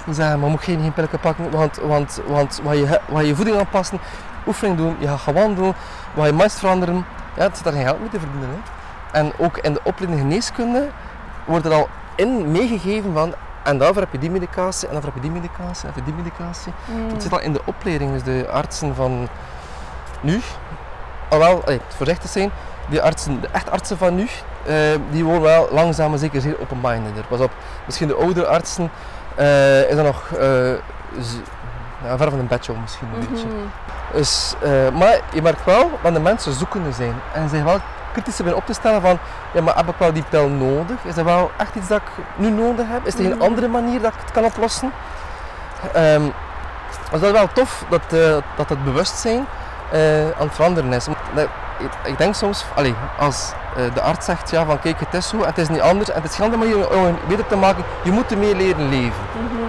Ze 0.06 0.14
zeggen, 0.14 0.40
maar 0.40 0.50
moet 0.50 0.62
geen, 0.62 0.80
geen 0.80 0.92
pilletje 0.92 1.18
pakken, 1.18 1.50
want, 1.50 1.76
want, 1.76 2.20
want 2.26 2.60
wat 2.62 2.76
je, 2.76 3.00
wat 3.08 3.26
je 3.26 3.34
voeding 3.34 3.58
aanpassen, 3.58 3.98
oefening 4.46 4.76
doen, 4.76 4.96
je 4.98 5.08
gaat 5.08 5.20
gaan 5.20 5.34
wandelen, 5.34 5.74
wat 6.14 6.26
je 6.26 6.32
mindset 6.32 6.58
veranderen, 6.58 7.04
ja, 7.36 7.42
het 7.42 7.56
zit 7.56 7.64
daar 7.64 7.72
geen 7.72 7.84
geld 7.84 8.00
mee 8.00 8.08
te 8.08 8.20
verdienen. 8.20 8.48
Hè. 8.48 8.58
En 9.18 9.32
ook 9.38 9.58
in 9.58 9.72
de 9.72 9.80
opleiding 9.82 10.20
geneeskunde 10.20 10.88
wordt 11.44 11.64
er 11.66 11.72
al 11.72 11.88
in 12.14 12.50
meegegeven 12.50 13.12
van, 13.12 13.34
en 13.62 13.78
daarvoor 13.78 14.02
heb 14.02 14.12
je 14.12 14.18
die 14.18 14.30
medicatie, 14.30 14.88
en 14.88 14.92
daarvoor 14.92 15.12
heb 15.12 15.22
je 15.22 15.28
die 15.30 15.40
medicatie, 15.40 15.88
en 15.88 16.04
die 16.04 16.14
medicatie. 16.14 16.72
Mm. 16.84 17.08
Het 17.08 17.22
zit 17.22 17.32
al 17.32 17.40
in 17.40 17.52
de 17.52 17.60
opleiding, 17.64 18.12
dus 18.12 18.22
de 18.22 18.46
artsen 18.52 18.94
van 18.94 19.28
nu, 20.20 20.40
alhoewel, 21.28 21.62
allee, 21.64 21.80
voorzichtig 21.88 22.30
zijn, 22.30 22.50
die 22.88 23.02
artsen, 23.02 23.40
de 23.40 23.48
echt 23.52 23.70
artsen 23.70 23.98
van 23.98 24.14
nu, 24.14 24.28
eh, 24.66 24.74
die 25.10 25.24
worden 25.24 25.42
wel 25.42 25.68
langzaam 25.70 26.10
maar 26.10 26.18
zeker 26.18 26.40
zeer 26.40 26.60
open-mindeder. 26.60 27.24
Pas 27.28 27.40
op, 27.40 27.50
misschien 27.84 28.08
de 28.08 28.14
oudere 28.14 28.46
artsen 28.46 28.90
eh, 29.34 29.90
is 29.90 29.96
dat 29.96 30.04
nog 30.04 30.30
eh, 30.32 30.72
ja, 32.04 32.16
ver 32.16 32.30
van 32.30 32.38
een 32.38 32.46
bedje 32.46 32.72
om 32.72 32.80
misschien 32.80 33.08
een 33.14 33.26
beetje. 33.30 33.46
Mhm. 33.46 33.56
Dus, 34.12 34.54
eh, 34.62 34.70
maar 34.98 35.20
je 35.32 35.42
merkt 35.42 35.64
wel 35.64 35.90
dat 36.02 36.14
de 36.14 36.20
mensen 36.20 36.52
zoekende 36.52 36.92
zijn 36.92 37.14
en 37.32 37.48
zijn 37.48 37.64
wel 37.64 37.78
kritisch 38.12 38.36
beginnen 38.36 38.60
op 38.60 38.66
te 38.66 38.72
stellen 38.72 39.00
van 39.00 39.18
ja, 39.52 39.62
maar 39.62 39.76
heb 39.76 39.88
ik 39.88 39.94
wel 39.98 40.12
die 40.12 40.24
pil 40.28 40.48
nodig? 40.48 40.96
Is 41.04 41.14
dat 41.14 41.24
wel 41.24 41.50
echt 41.56 41.74
iets 41.74 41.88
dat 41.88 41.98
ik 42.00 42.24
nu 42.36 42.50
nodig 42.50 42.86
heb? 42.88 43.06
Is 43.06 43.14
er 43.14 43.20
geen 43.20 43.30
Mhm. 43.34 43.42
andere 43.42 43.68
manier 43.68 44.00
dat 44.00 44.12
ik 44.12 44.20
het 44.20 44.30
kan 44.30 44.44
oplossen? 44.44 44.92
Dus 45.92 47.20
dat 47.20 47.22
is 47.22 47.30
wel 47.30 47.48
tof 47.52 47.84
dat, 47.88 48.00
eh, 48.12 48.36
dat 48.56 48.68
het 48.68 48.84
bewustzijn 48.84 49.46
eh, 49.90 50.20
aan 50.24 50.46
het 50.46 50.54
veranderen 50.54 50.92
is. 50.92 51.04
Dat- 51.34 51.48
ik, 51.78 51.90
ik 52.10 52.18
denk 52.18 52.34
soms, 52.34 52.64
als 53.18 53.52
de 53.94 54.00
arts 54.00 54.24
zegt 54.26 54.50
ja, 54.50 54.64
van 54.64 54.78
kijk 54.80 55.00
het 55.00 55.14
is 55.14 55.28
zo 55.28 55.36
en 55.40 55.46
het 55.46 55.58
is 55.58 55.68
niet 55.68 55.80
anders 55.80 56.10
en 56.10 56.22
het 56.22 56.30
is 56.30 56.36
geen 56.36 56.44
andere 56.52 56.64
manier 56.70 56.90
om 56.90 57.04
je 57.06 57.14
beter 57.28 57.46
te 57.46 57.56
maken, 57.56 57.84
je 58.02 58.10
moet 58.10 58.30
ermee 58.30 58.54
leren 58.56 58.88
leven. 58.88 59.20
Mhm. 59.32 59.65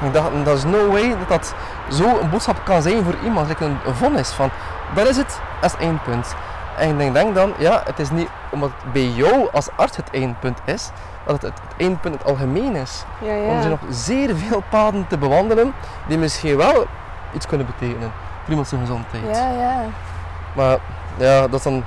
Ik 0.00 0.12
dacht, 0.12 0.44
dat 0.44 0.56
is 0.56 0.64
no 0.64 0.90
way 0.90 1.08
dat 1.18 1.28
dat 1.28 1.54
zo 1.90 2.18
een 2.20 2.30
boodschap 2.30 2.64
kan 2.64 2.82
zijn 2.82 3.04
voor 3.04 3.14
iemand. 3.24 3.48
Like 3.48 3.64
een, 3.64 3.76
een 3.86 3.94
vonnis 3.94 4.30
van, 4.30 4.50
dat 4.94 5.08
is 5.08 5.16
het, 5.16 5.40
dat 5.60 5.70
is 5.70 5.72
het 5.72 5.80
eindpunt. 5.80 6.34
En 6.78 7.00
ik 7.00 7.12
denk, 7.12 7.34
dan, 7.34 7.52
ja, 7.58 7.82
het 7.84 7.98
is 7.98 8.10
niet 8.10 8.28
omdat 8.50 8.70
het 8.82 8.92
bij 8.92 9.06
jou 9.08 9.48
als 9.52 9.68
arts 9.76 9.96
het 9.96 10.10
eindpunt 10.10 10.58
is, 10.64 10.90
dat 11.24 11.34
het 11.34 11.42
het, 11.42 11.60
het 11.68 11.80
eindpunt 11.80 12.14
in 12.14 12.20
het 12.20 12.30
algemeen 12.30 12.76
is. 12.76 13.04
Ja, 13.20 13.34
Want 13.34 13.54
er 13.54 13.62
zijn 13.62 13.78
nog 13.80 13.94
zeer 13.94 14.36
veel 14.36 14.62
paden 14.68 15.06
te 15.06 15.18
bewandelen 15.18 15.74
die 16.06 16.18
misschien 16.18 16.56
wel 16.56 16.86
iets 17.32 17.46
kunnen 17.46 17.66
betekenen 17.66 18.12
voor 18.40 18.48
iemand 18.48 18.68
zijn 18.68 18.80
gezondheid. 18.80 19.36
Ja, 19.36 19.48
ja. 19.50 19.80
Maar 20.52 20.78
ja, 21.16 21.40
dat 21.40 21.54
is 21.54 21.62
dan, 21.62 21.84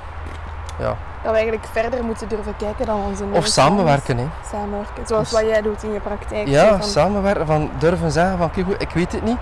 ja. 0.78 0.96
Dat 1.22 1.30
we 1.32 1.38
eigenlijk 1.38 1.66
verder 1.72 2.04
moeten 2.04 2.28
durven 2.28 2.56
kijken 2.56 2.86
dan 2.86 3.00
onze 3.04 3.24
Of 3.24 3.30
neus 3.30 3.52
samenwerken, 3.52 4.18
hè. 4.18 4.26
Samenwerken, 4.50 5.06
zoals 5.06 5.30
Dus- 5.30 5.40
wat 5.40 5.48
jij 5.50 5.62
doet 5.62 5.82
in 5.82 5.92
je 5.92 6.00
praktijk. 6.00 6.46
Ja, 6.48 6.68
van- 6.68 6.82
samenwerken, 6.82 7.46
van 7.46 7.70
durven 7.78 8.10
zeggen 8.12 8.38
van 8.38 8.50
kijk, 8.50 8.66
ik 8.68 8.90
weet 8.90 9.12
het 9.12 9.24
niet, 9.24 9.36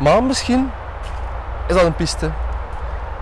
maar 0.00 0.22
misschien 0.22 0.70
is 1.66 1.74
dat 1.74 1.84
een 1.84 1.94
piste. 1.94 2.30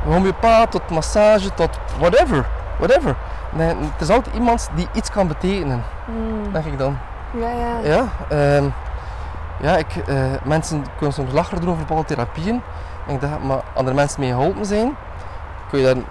Homeopaat 0.04 0.70
tot 0.70 0.90
massage 0.90 1.54
tot 1.54 1.78
whatever, 1.98 2.46
whatever. 2.78 3.14
Nee, 3.52 3.68
het 3.68 4.00
is 4.00 4.10
altijd 4.10 4.34
iemand 4.34 4.70
die 4.74 4.88
iets 4.92 5.10
kan 5.10 5.26
betekenen, 5.26 5.84
Mm. 6.06 6.52
denk 6.52 6.64
ik 6.64 6.78
dan. 6.78 6.98
Ja, 7.30 7.48
ja. 7.50 7.78
Ja, 7.82 8.04
ehm, 8.28 8.64
ja 9.60 9.76
ik, 9.76 9.96
eh, 10.06 10.16
mensen 10.42 10.84
kunnen 10.96 11.14
soms 11.14 11.32
lachen 11.32 11.60
doen 11.60 11.68
over 11.70 11.84
bepaalde 11.84 12.04
therapieën. 12.08 12.62
En 13.06 13.14
ik 13.14 13.20
dacht, 13.20 13.42
maar 13.42 13.60
andere 13.74 13.96
mensen 13.96 14.20
mee 14.20 14.30
geholpen 14.30 14.66
zijn, 14.66 14.96
kun 15.70 15.78
je 15.80 15.86
dan, 15.94 16.04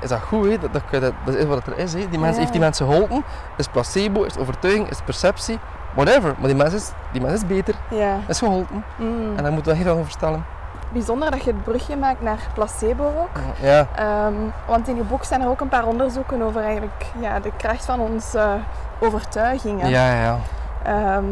is 0.00 0.08
dat 0.08 0.20
goed, 0.20 0.48
hè? 0.48 0.58
Dat, 0.58 0.70
dat, 0.90 1.12
dat, 1.24 1.34
is 1.34 1.44
wat 1.44 1.66
er 1.66 1.78
is. 1.78 1.92
Hè? 1.92 1.98
Die 1.98 2.08
mensen, 2.18 2.32
Ja. 2.32 2.38
Heeft 2.38 2.52
die 2.52 2.60
mensen 2.60 2.86
geholpen? 2.86 3.24
Is 3.56 3.68
placebo, 3.68 4.22
is 4.22 4.36
overtuiging, 4.38 4.90
is 4.90 5.00
perceptie, 5.04 5.58
whatever. 5.94 6.34
Maar 6.38 6.46
die 6.48 6.56
mens 6.56 6.74
is, 6.74 6.90
die 7.12 7.20
mens 7.20 7.34
is 7.34 7.46
beter, 7.46 7.74
ja. 7.90 8.16
is 8.26 8.38
geholpen. 8.38 8.84
Mm. 8.96 9.36
En 9.36 9.42
daar 9.42 9.52
moeten 9.52 9.72
we 9.72 9.76
heel 9.78 9.86
veel 9.86 9.94
over 9.96 10.10
vertellen. 10.10 10.44
Bijzonder 10.92 11.30
dat 11.30 11.44
je 11.44 11.50
het 11.50 11.64
brugje 11.64 11.96
maakt 11.96 12.20
naar 12.22 12.38
placebo 12.54 13.04
ook. 13.04 13.40
Ja, 13.60 13.86
Ehm, 13.94 14.34
want 14.66 14.88
in 14.88 14.96
je 14.96 15.02
boek 15.02 15.24
zijn 15.24 15.40
er 15.40 15.48
ook 15.48 15.60
een 15.60 15.68
paar 15.68 15.86
onderzoeken 15.86 16.42
over 16.42 16.62
eigenlijk 16.62 17.06
ja, 17.20 17.40
de 17.40 17.50
kracht 17.56 17.84
van 17.84 18.00
onze 18.00 18.56
overtuigingen. 18.98 19.88
ja, 19.88 20.22
ja. 20.22 20.36
Ehm, 20.82 21.24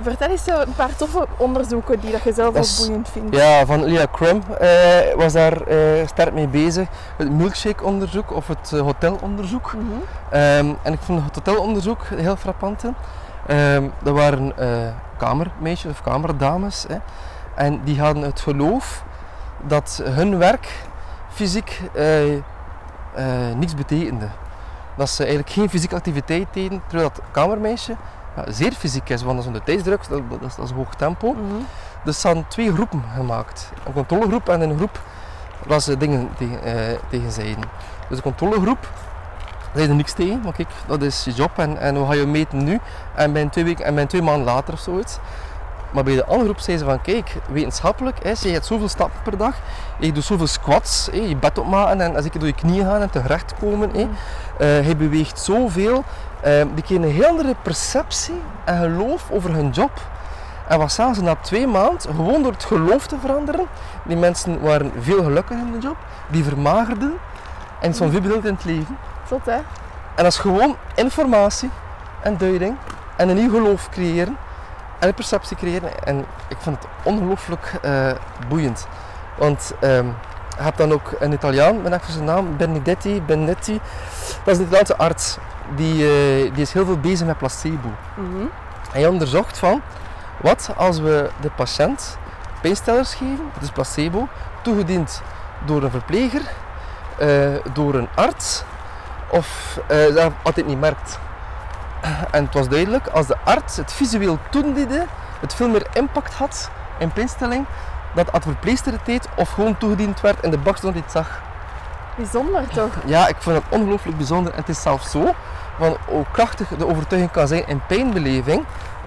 vertel 0.00 0.28
eens 0.28 0.46
een 0.46 0.74
paar 0.76 0.96
toffe 0.96 1.26
onderzoeken 1.36 2.00
die 2.00 2.10
dat 2.10 2.22
je 2.22 2.32
zelf 2.32 2.54
Dat 2.54 2.78
ook 2.78 2.86
boeiend 2.86 3.08
vindt. 3.08 3.36
Ja, 3.36 3.66
van 3.66 3.84
Leah 3.84 4.12
Crum 4.12 4.42
eh, 4.58 4.68
was 5.16 5.32
daar 5.32 5.60
eh, 5.62 6.06
sterk 6.06 6.32
mee 6.32 6.48
bezig. 6.48 6.88
Het 7.16 7.32
milkshake-onderzoek 7.32 8.32
of 8.32 8.46
het 8.46 8.72
eh, 8.72 8.80
hotelonderzoek. 8.80 9.72
Mhm. 9.72 9.84
Ehm, 10.30 10.72
en 10.82 10.92
ik 10.92 10.98
vond 11.00 11.24
het 11.24 11.34
hotelonderzoek 11.34 12.00
heel 12.14 12.36
frappant. 12.36 12.84
Ehm, 13.46 13.84
er 14.04 14.12
waren 14.12 14.54
kamermeisjes 15.16 15.90
of 15.90 16.02
kamerdames. 16.02 16.84
Hè, 16.88 16.96
en 17.54 17.80
die 17.84 18.00
hadden 18.00 18.22
het 18.22 18.40
geloof 18.40 19.04
dat 19.62 20.02
hun 20.04 20.38
werk 20.38 20.68
fysiek 21.28 21.80
niets 23.56 23.74
betekende. 23.74 24.28
Dat 24.96 25.10
ze 25.10 25.18
eigenlijk 25.18 25.52
geen 25.52 25.68
fysieke 25.68 25.94
activiteit 25.94 26.46
deden, 26.52 26.82
terwijl 26.86 27.10
dat 27.14 27.24
kamermeisje 27.30 27.96
ja, 28.36 28.52
zeer 28.52 28.72
fysiek 28.72 29.08
is, 29.08 29.22
want 29.22 29.32
dat 29.32 29.40
is 29.40 29.46
onder 29.46 29.62
tijdsdruk, 29.62 30.08
dat, 30.08 30.22
dat, 30.30 30.42
is, 30.42 30.54
dat 30.54 30.64
is 30.64 30.70
hoog 30.70 30.94
tempo. 30.94 31.32
Mhm. 31.32 31.62
Dus 32.04 32.20
ze 32.20 32.26
hadden 32.26 32.48
twee 32.48 32.72
groepen 32.72 33.02
gemaakt. 33.14 33.72
Een 33.86 33.92
controlegroep 33.92 34.48
en 34.48 34.60
een 34.60 34.76
groep 34.76 35.00
waar 35.66 35.80
ze 35.80 35.96
dingen 35.96 36.28
tegen, 36.36 36.62
eh, 36.62 36.98
tegen 37.08 37.32
zeiden. 37.32 37.64
Dus 38.08 38.16
de 38.16 38.22
controlegroep 38.22 38.88
zeiden 39.74 39.96
niks 39.96 40.12
tegen, 40.12 40.40
maar 40.40 40.52
kijk, 40.52 40.68
dat 40.86 41.02
is 41.02 41.24
je 41.24 41.32
job 41.32 41.50
en, 41.56 41.78
en 41.78 42.00
we 42.00 42.06
gaan 42.06 42.16
je 42.16 42.26
meten 42.26 42.64
nu 42.64 42.80
en 43.14 43.32
bij 43.32 43.48
twee, 43.48 43.64
weken, 43.64 43.84
en 43.84 43.94
bij 43.94 44.06
twee 44.06 44.22
maanden 44.22 44.44
later 44.44 44.74
of 44.74 44.80
zoiets. 44.80 45.18
Maar 45.90 46.04
bij 46.04 46.14
de 46.14 46.24
andere 46.24 46.44
groep 46.44 46.58
zeiden 46.58 46.86
ze 46.86 46.92
van 46.92 47.02
kijk, 47.02 47.36
wetenschappelijk 47.48 48.18
is, 48.18 48.42
je 48.42 48.48
hebt 48.48 48.66
zoveel 48.66 48.88
stappen 48.88 49.20
per 49.22 49.36
dag, 49.36 49.54
je 49.98 50.12
doet 50.12 50.24
zoveel 50.24 50.46
squats, 50.46 51.08
je 51.12 51.36
bed 51.36 51.58
opmaken 51.58 52.00
en 52.00 52.16
als 52.16 52.24
ik 52.24 52.32
door 52.32 52.46
je 52.46 52.54
knieën 52.54 52.84
gaan 52.84 53.00
en 53.00 53.10
terecht 53.10 53.54
komen. 53.60 53.90
Hè. 53.90 54.04
Mhm. 54.04 54.12
Eh, 54.58 54.66
hij 54.66 54.96
beweegt 54.96 55.38
zoveel. 55.38 56.04
Eh, 56.40 56.64
die 56.74 56.84
kregen 56.84 57.04
een 57.04 57.10
heel 57.10 57.26
andere 57.26 57.54
perceptie 57.62 58.40
en 58.64 58.78
geloof 58.78 59.30
over 59.30 59.54
hun 59.54 59.70
job. 59.70 59.90
En 60.68 60.78
wat 60.78 60.92
zagen 60.92 61.14
ze 61.14 61.22
na 61.22 61.34
twee 61.34 61.66
maanden? 61.66 62.00
Gewoon 62.00 62.42
door 62.42 62.52
het 62.52 62.64
geloof 62.64 63.06
te 63.06 63.18
veranderen. 63.20 63.66
Die 64.04 64.16
mensen 64.16 64.60
waren 64.60 64.92
veel 64.98 65.22
gelukkiger 65.22 65.66
in 65.66 65.72
de 65.72 65.78
job. 65.78 65.96
Die 66.30 66.44
vermagerden. 66.44 67.14
En 67.80 67.94
zo'n 67.94 68.10
veel 68.10 68.20
bedoeld 68.20 68.44
in 68.44 68.54
het 68.54 68.64
leven. 68.64 68.98
Zot 69.28 69.46
hè? 69.46 69.56
En 70.14 70.22
dat 70.22 70.32
is 70.32 70.38
gewoon 70.38 70.76
informatie 70.94 71.70
en 72.22 72.36
duiding 72.36 72.76
en 73.16 73.28
een 73.28 73.36
nieuw 73.36 73.50
geloof 73.50 73.88
creëren 73.88 74.36
en 74.98 75.08
een 75.08 75.14
perceptie 75.14 75.56
creëren. 75.56 76.04
En 76.04 76.18
ik 76.48 76.56
vind 76.58 76.76
het 76.76 76.86
ongelooflijk 77.02 77.72
eh, 77.82 78.10
boeiend. 78.48 78.86
Want 79.38 79.72
ehm, 79.80 80.06
je 80.56 80.62
hebt 80.62 80.78
dan 80.78 80.92
ook 80.92 81.12
een 81.18 81.32
Italiaan, 81.32 81.82
ben 81.82 81.92
even 81.92 82.12
zijn 82.12 82.24
naam, 82.24 82.56
Benedetti, 82.56 83.22
Benetti. 83.22 83.80
Dat 84.44 84.54
is 84.54 84.58
een 84.58 84.64
Italiaanse 84.64 84.96
arts. 84.96 85.38
Die, 85.74 85.92
eh, 85.92 86.52
die 86.54 86.62
is 86.62 86.72
heel 86.72 86.84
veel 86.84 86.98
bezig 86.98 87.26
met 87.26 87.38
placebo. 87.38 87.88
Mhm. 88.14 88.46
Hij 88.92 89.06
onderzocht 89.06 89.58
van, 89.58 89.82
wat 90.40 90.70
als 90.76 90.98
we 90.98 91.30
de 91.40 91.50
patiënt 91.50 92.18
pijnstillers 92.60 93.14
geven, 93.14 93.50
is 93.60 93.70
placebo, 93.70 94.28
toegediend 94.62 95.22
door 95.64 95.82
een 95.82 95.90
verpleger, 95.90 96.42
eh, 97.18 97.28
door 97.72 97.94
een 97.94 98.08
arts, 98.14 98.64
of 99.28 99.78
uh, 99.90 100.14
dat 100.14 100.32
had 100.42 100.56
het 100.56 100.66
niet 100.66 100.80
merkt. 100.80 101.18
En 102.30 102.44
het 102.44 102.54
was 102.54 102.68
duidelijk, 102.68 103.06
als 103.06 103.26
de 103.26 103.36
arts 103.44 103.76
het 103.76 103.92
visueel 103.92 104.38
toediende, 104.50 105.06
het 105.40 105.54
veel 105.54 105.68
meer 105.68 105.86
impact 105.92 106.34
had 106.34 106.70
in 106.98 107.12
pijnstilling, 107.12 107.66
dat 108.16 108.32
het 108.32 108.42
verpleegster 108.42 108.92
het 108.92 109.04
deed 109.04 109.28
of 109.36 109.50
gewoon 109.50 109.78
toegediend 109.78 110.20
werd 110.20 110.44
in 110.44 110.50
de 110.50 110.58
bakstone 110.58 110.92
die 110.92 111.02
het 111.02 111.12
zag. 111.12 111.40
Bijzonder 112.16 112.68
toch? 112.68 112.92
Ja, 113.04 113.28
ik 113.28 113.36
vind 113.38 113.56
het 113.56 113.64
ongelooflijk 113.68 114.16
bijzonder. 114.16 114.52
En 114.52 114.58
het 114.58 114.68
is 114.68 114.82
zelfs 114.82 115.10
zo, 115.10 115.34
van 115.78 115.96
hoe 116.06 116.24
krachtig 116.30 116.68
de 116.68 116.86
overtuiging 116.86 117.32
kan 117.32 117.48
zijn 117.48 117.66
in 117.66 117.80
pijnbeleving, 117.86 118.64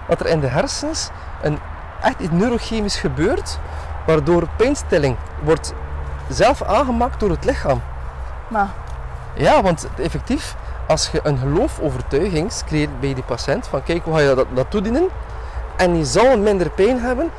dat 0.08 0.20
er 0.20 0.26
in 0.26 0.40
de 0.40 0.46
hersens 0.46 1.10
een, 1.42 1.58
echt 2.00 2.20
iets 2.20 2.32
neurochemisch 2.32 2.96
gebeurt, 2.96 3.58
waardoor 4.06 4.48
pijnstilling 4.56 5.16
wordt 5.42 5.74
zelf 6.28 6.62
aangemaakt 6.62 7.20
door 7.20 7.30
het 7.30 7.44
lichaam. 7.44 7.82
Maar, 8.48 8.68
Ja, 9.34 9.62
want 9.62 9.88
effectief, 9.98 10.56
als 10.86 11.10
je 11.10 11.20
een 11.22 11.38
geloofovertuiging 11.38 12.52
creëert 12.66 13.00
bij 13.00 13.14
die 13.14 13.22
patiënt, 13.22 13.66
van 13.66 13.82
kijk, 13.82 14.04
hoe 14.04 14.14
ga 14.14 14.20
je 14.20 14.34
dat, 14.34 14.46
dat 14.54 14.70
toedienen, 14.70 15.08
en 15.76 15.92
die 15.92 16.04
zal 16.04 16.38
minder 16.38 16.70
pijn 16.70 17.00
hebben, 17.00 17.30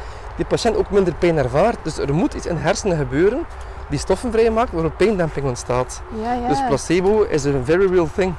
die 0.41 0.49
patiënt 0.49 0.75
ook 0.77 0.89
minder 0.89 1.13
pijn 1.13 1.37
ervaart. 1.37 1.77
Dus 1.81 1.97
er 1.97 2.13
moet 2.13 2.33
iets 2.33 2.45
in 2.45 2.55
de 2.55 2.61
hersenen 2.61 2.97
gebeuren 2.97 3.45
die 3.89 3.99
stoffen 3.99 4.31
vrijmaakt 4.31 4.71
waardoor 4.71 4.91
pijndemping 4.91 5.45
ontstaat. 5.47 6.01
ja, 6.23 6.33
ja. 6.33 6.47
Dus 6.47 6.57
placebo 6.67 7.21
is 7.21 7.43
een 7.43 7.65
very 7.65 7.91
real 7.93 8.09
thing. 8.15 8.33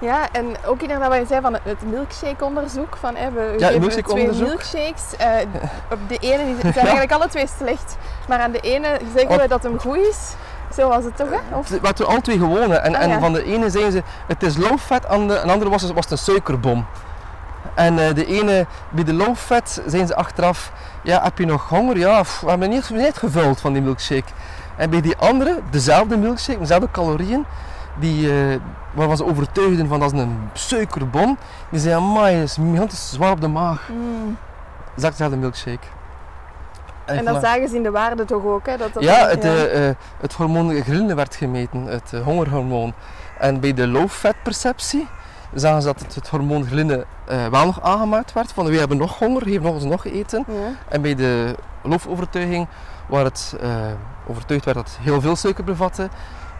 Ja, 0.00 0.28
en 0.32 0.46
ook 0.66 0.80
inderdaad 0.82 1.08
wat 1.08 1.18
je 1.18 1.26
zei 1.26 1.40
van 1.40 1.52
het, 1.62 1.82
milkshake-onderzoek. 1.90 2.96
Van, 3.00 3.16
hè, 3.16 3.30
we 3.30 3.54
Ja, 3.58 3.68
geven 3.68 4.04
twee 4.04 4.32
milkshakes. 4.32 5.16
eh, 5.18 5.28
op 5.90 5.98
de 6.08 6.16
ene 6.20 6.44
die 6.44 6.56
zijn 6.60 6.74
eigenlijk 6.74 7.12
alle 7.12 7.28
twee 7.28 7.46
slecht. 7.58 7.96
Maar 8.28 8.38
aan 8.38 8.50
de 8.50 8.60
ene 8.60 8.98
zeggen 9.16 9.38
we 9.40 9.48
dat 9.48 9.62
hem 9.62 9.78
goed 9.78 9.96
is. 9.96 10.34
Zo 10.74 10.88
was 10.88 11.04
het 11.04 11.16
toch, 11.16 11.28
hè? 11.30 11.56
Of, 11.56 11.68
we 11.68 12.04
alle 12.06 12.20
twee 12.20 12.38
gewonnen. 12.38 12.82
En, 12.82 12.94
Ah, 12.94 13.02
en 13.02 13.20
van 13.20 13.32
de 13.32 13.44
ene 13.44 13.70
zeggen 13.70 13.92
ze 13.92 14.02
het 14.26 14.42
is 14.42 14.56
low 14.56 14.78
fat, 14.78 15.06
aan 15.06 15.28
de, 15.28 15.38
een 15.38 15.50
andere 15.50 15.70
was, 15.70 15.82
was 15.82 16.04
het 16.04 16.10
een 16.10 16.18
suikerbom. 16.18 16.86
En 17.74 17.98
eh, 17.98 18.14
de 18.14 18.26
ene, 18.26 18.66
bij 18.90 19.04
de 19.04 19.12
low 19.12 19.36
fat, 19.36 19.82
zijn 19.86 20.06
ze 20.06 20.14
achteraf, 20.16 20.72
ja, 21.02 21.22
heb 21.22 21.38
je 21.38 21.46
nog 21.46 21.68
honger? 21.68 21.98
Ja, 21.98 22.22
pff, 22.22 22.40
we 22.40 22.48
hebben 22.48 22.68
niet, 22.68 22.90
niet 22.90 23.16
gevuld 23.16 23.60
van 23.60 23.72
die 23.72 23.82
milkshake. 23.82 24.32
En 24.76 24.90
bij 24.90 25.00
die 25.00 25.16
andere, 25.16 25.60
dezelfde 25.70 26.16
milkshake, 26.16 26.58
dezelfde 26.58 26.90
calorieën, 26.90 27.44
die, 27.98 28.30
eh, 28.30 28.60
waarvan 28.92 29.16
ze 29.16 29.24
overtuigden 29.24 29.88
van 29.88 30.00
dat 30.00 30.12
is 30.12 30.20
een 30.20 30.38
suikerbom, 30.52 31.38
die 31.70 31.80
zeiden, 31.80 32.02
amai, 32.02 32.34
het 32.34 32.48
is 32.48 32.54
gigantisch 32.54 33.10
zwaar 33.10 33.30
op 33.30 33.40
de 33.40 33.48
maag. 33.48 33.88
Mm. 33.88 34.36
Exact 34.94 35.12
dezelfde 35.12 35.36
milkshake. 35.36 35.86
En 37.04 37.18
ik 37.18 37.24
dat 37.24 37.42
zagen 37.42 37.68
ze 37.68 37.76
in 37.76 37.82
de 37.82 37.90
waarde 37.90 38.24
toch 38.24 38.44
ook, 38.44 38.66
hè? 38.66 38.76
Dat 38.76 38.92
dat 38.92 39.02
ja, 39.02 39.28
het, 39.28 39.44
eh, 39.44 39.90
het 40.20 40.32
hormoon 40.32 40.82
ghreline 40.82 41.14
werd 41.14 41.36
gemeten, 41.36 41.84
het 41.84 42.12
hongerhormoon. 42.24 42.92
En 43.38 43.60
bij 43.60 43.74
de 43.74 43.86
low-fat 43.86 44.34
perceptie 44.42 45.08
zagen 45.54 45.80
ze 45.82 45.86
dat 45.86 46.00
het, 46.00 46.14
het 46.14 46.28
hormoon 46.28 46.64
ghreline 46.64 47.06
eh, 47.26 47.46
wel 47.46 47.64
nog 47.64 47.82
aangemaakt 47.82 48.32
werd. 48.32 48.52
Van 48.52 48.66
we 48.66 48.78
hebben 48.78 48.96
nog 48.96 49.18
honger, 49.18 49.42
geef 49.42 49.60
nog 49.60 49.74
eens 49.74 49.84
nog 49.84 50.04
eten. 50.04 50.44
Ja. 50.48 50.68
En 50.88 51.02
bij 51.02 51.14
de 51.14 51.54
geloofovertuiging, 51.82 52.66
waar 53.06 53.24
het 53.24 53.56
eh, 53.60 53.68
overtuigd 54.26 54.64
werd 54.64 54.76
dat 54.76 54.86
het 54.88 54.98
heel 55.00 55.20
veel 55.20 55.36
suiker 55.36 55.64
bevatte, 55.64 56.08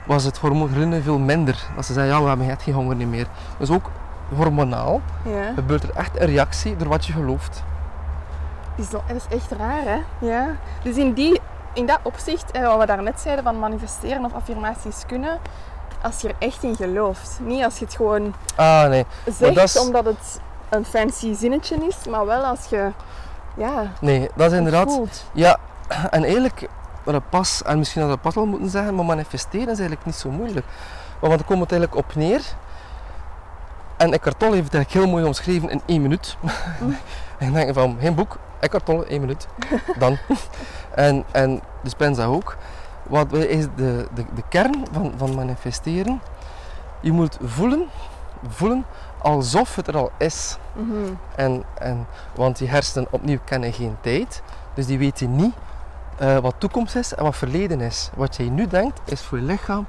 was 0.06 0.24
het 0.24 0.38
hormoon 0.38 0.68
ghreline 0.68 1.02
veel 1.02 1.18
minder. 1.18 1.66
Dat 1.76 1.86
ze 1.86 1.92
zeiden, 1.92 2.14
ja, 2.16 2.22
we 2.22 2.28
hebben 2.28 2.48
echt 2.50 2.62
geen 2.62 2.74
honger 2.74 2.96
niet 2.96 3.08
meer. 3.08 3.26
Dus 3.58 3.70
ook 3.70 3.90
hormonaal 4.34 5.00
ja. 5.24 5.52
gebeurt 5.54 5.82
er 5.82 5.90
echt 5.94 6.20
een 6.20 6.26
reactie 6.26 6.76
door 6.76 6.88
wat 6.88 7.06
je 7.06 7.12
gelooft. 7.12 7.62
Bijzon- 8.76 9.00
Dat 9.06 9.16
is 9.16 9.36
echt 9.36 9.52
raar, 9.52 9.82
hè? 9.84 10.26
Ja. 10.26 10.46
Dus 10.82 10.96
in, 10.96 11.12
die, 11.12 11.40
in 11.72 11.86
dat 11.86 11.98
opzicht, 12.02 12.48
hè, 12.52 12.66
wat 12.66 12.78
we 12.78 12.86
daarnet 12.86 13.20
zeiden, 13.20 13.44
van 13.44 13.58
manifesteren 13.58 14.24
of 14.24 14.34
affirmaties 14.34 15.02
kunnen, 15.06 15.38
als 16.04 16.20
je 16.20 16.28
er 16.28 16.34
echt 16.38 16.62
in 16.62 16.76
gelooft. 16.76 17.38
Niet 17.42 17.64
als 17.64 17.78
je 17.78 17.84
het 17.84 17.94
gewoon 17.94 18.34
Ah, 18.56 18.88
nee. 18.88 19.04
zegt 19.38 19.56
is- 19.56 19.78
omdat 19.78 20.04
het 20.04 20.40
een 20.68 20.84
fancy 20.84 21.34
zinnetje 21.34 21.76
is, 21.86 22.06
maar 22.10 22.26
wel 22.26 22.42
als 22.44 22.64
je 22.68 22.90
ja, 23.56 23.92
Nee, 24.00 24.20
dat 24.20 24.30
is 24.38 24.44
het 24.44 24.52
inderdaad... 24.52 24.92
voelt. 24.92 25.24
Ja, 25.32 25.56
en 26.10 26.22
eigenlijk, 26.24 26.68
wat 27.04 27.14
dat 27.14 27.28
pas, 27.30 27.62
en 27.62 27.78
misschien 27.78 28.00
had 28.02 28.10
dat 28.10 28.20
pas 28.20 28.36
al 28.36 28.46
moeten 28.46 28.70
zeggen, 28.70 28.94
maar 28.94 29.04
manifesteren 29.04 29.68
is 29.68 29.78
eigenlijk 29.78 30.04
niet 30.06 30.14
zo 30.14 30.30
moeilijk. 30.30 30.66
Want 31.20 31.32
daar 31.32 31.44
komt 31.44 31.60
het 31.60 31.72
eigenlijk 31.72 32.06
op 32.08 32.14
neer. 32.14 32.42
En 33.96 34.12
Eckhart 34.12 34.38
Tolle 34.38 34.52
heeft 34.54 34.64
het 34.64 34.74
eigenlijk 34.74 35.04
heel 35.04 35.14
mooi 35.14 35.26
omschreven 35.26 35.68
in 35.70 35.80
één 35.86 36.02
minuut. 36.02 36.36
en 37.38 37.46
ik 37.48 37.54
denk 37.54 37.74
van, 37.74 37.96
geen 38.00 38.14
boek, 38.14 38.36
Eckhart 38.60 38.84
Tolle, 38.84 39.06
één 39.06 39.20
minuut. 39.20 39.46
Dan. 39.98 40.18
en, 40.94 41.24
en 41.32 41.60
Dispenza 41.82 42.24
ook. 42.24 42.56
Wat 43.08 43.32
is 43.32 43.66
de, 43.76 44.08
de, 44.14 44.24
de 44.34 44.42
kern 44.48 44.86
van, 44.92 45.12
van 45.16 45.34
manifesteren? 45.34 46.20
Je 47.00 47.12
moet 47.12 47.38
voelen, 47.42 47.86
voelen 48.48 48.84
alsof 49.18 49.76
het 49.76 49.86
er 49.86 49.96
al 49.96 50.10
is. 50.18 50.56
Mhm. 50.72 51.12
En, 51.36 51.62
en, 51.78 52.06
want 52.34 52.58
die 52.58 52.68
hersenen 52.68 53.08
opnieuw 53.10 53.38
kennen 53.44 53.72
geen 53.72 53.96
tijd. 54.00 54.42
Dus 54.74 54.86
die 54.86 54.98
weten 54.98 55.36
niet 55.36 55.54
eh, 56.16 56.38
wat 56.38 56.54
toekomst 56.58 56.96
is 56.96 57.14
en 57.14 57.24
wat 57.24 57.36
verleden 57.36 57.80
is. 57.80 58.10
Wat 58.14 58.36
jij 58.36 58.48
nu 58.48 58.66
denkt, 58.66 59.00
is 59.04 59.22
voor 59.22 59.38
je 59.38 59.44
lichaam 59.44 59.86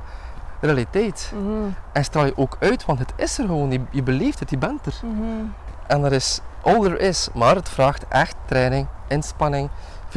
realiteit. 0.59 1.31
Mhm. 1.33 1.69
En 1.91 2.03
straal 2.03 2.25
je 2.25 2.37
ook 2.37 2.57
uit, 2.59 2.85
want 2.85 2.99
het 2.99 3.13
is 3.15 3.37
er 3.37 3.45
gewoon. 3.45 3.71
Je, 3.71 3.81
je 3.91 4.03
beleeft 4.03 4.39
het, 4.39 4.49
je 4.49 4.57
bent 4.57 4.85
er. 4.85 4.99
Mhm. 5.03 5.45
En 5.87 6.01
dat 6.01 6.11
is 6.11 6.41
all 6.61 6.79
there 6.79 6.97
is. 6.97 7.29
Maar 7.33 7.55
het 7.55 7.69
vraagt 7.69 8.05
echt 8.07 8.35
training, 8.45 8.87
inspanning, 9.07 9.69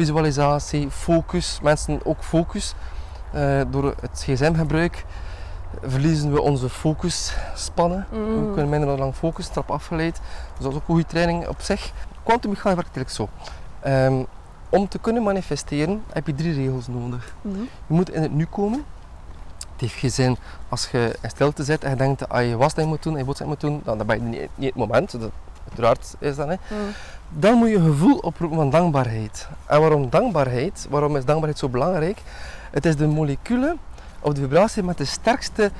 visualisatie, 0.03 0.89
focus. 0.91 1.59
Mensen 1.63 1.99
ook 2.05 2.23
focus. 2.23 2.73
Eh, 3.31 3.61
door 3.71 3.95
het 4.01 4.23
gsm-gebruik 4.25 5.05
verliezen 5.83 6.31
we 6.33 6.41
onze 6.41 6.69
focusspannen. 6.69 8.07
We 8.11 8.17
Mhm. 8.17 8.51
kunnen 8.53 8.69
minder 8.69 8.97
lang 8.97 9.15
focussen, 9.15 9.53
trap 9.53 9.71
afgeleid. 9.71 10.15
Dus 10.55 10.63
dat 10.63 10.67
is 10.71 10.73
ook 10.73 10.75
een 10.75 10.81
goede 10.85 11.05
training 11.05 11.47
op 11.47 11.61
zich. 11.61 11.91
Quantummechanica 12.23 12.81
werkt 12.81 12.95
eigenlijk 12.95 13.09
zo. 13.09 13.47
Ehm, 13.89 14.23
om 14.69 14.87
te 14.87 14.99
kunnen 14.99 15.23
manifesteren 15.23 16.03
heb 16.13 16.27
je 16.27 16.35
drie 16.35 16.53
regels 16.53 16.87
nodig. 16.87 17.33
Mhm. 17.41 17.57
Je 17.59 17.93
moet 17.93 18.09
in 18.09 18.21
het 18.21 18.31
nu 18.33 18.45
komen. 18.45 18.83
Het 19.71 19.81
heeft 19.81 19.93
geen 19.93 20.11
zin 20.11 20.37
als 20.69 20.89
je 20.91 21.15
in 21.21 21.29
stilte 21.29 21.63
zit 21.63 21.83
en 21.83 21.89
je 21.89 21.95
denkt 21.95 22.19
dat 22.19 22.39
je 22.39 22.57
was 22.57 22.73
dat 22.73 22.83
je 22.83 22.89
moet 22.89 23.03
doen 23.03 23.13
en 23.13 23.19
je 23.19 23.25
boodschap 23.25 23.47
moet 23.47 23.59
doen, 23.61 23.81
dan, 23.83 23.97
dan 23.97 24.07
ben 24.07 24.15
je 24.15 24.21
niet, 24.23 24.49
niet 24.55 24.67
het 24.69 24.75
moment. 24.75 25.11
Dat, 25.11 25.31
uiteraard 25.67 26.15
is 26.19 26.35
dat. 26.35 26.47
Hè. 26.47 26.53
Mhm. 26.53 26.81
Dan 27.29 27.57
moet 27.57 27.69
je 27.69 27.75
een 27.75 27.91
gevoel 27.91 28.17
oproepen 28.17 28.57
van 28.57 28.69
dankbaarheid. 28.69 29.47
En 29.65 29.79
waarom 29.79 30.09
dankbaarheid? 30.09 30.87
Waarom 30.89 31.15
is 31.15 31.25
dankbaarheid 31.25 31.59
zo 31.59 31.69
belangrijk? 31.69 32.21
Het 32.71 32.85
is 32.85 32.95
de 32.95 33.07
moleculen 33.07 33.79
of 34.19 34.33
de 34.33 34.41
vibratie 34.41 34.83
met 34.83 34.97
de 34.97 35.05
sterkste 35.05 35.71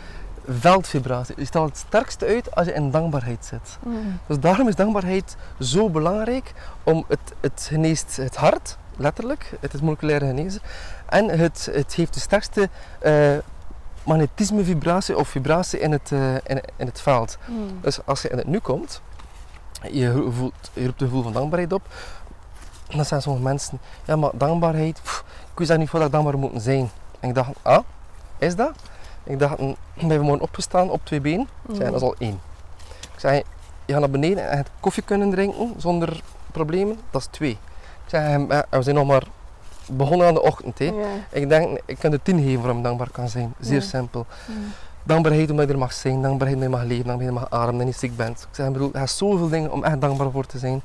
veldvibratie. 0.47 1.35
Je 1.37 1.45
stelt 1.45 1.69
het 1.69 1.77
sterkste 1.77 2.25
uit 2.25 2.55
als 2.55 2.67
je 2.67 2.73
in 2.73 2.91
dankbaarheid 2.91 3.45
zit. 3.45 3.77
Mhm. 3.83 3.95
Dus 4.27 4.39
daarom 4.39 4.67
is 4.67 4.75
dankbaarheid 4.75 5.35
zo 5.59 5.89
belangrijk 5.89 6.53
om 6.83 7.05
het, 7.07 7.33
het 7.39 7.67
geneest 7.69 8.17
het 8.17 8.35
hart, 8.35 8.77
letterlijk, 8.97 9.51
het 9.59 9.73
is 9.73 9.81
moleculaire 9.81 10.25
genezen, 10.25 10.61
en 11.05 11.29
het, 11.29 11.69
het 11.71 11.93
heeft 11.93 12.13
de 12.13 12.19
sterkste 12.19 12.69
eh 12.99 13.37
magnetisme 14.03 14.63
vibratie 14.63 15.17
of 15.17 15.27
vibratie 15.27 15.79
in 15.79 15.91
het, 15.91 16.11
eh, 16.11 16.33
in, 16.33 16.61
in 16.75 16.85
het 16.85 17.01
veld. 17.01 17.37
Mhm. 17.45 17.59
Dus 17.81 17.99
als 18.05 18.21
je 18.21 18.29
in 18.29 18.37
het 18.37 18.47
nu 18.47 18.59
komt, 18.59 19.01
je, 19.91 20.27
voelt, 20.31 20.53
je 20.73 20.85
roept 20.85 21.01
een 21.01 21.07
gevoel 21.07 21.23
van 21.23 21.33
dankbaarheid 21.33 21.73
op, 21.73 21.81
dan 22.95 23.05
zijn 23.05 23.21
sommige 23.21 23.43
mensen, 23.45 23.79
ja 24.05 24.15
maar 24.15 24.31
dankbaarheid, 24.33 24.99
pff, 25.03 25.23
ik 25.51 25.57
wist 25.57 25.69
daar 25.69 25.77
niet 25.79 25.89
voor 25.89 25.99
dat 25.99 26.07
ik 26.07 26.13
dankbaar 26.13 26.37
moet 26.37 26.61
zijn. 26.61 26.89
En 27.19 27.29
ik 27.29 27.35
dacht, 27.35 27.49
ah, 27.61 27.79
is 28.37 28.55
dat? 28.55 28.71
Ik 29.23 29.39
dacht, 29.39 29.57
hm, 29.57 29.73
ben 29.95 30.07
je 30.07 30.15
vanmorgen 30.15 30.41
opgestaan 30.43 30.89
op 30.89 31.01
twee 31.05 31.21
benen? 31.21 31.47
Ik 31.69 31.75
zei, 31.75 31.85
dat 31.91 31.95
is 32.01 32.07
al 32.07 32.15
één. 32.17 32.39
Ik 33.13 33.19
zei, 33.19 33.43
je 33.85 33.91
gaat 33.93 34.01
naar 34.01 34.09
beneden 34.11 34.43
en 34.43 34.49
je 34.49 34.55
hebt 34.55 34.69
koffie 34.79 35.03
kunnen 35.03 35.29
drinken 35.29 35.73
zonder 35.77 36.21
problemen, 36.51 36.99
dat 37.11 37.21
is 37.21 37.27
twee. 37.31 37.51
Ik 38.03 38.09
zei, 38.15 38.45
"Eh, 38.47 38.59
we 38.69 38.81
zijn 38.81 38.95
nog 38.95 39.07
maar 39.07 39.23
begonnen 39.91 40.27
aan 40.27 40.33
de 40.33 40.41
ochtend. 40.41 40.79
Hè. 40.79 40.85
Ja. 40.85 41.05
Ik 41.31 41.49
denk, 41.49 41.79
ik 41.85 41.97
kan 41.99 42.11
er 42.11 42.21
tien 42.21 42.39
geven 42.43 42.59
waarom 42.59 42.77
ik 42.77 42.83
dankbaar 42.83 43.09
kan 43.11 43.29
zijn. 43.29 43.53
Zeer 43.59 43.79
Ja. 43.81 43.85
simpel. 43.87 44.25
Mhm. 44.45 44.57
Dankbaarheid 45.03 45.49
omdat 45.51 45.67
je 45.67 45.73
er 45.73 45.79
mag 45.79 45.93
zijn, 45.93 46.21
dankbaarheid 46.21 46.61
omdat 46.61 46.71
je 46.71 46.77
mag 46.77 46.87
leven, 46.87 47.05
dankbaarheid 47.05 47.35
dat 47.35 47.43
je 47.43 47.51
mag 47.51 47.61
ademen 47.61 47.79
en 47.79 47.85
niet 47.85 47.95
ziek 47.95 48.15
bent. 48.15 48.41
Ik 48.41 48.55
zeg, 48.55 48.67
ik 48.67 48.73
bedoel, 48.73 48.87
er 48.87 48.95
zijn 48.95 49.07
zoveel 49.07 49.49
dingen 49.49 49.71
om 49.71 49.83
echt 49.83 50.01
dankbaar 50.01 50.31
voor 50.31 50.45
te 50.45 50.57
zijn. 50.57 50.81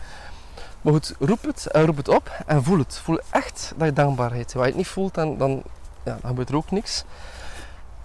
Maar 0.83 0.93
goed, 0.93 1.15
roep 1.19 1.43
het, 1.43 1.67
eh, 1.67 1.85
roep 1.85 1.97
het 1.97 2.09
op 2.09 2.31
en 2.47 2.65
voel 2.65 2.79
het. 2.79 2.99
Voel 3.03 3.21
echt 3.31 3.73
dat 3.77 3.87
je 3.87 3.93
dankbaarheid 3.93 4.53
hebt. 4.53 4.55
Als 4.55 4.65
je 4.65 4.71
het 4.71 4.79
niet 4.79 4.89
voelt, 4.89 5.15
dan, 5.15 5.39
dan, 5.39 5.63
ja, 6.05 6.17
dan 6.21 6.29
gebeurt 6.31 6.49
er 6.49 6.57
ook 6.57 6.71
niks. 6.71 7.05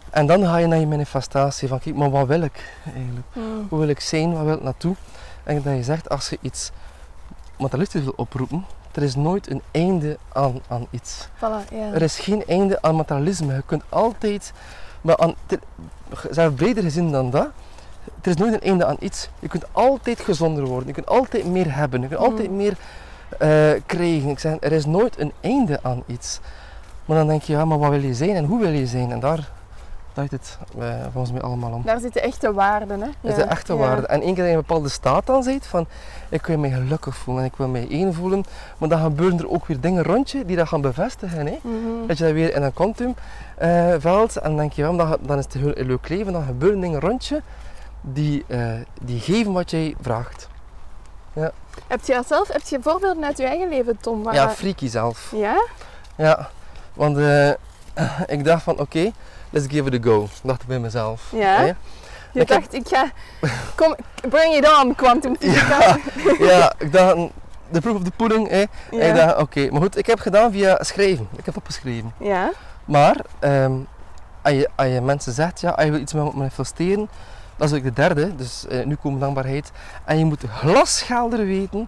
En 0.10 0.26
dan 0.26 0.46
ga 0.46 0.58
je 0.58 0.68
naar 0.68 0.80
je 0.80 0.88
manifestatie 0.88 1.68
van 1.68 1.80
kijk, 1.80 1.96
maar 1.96 2.10
wat 2.10 2.28
wil 2.28 2.42
ik 2.42 2.74
eigenlijk? 2.96 3.28
Mm. 3.34 3.66
Hoe 3.70 3.80
wil 3.80 3.88
ik 3.88 4.00
zijn? 4.00 4.34
Waar 4.34 4.46
wil 4.46 4.56
ik 4.56 4.64
naartoe? 4.64 4.96
En 5.44 5.62
dat 5.62 5.76
je 5.76 5.84
zegt, 5.84 6.10
als 6.10 6.30
je 6.30 6.38
iets 6.42 6.72
materialistisch 7.58 8.04
wil 8.04 8.14
oproepen, 8.16 8.66
er 8.92 9.04
is 9.04 9.16
nooit 9.16 9.50
een 9.50 9.62
einde 9.72 10.18
aan, 10.34 10.62
aan 10.68 10.88
iets. 10.90 11.28
Voilà. 11.38 11.74
Er 11.94 12.02
is 12.02 12.20
geen 12.20 12.46
einde 12.46 12.82
aan 12.82 12.96
materialisme. 12.96 13.54
Je 13.54 13.64
kunt 13.66 13.84
altijd, 13.90 14.54
maar 15.02 15.18
aan, 15.18 15.34
ter- 15.46 15.60
zelfs 16.30 16.56
breder 16.56 16.84
gezien 16.84 17.12
dan 17.12 17.30
dat, 17.30 17.48
er 18.22 18.30
is 18.30 18.36
nooit 18.36 18.54
een 18.54 18.62
einde 18.62 18.86
aan 18.86 18.98
iets. 19.00 19.30
Je 19.40 19.48
kunt 19.48 19.66
altijd 19.72 20.20
gezonder 20.20 20.66
worden, 20.66 20.88
je 20.88 20.94
kunt 20.94 21.08
altijd 21.08 21.46
meer 21.46 21.76
hebben, 21.76 22.02
je 22.02 22.08
kunt 22.08 22.20
altijd 22.20 22.50
Mm. 22.50 22.56
meer 22.56 22.78
eh, 23.38 23.82
krijgen. 23.86 24.30
Ik 24.30 24.40
zeg, 24.40 24.54
er 24.60 24.72
is 24.72 24.86
nooit 24.86 25.20
een 25.20 25.32
einde 25.42 25.80
aan 25.82 26.04
iets. 26.06 26.40
Maar 27.06 27.18
dan 27.18 27.28
denk 27.28 27.42
je, 27.42 27.54
ja, 27.54 27.66
maar 27.66 27.80
wat 27.80 27.90
wil 27.90 28.02
je 28.02 28.14
zijn 28.14 28.36
en 28.36 28.46
hoe 28.46 28.60
wil 28.60 28.72
je 28.72 28.88
zijn? 28.88 29.12
En 29.12 29.20
daar 29.20 29.50
draait 30.14 30.32
het 30.32 30.58
eh, 30.80 30.94
volgens 31.12 31.32
mij 31.34 31.42
allemaal 31.42 31.72
om. 31.72 31.82
Daar 31.86 32.00
zitten 32.00 32.22
echte 32.24 32.54
waarden, 32.54 33.02
hè? 33.02 33.08
Dat 33.22 33.32
is 33.32 33.38
de 33.38 33.44
echte 33.44 33.76
waarde. 33.76 34.08
En 34.08 34.22
één 34.22 34.34
keer 34.34 34.36
dat 34.36 34.46
je 34.46 34.52
in 34.52 34.58
een 34.58 34.66
bepaalde 34.68 34.90
staat 34.90 35.26
dan 35.26 35.44
zit 35.44 35.68
van 35.68 35.86
ik 36.30 36.46
wil 36.46 36.58
mij 36.58 36.70
gelukkig 36.70 37.16
voelen 37.16 37.44
en 37.44 37.50
ik 37.50 37.56
wil 37.58 37.68
mij 37.68 37.88
één 37.90 38.14
voelen, 38.14 38.44
maar 38.78 38.90
dan 38.90 39.00
gebeuren 39.02 39.40
er 39.40 39.50
ook 39.50 39.66
weer 39.66 39.80
dingen 39.80 40.04
rond 40.04 40.32
je 40.32 40.46
die 40.46 40.56
dat 40.56 40.68
gaan 40.68 40.82
bevestigen. 40.82 41.46
Hè? 41.46 41.58
Mhm. 41.62 42.08
Dat 42.08 42.18
je 42.18 42.24
dat 42.24 42.34
weer 42.34 42.56
in 42.56 42.62
een 42.64 42.74
quantum 42.74 43.16
eh, 43.60 43.94
veld 44.00 44.36
en 44.38 44.50
dan 44.50 44.58
denk 44.58 44.74
je, 44.74 44.82
ja, 44.82 44.92
dan, 44.92 45.18
dan 45.22 45.38
is 45.38 45.44
het 45.44 45.54
een 45.56 45.62
heel 45.76 45.86
leuk 45.86 46.10
leven, 46.10 46.34
dan 46.34 46.44
gebeuren 46.46 46.80
dingen 46.80 47.00
rond 47.00 47.26
je 47.26 47.42
die, 48.02 48.44
eh, 48.48 48.72
die 49.02 49.20
geven 49.20 49.54
wat 49.54 49.72
jij 49.72 49.96
vraagt. 50.02 50.48
Heb 51.88 52.00
je 52.06 52.22
zelf, 52.28 52.48
heb 52.48 52.62
je 52.62 52.80
voorbeelden 52.82 53.26
uit 53.26 53.38
je 53.38 53.44
eigen 53.46 53.70
leven, 53.70 53.98
Tom? 54.02 54.24
waar- 54.24 54.34
Ja, 54.34 54.50
freaky 54.50 54.88
zelf. 54.88 55.32
Ja? 55.36 55.64
Ja, 56.16 56.50
want 56.94 57.18
eh, 57.18 57.50
ik 58.36 58.44
dacht 58.44 58.64
van 58.64 58.80
oké, 58.80 59.12
let's 59.50 59.66
give 59.70 59.90
it 59.92 60.06
a 60.06 60.10
go, 60.10 60.28
dacht 60.44 60.62
ik 60.62 60.68
bij 60.68 60.80
mezelf. 60.80 61.32
Ja? 61.36 61.62
Je 61.62 61.76
Ik 62.34 62.48
heb- 62.48 62.48
dacht, 62.48 62.74
ik 62.74 62.88
ga... 62.88 63.12
Kom, 63.76 63.96
bring 64.30 64.54
it 64.56 64.78
on, 64.84 64.96
quantum 64.96 65.36
fysica. 65.40 65.78
Ja, 66.40 66.46
ja, 66.58 66.74
ik 66.78 66.92
dacht, 66.92 67.16
de 67.72 67.82
proof 67.82 67.96
of 67.96 68.04
the 68.04 68.12
pudding. 68.12 68.50
Hè. 68.50 68.58
Ja. 68.60 68.68
En 68.92 69.10
ik 69.10 69.16
dacht, 69.16 69.38
oké, 69.38 69.70
maar 69.72 69.82
goed, 69.82 69.98
ik 69.98 70.06
heb 70.06 70.20
gedaan 70.20 70.52
via 70.52 70.84
schrijven. 70.84 71.28
Ik 71.36 71.46
heb 71.46 71.58
opgeschreven. 71.58 72.14
Ja. 72.18 72.52
Maar 72.90 73.16
ehm, 73.40 73.74
als, 74.42 74.54
je, 74.54 74.70
als 74.76 74.88
je 74.88 75.02
mensen 75.02 75.34
zegt, 75.34 75.62
ja, 75.62 75.70
als 75.70 75.86
je 75.86 75.92
wil 75.92 76.00
iets 76.00 76.14
ma- 76.14 76.32
manifesteren, 76.34 77.10
dat 77.58 77.72
is 77.72 77.78
ook 77.78 77.84
de 77.84 77.94
derde, 77.94 78.36
dus 78.36 78.68
eh, 78.68 78.86
nu 78.86 78.96
komt 78.96 79.20
dankbaarheid. 79.20 79.72
En 80.06 80.18
je 80.18 80.26
moet 80.26 80.44
glashelder 80.50 81.46
weten 81.46 81.88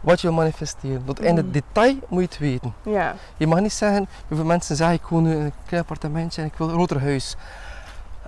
wat 0.00 0.20
je 0.20 0.26
wil 0.26 0.36
manifesteren. 0.36 1.04
Tot 1.04 1.20
in 1.20 1.36
het 1.36 1.52
detail 1.52 1.94
moet 2.08 2.20
je 2.20 2.26
het 2.28 2.38
weten. 2.38 2.74
Ja. 2.82 3.14
Je 3.36 3.46
mag 3.46 3.60
niet 3.60 3.72
zeggen, 3.72 4.06
heel 4.28 4.36
veel 4.36 4.46
mensen 4.46 4.76
zeggen, 4.76 4.96
ik 4.96 5.02
woon 5.06 5.22
nu 5.22 5.30
in 5.34 5.40
een 5.40 5.52
klein 5.66 5.82
appartementje 5.82 6.40
en 6.40 6.46
ik 6.46 6.54
wil 6.56 6.68
een 6.68 6.74
groter 6.74 7.00
huis. 7.00 7.36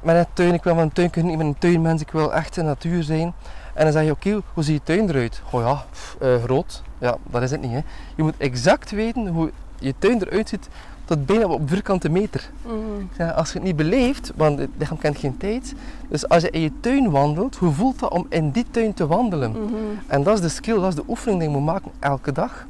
Met 0.03 0.17
een 0.17 0.27
tuin, 0.33 0.55
ik 0.55 0.63
wil 0.65 0.75
van 0.75 0.83
een 0.83 0.93
tuin 0.93 1.11
kunnen, 1.11 1.33
ik 1.33 1.39
ben 1.39 1.47
een 1.47 1.59
tuinmens, 1.59 2.01
ik 2.03 2.11
wil 2.11 2.35
echt 2.35 2.57
in 2.57 2.63
de 2.63 2.69
natuur 2.69 3.03
zijn. 3.03 3.33
En 3.75 3.85
dan 3.85 3.93
zeg 3.93 4.05
je, 4.05 4.11
oké, 4.11 4.41
hoe 4.55 4.63
ziet 4.65 4.75
je 4.87 4.95
tuin 4.95 5.09
eruit? 5.09 5.43
Oh 5.51 5.61
ja, 5.63 5.85
pff, 5.91 6.17
eh, 6.21 6.43
groot. 6.43 6.83
Ja, 6.99 7.17
dat 7.23 7.43
is 7.43 7.51
het 7.51 7.61
niet. 7.61 7.71
Hè. 7.73 7.81
Je 8.15 8.23
moet 8.23 8.35
exact 8.39 8.91
weten 8.91 9.27
hoe 9.27 9.53
je 9.79 9.95
tuin 9.99 10.23
eruit 10.23 10.49
ziet, 10.49 10.69
tot 11.09 11.27
bijna 11.27 11.47
op 11.47 11.69
vierkante 11.69 12.09
meter. 12.09 12.51
Ik 12.99 13.17
zeg, 13.17 13.35
als 13.35 13.49
je 13.53 13.55
het 13.55 13.67
niet 13.67 13.77
beleeft, 13.77 14.33
want 14.37 14.59
het 14.59 14.69
lichaam 14.79 14.99
kent 14.99 15.19
geen 15.19 15.37
tijd. 15.37 15.75
Dus 16.09 16.29
als 16.29 16.43
je 16.43 16.51
in 16.51 16.61
je 16.61 16.71
tuin 16.81 17.11
wandelt, 17.11 17.57
hoe 17.57 17.73
voelt 17.73 17.99
dat 17.99 18.11
om 18.11 18.27
in 18.29 18.51
die 18.51 18.65
tuin 18.71 18.95
te 18.95 19.07
wandelen? 19.07 19.51
Mhm. 19.51 19.75
En 20.07 20.23
dat 20.23 20.35
is 20.35 20.41
de 20.41 20.49
skill, 20.49 20.75
dat 20.75 20.89
is 20.89 20.95
de 20.95 21.05
oefening 21.09 21.41
die 21.41 21.49
je 21.49 21.57
moet 21.57 21.65
maken 21.65 21.91
elke 21.99 22.33
dag. 22.33 22.67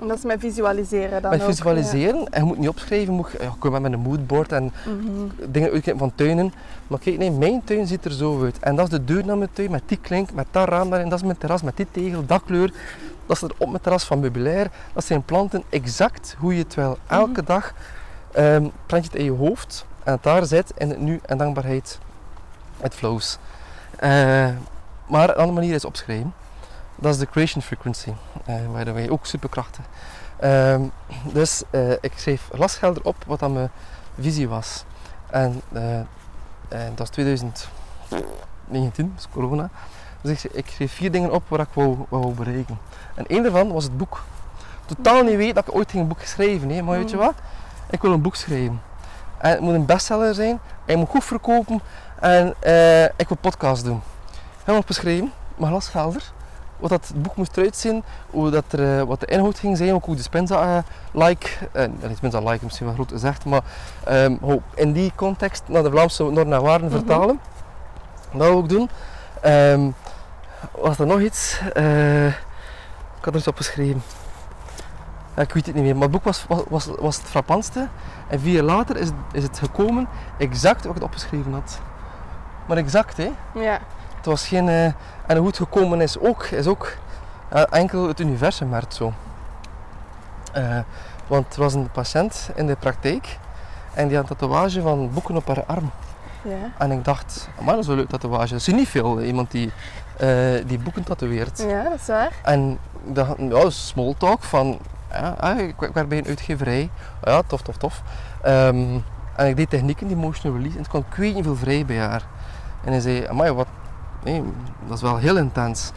En 0.00 0.08
dat 0.08 0.16
is 0.16 0.24
met 0.24 0.40
visualiseren 0.40 1.22
dan 1.22 1.30
Met 1.30 1.40
ook, 1.40 1.48
visualiseren. 1.48 2.26
En 2.30 2.40
je 2.40 2.46
moet 2.46 2.58
niet 2.58 2.68
opschrijven, 2.68 3.06
je 3.06 3.16
moet 3.16 3.30
ja, 3.40 3.54
kom 3.58 3.80
met 3.80 3.92
een 3.92 4.00
moodboard 4.00 4.52
en. 4.52 4.72
Mhm. 4.86 5.50
dingen 5.50 5.70
uitkijken 5.70 5.98
van 5.98 6.12
tuinen. 6.14 6.52
Maar 6.86 6.98
kijk, 6.98 7.18
nee, 7.18 7.30
mijn 7.30 7.64
tuin 7.64 7.86
ziet 7.86 8.04
er 8.04 8.12
zo 8.12 8.42
uit. 8.42 8.58
En 8.58 8.76
dat 8.76 8.84
is 8.84 8.90
de 8.90 9.04
deur 9.04 9.24
naar 9.24 9.38
mijn 9.38 9.50
tuin, 9.52 9.70
met 9.70 9.82
die 9.86 9.98
klink, 10.00 10.32
met 10.32 10.46
dat 10.50 10.68
raam 10.68 10.90
daarin, 10.90 11.08
dat 11.08 11.18
is 11.18 11.24
mijn 11.24 11.38
terras, 11.38 11.62
met 11.62 11.76
die 11.76 11.86
tegel, 11.90 12.26
dat 12.26 12.42
kleur. 12.44 12.72
Dat 13.30 13.42
er 13.42 13.50
op 13.58 13.68
mijn 13.68 13.82
terras 13.82 14.04
van 14.04 14.20
meubilair. 14.20 14.70
Dat 14.92 15.04
zijn 15.04 15.22
planten 15.22 15.62
exact 15.68 16.36
hoe 16.38 16.54
je 16.54 16.62
het 16.62 16.74
wil. 16.74 16.98
Elke 17.06 17.44
dag 17.44 17.72
ehm 18.32 18.68
plant 18.86 19.04
je 19.04 19.10
het 19.10 19.14
in 19.14 19.24
je 19.24 19.30
hoofd 19.30 19.86
en 20.04 20.12
het 20.12 20.22
daar 20.22 20.46
zit 20.46 20.72
in 20.76 20.88
het 20.88 21.00
nu 21.00 21.20
en 21.26 21.38
dankbaarheid. 21.38 21.98
Het 22.80 22.94
flows. 22.94 23.38
Eh, 23.96 24.48
maar 25.06 25.28
een 25.28 25.34
andere 25.34 25.52
manier 25.52 25.74
is 25.74 25.84
opschrijven. 25.84 26.34
Dat 26.96 27.14
is 27.14 27.18
de 27.18 27.26
creation 27.26 27.62
frequency, 27.62 28.12
the 28.44 28.92
way, 28.92 29.08
ook 29.08 29.26
superkrachtig. 29.26 29.84
Ehm, 30.36 30.82
dus 31.22 31.62
eh, 31.70 31.90
ik 31.90 32.12
schreef 32.16 32.48
glashelder 32.52 33.04
op 33.04 33.16
wat 33.26 33.38
dan 33.38 33.52
mijn 33.52 33.70
visie 34.18 34.48
was. 34.48 34.84
En 35.26 35.62
dat 36.94 37.00
is 37.00 37.08
2019, 37.08 39.12
dus 39.14 39.28
corona. 39.32 39.70
Dus 40.20 40.44
ik, 40.44 40.52
ik 40.52 40.68
schreef 40.68 40.92
vier 40.92 41.10
dingen 41.10 41.32
op 41.32 41.42
waar 41.48 41.60
ik 41.60 41.68
wou, 41.72 41.96
wou 42.08 42.34
bereiken. 42.34 42.78
En 43.14 43.26
één 43.26 43.42
daarvan 43.42 43.72
was 43.72 43.84
het 43.84 43.96
boek. 43.96 44.22
Totaal 44.86 45.22
niet 45.22 45.36
weet 45.36 45.54
dat 45.54 45.68
ik 45.68 45.74
ooit 45.74 45.90
ging 45.90 46.02
een 46.02 46.08
boek 46.08 46.20
geschreven, 46.20 46.70
hè. 46.70 46.82
maar 46.82 46.98
weet 46.98 47.10
je 47.10 47.16
Mhm. 47.16 47.24
wat? 47.24 47.34
Ik 47.90 48.02
wil 48.02 48.12
een 48.12 48.22
boek 48.22 48.34
schrijven. 48.36 48.80
En 49.38 49.50
het 49.50 49.60
moet 49.60 49.74
een 49.74 49.86
bestseller 49.86 50.34
zijn, 50.34 50.60
hij 50.84 50.96
moet 50.96 51.08
goed 51.08 51.24
verkopen 51.24 51.80
en 52.20 52.54
eh, 52.58 53.04
ik 53.04 53.28
wil 53.28 53.36
podcast 53.40 53.84
doen. 53.84 54.02
Helemaal 54.58 54.80
opgeschreven, 54.80 55.32
maar 55.56 55.68
glashelder. 55.70 56.22
Wat 56.76 56.90
dat 56.90 57.06
het 57.08 57.22
boek 57.22 57.36
moest 57.36 57.56
eruit 57.56 57.76
zien, 57.76 58.02
hoe 58.30 58.50
dat 58.50 58.64
er, 58.70 58.98
eh, 58.98 59.02
wat 59.06 59.20
de 59.20 59.26
inhoud 59.26 59.58
ging 59.58 59.76
zijn, 59.76 59.92
ook 59.94 60.04
hoe 60.04 60.14
de 60.16 60.22
Spenza 60.22 60.76
eh, 60.76 60.82
like, 61.12 61.48
uh, 61.72 61.84
Spenza 62.16 62.38
like 62.38 62.54
is 62.54 62.60
misschien 62.62 62.86
wel 62.86 62.94
groot 62.94 63.10
gezegd, 63.10 63.44
maar 63.44 63.60
ehm, 64.04 64.36
hoe 64.40 64.60
in 64.74 64.92
die 64.92 65.12
context 65.14 65.62
naar 65.66 65.82
de 65.82 65.90
Vlaamse 65.90 66.22
normen 66.22 66.52
en 66.58 66.62
waarden 66.62 66.88
Mhm. 66.88 66.96
vertalen. 66.96 67.40
Dat 68.32 68.48
wil 68.48 68.58
ik 68.58 68.68
doen. 68.68 68.90
Ehm, 69.40 69.90
was 70.72 70.98
er 70.98 71.06
nog 71.06 71.20
iets? 71.20 71.60
Ik 73.20 73.26
had 73.26 73.34
er 73.34 73.38
iets 73.38 73.48
opgeschreven. 73.48 74.02
Ja, 75.36 75.42
ik 75.42 75.52
weet 75.52 75.66
het 75.66 75.74
niet 75.74 75.84
meer, 75.84 75.94
maar 75.94 76.02
het 76.02 76.10
boek 76.10 76.24
was, 76.24 76.44
was, 76.68 76.86
was, 76.98 77.16
het 77.16 77.26
frappantste. 77.26 77.88
En 78.28 78.40
vier 78.40 78.52
jaar 78.52 78.62
later 78.62 78.96
is 78.96 79.06
het, 79.06 79.16
is 79.32 79.42
het 79.42 79.58
gekomen 79.58 80.08
exact 80.38 80.84
wat 80.84 80.86
ik 80.86 80.94
het 80.94 81.02
opgeschreven 81.02 81.52
had. 81.52 81.80
Maar 82.66 82.76
exact, 82.76 83.16
hè? 83.16 83.30
Ja. 83.54 83.78
Het 84.16 84.26
was 84.26 84.46
geen. 84.46 84.68
eh, 84.68 84.84
en 85.26 85.36
hoe 85.36 85.46
het 85.46 85.56
gekomen 85.56 86.00
is 86.00 86.18
ook, 86.18 86.44
is 86.44 86.66
ook 86.66 86.96
ja, 87.52 87.66
enkel 87.66 88.08
het 88.08 88.20
universum 88.20 88.68
merkt 88.68 88.94
zo. 88.94 89.12
Eh, 90.52 90.78
want 91.26 91.54
er 91.54 91.60
was 91.60 91.74
een 91.74 91.90
patiënt 91.90 92.50
in 92.54 92.66
de 92.66 92.76
praktijk 92.76 93.38
en 93.94 94.08
die 94.08 94.16
had 94.16 94.30
een 94.30 94.36
tatoeage 94.36 94.80
van 94.80 95.10
boeken 95.12 95.36
op 95.36 95.46
haar 95.46 95.64
arm. 95.64 95.90
Ja. 96.42 96.70
En 96.78 96.90
ik 96.90 97.04
dacht, 97.04 97.48
maar 97.60 97.74
dat 97.74 97.84
is 97.84 97.90
een 97.90 97.96
leuk 97.96 98.08
tatoeage. 98.08 98.52
Dat 98.52 98.64
je 98.64 98.72
niet 98.72 98.88
veel, 98.88 99.20
iemand 99.22 99.50
die, 99.50 99.72
eh, 100.16 100.28
die 100.66 100.78
boeken 100.78 101.04
tatoeëert. 101.04 101.64
ja, 101.68 101.82
dat 101.82 102.00
is 102.00 102.06
waar. 102.06 102.32
En 102.42 102.78
dacht, 103.04 103.34
ja, 103.38 103.70
small 103.70 104.14
talk 104.18 104.42
van, 104.42 104.78
ja, 105.12 105.34
ah, 105.40 105.58
ik, 105.58 105.82
ik 105.82 105.92
werk 105.92 106.08
bij 106.08 106.18
een 106.18 106.26
uitgeverij. 106.26 106.90
Ja, 107.24 107.42
tof, 107.46 107.62
tof, 107.62 107.76
tof. 107.76 108.02
Ehm, 108.42 108.98
en 109.36 109.46
ik 109.46 109.56
deed 109.56 109.70
technieken, 109.70 110.06
die 110.06 110.16
emotional 110.16 110.56
release, 110.56 110.76
en 110.76 110.82
het 110.82 110.90
kwam 110.90 111.34
niet 111.34 111.44
veel 111.44 111.56
vrij 111.56 111.86
bij 111.86 111.98
haar. 111.98 112.22
En 112.84 112.92
hij 112.92 113.00
zei, 113.00 113.26
amai, 113.26 113.52
wat, 113.52 113.66
nee, 114.24 114.42
dat 114.86 114.96
is 114.96 115.02
wel 115.02 115.16
heel 115.16 115.36
intens. 115.36 115.92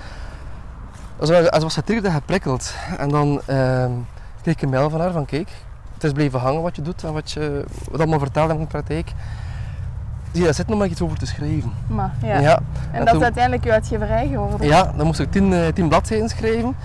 Ze 1.21 1.49
was, 1.51 1.63
was 1.63 1.73
getriggerd 1.73 2.07
en 2.07 2.13
geprikkeld. 2.13 2.73
En 2.97 3.09
dan 3.09 3.41
ehm, 3.45 3.91
kreeg 4.41 4.55
ik 4.55 4.61
een 4.61 4.69
mail 4.69 4.89
van 4.89 4.99
haar 4.99 5.11
van, 5.11 5.25
kijk, 5.25 5.49
het 5.93 6.03
is 6.03 6.11
blijven 6.11 6.39
hangen 6.39 6.61
wat 6.61 6.75
je 6.75 6.81
doet 6.81 7.03
en 7.03 7.13
wat 7.13 7.31
je 7.31 7.65
wat 7.91 7.99
allemaal 7.99 8.19
verteld 8.19 8.47
hebt 8.47 8.59
in 8.59 8.65
de 8.65 8.71
praktijk. 8.71 9.11
Je, 10.33 10.43
daar 10.43 10.53
zit 10.53 10.67
nog 10.67 10.77
maar 10.79 10.87
iets 10.87 11.01
over 11.01 11.17
te 11.17 11.25
schrijven. 11.25 11.73
Maar, 11.87 12.13
ja. 12.21 12.39
ja 12.39 12.55
En 12.91 12.99
en 12.99 13.05
dat 13.05 13.15
is 13.15 13.21
uiteindelijk 13.21 13.65
uw 13.65 13.71
uitgeverij 13.71 14.27
geworden. 14.27 14.67
ja, 14.67 14.93
dan 14.95 15.05
moest 15.05 15.19
ik 15.19 15.31
tien, 15.31 15.53
eh, 15.53 15.67
tien 15.73 15.87
bladzijden 15.87 16.29
schrijven. 16.29 16.75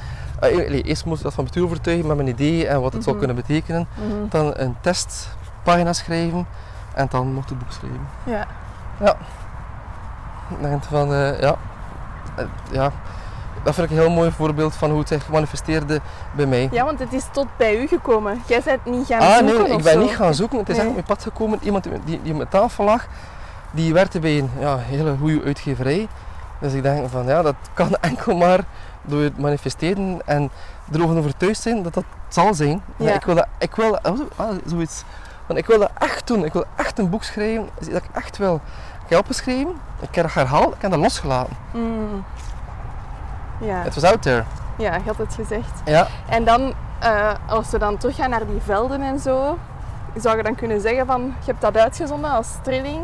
Eh, 0.41 0.57
nee, 0.57 0.83
eerst 0.83 1.05
moest 1.05 1.19
ik 1.19 1.25
dat 1.25 1.35
van 1.35 1.45
bestuur 1.45 1.65
overtuigen 1.65 2.07
met 2.07 2.17
mijn 2.17 2.29
idee 2.29 2.67
en 2.67 2.81
wat 2.81 2.93
het 2.93 3.03
zou 3.05 3.17
Mhm. 3.17 3.27
kunnen 3.27 3.45
betekenen. 3.47 3.87
Mhm. 3.95 4.29
Dan 4.29 4.53
een 4.57 4.77
testpagina 4.81 5.93
schrijven 5.93 6.47
en 6.95 7.07
dan 7.11 7.33
mocht 7.33 7.49
het 7.49 7.59
boek 7.59 7.73
schrijven. 7.73 8.07
Ja. 8.25 8.47
Ik 10.51 10.63
denk 10.63 10.83
van, 10.85 11.13
eh, 11.13 11.41
ja, 11.41 11.55
eh, 12.37 12.45
ja, 12.73 12.91
dat 13.63 13.75
vind 13.75 13.91
ik 13.91 13.97
een 13.97 14.03
heel 14.03 14.15
mooi 14.15 14.31
voorbeeld 14.31 14.75
van 14.75 14.91
hoe 14.91 14.99
het 14.99 15.09
zich 15.09 15.29
manifesteerde 15.29 16.01
bij 16.33 16.47
mij. 16.47 16.69
ja, 16.73 16.85
want 16.85 16.99
het 16.99 17.13
is 17.13 17.25
tot 17.33 17.47
bij 17.57 17.81
u 17.83 17.87
gekomen. 17.87 18.41
Jij 18.47 18.61
bent 18.65 18.85
niet 18.85 19.07
gaan 19.07 19.21
ah 19.21 19.37
zoeken 19.39 19.63
nee, 19.69 19.77
ik 19.77 19.83
ben 19.83 19.93
zo. 19.93 20.01
niet 20.01 20.17
gaan 20.17 20.35
zoeken. 20.35 20.59
Het 20.59 20.69
is 20.69 20.77
Nee. 20.77 20.81
echt 20.87 20.89
op 20.89 20.95
mijn 21.07 21.07
pad 21.17 21.23
gekomen. 21.23 21.59
Iemand 21.63 21.85
die, 21.85 22.21
die 22.23 22.31
op 22.31 22.37
mijn 22.37 22.49
tafel 22.49 22.85
lag, 22.85 23.07
die 23.71 23.93
werkte 23.93 24.19
bij 24.19 24.39
een 24.39 24.51
ja, 24.59 24.77
hele 24.77 25.17
goede 25.21 25.43
uitgeverij. 25.43 26.09
Dus 26.61 26.73
ik 26.73 26.83
denk 26.83 27.09
van 27.09 27.27
ja, 27.27 27.43
dat 27.43 27.55
kan 27.75 27.91
enkel 28.01 28.37
maar 28.37 28.61
door 29.03 29.23
het 29.23 29.39
manifesteren 29.39 30.21
en 30.25 30.51
erover 30.93 31.17
overtuigd 31.17 31.61
zijn 31.61 31.83
dat 31.83 31.95
dat 31.95 32.05
zal 32.29 32.55
zijn. 32.55 32.83
Ja. 32.97 33.15
Ik 33.15 33.25
wil 33.25 33.35
dat, 33.35 33.47
ik 33.59 33.75
wil 33.75 33.99
oh, 34.03 34.21
ah, 34.37 34.57
zoiets. 34.67 35.05
Want 35.47 35.59
ik 35.59 35.67
wil 35.67 35.79
dat 35.79 35.91
echt 35.99 36.27
doen. 36.27 36.45
Ik 36.45 36.53
wil 36.53 36.65
echt 36.77 36.99
een 36.99 37.11
boek 37.11 37.23
schrijven 37.23 37.69
dat 37.79 38.03
ik 38.03 38.09
echt 38.13 38.37
wil. 38.37 38.61
Ik 39.05 39.15
heb 39.15 39.19
opgeschreven, 39.19 39.73
ik 40.01 40.15
heb 40.15 40.25
dat 40.25 40.35
herhaald, 40.35 40.75
ik 40.75 40.83
heb 40.83 40.91
dat 40.91 41.01
losgelaten. 41.01 41.57
Mm. 41.73 42.25
Ja. 43.61 43.83
Het 43.83 43.95
was 43.95 44.05
out 44.05 44.23
there. 44.23 44.45
ja, 44.77 44.95
je 44.95 45.03
had 45.05 45.17
het 45.17 45.35
gezegd. 45.35 45.81
Ja. 45.85 46.07
En 46.29 46.45
dan, 46.45 46.75
eh, 46.99 47.33
als 47.47 47.71
we 47.71 47.79
dan 47.79 47.97
teruggaan 47.97 48.31
naar 48.31 48.47
die 48.47 48.61
velden 48.65 49.03
en 49.03 49.19
zo, 49.19 49.59
zou 50.17 50.37
je 50.37 50.43
dan 50.43 50.55
kunnen 50.55 50.81
zeggen 50.81 51.07
van, 51.07 51.21
je 51.21 51.51
hebt 51.51 51.61
dat 51.61 51.77
uitgezonden 51.77 52.31
als 52.31 52.49
trilling. 52.63 53.01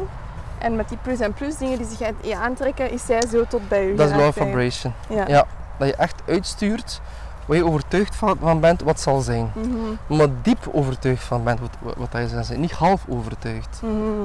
En 0.65 0.77
met 0.77 0.89
die 0.89 0.99
plus 1.03 1.21
en 1.21 1.33
plus 1.33 1.57
dingen 1.57 1.79
die 1.79 1.87
zich 1.87 2.09
je 2.21 2.37
aantrekken, 2.37 2.91
is 2.91 3.07
zij 3.07 3.23
zo 3.31 3.45
tot 3.49 3.69
bij 3.69 3.85
u 3.87 3.95
Dat 3.95 4.07
is 4.09 4.13
law 4.17 4.21
geraakt 4.21 4.37
of 4.37 4.43
eigenlijk. 4.43 4.73
vibration. 4.73 4.93
Ja. 5.09 5.35
Ja. 5.37 5.47
Dat 5.79 5.89
je 5.89 5.97
echt 5.97 6.23
uitstuurt 6.29 7.01
waar 7.47 7.57
je 7.57 7.65
overtuigd 7.67 8.17
van, 8.17 8.37
van 8.41 8.61
bent 8.61 8.83
wat 8.83 9.01
zal 9.01 9.21
zijn. 9.21 9.53
Mhm, 9.55 10.17
Maar 10.19 10.29
diep 10.43 10.69
overtuigd 10.73 11.25
van 11.25 11.45
bent 11.45 11.61
wat, 11.61 11.97
wat 11.97 12.13
dat 12.13 12.31
zal 12.31 12.45
zijn. 12.45 12.61
Niet 12.61 12.73
half 12.73 13.05
overtuigd. 13.09 13.81
mhm. 13.83 14.21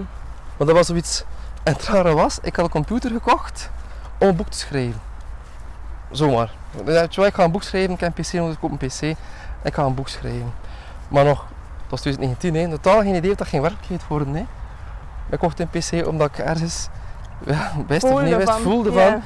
Maar 0.58 0.68
dat 0.68 0.76
was 0.76 0.88
zoiets. 0.88 1.24
En 1.64 1.74
het 1.74 1.84
rare 1.88 2.14
was, 2.14 2.40
ik 2.42 2.56
had 2.56 2.66
een 2.66 2.72
computer 2.72 3.12
gekocht 3.12 3.70
om 4.18 4.28
een 4.28 4.36
boek 4.36 4.50
te 4.50 4.58
schrijven. 4.58 5.02
Zomaar. 6.12 6.52
Ik 6.86 7.34
ga 7.34 7.44
een 7.44 7.52
boek 7.52 7.64
schrijven, 7.64 7.94
ik 7.94 8.00
heb 8.00 8.18
een 8.18 8.24
PC 8.24 8.34
nodig, 8.34 8.54
ik 8.54 8.60
koop 8.60 8.72
een 8.72 8.88
PC. 8.88 9.02
Ik 9.64 9.74
ga 9.74 9.84
een 9.84 9.94
boek 9.96 10.08
schrijven. 10.10 10.54
Maar 11.08 11.24
nog, 11.26 11.38
dat 11.82 11.90
was 11.90 12.02
2019, 12.02 12.56
hè. 12.56 12.70
totaal 12.78 13.02
geen 13.02 13.16
idee 13.16 13.32
of 13.32 13.38
dat 13.38 13.48
ging 13.48 13.62
werkelijkheid 13.62 14.08
worden. 14.08 14.36
Hè. 14.36 14.46
Ik 15.30 15.40
kocht 15.40 15.60
een 15.60 15.70
PC 15.70 16.08
omdat 16.08 16.30
ik 16.30 16.38
ergens 16.38 16.90
ja, 17.46 17.72
wist 17.88 18.04
of 18.04 18.10
Voelde 18.10 18.26
niet 18.26 18.36
wist, 18.36 18.50
van, 18.50 18.62
voelde 18.62 18.92
ja. 18.92 19.10
van, 19.10 19.22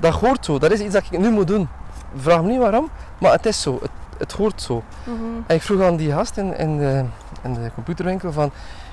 dat 0.00 0.14
hoort 0.14 0.44
zo. 0.44 0.58
Dat 0.58 0.70
is 0.70 0.80
iets 0.80 0.92
dat 0.92 1.04
ik 1.10 1.18
nu 1.18 1.30
moet 1.30 1.46
doen. 1.46 1.68
Vraag 2.16 2.42
me 2.42 2.48
niet 2.48 2.58
waarom, 2.58 2.90
maar 3.18 3.32
het 3.32 3.46
is 3.46 3.62
zo. 3.62 3.78
Het, 3.82 3.90
het 4.18 4.32
hoort 4.32 4.62
zo. 4.62 4.82
Mhm. 5.04 5.14
En 5.46 5.54
ik 5.54 5.62
vroeg 5.62 5.82
aan 5.82 5.96
die 5.96 6.12
gast 6.12 6.36
in, 6.36 6.56
in, 6.56 6.78
de, 6.78 7.04
in 7.42 7.54
de 7.54 7.70
computerwinkel 7.74 8.32
van, 8.32 8.50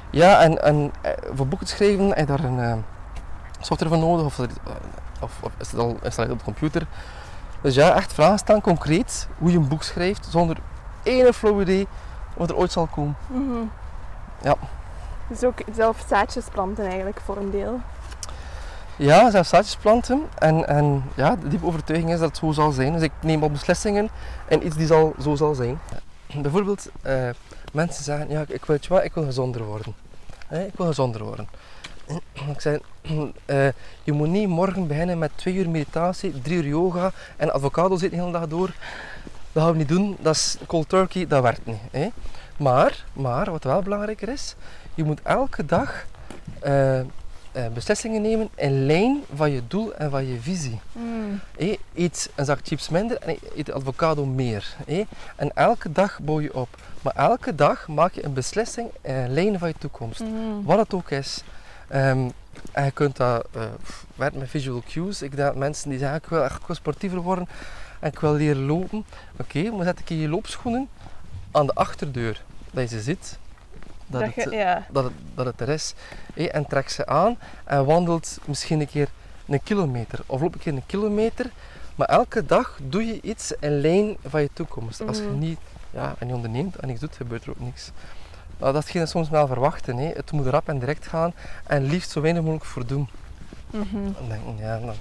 ja, 0.10 0.40
en, 0.42 0.64
en 0.64 0.92
eh, 1.02 1.12
voor 1.34 1.48
boeken 1.48 1.68
te 1.68 1.74
schrijven, 1.74 2.08
heb 2.08 2.18
je 2.18 2.26
daar 2.26 2.44
een 2.44 2.60
eh, 2.60 2.74
software 3.60 3.94
voor 3.94 4.04
nodig 4.04 4.26
of, 4.26 4.40
of, 5.20 5.32
of 5.42 5.52
is 5.58 5.72
het 5.72 5.80
al 5.80 5.98
installeerd 6.04 6.34
op 6.34 6.40
de 6.40 6.44
computer? 6.44 6.88
Dus 7.62 7.76
ja, 7.76 7.96
echt 7.96 8.14
vragen 8.14 8.38
staan 8.38 8.62
concreet 8.62 9.28
hoe 9.38 9.52
je 9.52 9.58
een 9.58 9.68
boek 9.68 9.84
schrijft, 9.84 10.28
zonder 10.30 10.58
één 11.04 11.34
flauw 11.34 11.62
idee 11.62 11.88
wat 12.34 12.50
er 12.50 12.56
ooit 12.56 12.72
zal 12.72 12.86
komen. 12.86 13.16
Mhm. 13.28 13.64
Ja. 14.42 14.56
Dus 15.28 15.44
ook 15.44 15.58
zelf 15.76 16.06
zaadjes 16.08 16.46
planten 16.52 16.86
eigenlijk 16.86 17.20
voor 17.20 17.38
een 17.38 17.52
deel. 17.52 17.80
Ja, 18.96 19.32
zelfs 19.32 19.50
zaadjes 19.50 19.76
planten 19.76 20.22
en, 20.38 20.68
en 20.68 21.04
ja, 21.16 21.36
de 21.36 21.48
diepe 21.48 21.66
overtuiging 21.66 22.14
is 22.14 22.20
dat 22.20 22.28
het 22.28 22.38
zo 22.38 22.52
zal 22.52 22.72
zijn. 22.72 22.94
Dus 22.94 23.02
ik 23.02 23.12
neem 23.22 23.44
al 23.44 23.52
beslissingen 23.52 24.10
en 24.48 24.66
iets 24.66 24.76
die 24.76 24.88
zal, 24.88 25.16
zo 25.22 25.36
zal 25.36 25.56
zijn. 25.56 25.80
Bijvoorbeeld, 26.42 26.90
eh, 27.02 27.30
mensen 27.74 28.04
zeggen, 28.04 28.30
ja, 28.30 28.44
ik 28.48 28.66
weet 28.66 28.86
je 28.86 28.94
wat, 28.94 29.04
ik 29.04 29.14
wil 29.14 29.24
gezonder 29.24 29.64
worden. 29.64 29.96
Ik 30.50 30.74
wil 30.76 30.86
gezonder 30.86 31.24
worden. 31.24 31.48
Ik 32.54 32.62
zeg, 32.62 32.80
eh, 33.46 33.68
je 34.04 34.12
moet 34.12 34.28
niet 34.28 34.48
morgen 34.48 34.88
beginnen 34.88 35.18
met 35.18 35.32
twee 35.36 35.54
uur 35.54 35.70
meditatie, 35.70 36.42
drie 36.42 36.58
uur 36.58 36.68
yoga 36.68 37.12
en 37.38 37.54
avocado 37.54 37.98
zitten 37.98 38.18
de 38.18 38.26
hele 38.26 38.40
dag 38.40 38.48
door. 38.48 38.72
Dat 39.52 39.64
gaan 39.64 39.72
we 39.72 39.78
niet 39.78 39.88
doen, 39.88 40.18
dat 40.20 40.36
is 40.36 40.58
cold 40.68 40.90
turkey, 40.90 41.28
dat 41.28 41.42
werkt 41.42 41.66
niet. 41.66 42.12
Maar, 42.58 43.06
maar, 43.14 43.52
wat 43.52 43.64
wel 43.64 43.82
belangrijker 43.82 44.30
is, 44.30 44.56
je 44.98 45.04
moet 45.04 45.22
elke 45.24 45.66
dag 45.66 46.06
eh, 46.60 47.00
eh, 47.00 47.06
beslissingen 47.74 48.22
nemen 48.22 48.50
in 48.56 48.86
lijn 48.86 49.24
van 49.36 49.52
je 49.52 49.62
doel 49.68 49.96
en 49.96 50.10
van 50.10 50.28
je 50.28 50.40
visie. 50.40 50.80
Mm. 50.92 51.40
Hé, 51.58 51.78
eet 51.96 52.30
een 52.36 52.46
zak 52.46 52.60
chips 52.64 52.90
minder 52.90 53.18
en 53.18 53.38
eet 53.56 53.72
avocado 53.72 54.26
meer. 54.26 54.76
hé. 54.86 55.04
En 55.36 55.52
elke 55.56 55.92
dag 55.92 56.20
bouw 56.22 56.40
je 56.42 56.54
op. 56.56 56.70
Maar 57.02 57.14
elke 57.16 57.56
dag 57.56 57.88
maak 57.88 58.14
je 58.14 58.26
een 58.26 58.34
beslissing 58.34 58.90
in 59.02 59.34
lijn 59.34 59.60
van 59.60 59.68
je 59.68 59.76
toekomst. 59.78 60.20
Mhm. 60.20 60.64
Wat 60.64 60.78
het 60.80 60.94
ook 60.94 61.10
is. 61.12 61.44
Ehm, 61.88 62.30
en 62.72 62.86
je 62.86 62.92
kunt 62.92 63.16
dat 63.18 63.48
eh, 63.52 63.62
werken 64.16 64.40
met 64.40 64.50
visual 64.50 64.84
cues. 64.90 65.22
Ik 65.22 65.36
denk 65.36 65.48
dat 65.48 65.56
mensen 65.58 65.90
die 65.90 66.00
zeggen 66.00 66.18
ik 66.18 66.26
wil, 66.30 66.44
echt- 66.44 66.62
sportiever 66.72 67.20
worden 67.22 67.48
en 68.00 68.12
ik 68.12 68.20
wil 68.20 68.34
leren 68.34 68.66
lopen. 68.66 69.06
Oké, 69.40 69.72
maar 69.72 69.86
zet 69.86 70.00
ik 70.00 70.10
je 70.10 70.30
loopschoenen 70.30 70.90
aan 71.52 71.66
de 71.66 71.74
achterdeur. 71.74 72.44
Dat 72.72 72.90
je 72.90 72.98
ze 72.98 73.02
ziet. 73.04 73.38
Dat, 74.08 74.22
Dat 74.22 74.36
het, 74.36 74.44
je- 74.44 74.56
ja. 74.58 74.86
dat, 74.92 75.04
het, 75.04 75.14
dat 75.36 75.46
het 75.46 75.62
er 75.62 75.70
is. 75.70 75.94
En 76.34 76.68
trek 76.68 76.90
ze 76.90 77.06
aan 77.06 77.38
en 77.64 77.86
wandelt 77.86 78.38
misschien 78.46 78.80
een 78.80 78.88
keer 78.88 79.08
een 79.48 79.64
kilometer. 79.64 80.20
Of 80.26 80.42
loop 80.42 80.54
een 80.54 80.60
keer 80.60 80.74
een 80.74 80.86
kilometer. 80.86 81.50
Maar 81.96 82.08
elke 82.08 82.46
dag 82.46 82.80
doe 82.84 83.06
je 83.06 83.22
iets 83.22 83.52
in 83.60 83.82
lijn 83.82 84.18
van 84.26 84.42
je 84.42 84.50
toekomst. 84.54 85.08
Als 85.08 85.18
je 85.18 85.24
Mhm. 85.24 85.38
niet, 85.40 85.60
ja, 85.92 86.16
en 86.20 86.28
je 86.28 86.34
onderneemt 86.34 86.76
en 86.76 86.88
niks 86.88 87.00
doet, 87.00 87.16
gebeurt 87.16 87.44
er 87.44 87.50
ook 87.50 87.60
niks. 87.60 87.92
Nou, 88.60 88.74
dat 88.74 88.86
is 88.88 88.92
dat 88.92 89.10
soms 89.10 89.30
wel 89.30 89.48
verwachten. 89.48 89.98
Hè. 89.98 90.12
Het 90.16 90.32
moet 90.32 90.46
rap 90.48 90.68
en 90.70 90.80
direct 90.80 91.08
gaan 91.08 91.34
en 91.68 91.84
liefst 91.84 92.12
zo 92.12 92.22
weinig 92.22 92.42
mogelijk 92.44 92.66
voor 92.66 92.86
doen. 92.86 93.08
Mhm. 93.70 93.86
Dan 93.94 94.28
denk 94.30 94.42
ik, 94.48 94.60
ja, 94.60 94.78
nou, 94.78 94.96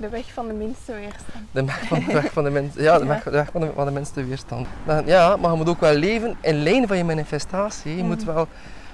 de, 0.00 0.08
weg 0.08 0.32
van 0.32 0.46
de 0.46 0.52
minste 0.52 0.92
weerstand. 0.94 1.44
de 1.50 1.64
weg 1.64 1.82
van 1.86 1.98
de, 2.04 2.12
weg 2.12 2.32
van 2.32 2.44
de, 2.44 2.68
ja, 2.74 2.98
de, 2.98 3.04
Ja. 3.04 3.06
weg, 3.06 3.22
de 3.22 3.30
weg 3.30 3.50
van 3.52 3.60
de, 3.60 3.70
van 3.74 3.84
de 3.86 3.92
minste 3.92 4.24
weerstand. 4.24 4.66
Dan- 4.86 5.06
ja, 5.06 5.36
maar 5.36 5.50
je 5.50 5.56
moet 5.56 5.68
ook 5.68 5.80
wel 5.80 5.94
leven 5.94 6.36
in 6.40 6.62
lijn 6.62 6.86
van 6.86 6.96
je 6.96 7.04
manifestatie. 7.04 7.96
Je 7.96 8.04
moet 8.04 8.24
Mhm. 8.24 8.34
wel 8.34 8.46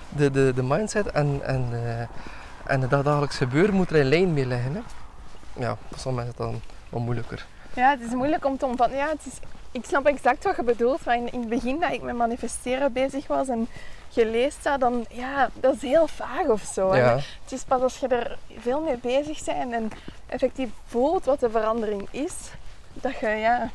de, 0.09 0.31
de, 0.31 0.53
de 0.55 0.63
mindset 0.63 1.07
en, 1.11 1.41
en, 1.43 1.69
eh, 1.73 2.01
en 2.73 2.81
het 2.81 2.91
dagelijks 2.91 3.37
gebeuren 3.37 3.75
moet 3.75 3.91
er 3.91 3.97
in 3.97 4.05
lijn 4.09 4.33
mee 4.33 4.47
liggen. 4.47 4.75
Hè. 4.75 4.81
Ja, 5.63 5.77
voor 5.95 6.13
mensen 6.15 6.33
is 6.33 6.39
het 6.39 6.47
dan 6.53 6.61
wat 6.89 7.01
moeilijker. 7.03 7.47
Ja, 7.75 7.91
het 7.91 8.01
is 8.01 8.13
moeilijk 8.15 8.45
om 8.45 8.57
te 8.59 8.67
omvatten. 8.67 8.97
Ja, 8.97 9.09
het 9.09 9.27
is, 9.27 9.33
ik 9.73 9.85
snap 9.85 10.07
exact 10.07 10.45
wat 10.45 10.57
je 10.57 10.63
bedoelt. 10.63 11.05
Maar 11.05 11.17
in, 11.17 11.33
in 11.33 11.41
het 11.41 11.49
begin 11.49 11.81
dat 11.81 11.93
ik 11.93 12.03
met 12.03 12.17
manifesteren 12.17 12.93
bezig 12.93 13.27
was 13.27 13.49
en 13.49 13.69
je 14.09 14.27
leest 14.27 14.63
dat, 14.65 14.81
dan 14.81 15.07
ja, 15.11 15.49
dat 15.61 15.75
is 15.75 15.83
heel 15.83 16.07
vaag 16.09 16.47
of 16.47 16.71
zo. 16.75 16.97
Ja, 16.97 17.15
Het 17.15 17.53
is 17.53 17.63
pas 17.65 17.81
als 17.81 17.99
je 17.99 18.09
er 18.09 18.39
veel 18.59 18.81
mee 18.81 18.97
bezig 19.03 19.45
bent 19.45 19.73
en 19.73 19.91
effectief 20.27 20.69
voelt 20.87 21.25
wat 21.25 21.41
de 21.41 21.51
verandering 21.51 22.09
is, 22.11 22.33
dat 22.93 23.19
je, 23.19 23.29
ja, 23.29 23.71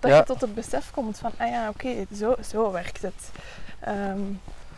dat 0.00 0.10
Ja. 0.10 0.16
je 0.16 0.22
tot 0.24 0.40
het 0.40 0.54
besef 0.54 0.90
komt 0.90 1.18
van, 1.18 1.30
ah 1.36 1.48
ja, 1.50 1.68
oké, 1.68 2.06
zo, 2.14 2.34
zo 2.48 2.70
werkt 2.72 3.02
het. 3.02 3.30
Ehm, 3.80 4.20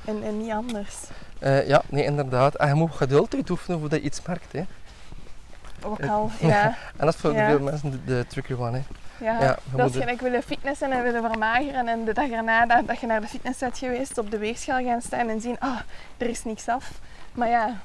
en, 0.05 0.23
en 0.23 0.39
niet 0.39 0.51
anders. 0.53 0.97
Eh, 1.39 1.67
ja, 1.69 1.83
nee, 1.89 2.05
inderdaad. 2.05 2.55
En 2.55 2.69
je 2.69 2.75
moet 2.75 2.95
geduld 2.95 3.35
uitoefenen 3.35 3.81
voordat 3.81 3.99
je 3.99 4.05
iets 4.05 4.23
merkt. 4.27 4.53
Hè. 4.53 4.62
Ook 5.83 6.03
al, 6.07 6.31
ja. 6.41 6.65
En 6.97 7.07
dat 7.07 7.15
is 7.15 7.21
voor 7.21 7.33
Ja. 7.33 7.47
veel 7.49 7.61
mensen 7.61 7.91
de, 7.91 8.05
de 8.05 8.25
tricky 8.29 8.53
one. 8.53 8.77
Hè. 8.79 8.83
Ja, 9.25 9.41
Ja, 9.41 9.59
je 9.71 9.77
dat 9.77 9.91
is 9.91 9.97
gelijk 9.97 10.21
willen 10.21 10.43
fitnessen 10.43 10.93
en 10.93 11.03
willen 11.03 11.23
vermageren 11.31 11.89
en 11.89 12.05
de 12.05 12.12
dag 12.12 12.31
erna 12.31 12.67
dat, 12.67 12.87
dat 12.87 13.01
je 13.01 13.07
naar 13.07 13.21
de 13.21 13.27
fitness 13.27 13.59
bent 13.59 13.79
geweest, 13.79 14.19
op 14.19 14.31
de 14.31 14.39
weegschaal 14.39 14.85
gaan 14.85 15.03
staan 15.03 15.29
en 15.29 15.41
zien, 15.41 15.57
ah, 15.59 15.79
er 16.17 16.27
is 16.29 16.45
niks 16.45 16.69
af. 16.69 16.91
Maar 17.33 17.49
ja, 17.49 17.77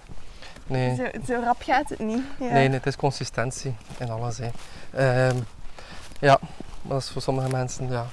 Nee. 0.67 0.95
zo, 0.95 1.03
zo 1.25 1.39
rap 1.43 1.61
gaat 1.61 1.89
het 1.89 1.99
niet. 1.99 2.23
Ja. 2.39 2.51
Nee, 2.51 2.69
het 2.69 2.85
is 2.85 2.95
consistentie 2.95 3.75
in 3.99 4.09
alles. 4.09 4.37
Hè. 4.37 4.49
Ehm, 4.91 5.37
ja, 6.19 6.37
maar 6.81 6.93
dat 6.93 7.01
is 7.01 7.09
voor 7.09 7.21
sommige 7.21 7.49
mensen 7.49 7.89
ja, 7.89 8.05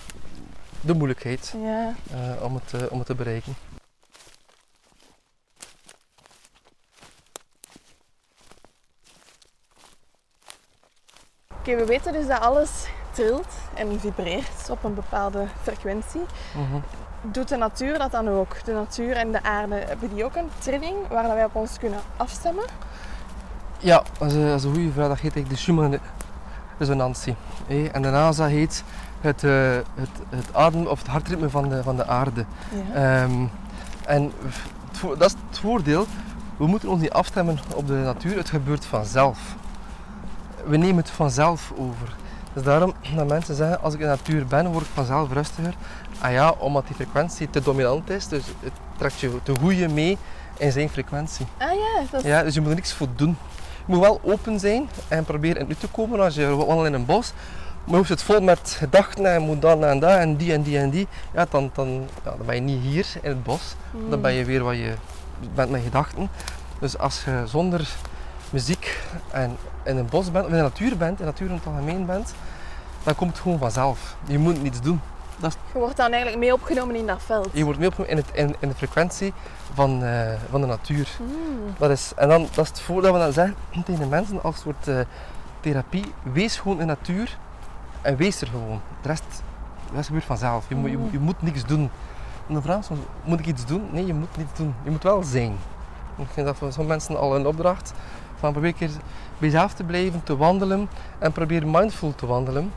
de 0.81 0.95
moeilijkheid 0.95 1.55
Ja. 1.63 1.95
eh, 2.13 2.43
om, 2.45 2.55
het, 2.65 2.89
om 2.89 2.99
het 2.99 3.07
te 3.07 3.15
bereiken. 3.15 3.55
Oké, 11.59 11.77
we 11.77 11.85
weten 11.85 12.13
dus 12.13 12.27
dat 12.27 12.41
alles 12.41 12.87
trilt 13.11 13.55
en 13.75 14.01
vibreert 14.01 14.71
op 14.71 14.85
een 14.85 14.95
bepaalde 14.95 15.47
frequentie. 15.63 16.21
Mhm. 16.57 16.81
Doet 17.23 17.49
de 17.49 17.57
natuur 17.57 17.99
dat 17.99 18.11
dan 18.11 18.29
ook? 18.29 18.65
De 18.65 18.73
natuur 18.73 19.17
en 19.17 19.33
de 19.33 19.43
aarde, 19.43 19.75
hebben 19.75 20.15
die 20.15 20.25
ook 20.25 20.37
een 20.37 20.49
trilling 20.59 20.95
waar 21.09 21.23
dat 21.23 21.33
wij 21.33 21.45
op 21.45 21.55
ons 21.55 21.79
kunnen 21.79 21.99
afstemmen? 22.17 22.65
Ja, 23.79 24.03
dat 24.19 24.29
is, 24.29 24.35
een- 24.35 24.47
dat 24.47 24.59
is 24.59 24.65
een 24.65 24.75
goede 24.75 24.93
vraag. 24.93 25.09
Dat 25.21 25.33
heet 25.35 25.49
de 25.51 25.57
Schumann-resonantie. 25.57 27.37
hè. 27.67 27.85
En 27.93 28.03
de 28.03 28.11
NASA 28.11 28.47
heet 28.47 28.85
het, 29.21 29.45
eh, 29.45 29.51
het, 29.95 30.09
het 30.29 30.55
adem 30.55 30.87
of 30.87 30.99
het 30.99 31.09
hartritme 31.09 31.51
van 31.51 31.69
de, 31.69 31.83
van 31.83 31.97
de 31.97 32.07
aarde. 32.07 32.45
Ja. 32.93 32.95
Ehm, 33.23 33.45
en 34.07 34.33
het 34.93 35.19
dat 35.19 35.29
is 35.31 35.37
het 35.49 35.59
voordeel. 35.59 36.07
We 36.57 36.67
moeten 36.67 36.89
ons 36.89 37.01
niet 37.01 37.13
afstemmen 37.13 37.59
op 37.75 37.87
de 37.87 37.93
natuur. 37.93 38.37
Het 38.37 38.51
gebeurt 38.51 38.85
vanzelf. 38.85 39.39
We 40.67 40.77
nemen 40.77 40.97
het 40.97 41.11
vanzelf 41.11 41.73
over. 41.77 42.15
Dus 42.53 42.63
daarom 42.63 42.93
dat 43.17 43.29
mensen 43.29 43.55
zeggen, 43.55 43.83
als 43.83 43.95
ik 43.95 44.01
in 44.01 44.07
de 44.07 44.13
natuur 44.13 44.47
ben, 44.47 44.73
word 44.73 44.85
ik 44.85 44.91
vanzelf 44.95 45.33
rustiger. 45.33 45.75
Ah 46.23 46.33
ja, 46.33 46.55
omdat 46.59 46.87
die 46.87 46.95
frequentie 46.95 47.51
te 47.51 47.61
dominant 47.61 48.11
is. 48.11 48.29
Dus 48.29 48.43
het 48.61 48.73
trekt 48.97 49.21
je 49.21 49.41
te 49.43 49.55
goede 49.61 49.89
mee 49.89 50.19
in 50.57 50.73
zijn 50.73 50.89
frequentie. 50.89 51.47
Ah 51.59 51.73
ja, 51.73 52.05
dat 52.11 52.21
is... 52.21 52.29
Ja, 52.29 52.43
dus 52.43 52.55
je 52.55 52.61
moet 52.61 52.69
er 52.69 52.75
niks 52.75 52.93
voor 52.93 53.09
doen. 53.17 53.37
Je 53.87 53.93
moet 53.93 54.01
wel 54.01 54.21
open 54.25 54.61
zijn 54.61 54.89
en 55.09 55.25
proberen 55.25 55.57
in 55.57 55.61
het 55.61 55.69
nu 55.69 55.75
te 55.75 55.89
komen 55.89 56.21
als 56.21 56.35
je 56.35 56.47
wandelt 56.47 56.87
in 56.87 56.93
een 56.93 57.07
bos. 57.07 57.33
Maar 57.85 58.01
je 58.01 58.07
het 58.07 58.23
vol 58.23 58.41
met 58.41 58.77
gedachten 58.79 59.33
en 59.33 59.43
moet 59.43 59.63
dan 59.63 59.85
en 59.85 59.99
dat 59.99 60.11
en 60.11 60.37
die 60.37 60.53
en 60.53 60.63
die 60.63 60.79
en 60.79 60.91
die. 60.91 61.09
Ja, 61.35 61.47
dan, 61.51 61.71
dan, 61.75 62.09
ja, 62.25 62.31
dan 62.37 62.47
ben 62.47 62.55
je 62.55 62.61
niet 62.61 62.83
hier 62.83 63.07
in 63.23 63.29
het 63.29 63.43
bos. 63.43 63.75
Mm. 63.91 64.11
Dan 64.11 64.21
ben 64.21 64.33
je 64.33 64.45
weer 64.45 64.65
wat 64.65 64.77
je 64.77 64.95
bent 65.55 65.71
met 65.71 65.83
gedachten. 65.83 66.29
Dus 66.79 66.99
als 66.99 67.25
je 67.25 67.43
zonder 67.47 67.89
muziek 68.51 69.01
en 69.31 69.57
in 69.85 69.97
een 69.97 70.09
bos 70.09 70.31
bent, 70.31 70.45
of 70.45 70.51
in 70.51 70.57
de 70.57 70.63
natuur 70.63 70.97
bent, 70.97 71.11
in 71.11 71.25
de 71.27 71.31
natuur 71.31 71.49
in 71.49 71.55
het 71.55 71.67
algemeen 71.67 72.07
bent, 72.07 72.35
dan 73.03 73.15
komt 73.15 73.31
het 73.31 73.41
gewoon 73.41 73.59
vanzelf. 73.59 74.17
Je 74.27 74.39
moet 74.39 74.63
niets 74.63 74.81
doen. 74.81 75.01
Je 75.51 75.79
wordt 75.79 75.97
dan 75.97 76.11
eigenlijk 76.11 76.39
mee 76.39 76.53
opgenomen 76.53 76.95
in 76.95 77.07
dat 77.07 77.23
veld. 77.23 77.49
Je 77.53 77.65
wordt 77.65 77.79
mee 77.79 77.89
opgenomen 77.89 78.17
in, 78.17 78.25
het, 78.25 78.37
in, 78.37 78.57
in 78.59 78.69
de 78.69 78.75
frequentie 78.75 79.33
van, 79.75 80.05
eh, 80.05 80.33
van 80.51 80.61
de 80.61 80.67
natuur. 80.67 81.09
Mm. 81.21 81.75
Dat 81.79 81.91
is, 81.91 82.13
en 82.17 82.29
dan, 82.29 82.49
dat 82.55 82.65
is 82.65 82.69
het 82.69 82.81
voordeel 82.81 83.13
we 83.13 83.19
dan 83.19 83.33
zeggen 83.33 83.55
tegen 83.85 84.01
de 84.01 84.07
mensen 84.07 84.43
als 84.43 84.61
soort 84.61 84.89
eh, 84.89 85.01
therapie. 85.61 86.05
Wees 86.23 86.57
gewoon 86.57 86.81
in 86.81 86.87
de 86.87 86.93
natuur 86.93 87.39
en 88.03 88.17
wees 88.17 88.41
er 88.41 88.47
gewoon. 88.47 88.81
De 89.03 89.09
rest, 89.09 89.25
de 89.91 89.95
rest 89.95 90.07
gebeurt 90.07 90.25
vanzelf. 90.25 90.69
Je, 90.69 90.75
moet, 90.75 90.91
je, 90.91 90.99
je 91.11 91.19
moet 91.19 91.43
niks 91.43 91.65
doen. 91.65 91.91
de 92.47 92.63
vraag 92.63 92.79
is 92.79 92.87
soms, 92.87 93.01
moet 93.25 93.41
ik 93.41 93.47
iets 93.47 93.67
doen? 93.67 93.89
Nee, 93.93 94.07
je 94.07 94.15
moet 94.15 94.37
niet 94.37 94.57
doen. 94.57 94.75
Je 94.85 94.91
moet 94.91 95.03
wel 95.03 95.23
zijn. 95.23 95.57
Ik 96.17 96.29
vind 96.33 96.47
dat 96.47 96.57
voor 96.57 96.73
sommige 96.73 96.97
mensen 96.97 97.19
al 97.19 97.37
een 97.37 97.47
opdracht. 97.47 97.93
Van 98.39 98.53
probeer 98.53 98.71
een 98.71 98.77
keer 98.77 98.91
bij 99.39 99.49
jezelf 99.49 99.75
te 99.75 99.85
blijven, 99.85 100.23
te 100.25 100.37
wandelen. 100.37 100.89
En 101.19 101.33
probeer 101.33 101.67
mindful 101.67 102.15
te 102.15 102.27
wandelen. 102.27 102.73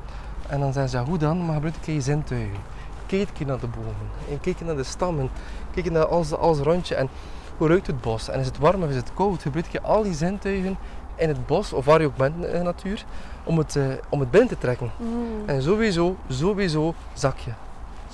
En 0.47 0.59
dan 0.59 0.73
zeggen 0.73 0.91
ze, 0.91 0.97
ja, 0.97 1.03
hoe 1.05 1.17
dan? 1.17 1.45
Maar 1.45 1.53
gebruik 1.53 1.75
je 1.85 2.01
zintuigen. 2.01 2.57
Kijk 3.05 3.29
keer 3.33 3.45
naar 3.45 3.59
de 3.59 3.67
bomen. 3.67 4.09
En 4.29 4.39
kijk 4.41 4.61
naar 4.61 4.75
de 4.75 4.83
stammen. 4.83 5.29
Kijk 5.73 5.91
naar 5.91 6.05
alles, 6.05 6.33
alles 6.33 6.57
rondje. 6.57 6.95
En 6.95 7.09
hoe 7.57 7.67
ruikt 7.67 7.87
het 7.87 8.01
bos? 8.01 8.29
En 8.29 8.39
is 8.39 8.45
het 8.45 8.57
warm 8.57 8.83
of 8.83 8.89
is 8.89 8.95
het 8.95 9.13
koud? 9.13 9.41
Gebruik 9.41 9.67
je 9.67 9.81
al 9.81 10.03
die 10.03 10.13
zintuigen 10.13 10.77
in 11.15 11.27
het 11.27 11.45
bos, 11.45 11.73
of 11.73 11.85
waar 11.85 12.01
je 12.01 12.07
ook 12.07 12.15
bent 12.15 12.35
in 12.35 12.51
de 12.51 12.61
natuur, 12.63 13.05
om 13.43 13.57
het, 13.57 13.75
uh, 13.75 13.85
om 14.09 14.19
het 14.19 14.31
binnen 14.31 14.49
te 14.49 14.57
trekken. 14.57 14.91
Mm. 14.97 15.43
En 15.45 15.61
sowieso, 15.61 16.15
sowieso 16.27 16.93
zak 17.13 17.37
je. 17.37 17.51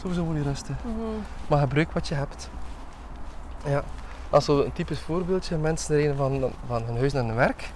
Sowieso 0.01 0.25
moet 0.25 0.35
je 0.35 0.43
rusten. 0.43 0.77
Mhm. 0.81 0.95
Maar 1.47 1.59
gebruik 1.59 1.91
wat 1.91 2.07
je 2.07 2.15
hebt. 2.15 2.49
Ja. 3.65 3.83
Als 4.29 4.45
zo 4.45 4.61
een 4.61 4.73
typisch 4.73 4.99
voorbeeldje, 4.99 5.57
mensen 5.57 5.95
rijden 5.95 6.15
van, 6.15 6.51
van 6.67 6.83
hun 6.83 6.97
huis 6.97 7.13
naar 7.13 7.23
hun 7.23 7.35
werk. 7.35 7.69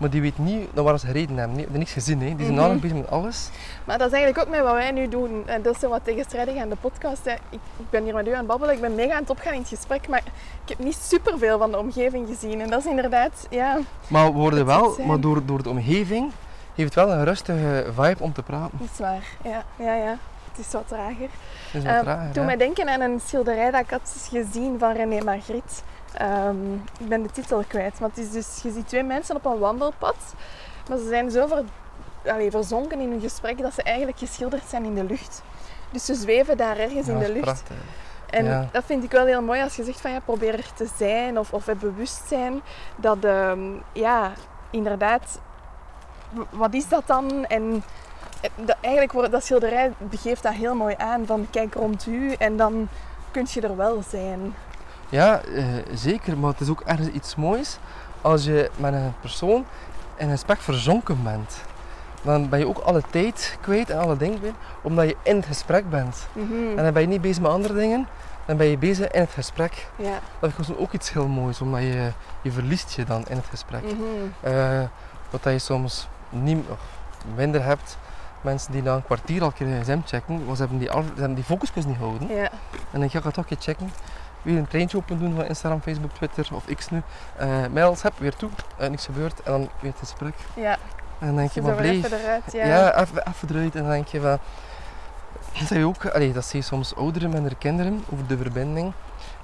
Maar 0.00 0.10
die 0.10 0.20
weten 0.20 0.44
niet 0.44 0.74
naar 0.74 0.84
waar 0.84 0.98
ze 0.98 1.06
gereden 1.06 1.36
hebben. 1.36 1.52
Die 1.54 1.62
hebben 1.62 1.78
niks 1.78 1.92
gezien. 1.92 2.20
Hè. 2.22 2.36
Die 2.36 2.46
zijn 2.46 2.72
mm 2.72 2.80
bezig 2.80 2.96
met 2.96 3.10
alles. 3.10 3.48
Maar 3.84 3.98
dat 3.98 4.06
is 4.06 4.12
eigenlijk 4.12 4.46
ook 4.46 4.54
met 4.54 4.62
wat 4.64 4.72
wij 4.72 4.90
nu 4.90 5.08
doen. 5.08 5.42
En 5.46 5.62
dat 5.62 5.74
is 5.74 5.80
zo 5.80 5.88
wat 5.88 6.04
tegenstrijdig 6.04 6.56
aan 6.56 6.68
de 6.68 6.76
podcast. 6.80 7.24
Hè. 7.24 7.32
Ik, 7.50 7.60
ben 7.90 8.04
hier 8.04 8.14
met 8.14 8.26
u 8.26 8.30
aan 8.30 8.38
het 8.38 8.46
babbelen. 8.46 8.74
Ik 8.74 8.80
ben 8.80 8.94
mega 8.94 9.14
aan 9.14 9.20
het 9.20 9.30
opgaan 9.30 9.52
in 9.52 9.60
het 9.60 9.68
gesprek. 9.68 10.08
Maar 10.08 10.22
ik 10.62 10.68
heb 10.68 10.78
niet 10.78 10.96
superveel 11.02 11.58
van 11.58 11.70
de 11.70 11.78
omgeving 11.78 12.28
gezien. 12.28 12.60
En 12.60 12.70
dat 12.70 12.80
is 12.80 12.86
inderdaad, 12.90 13.46
ja. 13.50 13.78
Maar 14.08 14.26
we 14.26 14.32
worden 14.38 14.66
wel, 14.66 14.96
maar 15.06 15.20
door, 15.20 15.44
door 15.44 15.62
de 15.62 15.68
omgeving, 15.68 16.32
heeft 16.74 16.94
het 16.94 17.04
wel 17.04 17.14
een 17.14 17.24
rustige 17.24 17.86
vibe 17.94 18.22
om 18.22 18.32
te 18.32 18.42
praten. 18.42 18.78
Dat 18.78 18.88
is 18.92 18.98
waar. 18.98 19.24
Ja, 19.44 19.64
ja, 19.76 19.94
ja. 19.94 20.16
Het 20.50 20.66
is 20.66 20.72
wat 20.72 20.88
trager. 20.88 21.16
Het 21.20 21.72
is 21.72 21.82
wat 21.84 21.92
Ehm, 21.92 22.02
trager, 22.02 22.32
Toen 22.32 22.40
hè. 22.42 22.46
mij 22.46 22.56
denken 22.56 22.88
aan 22.88 23.00
een 23.00 23.20
schilderij 23.26 23.70
dat 23.70 23.80
ik 23.80 23.90
had 23.90 24.28
gezien 24.30 24.78
van 24.78 24.92
René 24.92 25.24
Magritte. 25.24 25.74
Ehm, 26.14 26.74
ik 26.74 27.08
ben 27.08 27.22
de 27.22 27.30
titel 27.30 27.64
kwijt. 27.68 28.00
Maar 28.00 28.08
het 28.08 28.18
is 28.18 28.30
dus, 28.30 28.60
je 28.62 28.70
ziet 28.72 28.88
twee 28.88 29.02
mensen 29.02 29.36
op 29.36 29.44
een 29.44 29.58
wandelpad. 29.58 30.16
Maar 30.88 30.98
ze 30.98 31.08
zijn 31.08 31.30
zo 31.30 31.46
ver, 31.46 31.62
allee, 32.32 32.50
verzonken 32.50 33.00
in 33.00 33.10
hun 33.10 33.20
gesprek 33.20 33.58
dat 33.58 33.74
ze 33.74 33.82
eigenlijk 33.82 34.18
geschilderd 34.18 34.62
zijn 34.68 34.84
in 34.84 34.94
de 34.94 35.04
lucht. 35.04 35.42
Dus 35.90 36.04
ze 36.04 36.14
zweven 36.14 36.56
daar 36.56 36.76
ergens 36.78 37.06
Ja, 37.06 37.12
in 37.12 37.18
de 37.18 37.28
lucht. 37.32 37.44
prachtig. 37.44 37.76
En 38.30 38.44
Ja. 38.44 38.68
dat 38.72 38.84
vind 38.84 39.04
ik 39.04 39.10
wel 39.10 39.26
heel 39.26 39.42
mooi 39.42 39.62
als 39.62 39.76
je 39.76 39.84
zegt 39.84 40.00
van 40.00 40.10
ja, 40.10 40.20
probeer 40.20 40.54
er 40.54 40.72
te 40.74 40.88
zijn 40.96 41.38
of, 41.38 41.52
of 41.52 41.66
heb 41.66 41.78
bewustzijn. 41.80 42.60
Dat 42.96 43.24
ehm, 43.24 43.60
ja, 43.92 44.32
inderdaad, 44.70 45.40
wat 46.50 46.74
is 46.74 46.88
dat 46.88 47.02
dan? 47.06 47.44
En 47.46 47.82
eh, 48.40 48.50
dat, 48.64 48.76
eigenlijk 48.80 49.12
wordt 49.12 49.30
dat 49.30 49.44
schilderij 49.44 49.92
begeeft 49.98 50.42
dat 50.42 50.52
heel 50.52 50.74
mooi 50.74 50.94
aan 50.98 51.26
van 51.26 51.46
kijk 51.50 51.74
rond 51.74 52.06
u 52.06 52.32
en 52.32 52.56
dan 52.56 52.88
kun 53.30 53.46
je 53.48 53.60
er 53.60 53.76
wel 53.76 54.02
zijn. 54.08 54.54
Ja, 55.10 55.40
eh, 55.40 55.64
zeker. 55.94 56.38
Maar 56.38 56.50
het 56.50 56.60
is 56.60 56.68
ook 56.68 56.80
ergens 56.80 57.08
iets 57.08 57.36
moois 57.36 57.78
als 58.20 58.44
je 58.44 58.70
met 58.76 58.92
een 58.92 59.14
persoon 59.20 59.64
in 60.16 60.26
een 60.26 60.30
gesprek 60.30 60.60
verzonken 60.60 61.22
bent. 61.22 61.60
Dan 62.22 62.48
ben 62.48 62.58
je 62.58 62.68
ook 62.68 62.78
alle 62.78 63.02
tijd 63.10 63.58
kwijt 63.60 63.90
en 63.90 63.98
alle 63.98 64.16
dingen 64.16 64.38
kwijt, 64.38 64.54
omdat 64.82 65.08
je 65.08 65.16
in 65.22 65.36
het 65.36 65.46
gesprek 65.46 65.90
bent. 65.90 66.26
Mhm. 66.32 66.78
En 66.78 66.84
dan 66.84 66.92
ben 66.92 67.02
je 67.02 67.08
niet 67.08 67.20
bezig 67.20 67.42
met 67.42 67.50
andere 67.50 67.74
dingen, 67.74 68.08
dan 68.44 68.56
ben 68.56 68.66
je 68.66 68.78
bezig 68.78 69.10
in 69.10 69.20
het 69.20 69.30
gesprek. 69.30 69.86
Ja. 69.96 70.18
Dat 70.38 70.50
is 70.58 70.76
ook 70.76 70.92
iets 70.92 71.12
heel 71.12 71.28
moois, 71.28 71.60
omdat 71.60 71.80
je, 71.80 72.10
je 72.42 72.52
verliest 72.52 72.92
je 72.92 73.04
dan 73.04 73.24
in 73.28 73.36
het 73.36 73.46
gesprek. 73.46 73.84
Eh, 74.40 74.80
wat 75.30 75.42
dat 75.42 75.52
je 75.52 75.58
soms 75.58 76.08
niet, 76.30 76.64
of 76.70 76.78
minder 77.34 77.64
hebt, 77.64 77.98
mensen 78.40 78.72
die 78.72 78.82
na 78.82 78.94
een 78.94 79.04
kwartier 79.04 79.40
al 79.40 79.46
een 79.46 79.52
keer 79.52 79.66
hun 79.66 79.82
gsm 79.82 80.00
checken, 80.04 80.44
want 80.44 80.56
ze 80.56 80.62
hebben 80.62 80.78
die, 80.78 80.88
ze 80.90 81.02
hebben 81.14 81.34
die 81.34 81.44
focuskus 81.44 81.84
niet 81.84 81.96
houden. 81.96 82.28
Ja. 82.28 82.50
En 82.90 83.00
dan 83.00 83.10
ga 83.10 83.18
ik 83.18 83.24
het 83.24 83.34
toch 83.34 83.44
een 83.50 83.56
keer 83.56 83.74
checken. 83.74 83.90
Weer 84.42 84.58
een 84.58 84.68
treintje 84.68 84.96
open 84.96 85.18
doen 85.18 85.34
van 85.34 85.44
Instagram, 85.44 85.80
Facebook, 85.80 86.10
Twitter 86.12 86.48
of 86.52 86.64
X 86.76 86.90
nu. 86.90 87.02
Eh 87.36 87.48
mails 87.72 88.02
heb, 88.02 88.12
weer 88.18 88.36
toe, 88.36 88.50
eh, 88.78 88.88
niks 88.88 89.04
gebeurd 89.04 89.42
en 89.42 89.52
dan 89.52 89.68
weer 89.80 89.90
het 89.90 90.00
gesprek. 90.00 90.34
ja. 90.54 90.78
En 91.18 91.26
dan 91.26 91.36
denk 91.36 91.50
je, 91.50 91.62
maar 91.62 91.74
bleef. 91.74 92.04
even 92.04 92.18
eruit. 92.18 92.52
Ja. 92.52 92.66
Ja, 92.66 93.00
even, 93.00 93.22
even 93.28 93.48
eruit. 93.50 93.74
En 93.74 93.82
dan 93.82 93.90
denk 93.90 94.06
je 94.06 94.20
van... 94.20 94.38
Dat 95.58 95.68
zie 95.68 95.78
je 95.78 95.86
ook, 95.86 96.06
allee, 96.06 96.32
dat 96.32 96.44
zie 96.44 96.60
je 96.60 96.64
soms 96.66 96.96
ouderen 96.96 97.30
met 97.30 97.40
hun 97.40 97.58
kinderen, 97.58 98.04
over 98.12 98.26
de 98.26 98.36
verbinding. 98.36 98.92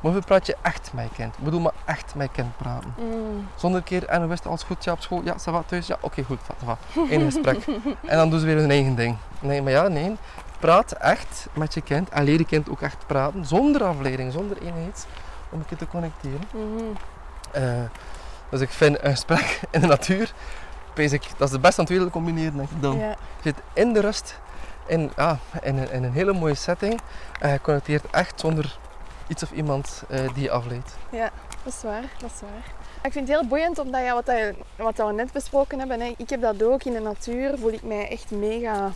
Maar 0.01 0.13
hoe 0.13 0.21
praat 0.21 0.47
je 0.47 0.57
echt 0.63 0.91
met 0.93 1.05
je 1.09 1.15
kind? 1.15 1.35
Ik 1.39 1.45
bedoel 1.45 1.61
maar 1.61 1.73
echt 1.85 2.15
met 2.15 2.27
je 2.27 2.33
kind 2.33 2.57
praten. 2.57 2.95
Mm. 2.99 3.49
Zonder 3.55 3.79
een 3.79 3.85
keer, 3.85 4.07
en 4.07 4.23
hoe 4.23 4.33
is 4.33 4.39
het, 4.39 4.47
alles 4.47 4.63
goed? 4.63 4.85
Ja, 4.85 4.93
op 4.93 5.01
school? 5.03 5.23
Ja, 5.25 5.35
ça 5.35 5.51
va, 5.53 5.63
thuis? 5.67 5.87
Ja, 5.87 5.97
oké, 6.01 6.23
goed, 6.23 6.39
ça 6.41 6.65
va. 6.65 6.77
Eén 7.11 7.21
gesprek. 7.21 7.67
En 8.05 8.17
dan 8.17 8.31
doen 8.31 8.41
ze 8.41 8.47
weer 8.47 8.57
hun 8.57 8.71
eigen 8.71 8.95
ding. 8.95 9.17
Nee, 9.41 9.63
maar 9.63 9.73
ja, 9.73 9.89
nee. 9.89 10.17
Praat 10.59 10.93
echt 10.93 11.47
met 11.53 11.75
je 11.75 11.81
kind 11.81 12.09
en 12.09 12.25
leer 12.25 12.39
je 12.39 12.45
kind 12.45 12.71
ook 12.71 12.81
echt 12.81 13.07
praten, 13.07 13.45
zonder 13.45 13.85
afleiding, 13.85 14.33
zonder 14.33 14.57
eenheid, 14.63 15.07
om 15.51 15.59
een 15.59 15.67
keer 15.67 15.79
te 15.79 15.87
connecteren. 15.87 16.49
Mhm. 16.53 16.85
Eh, 17.51 17.85
dus 18.51 18.61
ik 18.61 18.71
vind 18.71 19.03
een 19.03 19.11
gesprek 19.11 19.61
in 19.71 19.81
de 19.81 19.87
natuur, 19.87 20.33
ik, 20.95 21.23
dat 21.37 21.49
is 21.49 21.55
de 21.55 21.61
beste 21.61 21.77
van 21.77 21.85
twee 21.85 22.11
combineren, 22.11 22.57
denk 22.57 22.71
ik 22.71 22.83
dan. 22.83 22.99
Ja. 22.99 23.09
Je 23.09 23.17
zit 23.43 23.57
in 23.73 23.93
de 23.93 24.01
rust, 24.01 24.39
in, 24.87 25.13
ah, 25.17 25.39
in, 25.63 25.77
een, 25.77 25.91
in 25.91 26.05
een 26.05 26.13
hele 26.13 26.33
mooie 26.33 26.55
setting. 26.55 27.01
En 27.41 27.53
je 27.53 27.61
connecteert 27.61 28.05
echt 28.11 28.41
zonder 28.41 28.79
iets 29.29 29.43
of 29.43 29.51
iemand 29.51 30.03
eh, 30.09 30.21
die 30.35 30.43
je 30.43 30.51
afleidt. 30.51 30.95
Dat 31.11 31.75
is 31.75 31.83
waar, 31.83 32.05
dat 32.19 32.31
is 32.35 32.41
waar. 32.41 32.75
Ik 33.03 33.13
vind 33.13 33.29
het 33.29 33.39
heel 33.39 33.49
boeiend 33.49 33.79
omdat 33.79 34.03
ja, 34.03 34.15
wat, 34.15 34.27
dat 34.27 34.37
je, 34.37 34.55
wat 34.77 34.97
dat 34.97 35.07
we 35.09 35.13
net 35.15 35.33
besproken 35.33 35.79
hebben, 35.79 36.01
hè, 36.01 36.15
ik 36.17 36.31
heb 36.31 36.41
dat 36.41 36.63
ook 36.63 36.85
in 36.85 36.93
de 36.93 37.01
natuur, 37.01 37.59
voel 37.59 37.73
ik 37.73 37.83
mij 37.83 38.11
echt 38.11 38.31
mega 38.31 38.91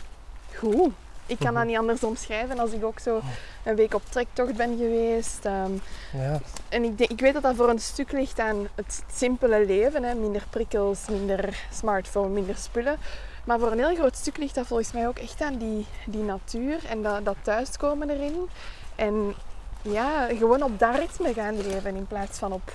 goed. 0.57 0.93
Ik 1.31 1.39
kan 1.39 1.55
dat 1.55 1.65
niet 1.65 1.77
anders 1.77 2.05
omschrijven 2.05 2.59
als 2.59 2.70
ik 2.73 2.85
ook 2.85 2.98
zo 2.98 3.20
een 3.65 3.74
week 3.77 3.94
op 3.94 4.02
trektocht 4.09 4.57
ben 4.57 4.77
geweest. 4.77 5.44
ehm, 5.44 5.73
Ja, 6.12 6.40
en 6.69 6.85
ik, 6.85 6.98
denk, 6.98 7.11
ik 7.11 7.20
weet 7.20 7.32
dat 7.32 7.43
dat 7.43 7.57
voor 7.57 7.69
een 7.69 7.78
stuk 7.78 8.12
ligt 8.12 8.39
aan 8.40 8.69
het 8.74 9.02
simpele 9.15 9.66
leven. 9.66 10.02
Hè. 10.02 10.15
Minder 10.15 10.44
prikkels, 10.51 10.98
minder 11.11 11.66
smartphone, 11.73 12.28
minder 12.28 12.57
spullen. 12.57 12.97
Maar 13.44 13.59
voor 13.59 13.73
een 13.73 13.78
heel 13.78 13.94
groot 13.94 14.16
stuk 14.16 14.36
ligt 14.36 14.55
dat 14.55 14.66
volgens 14.66 14.93
mij 14.93 15.09
ook 15.09 15.19
echt 15.19 15.43
aan 15.43 15.57
die, 15.59 15.86
die 16.07 16.23
natuur 16.23 16.78
en 16.89 17.02
dat, 17.02 17.24
dat 17.24 17.36
thuiskomen 17.43 18.11
erin. 18.11 18.48
En 18.94 19.35
ja, 19.82 20.27
gewoon 20.39 20.62
op 20.62 20.78
dat 20.78 20.97
ritme 20.97 21.32
gaan 21.32 21.61
leven 21.61 21.97
in 21.97 22.07
plaats 22.07 22.39
van 22.39 22.52
op... 22.52 22.73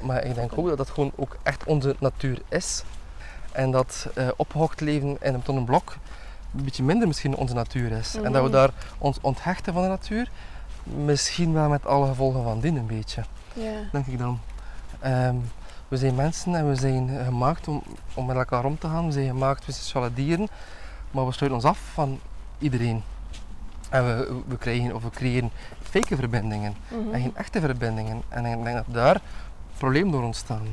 maar 0.00 0.24
ik 0.24 0.34
denk 0.34 0.58
ook 0.58 0.68
dat 0.68 0.76
dat 0.76 0.90
gewoon 0.90 1.12
ook 1.16 1.36
echt 1.42 1.64
onze 1.64 1.96
natuur 1.98 2.38
is. 2.48 2.82
En 3.52 3.70
dat 3.70 4.06
eh 4.14 4.28
opgehokt 4.36 4.80
leven 4.80 5.16
in 5.20 5.34
een 5.34 5.42
tonnen 5.42 5.64
blok 5.64 5.96
een 6.56 6.64
beetje 6.64 6.82
minder 6.82 7.06
misschien 7.06 7.36
onze 7.36 7.54
natuur 7.54 7.90
is. 7.92 8.14
En 8.14 8.22
dat 8.22 8.32
we 8.42 8.48
Mhm. 8.48 8.50
daar 8.50 8.70
ons 8.98 9.18
onthechten 9.20 9.72
van 9.72 9.82
de 9.82 9.88
natuur, 9.88 10.30
misschien 10.82 11.52
wel 11.52 11.68
met 11.68 11.86
alle 11.86 12.06
gevolgen 12.06 12.42
van 12.42 12.60
dien 12.60 12.76
een 12.76 12.86
beetje. 12.86 13.24
Ja. 13.52 13.72
denk 13.92 14.06
ik 14.06 14.18
dan. 14.18 14.40
Ehm, 15.00 15.34
we 15.88 15.96
zijn 15.96 16.14
mensen 16.14 16.54
en 16.54 16.68
we 16.68 16.74
zijn 16.76 17.10
gemaakt 17.24 17.68
om, 17.68 17.82
om 18.14 18.26
met 18.26 18.36
elkaar 18.36 18.64
om 18.64 18.78
te 18.78 18.88
gaan. 18.88 19.06
We 19.06 19.12
zijn 19.12 19.26
gemaakt, 19.26 19.66
we 19.66 19.72
zijn 19.72 19.84
sociale 19.84 20.14
dieren, 20.14 20.48
maar 21.10 21.26
we 21.26 21.32
sluiten 21.32 21.60
ons 21.62 21.68
af 21.76 21.78
van 21.92 22.20
iedereen. 22.58 23.02
En 23.90 24.04
we, 24.06 24.40
we 24.46 24.56
krijgen 24.58 24.94
of 24.94 25.02
we 25.02 25.10
creëren 25.10 25.50
fake 25.82 26.16
verbindingen 26.16 26.74
Mhm. 26.88 27.14
en 27.14 27.20
geen 27.20 27.36
echte 27.36 27.60
verbindingen. 27.60 28.22
En 28.28 28.44
ik 28.46 28.64
denk 28.64 28.76
dat 28.76 28.84
daar 28.94 29.20
problemen 29.78 30.12
door 30.12 30.22
ontstaan. 30.22 30.66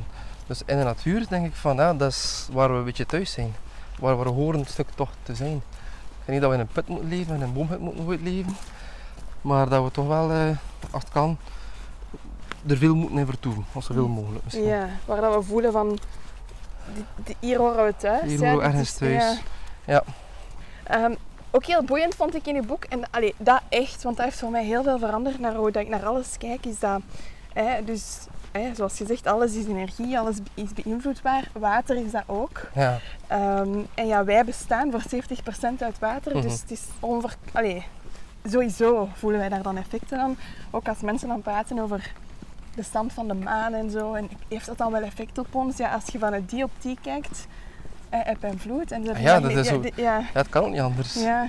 Dus 0.46 0.62
in 0.66 0.76
de 0.78 0.84
natuur 0.84 1.26
denk 1.28 1.46
ik 1.46 1.54
van, 1.54 1.76
ja, 1.76 1.94
dat 1.94 2.10
is 2.10 2.48
waar 2.52 2.72
we 2.72 2.78
een 2.78 2.84
beetje 2.84 3.06
thuis 3.06 3.32
zijn. 3.32 3.54
Waar 4.02 4.18
we 4.22 4.28
horen 4.28 4.60
een 4.60 4.66
stuk 4.66 4.88
toch 4.94 5.10
te 5.22 5.34
zijn. 5.34 5.56
Ik 5.56 5.62
denk 6.24 6.30
niet 6.30 6.40
dat 6.40 6.48
we 6.50 6.54
in 6.56 6.60
een 6.60 6.72
put 6.72 6.88
moeten 6.88 7.08
leven, 7.08 7.34
in 7.34 7.42
een 7.42 7.52
boomhut 7.52 7.80
moeten 7.80 8.22
leven. 8.22 8.56
Maar 9.40 9.68
dat 9.68 9.84
we 9.84 9.90
toch 9.90 10.06
wel, 10.06 10.30
eh, 10.30 10.48
als 10.90 11.02
het 11.02 11.12
kan, 11.12 11.38
er 12.66 12.76
veel 12.76 12.94
moeten 12.94 13.18
in 13.18 13.26
vertoeven. 13.26 13.64
Of 13.72 13.84
zoveel 13.84 14.08
mogelijk 14.08 14.44
misschien. 14.44 14.64
Ja, 14.66 14.88
waar 15.04 15.20
dat 15.20 15.34
we 15.34 15.42
voelen 15.42 15.72
van... 15.72 15.98
di- 16.94 17.04
di- 17.24 17.36
hier 17.40 17.58
horen 17.58 17.84
we 17.84 17.94
thuis. 17.96 18.22
Hier 18.30 18.38
horen 18.38 18.56
we 18.56 18.62
ergens 18.62 18.88
is- 18.88 18.94
thuis. 18.96 19.12
ja. 19.22 19.38
Ja. 19.84 20.02
Ehm, 20.84 21.14
ook 21.50 21.64
heel 21.64 21.82
boeiend 21.82 22.14
vond 22.14 22.34
ik 22.34 22.46
in 22.46 22.56
uw 22.56 22.64
boek, 22.64 22.84
en 22.84 23.02
allee, 23.10 23.34
dat 23.38 23.60
echt, 23.68 24.02
want 24.02 24.16
dat 24.16 24.24
heeft 24.24 24.38
voor 24.38 24.50
mij 24.50 24.64
heel 24.64 24.82
veel 24.82 24.98
veranderd 24.98 25.38
naar 25.38 25.54
hoe 25.54 25.70
dat 25.70 25.82
ik 25.82 25.88
naar 25.88 26.04
alles 26.06 26.38
kijk, 26.38 26.66
is 26.66 26.78
dat, 26.78 27.00
hè, 27.52 27.84
dus, 27.84 28.18
hè, 28.52 28.74
zoals 28.74 28.98
je 28.98 29.06
zegt, 29.06 29.26
alles 29.26 29.54
is 29.54 29.66
energie, 29.66 30.18
alles 30.18 30.36
is 30.54 30.72
beïnvloedbaar. 30.84 31.48
Water 31.52 31.96
is 31.96 32.10
dat 32.10 32.22
ook. 32.26 32.60
Ja, 32.74 32.98
Ehm, 33.26 33.78
en 33.94 34.06
ja, 34.06 34.24
wij 34.24 34.44
bestaan 34.44 34.90
voor 34.90 35.02
70% 35.08 35.82
uit 35.82 35.98
water, 35.98 36.32
Mhm. 36.36 36.42
dus 36.42 36.60
het 36.60 36.70
is 36.70 36.82
onver... 37.00 37.34
Allee, 37.52 37.84
sowieso 38.44 39.08
voelen 39.14 39.40
wij 39.40 39.48
daar 39.48 39.62
dan 39.62 39.76
effecten 39.76 40.18
aan. 40.20 40.36
Ook 40.70 40.88
als 40.88 41.00
mensen 41.00 41.28
dan 41.28 41.42
praten 41.42 41.78
over 41.78 42.12
de 42.74 42.82
stand 42.82 43.12
van 43.12 43.28
de 43.28 43.34
maan 43.34 43.72
en 43.74 43.90
zo, 43.90 44.14
en 44.14 44.28
heeft 44.48 44.66
dat 44.66 44.78
dan 44.78 44.92
wel 44.92 45.02
effect 45.02 45.38
op 45.38 45.54
ons? 45.54 45.76
Ja, 45.76 45.92
als 45.94 46.04
je 46.06 46.18
vanuit 46.18 46.50
die 46.50 46.64
optiek 46.64 46.98
kijkt, 47.02 47.46
eh, 48.08 48.26
eb 48.28 48.42
en 48.44 48.58
vloed. 48.58 48.92
En 48.92 49.02
Ja, 49.04 49.40
dat 49.40 49.50
is 49.50 49.56
ja, 49.56 49.62
zo. 49.62 49.80
di- 49.80 49.92
ja, 49.96 50.18
ja, 50.18 50.24
het 50.32 50.48
kan 50.48 50.62
ook 50.64 50.70
niet 50.70 50.80
anders. 50.80 51.14
ja, 51.14 51.48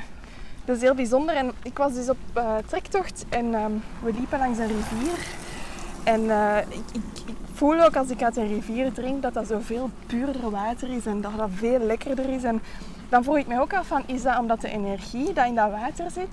dat 0.65 0.75
is 0.75 0.81
heel 0.81 0.95
bijzonder. 0.95 1.35
En 1.35 1.51
ik 1.63 1.77
was 1.77 1.93
dus 1.93 2.09
op 2.09 2.17
eh, 2.33 2.55
trektocht 2.65 3.25
en 3.29 3.53
ehm, 3.53 3.71
we 4.03 4.13
liepen 4.13 4.39
langs 4.39 4.57
een 4.59 4.67
rivier. 4.67 5.17
En 6.03 6.29
eh, 6.29 6.57
ik, 6.67 6.83
ik, 6.91 7.01
ik 7.25 7.35
voel 7.53 7.83
ook 7.83 7.95
als 7.95 8.09
ik 8.09 8.23
uit 8.23 8.37
een 8.37 8.47
rivier 8.47 8.91
drink 8.93 9.21
dat 9.21 9.33
dat 9.33 9.47
zoveel 9.47 9.89
puurder 10.05 10.49
water 10.49 10.89
is 10.89 11.05
en 11.05 11.21
dat 11.21 11.31
dat 11.37 11.49
veel 11.55 11.79
lekkerder 11.79 12.29
is. 12.29 12.43
En 12.43 12.61
dan 13.09 13.23
vroeg 13.23 13.37
ik 13.37 13.47
me 13.47 13.59
ook 13.61 13.73
af 13.73 13.87
van, 13.87 14.03
is 14.05 14.23
dat 14.23 14.39
omdat 14.39 14.61
de 14.61 14.69
energie 14.69 15.33
die 15.33 15.45
in 15.45 15.55
dat 15.55 15.71
water 15.71 16.11
zit, 16.11 16.29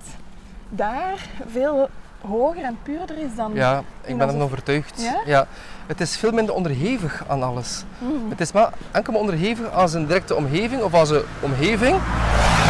daar 0.68 1.26
veel 1.52 1.88
hoger 2.28 2.62
en 2.64 2.78
puurder 2.82 3.18
is 3.18 3.34
dan... 3.36 3.50
Ja, 3.54 3.78
ik 3.78 3.84
ben 4.04 4.12
onze- 4.14 4.24
ervan 4.26 4.42
overtuigd. 4.42 5.08
Ja? 5.26 5.46
Het 5.86 6.00
is 6.00 6.16
veel 6.16 6.32
minder 6.32 6.54
onderhevig 6.54 7.24
aan 7.28 7.42
alles. 7.42 7.84
Mhm. 7.98 8.28
Het 8.30 8.40
is 8.40 8.52
wel 8.52 8.68
enkel 8.90 9.12
maar 9.12 9.20
onderhevig 9.20 9.72
als 9.72 9.92
een 9.92 10.06
directe 10.06 10.34
omgeving 10.36 10.82
of 10.82 10.94
als 10.94 11.10
een 11.10 11.22
omgeving. 11.40 11.94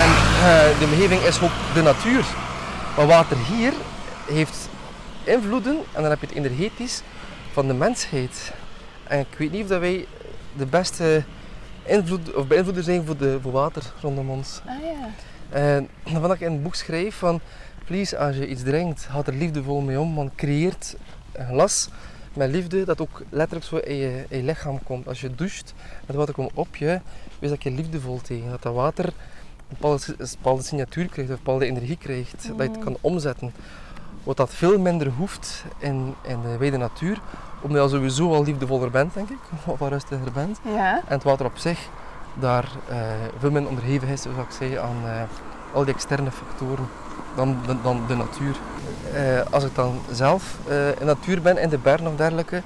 En 0.01 0.11
eh, 0.11 0.79
de 0.79 0.85
omgeving 0.93 1.21
is 1.23 1.43
ook 1.43 1.51
de 1.75 1.83
natuur. 1.83 2.25
Maar 2.97 3.07
water 3.07 3.37
hier 3.37 3.73
heeft 4.27 4.69
invloeden, 5.31 5.77
en 5.93 6.03
dan 6.03 6.11
heb 6.11 6.21
je 6.21 6.27
het 6.27 6.37
energetisch, 6.37 7.03
van 7.53 7.67
de 7.67 7.75
mensheid. 7.75 8.53
En 9.07 9.19
ik 9.19 9.39
weet 9.39 9.53
niet 9.53 9.63
of 9.63 9.69
dat 9.69 9.81
wij 9.81 10.07
de 10.57 10.67
beste 10.67 11.25
invloed, 11.83 12.35
of 12.35 12.47
beïnvloeder 12.47 12.83
zijn 12.83 13.07
voor, 13.07 13.17
de, 13.17 13.39
voor 13.43 13.53
water 13.53 13.83
rondom 14.01 14.31
ons. 14.31 14.61
Ah 14.67 14.75
ja. 14.83 15.09
En 15.51 15.89
dat 16.21 16.35
ik 16.35 16.41
in 16.41 16.53
het 16.53 16.63
boek 16.63 16.75
schrijf 16.75 17.15
van, 17.15 17.41
please, 17.85 18.19
als 18.19 18.37
je 18.37 18.49
iets 18.49 18.63
drinkt, 18.63 19.07
ga 19.11 19.23
er 19.27 19.33
liefdevol 19.35 19.81
mee 19.81 20.01
om, 20.01 20.15
want 20.15 20.35
creëert 20.35 20.97
een 21.33 21.47
glas 21.47 21.89
met 22.35 22.51
liefde 22.51 22.85
dat 22.85 23.01
ook 23.01 23.23
letterlijk 23.29 23.67
zo 23.67 23.77
in 23.77 23.95
je, 23.97 24.25
in 24.29 24.39
je 24.39 24.45
lichaam 24.45 24.83
komt. 24.83 25.09
Als 25.09 25.21
je 25.21 25.35
doucht 25.35 25.75
en 25.77 26.07
het 26.07 26.17
water 26.17 26.35
komt 26.35 26.51
op 26.55 26.77
je, 26.77 27.01
wees 27.39 27.51
dat 27.51 27.63
je 27.63 27.71
liefdevol 27.71 28.21
tegen. 28.23 28.51
Dat 28.51 28.63
dat 28.63 28.75
water 28.75 29.05
een 29.05 29.13
bepaalde, 29.69 30.03
een 30.07 30.29
bepaalde 30.31 30.63
signatuur 30.63 31.07
krijgt, 31.09 31.31
een 31.31 31.37
bepaalde 31.37 31.67
energie 31.67 31.97
krijgt, 31.97 32.47
dat 32.49 32.57
je 32.57 32.63
het 32.63 32.73
Mhm. 32.73 32.81
kan 32.85 32.97
omzetten. 33.01 33.53
Wat 34.25 34.37
dat 34.37 34.51
veel 34.55 34.79
minder 34.79 35.09
hoeft 35.17 35.65
in, 35.79 36.15
in 36.23 36.43
de 36.43 36.57
wijde 36.57 36.77
natuur, 36.77 37.21
omdat 37.61 37.83
je 37.83 37.97
sowieso 37.97 38.35
al 38.35 38.45
liefdevoller 38.45 38.91
bent, 38.91 39.15
denk 39.15 39.29
ik, 39.29 39.39
of 39.73 39.79
wat 39.79 39.91
rustiger 39.91 40.33
bent. 40.33 40.61
Ja. 40.63 40.97
En 40.97 41.15
het 41.15 41.23
water 41.23 41.47
op 41.47 41.59
zich 41.59 41.89
daar 42.35 42.69
eh, 42.89 42.97
veel 43.39 43.51
minder 43.51 43.71
onderhevig 43.71 44.09
is, 44.09 44.23
zoals 44.23 44.39
ik 44.39 44.51
zei, 44.59 44.75
aan 44.77 44.97
eh, 45.05 45.23
al 45.73 45.85
die 45.85 45.95
externe 45.95 46.31
factoren 46.31 46.89
dan, 47.37 47.59
dan, 47.67 47.79
dan 47.83 48.03
de 48.09 48.15
natuur. 48.15 48.57
Eh, 49.15 49.53
als 49.53 49.65
ik 49.65 49.75
dan 49.75 50.01
zelf 50.11 50.59
in 50.69 50.95
de 50.99 51.05
natuur 51.05 51.43
ben, 51.43 51.59
in 51.59 51.69
de 51.69 51.79
bergen 51.79 52.07
of 52.07 52.17
dergelijke, 52.17 52.63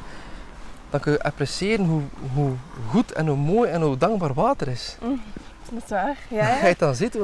dan 0.90 1.01
kun 1.01 1.12
je 1.12 1.22
appreciëren 1.22 1.86
hoe, 1.86 2.02
hoe 2.35 2.52
goed 2.90 3.12
en 3.12 3.26
hoe 3.26 3.36
mooi 3.36 3.70
en 3.70 3.82
hoe 3.82 3.97
dankbaar 3.97 4.35
water 4.35 4.68
is. 4.68 4.97
Dat 5.70 5.82
is 5.82 5.90
waar. 5.90 6.16
Ja, 6.28 6.48
je 6.55 6.55
ja. 6.55 6.66
het 6.66 6.78
dan 6.78 6.94
ziet, 6.94 7.18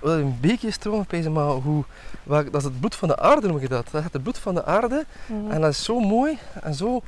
wat, 0.00 0.12
een 0.12 0.38
beekje 0.40 0.70
stroomt, 0.70 1.00
opeens, 1.00 1.28
maar 1.28 1.44
hoe, 1.48 1.84
wat- 2.22 2.44
dat 2.52 2.54
is 2.54 2.64
het 2.64 2.80
bloed 2.80 2.94
van 2.94 3.08
de 3.08 3.18
aarde, 3.18 3.48
noem 3.48 3.60
je 3.60 3.68
dat. 3.68 3.88
Dat 3.90 4.04
is 4.04 4.12
het 4.12 4.22
bloed 4.22 4.38
van 4.38 4.54
de 4.54 4.64
aarde 4.64 5.04
Mhm. 5.26 5.50
en 5.50 5.60
dat 5.60 5.70
is 5.70 5.84
zo 5.84 6.00
mooi 6.00 6.38
en 6.62 6.74
zo 6.74 7.02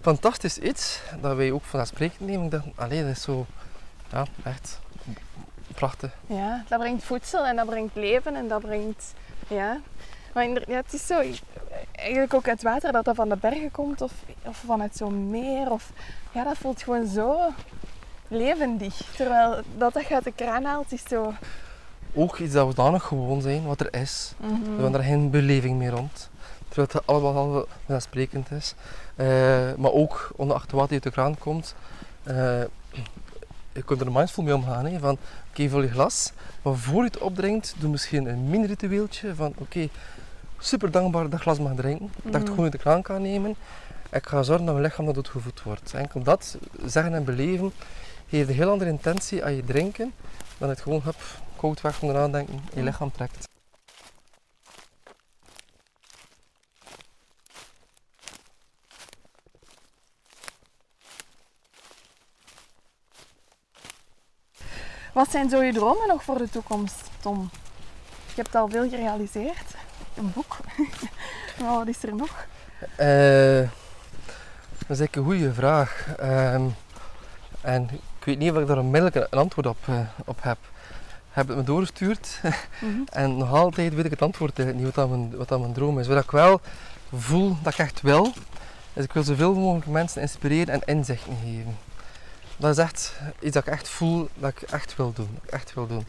fantastisch 0.00 0.58
iets 0.58 1.00
dat 1.20 1.36
wij 1.36 1.52
ook 1.52 1.62
vanzelfsprekend 1.62 2.20
nemen. 2.20 2.44
Ik 2.44 2.50
dacht, 2.50 2.64
allee, 2.74 3.02
dat 3.02 3.10
is 3.10 3.22
zo, 3.22 3.46
ja, 4.12 4.24
echt 4.44 4.80
prachtig. 5.74 6.10
Ja, 6.26 6.64
dat 6.68 6.78
brengt 6.78 7.04
voedsel 7.04 7.46
en 7.46 7.56
dat 7.56 7.66
brengt 7.66 7.94
leven 7.94 8.34
en 8.34 8.48
dat 8.48 8.60
brengt... 8.60 9.14
Ja. 9.48 9.80
Maar 10.34 10.44
ja, 10.48 10.76
het 10.76 10.92
is 10.92 11.06
zo... 11.06 11.22
Eigenlijk 11.92 12.34
ook 12.34 12.46
het 12.46 12.62
water 12.62 12.92
dat 12.92 13.04
dat 13.04 13.14
van 13.14 13.28
de 13.28 13.36
bergen 13.36 13.70
komt 13.70 14.00
of, 14.00 14.12
of 14.42 14.62
vanuit 14.66 14.96
zo'n 14.96 15.30
meer. 15.30 15.70
Of, 15.70 15.90
ja, 16.32 16.44
dat 16.44 16.56
voelt 16.56 16.82
gewoon 16.82 17.06
zo 17.06 17.38
levendig. 18.28 19.00
Terwijl 19.16 19.60
dat 19.76 19.92
dat 19.92 20.10
uit 20.10 20.24
de 20.24 20.32
kraan 20.32 20.64
haalt 20.64 20.92
is 20.92 21.02
zo... 21.08 21.32
Ook 22.14 22.38
iets 22.38 22.52
dat 22.52 22.68
we 22.68 22.74
dan 22.74 22.92
nog 22.92 23.02
gewoon 23.06 23.42
zijn, 23.42 23.64
wat 23.64 23.80
er 23.80 24.00
is. 24.00 24.32
We 24.40 24.46
hebben 24.72 24.92
daar 24.92 25.02
geen 25.02 25.30
beleving 25.30 25.78
meer 25.78 25.90
rond. 25.90 26.30
Terwijl 26.68 26.88
het 26.92 27.06
allemaal 27.06 27.66
vanzelfsprekend 27.78 28.50
is. 28.50 28.74
Eh, 29.16 29.26
maar 29.76 29.92
ook 29.92 30.30
ongeacht 30.36 30.70
wat 30.72 30.84
die 30.84 30.94
uit 30.94 31.02
de 31.02 31.10
kraan 31.10 31.38
komt, 31.38 31.74
eh, 32.22 32.60
je 33.72 33.82
kunt 33.84 34.00
er 34.00 34.12
mindful 34.12 34.42
mee 34.42 34.54
omgaan. 34.54 34.86
Hè, 34.86 34.98
van, 34.98 35.18
oké, 35.50 35.68
vul 35.68 35.82
je 35.82 35.88
glas, 35.88 36.32
maar 36.62 36.74
voor 36.74 36.96
je 37.02 37.04
het 37.04 37.18
opdrinkt, 37.18 37.74
doe 37.78 37.90
misschien 37.90 38.26
een 38.26 38.48
mini-ritueeltje 38.50 39.34
van, 39.34 39.52
oké, 39.58 39.88
super 40.58 40.90
dankbaar 40.90 41.28
dat 41.28 41.40
glas 41.40 41.58
mag 41.58 41.74
drinken, 41.74 42.10
dat 42.16 42.24
ik 42.24 42.32
het 42.32 42.40
Mhm. 42.42 42.48
gewoon 42.48 42.62
uit 42.64 42.72
de 42.72 42.78
kraan 42.78 43.02
kan 43.02 43.22
nemen. 43.22 43.54
En 44.10 44.18
ik 44.18 44.26
ga 44.26 44.42
zorgen 44.42 44.64
dat 44.64 44.74
mijn 44.74 44.86
lichaam 44.86 45.06
dat 45.06 45.16
het 45.16 45.28
gevoed 45.28 45.62
wordt. 45.62 45.94
Enkel 45.94 46.22
dat 46.22 46.56
zeggen 46.84 47.14
en 47.14 47.24
beleven 47.24 47.72
heeft 48.28 48.48
een 48.48 48.54
heel 48.54 48.70
andere 48.70 48.90
intentie 48.90 49.44
aan 49.44 49.54
je 49.54 49.64
drinken, 49.64 50.12
dan 50.58 50.68
het 50.68 50.80
gewoon, 50.80 51.00
hup, 51.04 51.20
koud 51.62 51.80
weg 51.80 51.94
van 51.94 52.08
de 52.08 52.14
nadenken, 52.14 52.60
je 52.74 52.82
lichaam 52.82 53.12
trekt. 53.12 53.48
Wat 65.12 65.30
zijn 65.30 65.48
zo 65.48 65.62
je 65.62 65.72
dromen 65.72 66.08
nog 66.08 66.22
voor 66.22 66.38
de 66.38 66.48
toekomst, 66.48 67.10
Tom? 67.20 67.50
Je 68.26 68.42
hebt 68.42 68.54
al 68.54 68.68
veel 68.68 68.88
gerealiseerd. 68.88 69.74
Een 70.14 70.32
boek. 70.32 70.56
maar 71.60 71.76
wat 71.76 71.88
is 71.88 72.02
er 72.02 72.14
nog? 72.14 72.46
Eh, 72.96 73.70
dat 74.78 74.90
is 74.90 74.98
eigenlijk 74.98 75.16
een 75.16 75.24
goede 75.24 75.54
vraag. 75.54 76.14
Ehm, 76.18 76.68
en 77.60 77.88
ik 78.18 78.24
weet 78.24 78.38
niet 78.38 78.50
of 78.52 78.58
ik 78.58 78.66
daar 78.66 78.78
onmiddellijk 78.78 79.14
een 79.14 79.38
antwoord 79.38 79.66
op, 79.66 79.78
eh, 79.86 80.00
op 80.24 80.42
heb. 80.42 80.58
Je 81.34 81.38
hebt 81.38 81.48
het 81.48 81.56
me 81.58 81.64
doorgestuurd 81.64 82.40
Mhm. 82.80 83.00
en 83.22 83.36
nog 83.36 83.52
altijd 83.52 83.94
weet 83.94 84.04
ik 84.04 84.10
het 84.10 84.22
antwoord 84.22 84.74
niet 84.74 84.84
wat, 84.84 84.94
dat 84.94 85.08
mijn, 85.08 85.36
wat 85.36 85.48
dat 85.48 85.60
mijn 85.60 85.72
droom 85.72 85.98
is. 85.98 86.06
Wat 86.06 86.22
ik 86.22 86.30
wel 86.30 86.60
voel 87.14 87.56
dat 87.62 87.72
ik 87.72 87.78
echt 87.78 88.00
wil, 88.00 88.32
is 88.92 89.04
ik 89.04 89.12
wil 89.12 89.22
zoveel 89.22 89.54
mogelijk 89.54 89.86
mensen 89.86 90.20
inspireren 90.20 90.74
en 90.74 90.96
inzichten 90.96 91.36
geven. 91.44 91.76
Dat 92.56 92.70
is 92.70 92.84
echt 92.84 93.14
iets 93.40 93.54
dat 93.54 93.66
ik 93.66 93.72
echt 93.72 93.88
voel 93.88 94.28
dat 94.34 94.50
ik 94.50 94.62
echt 94.62 94.96
wil 94.96 95.12
doen. 95.12 95.28
dat 95.34 95.44
ik 95.44 95.50
Echt 95.50 95.74
wil 95.74 95.86
doen. 95.86 96.06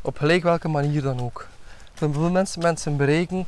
Op 0.00 0.18
gelijk 0.18 0.42
welke 0.42 0.68
manier 0.68 1.02
dan 1.02 1.20
ook. 1.20 1.46
Ik 1.94 2.00
wil 2.00 2.12
veel 2.12 2.30
mensen, 2.30 2.62
mensen 2.62 2.96
bereiken 2.96 3.46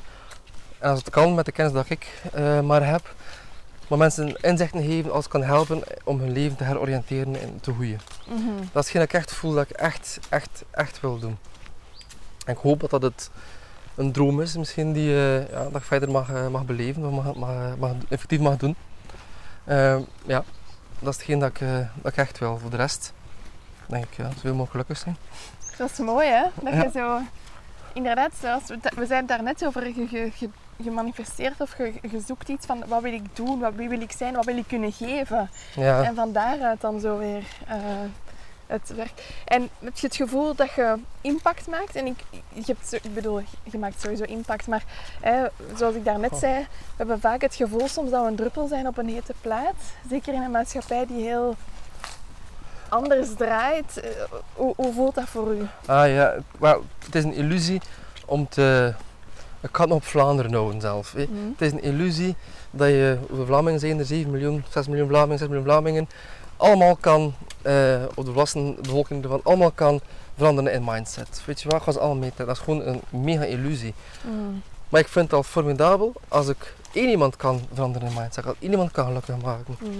en 0.78 0.90
als 0.90 0.98
het 0.98 1.10
kan 1.10 1.34
met 1.34 1.44
de 1.44 1.52
kennis 1.52 1.72
dat 1.74 1.90
ik 1.90 2.20
eh, 2.32 2.60
maar 2.60 2.86
heb, 2.86 3.14
maar 3.88 3.98
mensen 3.98 4.36
inzichten 4.40 4.82
geven 4.82 5.12
als 5.12 5.28
kan 5.28 5.42
helpen 5.42 5.82
om 6.04 6.20
hun 6.20 6.32
leven 6.32 6.56
te 6.56 6.64
heroriënteren 6.64 7.40
en 7.40 7.58
te 7.60 7.72
groeien. 7.72 8.00
Mhm. 8.28 8.38
Dat 8.72 8.84
is 8.84 8.92
hetgeen 8.92 9.00
dat 9.00 9.10
ik 9.10 9.12
echt 9.12 9.32
voel 9.32 9.52
dat 9.54 9.70
ik 9.70 9.76
echt, 9.76 10.18
echt, 10.28 10.64
echt 10.70 11.00
wil 11.00 11.18
doen. 11.18 11.38
En 12.46 12.52
ik 12.54 12.58
hoop 12.60 12.80
dat 12.80 12.90
dat 12.90 13.02
het 13.02 13.30
een 13.94 14.12
droom 14.12 14.40
is, 14.40 14.56
misschien 14.56 14.92
die 14.92 15.10
eh, 15.14 15.50
ja, 15.50 15.62
dat 15.64 15.76
ik 15.76 15.82
verder 15.82 16.10
mag, 16.10 16.30
eh, 16.32 16.48
mag 16.48 16.64
beleven, 16.64 17.04
of 17.06 17.24
mag, 17.24 17.34
mag, 17.34 17.76
mag, 17.76 17.92
effectief 18.08 18.40
mag 18.40 18.56
doen. 18.56 18.76
Eh, 19.64 19.96
ja, 20.26 20.44
dat 20.98 21.12
is 21.12 21.16
hetgeen 21.16 21.38
dat 21.38 21.50
ik, 21.50 21.60
eh, 21.60 21.78
dat 22.02 22.12
ik 22.12 22.18
echt 22.18 22.38
wil. 22.38 22.58
Voor 22.58 22.70
de 22.70 22.76
rest 22.76 23.12
denk 23.86 24.04
ik, 24.04 24.14
ja, 24.16 24.24
zoveel 24.28 24.54
mogelijk 24.54 24.70
gelukkig 24.70 24.98
zijn. 24.98 25.16
Dat 25.78 25.90
is 25.90 25.98
mooi, 25.98 26.28
hè? 26.28 26.42
Dat 26.62 26.72
Ja. 26.72 26.82
je 26.82 26.90
zo... 26.94 27.18
Inderdaad, 27.92 28.30
zoals 28.40 28.66
we, 28.66 28.78
we 28.96 29.06
zijn 29.06 29.18
het 29.18 29.28
daar 29.28 29.42
net 29.42 29.66
over 29.66 29.86
je, 29.86 30.30
je, 30.38 30.48
je 30.82 30.90
manifesteert 30.90 31.60
of 31.60 31.78
je, 31.78 31.92
je 32.10 32.20
zoekt 32.26 32.48
iets 32.48 32.66
van 32.66 32.84
wat 32.86 33.02
wil 33.02 33.12
ik 33.12 33.36
doen, 33.36 33.58
wat, 33.60 33.74
wie 33.74 33.88
wil 33.88 34.00
ik 34.00 34.12
zijn, 34.12 34.34
wat 34.34 34.44
wil 34.44 34.56
ik 34.56 34.66
kunnen 34.68 34.92
geven. 34.92 35.50
Ja, 35.74 36.02
En 36.02 36.14
van 36.14 36.32
daaruit 36.32 36.80
dan 36.80 37.00
zo 37.00 37.18
weer 37.18 37.44
eh, 37.66 37.76
het 38.66 38.92
werk. 38.96 39.12
En 39.44 39.68
heb 39.78 39.96
je 39.96 40.06
het 40.06 40.16
gevoel 40.16 40.54
dat 40.54 40.72
je 40.72 40.94
impact 41.20 41.66
maakt? 41.66 41.96
En 41.96 42.06
ik, 42.06 42.18
je 42.52 42.62
hebt, 42.66 42.92
ik 43.04 43.14
bedoel, 43.14 43.40
je 43.62 43.78
maakt 43.78 44.00
sowieso 44.00 44.22
impact, 44.24 44.66
maar 44.66 44.84
hè, 45.20 45.46
zoals 45.76 45.94
ik 45.94 46.04
daarnet 46.04 46.32
Oh. 46.32 46.38
zei, 46.38 46.58
we 46.60 46.66
hebben 46.96 47.20
vaak 47.20 47.40
het 47.40 47.54
gevoel 47.54 47.88
soms 47.88 48.10
dat 48.10 48.22
we 48.22 48.28
een 48.28 48.36
druppel 48.36 48.66
zijn 48.68 48.86
op 48.86 48.98
een 48.98 49.08
hete 49.08 49.34
plaat. 49.40 49.74
Zeker 50.10 50.34
in 50.34 50.42
een 50.42 50.50
maatschappij 50.50 51.06
die 51.06 51.22
heel 51.24 51.56
anders 52.88 53.28
draait. 53.36 54.00
Eh, 54.00 54.10
Hoe, 54.54 54.72
hoe 54.76 54.92
voelt 54.92 55.14
dat 55.14 55.28
voor 55.28 55.54
u? 55.54 55.66
Ah 55.86 56.08
ja, 56.08 56.34
wel, 56.58 56.84
het 57.04 57.14
is 57.14 57.24
een 57.24 57.34
illusie 57.34 57.80
om 58.26 58.48
te... 58.48 58.94
Ik 59.60 59.72
kan 59.72 59.90
op 59.90 60.04
Vlaanderen 60.04 60.52
houden 60.52 60.80
zelf. 60.80 61.14
Mhm. 61.14 61.26
Het 61.56 61.60
is 61.60 61.72
een 61.72 61.82
illusie 61.82 62.36
dat 62.70 62.88
je, 62.88 63.18
hoeveel 63.28 63.46
Vlamingen 63.46 63.80
zijn 63.80 63.98
er? 63.98 64.04
7 64.04 64.30
miljoen, 64.30 64.64
6 64.68 64.86
miljoen 64.88 65.08
Vlamingen, 65.08 65.38
6 65.38 65.48
miljoen 65.48 65.66
Vlamingen. 65.66 66.08
Allemaal 66.56 66.96
kan, 66.96 67.34
eh, 67.62 68.02
of 68.14 68.24
de 68.24 68.30
volwassen 68.30 68.76
bevolking 68.82 69.22
ervan, 69.22 69.40
allemaal 69.42 69.70
kan 69.70 70.00
veranderen 70.36 70.72
in 70.72 70.84
mindset. 70.84 71.42
Weet 71.44 71.60
je 71.60 71.68
wat, 71.68 71.82
gaan 71.82 71.92
ze 71.92 71.98
allemaal 71.98 72.18
mee. 72.18 72.32
Dat 72.36 72.48
is 72.48 72.58
gewoon 72.58 72.86
een 72.86 73.00
mega 73.08 73.44
illusie. 73.44 73.94
Mhm. 74.22 74.34
Maar 74.88 75.00
ik 75.00 75.08
vind 75.08 75.24
het 75.24 75.34
al 75.34 75.42
formidabel 75.42 76.12
als 76.28 76.48
ik 76.48 76.74
één 76.92 77.08
iemand 77.08 77.36
kan 77.36 77.60
veranderen 77.72 78.08
in 78.08 78.14
mindset. 78.14 78.46
Als 78.46 78.56
één 78.58 78.70
iemand 78.70 78.90
kan 78.90 79.06
gelukkig 79.06 79.42
maken. 79.42 79.76
Mhm. 79.78 79.90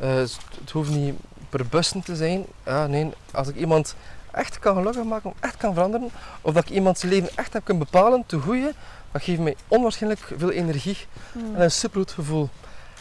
Eh, 0.00 0.14
het 0.14 0.38
het 0.60 0.70
hoeft 0.70 0.90
niet 0.90 1.14
per 1.48 1.66
bussen 1.66 2.02
te 2.02 2.16
zijn. 2.16 2.44
Ja, 2.64 2.86
nee, 2.86 3.10
als 3.32 3.48
ik 3.48 3.56
iemand 3.56 3.94
echt 4.36 4.58
kan 4.58 4.74
gelukkig 4.76 5.04
maken, 5.04 5.32
echt 5.40 5.56
kan 5.56 5.74
veranderen, 5.74 6.10
of 6.40 6.54
dat 6.54 6.64
ik 6.64 6.70
iemand 6.70 6.98
zijn 6.98 7.12
leven 7.12 7.28
echt 7.34 7.52
heb 7.52 7.64
kunnen 7.64 7.88
bepalen, 7.90 8.24
te 8.26 8.40
groeien, 8.40 8.72
dat 9.12 9.22
geeft 9.22 9.40
mij 9.40 9.56
onwaarschijnlijk 9.68 10.32
veel 10.36 10.50
energie 10.50 10.96
Mhm. 11.32 11.54
en 11.54 11.62
een 11.62 11.70
supergoed 11.70 12.12
gevoel. 12.12 12.48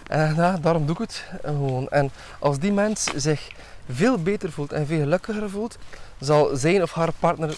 En 0.08 0.36
ja, 0.36 0.58
daarom 0.58 0.86
doe 0.86 0.96
ik 0.96 1.02
het 1.02 1.24
gewoon. 1.44 1.88
En 1.90 2.12
als 2.40 2.60
die 2.60 2.72
mens 2.72 3.04
zich 3.16 3.50
veel 3.92 4.18
beter 4.18 4.52
voelt 4.52 4.72
en 4.72 4.88
veel 4.88 5.00
gelukkiger 5.00 5.50
voelt, 5.50 5.78
zal 6.20 6.56
zijn 6.56 6.82
of 6.82 6.94
haar 6.94 7.12
partner 7.20 7.58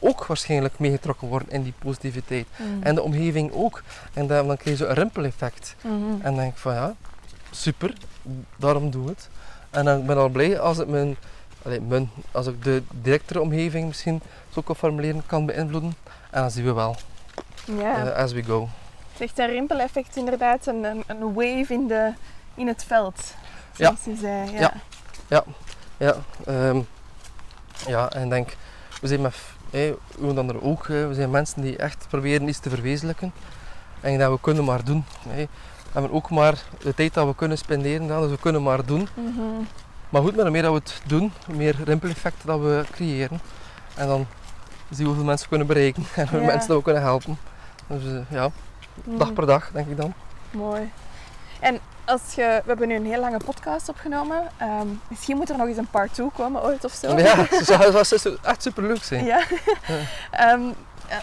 ook 0.00 0.26
waarschijnlijk 0.26 0.78
meegetrokken 0.78 1.28
worden 1.28 1.50
in 1.50 1.62
die 1.62 1.74
positiviteit. 1.78 2.46
Mhm. 2.56 2.68
En 2.82 2.94
de 2.94 3.02
omgeving 3.02 3.52
ook. 3.52 3.82
En 4.14 4.26
dan, 4.26 4.46
dan 4.46 4.56
krijg 4.56 4.78
je 4.78 4.84
zo 4.84 4.90
een 4.90 4.96
rimpeleffect. 4.96 5.74
Mhm. 5.80 5.92
En 5.94 6.20
dan 6.22 6.34
denk 6.36 6.52
ik 6.52 6.58
van 6.58 6.74
ja, 6.74 6.94
super, 7.50 7.92
daarom 8.56 8.90
doe 8.90 9.02
ik 9.02 9.08
het. 9.08 9.28
En 9.70 9.84
dan 9.84 10.06
ben 10.06 10.16
ik 10.16 10.22
al 10.22 10.28
blij 10.28 10.60
als 10.60 10.76
het 10.76 10.88
mijn, 10.88 11.16
allee, 11.64 11.80
mijn 11.80 12.10
als 12.32 12.46
ik 12.46 12.64
de 12.64 12.82
directere 12.90 13.40
omgeving 13.40 13.86
misschien 13.86 14.20
zo 14.52 14.60
kan 14.60 14.76
formuleren, 14.76 15.22
kan 15.26 15.46
beïnvloeden. 15.46 15.96
En 16.30 16.40
dan 16.40 16.50
zien 16.50 16.64
we 16.64 16.72
wel, 16.72 16.96
Ja. 17.64 18.06
eh, 18.06 18.22
as 18.22 18.32
we 18.32 18.42
go. 18.42 18.60
Het 19.12 19.20
is 19.20 19.26
echt 19.26 19.38
een 19.38 19.46
rimpeleffect 19.46 20.16
inderdaad, 20.16 20.66
een, 20.66 20.84
een, 20.84 21.04
een 21.06 21.32
wave 21.34 21.72
in, 21.72 21.86
de, 21.86 22.12
in 22.54 22.66
het 22.66 22.84
veld. 22.84 23.34
Ja. 23.76 23.84
Zoals 23.86 24.04
je 24.04 24.16
zei. 24.16 24.50
Ja. 24.58 24.72
Ja. 25.28 25.44
Ja, 25.96 26.14
ehm, 26.46 26.80
ja, 27.86 28.10
en 28.10 28.24
ik 28.24 28.30
denk, 28.30 28.56
we 29.00 29.06
zijn 29.06 29.20
met, 29.20 29.34
hey, 29.70 29.94
dan 30.18 30.48
er 30.48 30.62
ook, 30.62 30.86
we 30.86 31.10
zijn 31.14 31.30
mensen 31.30 31.62
die 31.62 31.76
echt 31.76 32.06
proberen 32.08 32.48
iets 32.48 32.58
te 32.58 32.70
verwezenlijken. 32.70 33.32
En 34.00 34.18
dat 34.18 34.30
we 34.30 34.40
kunnen 34.40 34.64
maar 34.64 34.84
doen. 34.84 35.04
We 35.34 35.48
hebben 35.92 36.12
ook 36.12 36.30
maar 36.30 36.62
de 36.82 36.94
tijd 36.94 37.14
dat 37.14 37.26
we 37.26 37.34
kunnen 37.34 37.58
spenderen, 37.58 38.06
dus 38.06 38.30
we 38.30 38.38
kunnen 38.40 38.62
maar 38.62 38.84
doen. 38.86 39.08
Mhm. 39.14 39.42
Maar 40.12 40.22
goed, 40.22 40.34
maar 40.34 40.42
hoe 40.42 40.50
meer 40.52 40.62
dat 40.62 40.72
we 40.72 40.78
het 40.78 41.00
doen, 41.06 41.32
hoe 41.46 41.54
meer 41.54 41.76
rimpeleffecten 41.84 42.46
dat 42.46 42.60
we 42.60 42.84
creëren. 42.90 43.40
En 43.94 44.06
dan 44.06 44.26
zien 44.90 44.98
we 44.98 45.04
hoeveel 45.04 45.24
mensen 45.24 45.42
we 45.42 45.48
kunnen 45.56 45.66
bereiken 45.74 46.02
en 46.14 46.20
hoeveel 46.20 46.40
Ja. 46.40 46.46
mensen 46.46 46.68
dat 46.68 46.76
we 46.76 46.82
kunnen 46.82 47.02
helpen. 47.02 47.38
Dus 47.86 48.04
eh, 48.04 48.18
ja, 48.30 48.50
dag 49.04 49.26
Mhm. 49.26 49.32
per 49.32 49.46
dag 49.46 49.70
denk 49.72 49.88
ik 49.88 49.96
dan. 49.96 50.12
Mooi. 50.50 50.90
En 51.60 51.78
als 52.04 52.20
je, 52.34 52.42
we 52.42 52.62
hebben 52.68 52.88
nu 52.88 52.94
een 52.94 53.06
heel 53.06 53.20
lange 53.20 53.40
podcast 53.44 53.88
opgenomen. 53.88 54.42
Ehm, 54.56 54.86
misschien 55.08 55.36
moet 55.36 55.50
er 55.50 55.56
nog 55.56 55.66
eens 55.66 55.76
een 55.76 55.90
part 55.90 56.14
2 56.14 56.30
komen 56.36 56.62
ooit 56.62 56.84
of 56.84 56.92
zo. 56.92 57.16
Ja, 57.18 57.36
het 57.50 57.64
zou, 57.66 58.04
zou 58.18 58.36
echt 58.42 58.62
super 58.62 58.82
leuk 58.82 59.02
zijn. 59.04 59.24
Ja. 59.24 59.42
Ehm, 60.30 60.60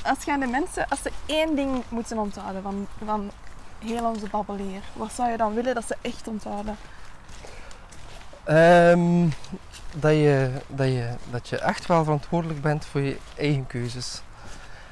als 0.03 0.23
je 0.25 0.31
aan 0.31 0.39
de 0.39 0.47
mensen, 0.47 0.85
als 0.89 1.01
ze 1.01 1.11
één 1.25 1.55
ding 1.55 1.83
moeten 1.89 2.17
onthouden 2.17 2.61
van, 2.61 2.87
van 3.05 3.31
heel 3.79 4.03
onze 4.05 4.27
babbeleer, 4.31 4.81
wat 4.93 5.11
zou 5.15 5.29
je 5.31 5.37
dan 5.37 5.53
willen 5.53 5.75
dat 5.75 5.83
ze 5.87 5.95
echt 6.01 6.27
onthouden? 6.27 6.77
Ehm, 8.49 9.27
dat, 9.95 10.11
je, 10.11 10.49
dat, 10.67 10.87
je, 10.87 11.09
dat 11.31 11.49
je 11.49 11.57
echt 11.57 11.85
wel 11.85 12.03
verantwoordelijk 12.03 12.61
bent 12.61 12.85
voor 12.85 13.01
je 13.01 13.17
eigen 13.37 13.67
keuzes. 13.67 14.21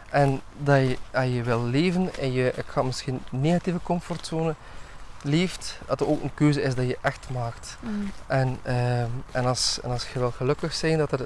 En 0.10 0.42
dat 0.58 0.80
je, 0.80 0.98
als 1.14 1.26
je 1.26 1.44
wil 1.44 1.64
leven 1.64 2.10
en 2.20 2.32
je, 2.32 2.54
ik 2.56 2.66
ga 2.68 2.82
misschien 2.82 3.22
negatieve 3.30 3.80
comfortzone 3.84 4.56
leeft, 5.22 5.80
dat 5.86 6.00
het 6.00 6.08
ook 6.08 6.24
een 6.24 6.34
keuze 6.34 6.62
is 6.62 6.76
dat 6.76 6.88
je 6.88 6.98
echt 7.02 7.30
maakt. 7.30 7.78
En, 8.28 8.60
ehm, 8.64 9.10
en, 9.32 9.46
als, 9.46 9.80
en 9.84 9.90
als 9.90 10.08
je 10.14 10.20
wil 10.20 10.32
gelukkig 10.32 10.74
zijn, 10.74 10.98
dat 10.98 11.12
er, 11.12 11.26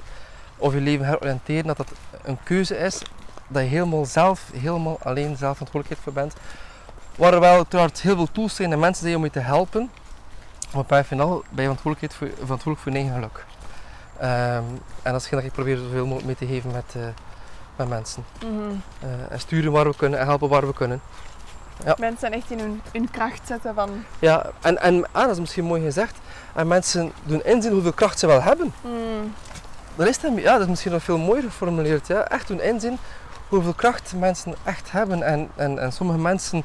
of 0.56 0.72
je 0.72 0.80
leven 0.80 1.06
heroriënteren, 1.06 1.66
dat 1.66 1.76
dat 1.76 1.92
een 2.22 2.38
keuze 2.42 2.76
is, 2.76 3.02
dat 3.48 3.62
je 3.62 3.68
helemaal 3.68 4.04
zelf, 4.04 4.50
helemaal 4.52 4.98
alleen 5.02 5.36
zelf 5.36 5.56
verantwoordelijkheid 5.56 6.00
voor 6.00 6.12
bent. 6.12 6.34
Waar 7.16 7.34
er 7.34 7.40
wel 7.40 7.56
uiteraard 7.56 8.00
heel 8.00 8.16
veel 8.16 8.32
tools 8.32 8.54
zijn 8.54 8.72
en 8.72 8.78
mensen 8.78 9.04
zijn 9.04 9.16
om 9.16 9.24
je 9.24 9.30
te 9.30 9.38
helpen, 9.38 9.90
maar 10.74 10.84
bij 10.86 11.04
finaal 11.04 11.42
ben 11.50 11.64
je 11.64 11.70
verantwoordelijkheid 11.70 12.14
voor, 12.14 12.44
verantwoordelijk 12.46 12.80
voor 12.80 12.92
je 12.92 12.98
eigen 12.98 13.14
geluk. 13.14 13.44
Ehm, 14.18 14.64
en 15.02 15.12
dat 15.12 15.22
is 15.22 15.28
dat 15.28 15.44
ik 15.44 15.52
probeer 15.52 15.76
zoveel 15.76 16.06
mogelijk 16.06 16.26
mee 16.26 16.36
te 16.36 16.46
geven 16.46 16.70
met, 16.70 16.84
eh, 16.96 17.02
met 17.76 17.88
mensen. 17.88 18.24
Mhm. 18.44 18.52
Eh, 19.00 19.32
en 19.32 19.40
sturen 19.40 19.72
waar 19.72 19.88
we 19.88 19.96
kunnen 19.96 20.18
en 20.18 20.26
helpen 20.26 20.48
waar 20.48 20.66
we 20.66 20.74
kunnen. 20.74 21.00
Ja. 21.84 21.96
Mensen 21.98 22.32
echt 22.32 22.50
in 22.50 22.58
hun, 22.58 22.80
hun 22.92 23.10
kracht 23.10 23.46
zetten 23.46 23.74
van... 23.74 24.04
Ja, 24.18 24.50
en, 24.60 24.80
en 24.80 25.04
ah, 25.12 25.22
dat 25.22 25.30
is 25.30 25.40
misschien 25.40 25.64
mooi 25.64 25.82
gezegd. 25.82 26.18
En 26.54 26.68
mensen 26.68 27.12
doen 27.24 27.44
inzien 27.44 27.72
hoeveel 27.72 27.92
kracht 27.92 28.18
ze 28.18 28.26
wel 28.26 28.42
hebben. 28.42 28.74
mm, 28.80 29.34
Dat 29.94 30.06
is, 30.06 30.20
dan, 30.20 30.34
ja, 30.34 30.52
dat 30.52 30.60
is 30.60 30.66
misschien 30.66 30.92
nog 30.92 31.02
veel 31.02 31.18
mooier 31.18 31.42
geformuleerd. 31.42 32.06
Ja? 32.06 32.28
Echt 32.28 32.48
doen 32.48 32.60
inzien 32.60 32.98
hoeveel 33.48 33.74
kracht 33.74 34.12
mensen 34.16 34.54
echt 34.64 34.90
hebben. 34.92 35.22
En, 35.22 35.50
en, 35.54 35.78
en 35.78 35.92
sommige 35.92 36.18
mensen 36.18 36.62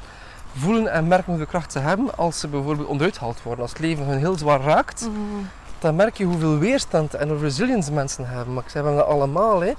voelen 0.57 0.91
en 0.91 1.07
merken 1.07 1.27
hoeveel 1.27 1.45
kracht 1.45 1.71
ze 1.71 1.79
hebben 1.79 2.17
als 2.17 2.39
ze 2.39 2.47
bijvoorbeeld 2.47 2.87
onderuit 2.87 3.17
gehaald 3.17 3.43
worden. 3.43 3.61
Als 3.61 3.71
het 3.71 3.79
leven 3.79 4.05
hun 4.05 4.17
heel 4.17 4.37
zwaar 4.37 4.61
raakt, 4.61 5.01
mhm. 5.01 5.45
dan 5.79 5.95
merk 5.95 6.17
je 6.17 6.25
hoeveel 6.25 6.57
weerstand 6.57 7.13
en 7.13 7.39
resilience 7.39 7.91
mensen 7.91 8.27
hebben. 8.27 8.53
Maar 8.53 8.63
we 8.63 8.71
hebben 8.71 8.95
dat 8.95 9.05
allemaal. 9.05 9.61
Hè. 9.61 9.73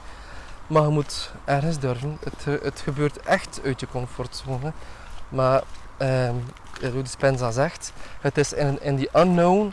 Maar 0.66 0.82
je 0.82 0.88
moet 0.88 1.30
ergens 1.44 1.78
durven. 1.78 2.18
Het, 2.24 2.62
het 2.62 2.80
gebeurt 2.80 3.20
echt 3.20 3.60
uit 3.64 3.80
je 3.80 3.86
comfortzone. 3.88 4.72
Maar 5.28 5.62
ja, 6.80 6.90
hoe 6.92 7.02
Dispenza 7.02 7.50
zegt, 7.50 7.92
het 8.20 8.38
is 8.38 8.52
in, 8.52 8.82
in 8.82 8.96
die 8.96 9.08
unknown 9.16 9.72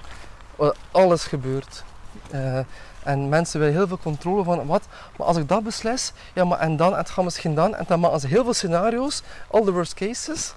alles 0.92 1.24
gebeurt. 1.24 1.84
Eh, 2.32 2.60
en 3.04 3.30
mensen 3.30 3.60
willen 3.60 3.76
heel 3.76 3.88
veel 3.88 3.98
controle 3.98 4.44
van 4.44 4.66
wat, 4.66 4.88
maar 5.18 5.28
als 5.28 5.38
ik 5.38 5.48
dat 5.48 5.64
beslis, 5.64 6.14
ja 6.34 6.46
maar 6.46 6.60
en 6.60 6.78
dan, 6.78 6.92
en 6.92 6.98
het 6.98 7.10
gaat 7.10 7.24
misschien 7.24 7.56
dan, 7.56 7.76
en 7.76 7.86
dan 7.88 8.00
maken 8.00 8.20
ze 8.20 8.28
heel 8.28 8.44
veel 8.44 8.54
scenario's, 8.54 9.22
all 9.52 9.64
the 9.64 9.72
worst 9.72 9.94
cases. 9.94 10.54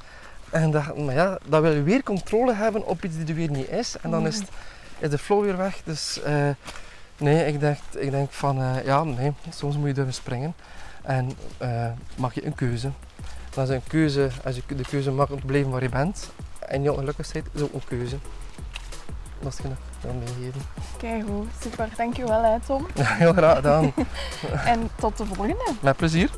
En 0.51 0.71
dat, 0.71 0.97
maar 0.97 1.15
ja, 1.15 1.39
dan 1.47 1.63
wil 1.63 1.73
je 1.73 1.83
weer 1.83 2.03
controle 2.03 2.55
hebben 2.55 2.87
op 2.87 3.05
iets 3.05 3.17
die 3.17 3.27
er 3.27 3.35
weer 3.35 3.51
niet 3.51 3.69
is. 3.69 3.97
En 4.03 4.11
dan 4.11 4.27
is, 4.27 4.37
het, 4.37 4.49
is 4.99 5.11
de 5.11 5.19
flow 5.19 5.45
weer 5.45 5.57
weg. 5.57 5.81
Dus 5.85 6.23
eh, 6.23 6.49
nee, 7.17 7.47
ik 7.47 7.61
denk, 7.61 7.79
ik 7.97 8.11
denk 8.11 8.31
van 8.31 8.63
eh, 8.63 8.85
ja, 8.85 9.05
nee, 9.05 9.33
soms 9.51 9.77
moet 9.77 9.87
je 9.87 9.95
durven 9.95 10.15
springen. 10.15 10.55
En 11.03 11.31
eh, 11.59 11.87
maak 12.17 12.33
je 12.33 12.47
een 12.47 12.55
keuze. 12.55 12.91
Dat 13.55 13.69
is 13.69 13.75
een 13.75 13.83
keuze, 13.89 14.29
als 14.45 14.57
je 14.57 14.63
de 14.77 14.85
keuze 14.89 15.11
maakt 15.11 15.31
om 15.31 15.41
te 15.41 15.47
blijven 15.47 15.71
waar 15.71 15.83
je 15.83 15.89
bent 15.89 16.31
en 16.59 16.83
je 16.83 16.93
ongelukkig 16.93 17.33
bent, 17.33 17.47
is 17.55 17.63
ook 17.63 17.75
een 17.75 17.85
keuze. 17.89 18.17
Dat 19.41 19.53
is 19.53 19.59
dat 19.59 19.71
ik 19.73 19.79
wil 20.01 20.13
meegeven. 20.13 20.61
Kijk 20.97 21.25
goed, 21.27 21.47
super. 21.61 21.89
Dankjewel 21.97 22.43
hè 22.43 22.61
Tom. 22.67 22.87
Heel 23.03 23.33
graag 23.33 23.57
gedaan. 23.57 23.93
En 24.65 24.91
tot 24.97 25.17
de 25.17 25.25
volgende. 25.27 25.73
Met 25.81 25.97
plezier. 25.97 26.31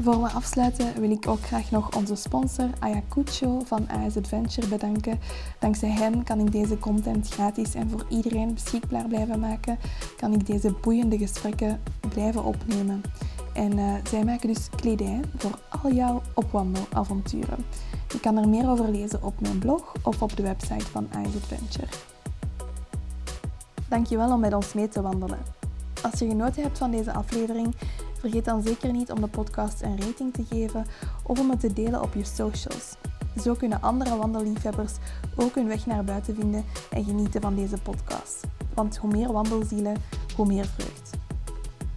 Voor 0.00 0.22
we 0.22 0.28
afsluiten 0.28 1.00
wil 1.00 1.10
ik 1.10 1.28
ook 1.28 1.40
graag 1.40 1.70
nog 1.70 1.96
onze 1.96 2.14
sponsor 2.14 2.68
Ayacucho 2.78 3.60
van 3.64 3.88
AS 3.88 4.16
Adventure 4.16 4.66
bedanken. 4.66 5.20
Dankzij 5.58 5.90
hen 5.90 6.22
kan 6.24 6.40
ik 6.40 6.52
deze 6.52 6.78
content 6.78 7.28
gratis 7.28 7.74
en 7.74 7.90
voor 7.90 8.06
iedereen 8.08 8.54
beschikbaar 8.54 9.06
blijven 9.06 9.40
maken. 9.40 9.78
Kan 10.16 10.32
ik 10.32 10.46
deze 10.46 10.74
boeiende 10.80 11.18
gesprekken 11.18 11.80
blijven 12.08 12.44
opnemen. 12.44 13.02
En 13.52 13.78
eh, 13.78 13.94
zij 14.10 14.24
maken 14.24 14.48
dus 14.48 14.68
kledij 14.76 15.20
voor 15.36 15.58
al 15.82 15.92
jouw 15.92 16.22
opwandelavonturen. 16.34 17.64
Je 18.08 18.20
kan 18.20 18.36
er 18.36 18.48
meer 18.48 18.68
over 18.68 18.90
lezen 18.90 19.22
op 19.22 19.40
mijn 19.40 19.58
blog 19.58 19.94
of 20.02 20.22
op 20.22 20.36
de 20.36 20.42
website 20.42 20.86
van 20.86 21.08
AS 21.12 21.36
Adventure. 21.36 21.88
Dankjewel 23.88 24.32
om 24.32 24.40
met 24.40 24.54
ons 24.54 24.72
mee 24.72 24.88
te 24.88 25.02
wandelen. 25.02 25.38
Als 26.02 26.18
je 26.18 26.28
genoten 26.28 26.62
hebt 26.62 26.78
van 26.78 26.90
deze 26.90 27.12
aflevering, 27.12 27.74
vergeet 28.22 28.44
dan 28.44 28.62
zeker 28.62 28.92
niet 28.92 29.12
om 29.12 29.20
de 29.20 29.28
podcast 29.28 29.82
een 29.82 30.00
rating 30.00 30.32
te 30.32 30.44
geven 30.44 30.86
of 31.22 31.40
om 31.40 31.50
het 31.50 31.60
te 31.60 31.72
delen 31.72 32.02
op 32.02 32.14
je 32.14 32.24
socials. 32.24 32.96
Zo 33.42 33.54
kunnen 33.54 33.82
andere 33.82 34.16
wandelliefhebbers 34.16 34.92
ook 35.36 35.54
hun 35.54 35.66
weg 35.66 35.86
naar 35.86 36.04
buiten 36.04 36.34
vinden 36.34 36.64
en 36.90 37.04
genieten 37.04 37.40
van 37.40 37.54
deze 37.54 37.76
podcast. 37.76 38.44
Want 38.74 38.96
hoe 38.96 39.10
meer 39.10 39.32
wandelzielen, 39.32 39.96
hoe 40.36 40.46
meer 40.46 40.66
vreugd. 40.66 41.10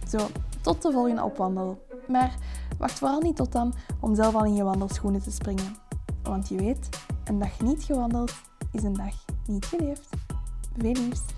Zo, 0.08 0.18
tot 0.60 0.82
de 0.82 0.92
volgende 0.92 1.22
opwandel. 1.22 1.86
Maar 2.08 2.36
wacht 2.78 2.98
vooral 2.98 3.20
niet 3.20 3.36
tot 3.36 3.52
dan 3.52 3.74
om 4.00 4.14
zelf 4.14 4.34
al 4.34 4.44
in 4.44 4.54
je 4.54 4.62
wandelschoenen 4.62 5.22
te 5.22 5.30
springen. 5.30 5.76
Want 6.22 6.48
je 6.48 6.56
weet, 6.56 6.88
een 7.24 7.38
dag 7.38 7.60
niet 7.60 7.82
gewandeld 7.82 8.32
is 8.72 8.82
een 8.82 8.94
dag 8.94 9.14
niet 9.46 9.64
geleefd. 9.64 10.08
Veel. 10.76 11.35